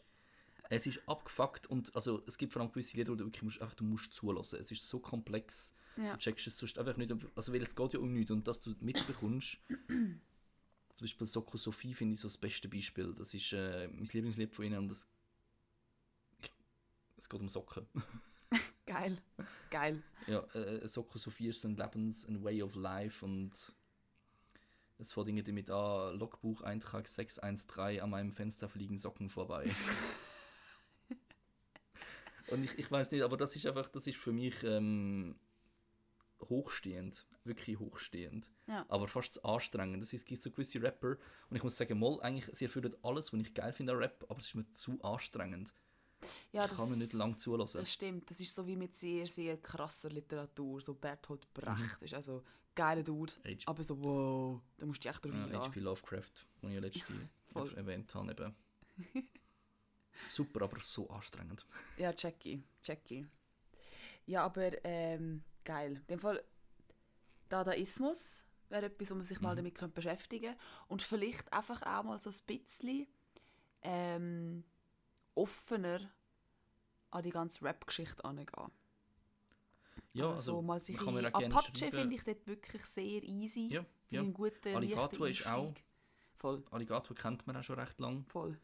es 0.76 0.88
ist 0.88 1.07
abgefuckt 1.07 1.67
und 1.67 1.93
also 1.95 2.21
es 2.28 2.38
gibt 2.38 2.53
vor 2.53 2.61
allem 2.61 2.71
gewisse 2.71 2.97
Lieder, 2.97 3.11
wo 3.11 3.15
du 3.15 3.26
wirklich 3.26 3.43
musst, 3.43 3.61
einfach, 3.61 3.76
du 3.76 3.84
musst 3.84 4.13
zulassen. 4.13 4.59
Es 4.59 4.71
ist 4.71 4.88
so 4.88 4.99
komplex, 4.99 5.74
Ja. 5.97 6.13
du 6.13 6.17
checkst 6.19 6.47
es 6.47 6.57
sonst 6.57 6.78
einfach 6.80 6.97
nicht. 6.97 7.13
Also 7.36 7.53
weil 7.53 7.61
es 7.61 7.76
geht 7.76 7.93
ja 7.93 7.99
um 7.99 8.13
nichts 8.13 8.32
und 8.32 8.47
dass 8.47 8.61
du 8.61 8.74
mitbekommst. 8.80 9.57
Zum 9.88 10.19
Beispiel 11.01 11.28
Soko 11.28 11.57
Sophie 11.57 11.93
finde 11.93 12.13
ich 12.13 12.19
so 12.19 12.28
das 12.28 12.38
beste 12.38 12.67
Beispiel. 12.69 13.13
Das 13.15 13.34
ist 13.34 13.51
äh, 13.53 13.88
mein 13.88 14.05
Lieblingslied 14.05 14.53
von 14.53 14.65
ihnen 14.65 14.78
und 14.78 14.89
das, 14.89 15.07
es 17.17 17.28
geht 17.30 17.39
um 17.39 17.49
Socken. 17.49 17.88
Geil. 18.86 19.21
Geil. 19.69 20.03
Ja, 20.28 20.39
äh, 20.53 20.88
Soko 20.88 21.17
Sophie 21.17 21.47
ist 21.47 21.61
so 21.61 21.67
ein 21.67 21.76
Lebens-, 21.78 22.28
ein 22.28 22.43
Way 22.43 22.61
of 22.63 22.76
Life 22.76 23.26
und 23.26 23.51
es 24.99 25.11
fängt 25.11 25.47
damit 25.47 25.69
an, 25.71 26.17
Logbuch 26.17 26.61
Eintrag 26.61 27.07
613, 27.07 27.99
an 28.01 28.09
meinem 28.11 28.32
Fenster 28.32 28.69
fliegen 28.69 28.97
Socken 28.97 29.30
vorbei. 29.30 29.69
und 32.54 32.64
ich, 32.64 32.78
ich 32.78 32.91
weiß 32.91 33.12
nicht, 33.12 33.22
aber 33.22 33.38
das 33.38 33.56
ist 33.56 33.66
einfach, 33.66 33.88
das 33.89 34.08
ist 34.08 34.18
für 34.18 34.32
mich 34.32 34.64
ähm, 34.64 35.36
hochstehend, 36.49 37.26
wirklich 37.43 37.80
hochstehend. 37.80 38.49
Ja. 38.68 38.86
Aber 38.89 39.08
fast 39.08 39.36
zu 39.36 39.43
anstrengend. 39.43 40.01
Das 40.01 40.14
ist, 40.14 40.22
es 40.22 40.26
gibt 40.26 40.41
so 40.41 40.51
gewisse 40.51 40.82
Rapper 40.82 41.18
und 41.49 41.56
ich 41.56 41.64
muss 41.64 41.78
sagen, 41.78 41.99
mal, 41.99 42.20
eigentlich, 42.22 42.45
sie 42.56 42.66
erfüllen 42.66 42.95
alles, 43.04 43.32
was 43.34 43.39
ich 43.41 43.54
geil 43.54 43.74
finde 43.74 43.93
an 43.93 43.99
Rap, 43.99 44.26
aber 44.30 44.39
es 44.39 44.47
ist 44.47 44.56
mir 44.56 44.70
zu 44.72 45.01
anstrengend. 45.04 45.74
Ja, 46.54 46.66
Ich 46.66 46.72
kann 46.72 46.88
ihn 46.91 46.99
nicht 46.99 47.14
lang 47.14 47.38
zulassen. 47.38 47.80
Das 47.82 47.91
stimmt. 47.91 48.30
Das 48.32 48.39
ist 48.39 48.56
so 48.56 48.66
wie 48.66 48.78
mit 48.78 48.95
sehr, 48.95 49.28
sehr 49.28 49.58
krasser 49.58 50.10
Literatur. 50.10 50.80
So 50.80 50.93
Bertolt 50.93 51.45
Mhm. 51.45 51.62
Brecht 51.62 52.01
ist 52.04 52.14
also 52.14 52.43
geiler 52.76 53.04
Dude, 53.04 53.34
H- 53.45 53.58
aber 53.66 53.84
so 53.84 54.01
wow, 54.01 54.62
da 54.78 54.86
musst 54.86 55.04
du 55.04 55.10
dich 55.10 55.16
echt 55.16 55.26
drauf 55.26 55.34
Ja. 55.51 55.60
H.P. 55.66 55.80
Lovecraft, 55.82 56.32
den 56.62 56.70
ich 56.70 56.76
ja 56.76 56.82
letztes 56.82 57.04
Voll. 57.54 57.74
erwähnt 57.76 58.14
habe. 58.16 58.32
Eben. 58.32 58.56
Super, 60.30 60.61
aber 60.64 60.80
so 60.80 61.09
anstrengend. 61.09 61.66
Ja, 61.97 62.14
Jackie, 62.18 62.64
Jackie. 62.84 63.26
Ja, 64.26 64.45
aber 64.45 64.72
ähm, 64.86 65.43
geil. 65.64 65.95
In 65.95 66.07
dem 66.07 66.20
Fall 66.20 66.43
Dadaismus 67.49 68.45
wäre 68.70 68.86
etwas, 68.86 69.11
wo 69.11 69.16
man 69.16 69.26
sich 69.26 69.38
Mhm. 69.39 69.43
mal 69.43 69.55
damit 69.55 69.76
könnte 69.76 69.95
beschäftigen 69.95 70.55
und 70.88 71.01
vielleicht 71.01 71.51
einfach 71.53 71.82
auch 71.84 72.03
mal 72.03 72.20
so 72.20 72.30
ein 72.30 72.36
bisschen 72.45 73.07
ähm, 73.82 74.64
offener 75.36 75.99
an 77.11 77.22
die 77.24 77.30
ganze 77.32 77.64
Rap-Geschichte 77.64 78.24
angehen. 78.26 78.49
Ja, 80.14 80.32
also, 80.32 80.55
so 80.55 80.61
mal 80.61 80.80
sich 80.80 80.97
kann 80.97 81.14
man 81.14 81.26
Apache 81.26 81.76
schreiben. 81.76 81.91
finde 81.97 82.16
ich 82.16 82.24
dort 82.24 82.47
wirklich 82.47 82.86
sehr 82.86 83.24
easy. 83.24 83.70
Ja, 83.72 83.84
Für 84.07 84.16
ja. 84.16 84.22
einen 84.22 84.34
guten, 84.34 84.76
Alligator 84.76 85.28
ist 85.28 85.45
auch-. 85.47 85.74
Voll, 86.38 86.64
Alligator 86.72 87.16
kennt 87.16 87.45
man 87.47 87.57
auch 87.57 87.64
schon 87.64 87.80
recht 87.80 87.99
lang. 87.99 88.26
voll. 88.28 88.59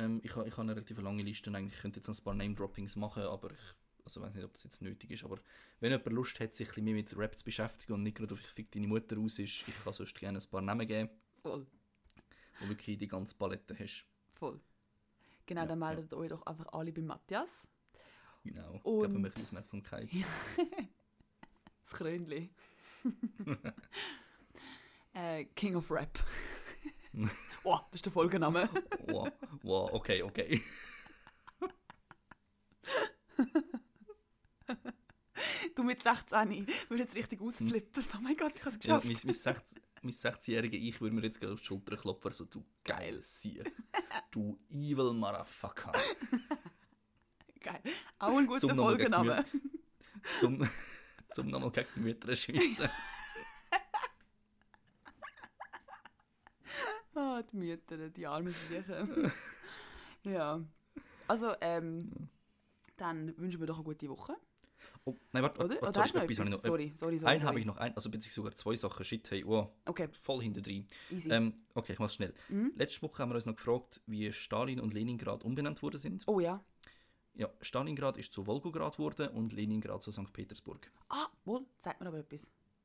Ähm, 0.00 0.20
ich 0.24 0.34
habe 0.34 0.48
ich 0.48 0.56
ha 0.56 0.62
eine 0.62 0.72
relativ 0.74 0.98
lange 1.00 1.22
Liste 1.22 1.50
und 1.50 1.56
eigentlich 1.56 1.78
könnte 1.80 1.98
jetzt 2.00 2.08
noch 2.08 2.18
ein 2.18 2.24
paar 2.24 2.34
Name-Droppings 2.34 2.96
machen, 2.96 3.22
aber 3.24 3.50
ich 3.52 3.58
also 4.04 4.22
weiß 4.22 4.34
nicht, 4.34 4.44
ob 4.44 4.52
das 4.54 4.64
jetzt 4.64 4.80
nötig 4.82 5.10
ist. 5.10 5.24
Aber 5.24 5.38
wenn 5.80 5.92
jemand 5.92 6.10
Lust 6.12 6.40
hat, 6.40 6.54
sich 6.54 6.68
ein 6.68 6.70
bisschen 6.70 6.84
mehr 6.84 6.94
mit 6.94 7.16
Rap 7.16 7.36
zu 7.36 7.44
beschäftigen 7.44 7.92
und 7.92 8.02
nicht 8.02 8.16
gerade 8.16 8.32
auf 8.34 8.40
«Ich 8.40 8.46
fick 8.48 8.70
deine 8.72 8.86
Mutter» 8.86 9.18
aus 9.18 9.38
ist, 9.38 9.68
ich 9.68 9.84
kann 9.84 9.92
sonst 9.92 10.18
gerne 10.18 10.38
ein 10.38 10.50
paar 10.50 10.62
Namen 10.62 10.86
geben, 10.86 11.10
Voll, 11.42 11.66
wo 12.60 12.68
wirklich 12.68 12.96
die 12.98 13.08
ganze 13.08 13.34
Palette 13.34 13.78
hast. 13.78 14.06
voll. 14.34 14.60
Genau, 15.46 15.62
Ja, 15.62 15.66
dann 15.66 15.80
ja. 15.80 15.86
meldet 15.88 16.14
euch 16.14 16.28
doch 16.30 16.42
einfach 16.46 16.66
alle 16.72 16.92
bei 16.92 17.02
Matthias. 17.02 17.68
Genau, 18.44 18.80
Und- 18.84 19.02
geben 19.12 19.24
wir 19.24 19.32
Aufmerksamkeit. 19.42 20.08
Das 21.84 21.98
Krönli. 21.98 22.50
äh, 25.12 25.44
King 25.56 25.74
of 25.76 25.90
Rap. 25.90 26.18
wow, 27.62 27.80
das 27.90 27.98
ist 27.98 28.06
der 28.06 28.12
Folgenname. 28.12 28.68
wow, 29.06 29.30
wow, 29.62 29.90
okay, 29.92 30.22
okay. 30.22 30.62
Du 35.74 35.82
mit 35.82 36.02
16 36.02 36.66
würdest 36.88 36.90
jetzt 36.90 37.16
richtig 37.16 37.40
ausflippen. 37.40 38.04
Oh 38.16 38.20
mein 38.20 38.36
Gott, 38.36 38.52
ich 38.56 38.64
habe 38.64 38.76
es 38.76 38.86
Ja, 38.86 38.98
geschafft. 38.98 39.06
mein, 39.06 39.18
mein, 39.24 39.34
16 39.34 39.82
mein 40.02 40.12
16-jährige 40.12 40.76
Ich 40.76 41.00
würde 41.00 41.14
mir 41.14 41.22
jetzt 41.22 41.40
gerade 41.40 41.54
auf 41.54 41.60
die 41.60 41.66
Schulter 41.66 41.96
klopfen, 41.96 42.32
so 42.32 42.44
du 42.44 42.64
geil 42.84 43.20
Sie, 43.22 43.62
du 44.30 44.58
evil 44.70 45.12
Motherfucker. 45.12 45.92
Geil. 47.60 47.82
Auch 48.18 48.36
ein 48.38 48.46
guter 48.46 48.74
Folgenname. 48.74 49.44
zum, 50.38 50.68
zum 51.32 51.48
nochmal 51.48 51.70
gegen 51.70 51.88
die 51.96 52.00
Mütter 52.00 52.34
schiessen. 52.34 52.88
Ah, 57.40 57.48
die 57.52 57.56
Mütter, 57.56 58.08
die 58.10 58.26
armen 58.26 58.52
Siechen. 58.52 59.32
ja. 60.24 60.60
Also, 61.28 61.54
ähm, 61.60 62.10
dann 62.96 63.36
wünschen 63.38 63.60
wir 63.60 63.66
doch 63.66 63.76
eine 63.76 63.84
gute 63.84 64.08
Woche. 64.08 64.34
Oh, 65.04 65.14
nein, 65.32 65.42
warte, 65.42 65.58
Oder? 65.64 65.80
warte, 65.80 65.98
Oder 66.00 66.08
sorry, 66.08 66.24
etwas 66.24 66.38
etwas? 66.38 66.50
noch. 66.50 66.60
Sorry, 66.60 66.92
sorry, 66.94 67.18
sorry. 67.18 67.32
Einen 67.32 67.44
habe 67.44 67.58
ich 67.58 67.64
noch, 67.64 67.78
ein, 67.78 67.94
also 67.94 68.10
beziehungsweise 68.10 68.34
sogar 68.34 68.54
zwei 68.54 68.76
Sachen. 68.76 69.04
Shit, 69.04 69.30
hey, 69.30 69.46
wow, 69.46 69.70
Okay, 69.86 70.08
voll 70.12 70.42
hinter 70.42 70.60
drin. 70.60 70.86
easy. 71.10 71.30
Ähm, 71.30 71.54
okay, 71.74 71.94
ich 71.94 71.98
mache 71.98 72.08
es 72.08 72.14
schnell. 72.14 72.34
Mhm. 72.50 72.72
Letzte 72.76 73.00
Woche 73.02 73.22
haben 73.22 73.30
wir 73.30 73.36
uns 73.36 73.46
noch 73.46 73.56
gefragt, 73.56 74.02
wie 74.06 74.30
Stalin 74.32 74.78
und 74.80 74.92
Leningrad 74.92 75.42
umbenannt 75.44 75.82
worden 75.82 75.98
sind. 75.98 76.24
oh 76.26 76.40
ja. 76.40 76.62
Ja, 77.34 77.48
Stalingrad 77.62 78.16
ist 78.18 78.32
zu 78.32 78.44
Volgograd 78.44 78.96
geworden 78.96 79.28
und 79.28 79.52
Leningrad 79.52 80.02
zu 80.02 80.10
St. 80.10 80.30
Petersburg. 80.32 80.90
Ah, 81.08 81.28
wohl, 81.44 81.64
sagt 81.78 82.00
mir 82.00 82.08
aber 82.08 82.18
etwas. 82.18 82.42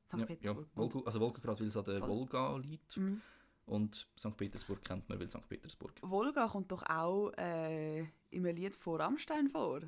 St. 0.08 0.14
Ja, 0.14 0.20
ja, 0.20 0.26
Petersburg. 0.28 0.68
Volgo, 0.76 0.99
also 1.01 1.20
Volgograd, 1.20 1.60
weil 1.60 1.68
es 1.68 1.76
an 1.76 1.84
der. 1.84 1.99
Volga 2.08 2.56
liegt. 2.58 2.95
Mhm. 2.95 3.22
Und 3.66 4.07
St. 4.18 4.38
Petersburg 4.38 4.84
kennt 4.84 5.09
man, 5.09 5.20
weil 5.20 5.30
St. 5.30 5.47
Petersburg. 5.49 5.93
Wolga 6.01 6.47
kommt 6.47 6.72
doch 6.72 6.84
auch 6.84 7.32
äh, 7.38 8.05
im 8.30 8.45
Lied 8.45 8.76
von 8.76 9.01
Rammstein 9.01 9.49
vor. 9.49 9.82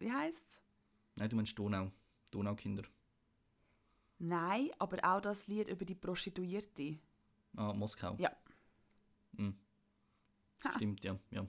Wie 0.00 0.10
heißt's? 0.10 0.60
Nein, 1.16 1.28
du 1.30 1.36
meinst 1.36 1.56
Donau. 1.58 1.92
Donaukinder. 2.30 2.82
Nein, 4.18 4.70
aber 4.78 4.98
auch 5.02 5.20
das 5.20 5.46
Lied 5.46 5.68
über 5.68 5.84
die 5.84 5.94
Prostituierte. 5.94 6.98
Ah, 7.56 7.72
Moskau. 7.72 8.16
Ja. 8.18 8.30
Hm. 9.36 9.54
Ha. 10.64 10.72
Stimmt, 10.74 11.04
ja. 11.04 11.16
ja. 11.30 11.46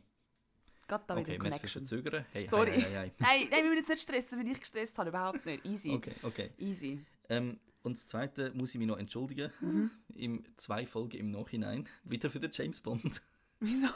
Gerade 0.88 1.04
da 1.08 1.14
Okay, 1.16 1.34
wieder 1.34 1.44
wir 1.44 1.50
Connection. 1.52 1.86
verzögern. 1.86 2.26
Hey, 2.32 2.48
Sorry. 2.50 2.72
Hey, 2.72 2.82
hey, 2.82 2.92
hey. 2.94 3.12
Nein, 3.20 3.48
nein, 3.50 3.64
wir 3.64 3.70
müssen 3.70 3.78
jetzt 3.80 3.90
nicht 3.90 4.02
stressen, 4.04 4.40
wenn 4.40 4.48
ich 4.48 4.60
gestresst 4.60 4.98
habe. 5.00 5.10
Überhaupt 5.10 5.46
nicht. 5.46 5.66
Easy. 5.66 5.92
Okay, 5.92 6.14
okay. 6.24 6.52
Easy. 6.58 7.04
Ähm, 7.30 7.60
und 7.84 7.98
das 7.98 8.08
Zweite 8.08 8.52
muss 8.54 8.74
ich 8.74 8.80
mich 8.80 8.88
noch 8.88 8.98
entschuldigen. 8.98 9.52
Mhm. 9.60 9.92
Im 10.16 10.44
zwei 10.58 10.86
Folgen 10.86 11.18
im 11.18 11.32
Nachhinein. 11.32 11.88
Wieder 12.04 12.30
für 12.30 12.40
den 12.40 12.52
James 12.52 12.82
Bond. 12.82 13.22
Wieso? 13.60 13.88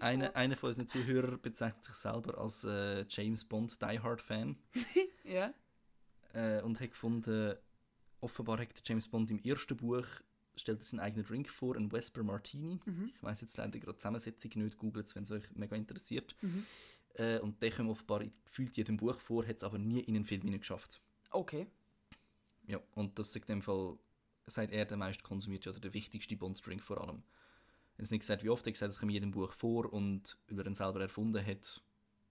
Einer 0.00 0.36
eine 0.36 0.56
von 0.56 0.68
unseren 0.68 0.86
Zuhörern 0.86 1.40
bezeichnet 1.40 1.84
sich 1.84 1.94
selber 1.94 2.38
als 2.38 2.64
äh, 2.64 3.04
James 3.08 3.44
Bond 3.44 3.82
Die 3.82 3.98
Hard 3.98 4.22
Fan. 4.22 4.56
Ja. 5.24 5.52
äh, 6.34 6.62
und 6.62 6.80
hat 6.80 6.90
gefunden, 6.90 7.54
offenbar 8.20 8.58
hat 8.60 8.76
der 8.76 8.82
James 8.84 9.08
Bond 9.08 9.30
im 9.30 9.40
ersten 9.40 9.76
Buch 9.76 10.06
stellt 10.56 10.80
er 10.80 10.84
seinen 10.84 11.00
eigenen 11.00 11.26
Drink 11.26 11.48
vor, 11.48 11.76
einen 11.76 11.90
Vesper 11.90 12.22
Martini. 12.22 12.80
Mhm. 12.84 13.12
Ich 13.14 13.22
weiß 13.22 13.40
jetzt 13.40 13.56
leider 13.56 13.78
gerade 13.78 13.94
die 13.94 13.98
Zusammensetzung 13.98 14.62
nicht, 14.62 14.78
googelt 14.78 15.06
es, 15.06 15.14
wenn 15.16 15.22
es 15.22 15.30
euch 15.30 15.44
mega 15.54 15.76
interessiert. 15.76 16.36
Mhm. 16.42 16.66
Äh, 17.14 17.38
und 17.38 17.62
der 17.62 17.70
kommt 17.70 17.90
offenbar 17.90 18.24
gefühlt 18.44 18.76
jedem 18.76 18.96
Buch 18.96 19.18
vor, 19.20 19.46
hat 19.46 19.56
es 19.56 19.64
aber 19.64 19.78
nie 19.78 20.00
in 20.00 20.16
einen 20.16 20.24
Film 20.24 20.50
geschafft. 20.50 21.00
Okay. 21.30 21.66
Ja, 22.66 22.80
und 22.94 23.18
das 23.18 23.28
ist 23.28 23.36
in 23.36 23.46
dem 23.46 23.62
Fall, 23.62 23.98
sagt 24.46 24.72
er, 24.72 24.84
der 24.84 24.96
meist 24.96 25.22
konsumiert 25.22 25.66
oder 25.66 25.80
der 25.80 25.94
wichtigste 25.94 26.36
Bond-Drink 26.36 26.82
vor 26.82 27.00
allem. 27.00 27.22
Er 27.96 28.04
hat 28.04 28.10
nicht 28.10 28.20
gesagt, 28.20 28.42
wie 28.42 28.48
oft, 28.48 28.66
er 28.66 28.70
hat 28.70 28.74
gesagt, 28.74 28.92
es 28.92 28.98
kommt 28.98 29.10
in 29.10 29.14
jedem 29.14 29.30
Buch 29.32 29.52
vor 29.52 29.92
und 29.92 30.38
weil 30.48 30.60
er 30.60 30.66
ihn 30.66 30.74
selber 30.74 31.00
erfunden 31.00 31.44
hat, 31.44 31.82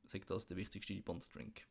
sagt 0.05 0.29
das 0.29 0.47
der 0.47 0.57
wichtigste 0.57 0.99
Bond-Drink. 1.01 1.65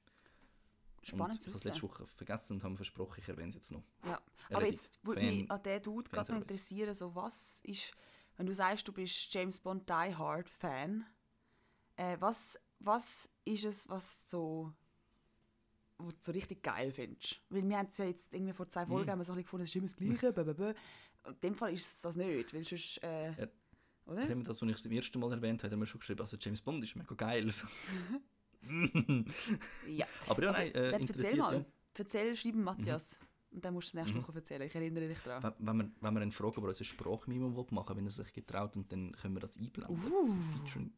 Spannend 1.03 1.35
und 1.35 1.43
zu 1.43 1.49
ich 1.51 1.55
habe 1.55 1.55
wissen. 1.55 1.69
letzte 1.69 1.83
Woche 1.83 2.07
vergessen 2.07 2.53
und 2.55 2.65
habe 2.65 2.77
versprochen, 2.77 3.21
ich 3.21 3.29
erwähne 3.29 3.49
es 3.49 3.55
jetzt 3.55 3.73
noch. 3.73 3.83
Ja. 4.05 4.21
Er 4.51 4.57
Aber 4.59 4.67
jetzt 4.67 5.05
würde 5.05 5.23
mich 5.23 5.51
an 5.51 5.63
diesen 5.63 5.83
Dude 5.83 6.11
gerade 6.11 6.33
noch 6.33 6.41
interessieren, 6.41 6.95
so 6.95 7.15
was 7.15 7.61
ist, 7.65 7.95
wenn 8.37 8.47
du 8.47 8.55
sagst, 8.55 8.87
du 8.87 8.93
bist 8.93 9.33
James 9.33 9.61
Bond 9.61 9.89
Die 9.89 10.15
Hard 10.15 10.49
Fan, 10.49 11.07
äh, 11.97 12.17
was, 12.21 12.59
was 12.79 13.31
ist 13.45 13.65
es, 13.65 13.89
was 13.89 14.29
so 14.29 14.73
wo 16.03 16.11
du 16.11 16.17
so 16.21 16.33
richtig 16.33 16.63
geil 16.63 16.91
findest? 16.93 17.41
Weil 17.51 17.69
wir 17.69 17.79
haben 17.79 17.89
es 17.91 17.99
ja 17.99 18.05
jetzt 18.07 18.33
irgendwie 18.35 18.53
vor 18.53 18.69
zwei 18.69 18.85
Mhm. 18.85 18.89
Folgen 18.91 19.11
haben 19.11 19.19
wir 19.19 19.25
so 19.25 19.33
ein 19.33 19.37
bisschen 19.37 19.45
gefunden, 19.45 19.63
es 19.65 19.69
ist 19.71 19.77
immer 19.77 19.87
das 19.87 19.97
Gleiche, 19.97 20.33
blah. 20.33 20.75
Und 21.25 21.35
in 21.35 21.41
dem 21.41 21.55
Fall 21.55 21.73
ist 21.75 21.87
es 21.87 22.01
das 22.01 22.17
nicht, 22.17 22.55
weil 22.55 22.65
sonst, 22.65 23.03
äh, 23.03 23.33
Ja. 23.33 23.49
oder? 24.07 24.35
Mir 24.35 24.43
das, 24.45 24.63
als 24.63 24.71
ich 24.71 24.77
es 24.77 24.83
zum 24.83 24.93
ersten 24.93 25.21
Mal 25.21 25.33
erwähnt 25.33 25.61
habe, 25.63 25.67
hat 25.69 25.73
er 25.73 25.77
mir 25.79 25.87
schon 25.87 26.01
geschrieben, 26.01 26.21
also 26.23 26.37
James 26.41 26.61
Bond 26.63 26.83
ist 26.85 26.97
mega 26.97 27.15
geil. 27.15 27.47
Ja. 29.87 30.07
aber 30.29 30.43
ja, 30.43 30.53
nein, 30.53 30.75
äh, 30.75 30.91
Dann 30.93 31.03
erzähl 31.09 31.37
mal. 31.37 31.55
ja. 31.55 31.65
Erzähl, 31.95 32.37
schreib 32.37 32.55
ihm 32.55 32.63
Matthias. 32.63 33.19
Und 33.51 33.65
dann 33.65 33.75
musst 33.75 33.93
du 33.93 33.99
es 33.99 34.05
nächste 34.05 34.19
Mhm. 34.19 34.29
Woche 34.29 34.35
erzählen. 34.37 34.63
Ich 34.63 34.75
erinnere 34.75 35.09
dich 35.09 35.19
daran. 35.21 35.43
Wenn- 35.59 35.67
Wenn 35.67 35.77
wir, 35.79 35.91
wenn 36.01 36.15
wir 36.15 36.21
einen 36.21 36.31
fragen, 36.33 36.57
ob 36.59 36.65
er 36.65 36.69
uns 36.69 36.81
ein 36.81 36.85
Sprachminimum 36.85 37.57
will 37.57 37.67
machen 37.71 37.89
will, 37.89 37.97
wenn 37.97 38.05
er 38.07 38.11
sich 38.13 38.33
getraut 38.33 38.77
und 38.77 38.93
dann 38.93 39.13
können 39.13 39.35
wir 39.35 39.41
das 39.41 39.57
einblenden. 39.59 39.97
Uh. 39.97 40.29
So 40.29 40.37
Featuring. 40.37 40.93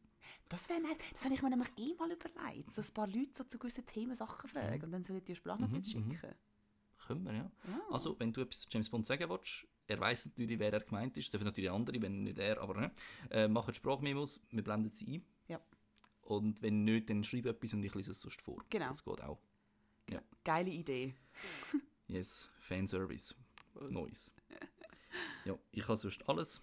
Das 0.49 0.69
wäre 0.69 0.81
nice. 0.81 0.97
Das 1.13 1.25
habe 1.25 1.33
ich 1.33 1.41
mir 1.41 1.49
nämlich 1.49 1.69
eh 1.77 1.93
mal 1.95 2.11
überlegt. 2.11 2.73
So 2.73 2.81
ein 2.81 2.93
paar 2.93 3.07
Leute 3.07 3.31
so 3.33 3.43
zu 3.43 3.57
gewissen 3.57 3.85
Themen 3.85 4.15
Sachen 4.15 4.49
fragen 4.49 4.83
und 4.83 4.91
dann 4.91 5.03
soll 5.03 5.17
ich 5.17 5.23
dir 5.23 5.35
Sprachnotiz 5.35 5.93
Mhm, 5.93 6.05
mhm. 6.05 6.11
schicken. 6.11 6.35
Können 7.07 7.23
wir, 7.25 7.33
ja. 7.33 7.51
Ja. 7.67 7.81
Also, 7.91 8.17
wenn 8.19 8.31
du 8.31 8.41
etwas 8.41 8.61
zu 8.61 8.67
James 8.71 8.89
Bond 8.89 9.05
sagen 9.05 9.29
willst, 9.29 9.67
er 9.87 9.99
weiß 9.99 10.27
natürlich, 10.27 10.57
wer 10.59 10.71
er 10.71 10.79
gemeint 10.79 11.17
ist, 11.17 11.33
dürfen 11.33 11.43
natürlich 11.45 11.69
andere, 11.69 12.01
wenn 12.01 12.23
nicht 12.23 12.37
er, 12.39 12.61
aber 12.61 12.79
ne? 12.79 12.91
Äh, 13.29 13.47
machen 13.49 13.73
Sprachmemos, 13.73 14.39
wir 14.51 14.63
blenden 14.63 14.91
sie 14.91 15.17
ein. 15.17 15.25
Ja. 15.49 15.59
Und 16.21 16.61
wenn 16.61 16.85
nicht, 16.85 17.09
dann 17.09 17.23
schreib 17.25 17.45
etwas 17.47 17.73
und 17.73 17.83
ich 17.83 17.93
lese 17.93 18.11
es 18.11 18.21
sonst 18.21 18.41
vor. 18.41 18.63
Genau. 18.69 18.87
Das 18.87 19.03
geht 19.03 19.21
auch. 19.21 19.39
Geile 20.43 20.69
Idee. 20.71 21.15
Yes, 22.07 22.49
Fanservice. 22.59 23.33
Neues. 23.89 24.33
Ja, 25.45 25.57
ich 25.71 25.83
habe 25.87 25.95
sonst 25.97 26.27
alles. 26.29 26.61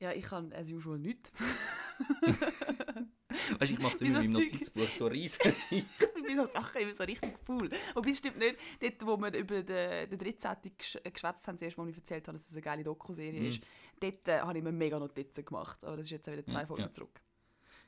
Ja, 0.00 0.12
ich 0.12 0.24
kann 0.24 0.52
as 0.52 0.70
usual 0.70 0.98
nichts. 0.98 1.32
Weißt 3.58 3.70
du, 3.70 3.74
ich 3.74 3.78
mache 3.80 3.96
in 4.04 4.14
so 4.14 4.20
Zeug. 4.20 4.30
Notizbuch 4.30 4.88
so 4.88 5.06
riesig. 5.06 5.54
ich 5.70 5.84
bin 6.14 6.22
bei 6.26 6.34
so 6.36 6.46
Sachen 6.46 6.80
immer 6.82 6.94
so 6.94 7.04
richtig 7.04 7.34
cool. 7.48 7.68
Wobei 7.94 8.10
es 8.10 8.18
stimmt 8.18 8.38
nicht, 8.38 8.56
dort 8.80 9.06
wo 9.06 9.16
wir 9.16 9.34
über 9.34 9.62
den, 9.62 10.08
den 10.10 10.18
13. 10.18 10.50
gesch- 10.78 11.00
äh, 11.04 11.10
geschwätzt 11.10 11.46
haben, 11.46 11.56
das 11.56 11.62
erste 11.62 11.80
Mal, 11.80 11.90
ich 11.90 11.96
erzählt 11.96 12.26
habe, 12.28 12.36
dass 12.38 12.46
es 12.46 12.52
eine 12.52 12.62
geile 12.62 12.82
Doku-Serie 12.82 13.40
Mhm. 13.40 13.46
ist, 13.48 13.62
dort 14.00 14.28
äh, 14.28 14.40
habe 14.40 14.56
ich 14.58 14.64
mir 14.64 14.72
mega 14.72 14.98
Notizen 14.98 15.44
gemacht. 15.44 15.84
Aber 15.84 15.96
das 15.96 16.06
ist 16.06 16.10
jetzt 16.12 16.30
wieder 16.30 16.46
zwei 16.46 16.60
Ja, 16.60 16.66
Folgen 16.66 16.82
ja. 16.82 16.90
zurück. 16.92 17.20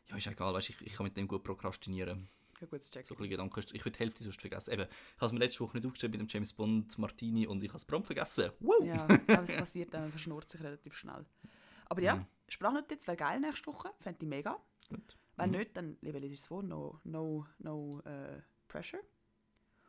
ja, 0.08 0.16
ist 0.16 0.26
egal, 0.26 0.52
weißt, 0.54 0.70
ich, 0.70 0.80
ich 0.82 0.92
kann 0.94 1.04
mit 1.04 1.16
dem 1.16 1.28
gut 1.28 1.42
prokrastinieren. 1.44 2.28
Ja, 2.60 2.66
gut, 2.66 2.82
zu 2.82 2.90
checken. 2.92 3.14
So 3.16 3.22
ein 3.22 3.28
Gedanken. 3.30 3.60
Ich 3.72 3.84
würde 3.84 3.90
die 3.92 3.98
Hälfte 3.98 4.24
sonst 4.24 4.40
vergessen. 4.40 4.72
Eben, 4.72 4.82
ich 4.84 5.16
habe 5.16 5.26
es 5.26 5.32
mir 5.32 5.38
letzte 5.40 5.60
Woche 5.60 5.76
nicht 5.76 5.86
aufgeschrieben 5.86 6.18
mit 6.20 6.28
dem 6.28 6.32
James 6.32 6.52
Bond 6.54 6.96
Martini 6.98 7.46
und 7.46 7.62
ich 7.62 7.68
habe 7.68 7.78
es 7.78 7.84
prompt 7.84 8.06
vergessen. 8.06 8.50
Wow! 8.60 8.82
Ja, 8.84 9.04
aber 9.28 9.42
es 9.42 9.52
passiert 9.54 9.92
dann, 9.94 10.02
man 10.02 10.10
verschnurrt 10.10 10.50
sich 10.50 10.62
relativ 10.62 10.94
schnell. 10.94 11.24
Aber 11.86 12.00
ja, 12.02 12.16
Ja. 12.16 12.26
Sprachnotiz 12.48 13.06
wäre 13.06 13.16
geil 13.16 13.40
nächste 13.40 13.66
Woche, 13.66 13.92
fände 14.00 14.18
ich 14.22 14.28
mega. 14.28 14.60
Gut. 14.88 15.16
Wenn 15.36 15.50
Mhm. 15.50 15.56
nicht, 15.58 15.76
dann 15.76 15.98
lieber 16.00 16.20
lese 16.20 16.34
ich 16.34 16.40
es 16.40 16.46
vor, 16.46 16.62
no, 16.62 17.00
no, 17.04 17.46
no 17.58 18.00
äh, 18.04 18.40
pressure. 18.68 19.02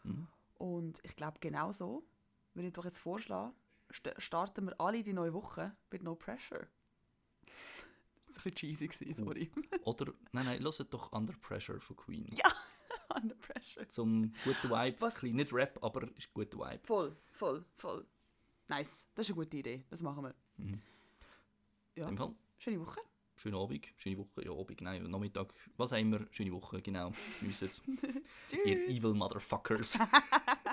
Mhm. 0.04 0.28
Und 0.56 1.00
ich 1.04 1.16
glaube, 1.16 1.38
genau 1.40 1.72
so 1.72 2.04
würde 2.54 2.68
ich 2.68 2.74
doch 2.74 2.86
jetzt 2.86 3.00
vorschlagen, 3.00 3.54
st 3.94 4.14
starten 4.18 4.66
wir 4.66 4.82
alle 4.82 5.04
die 5.04 5.14
neue 5.14 5.34
Woche 5.34 5.76
mit 5.92 6.04
No 6.04 6.16
Pressure. 6.16 6.68
Das 8.28 8.36
war 8.46 8.52
ein 8.52 8.54
bisschen 8.54 8.56
cheesy, 8.56 8.88
gewesen, 8.88 9.26
sorry. 9.26 9.52
Oder, 9.86 10.14
nein, 10.34 10.46
nein, 10.46 10.62
hört 10.62 10.94
doch 10.94 11.12
Under 11.14 11.34
Pressure 11.34 11.80
von 11.80 11.96
Queen. 11.96 12.28
Ja. 12.38 12.52
Under 13.16 13.36
Pressure. 13.36 13.88
Zum 13.90 14.34
guten 14.44 14.70
Vibe. 14.70 15.00
Was- 15.00 15.16
Bisschen 15.22 15.36
Nicht 15.38 15.54
Rap, 15.54 15.82
aber 15.82 16.04
ist 16.18 16.32
guter 16.34 16.58
Vibe. 16.60 16.82
Voll, 16.86 17.16
voll, 17.32 17.66
voll. 17.78 18.06
Nice, 18.68 19.08
das 19.16 19.28
ist 19.28 19.34
eine 19.34 19.44
gute 19.44 19.58
Idee, 19.58 19.86
das 19.90 20.02
machen 20.04 20.24
wir. 20.26 20.36
Mhm. 20.58 20.82
Ja, 21.96 22.04
In 22.04 22.16
dem 22.16 22.18
Fall, 22.18 22.36
schöne 22.58 22.80
Woche. 22.80 23.00
schönen 23.36 23.56
Abend, 23.56 23.88
schöne 23.98 24.18
Woche, 24.18 24.44
ja, 24.46 24.52
Abend, 24.52 24.82
nein, 24.82 25.10
Nachmittag, 25.10 25.54
was 25.78 25.94
auch 25.94 25.98
immer, 25.98 26.20
schöne 26.32 26.52
Woche, 26.52 26.82
genau. 26.82 27.12
Tschüss 27.40 27.62
jetzt. 27.62 27.84
Ihr 28.66 28.88
evil 28.88 29.14
Motherfuckers. 29.14 30.00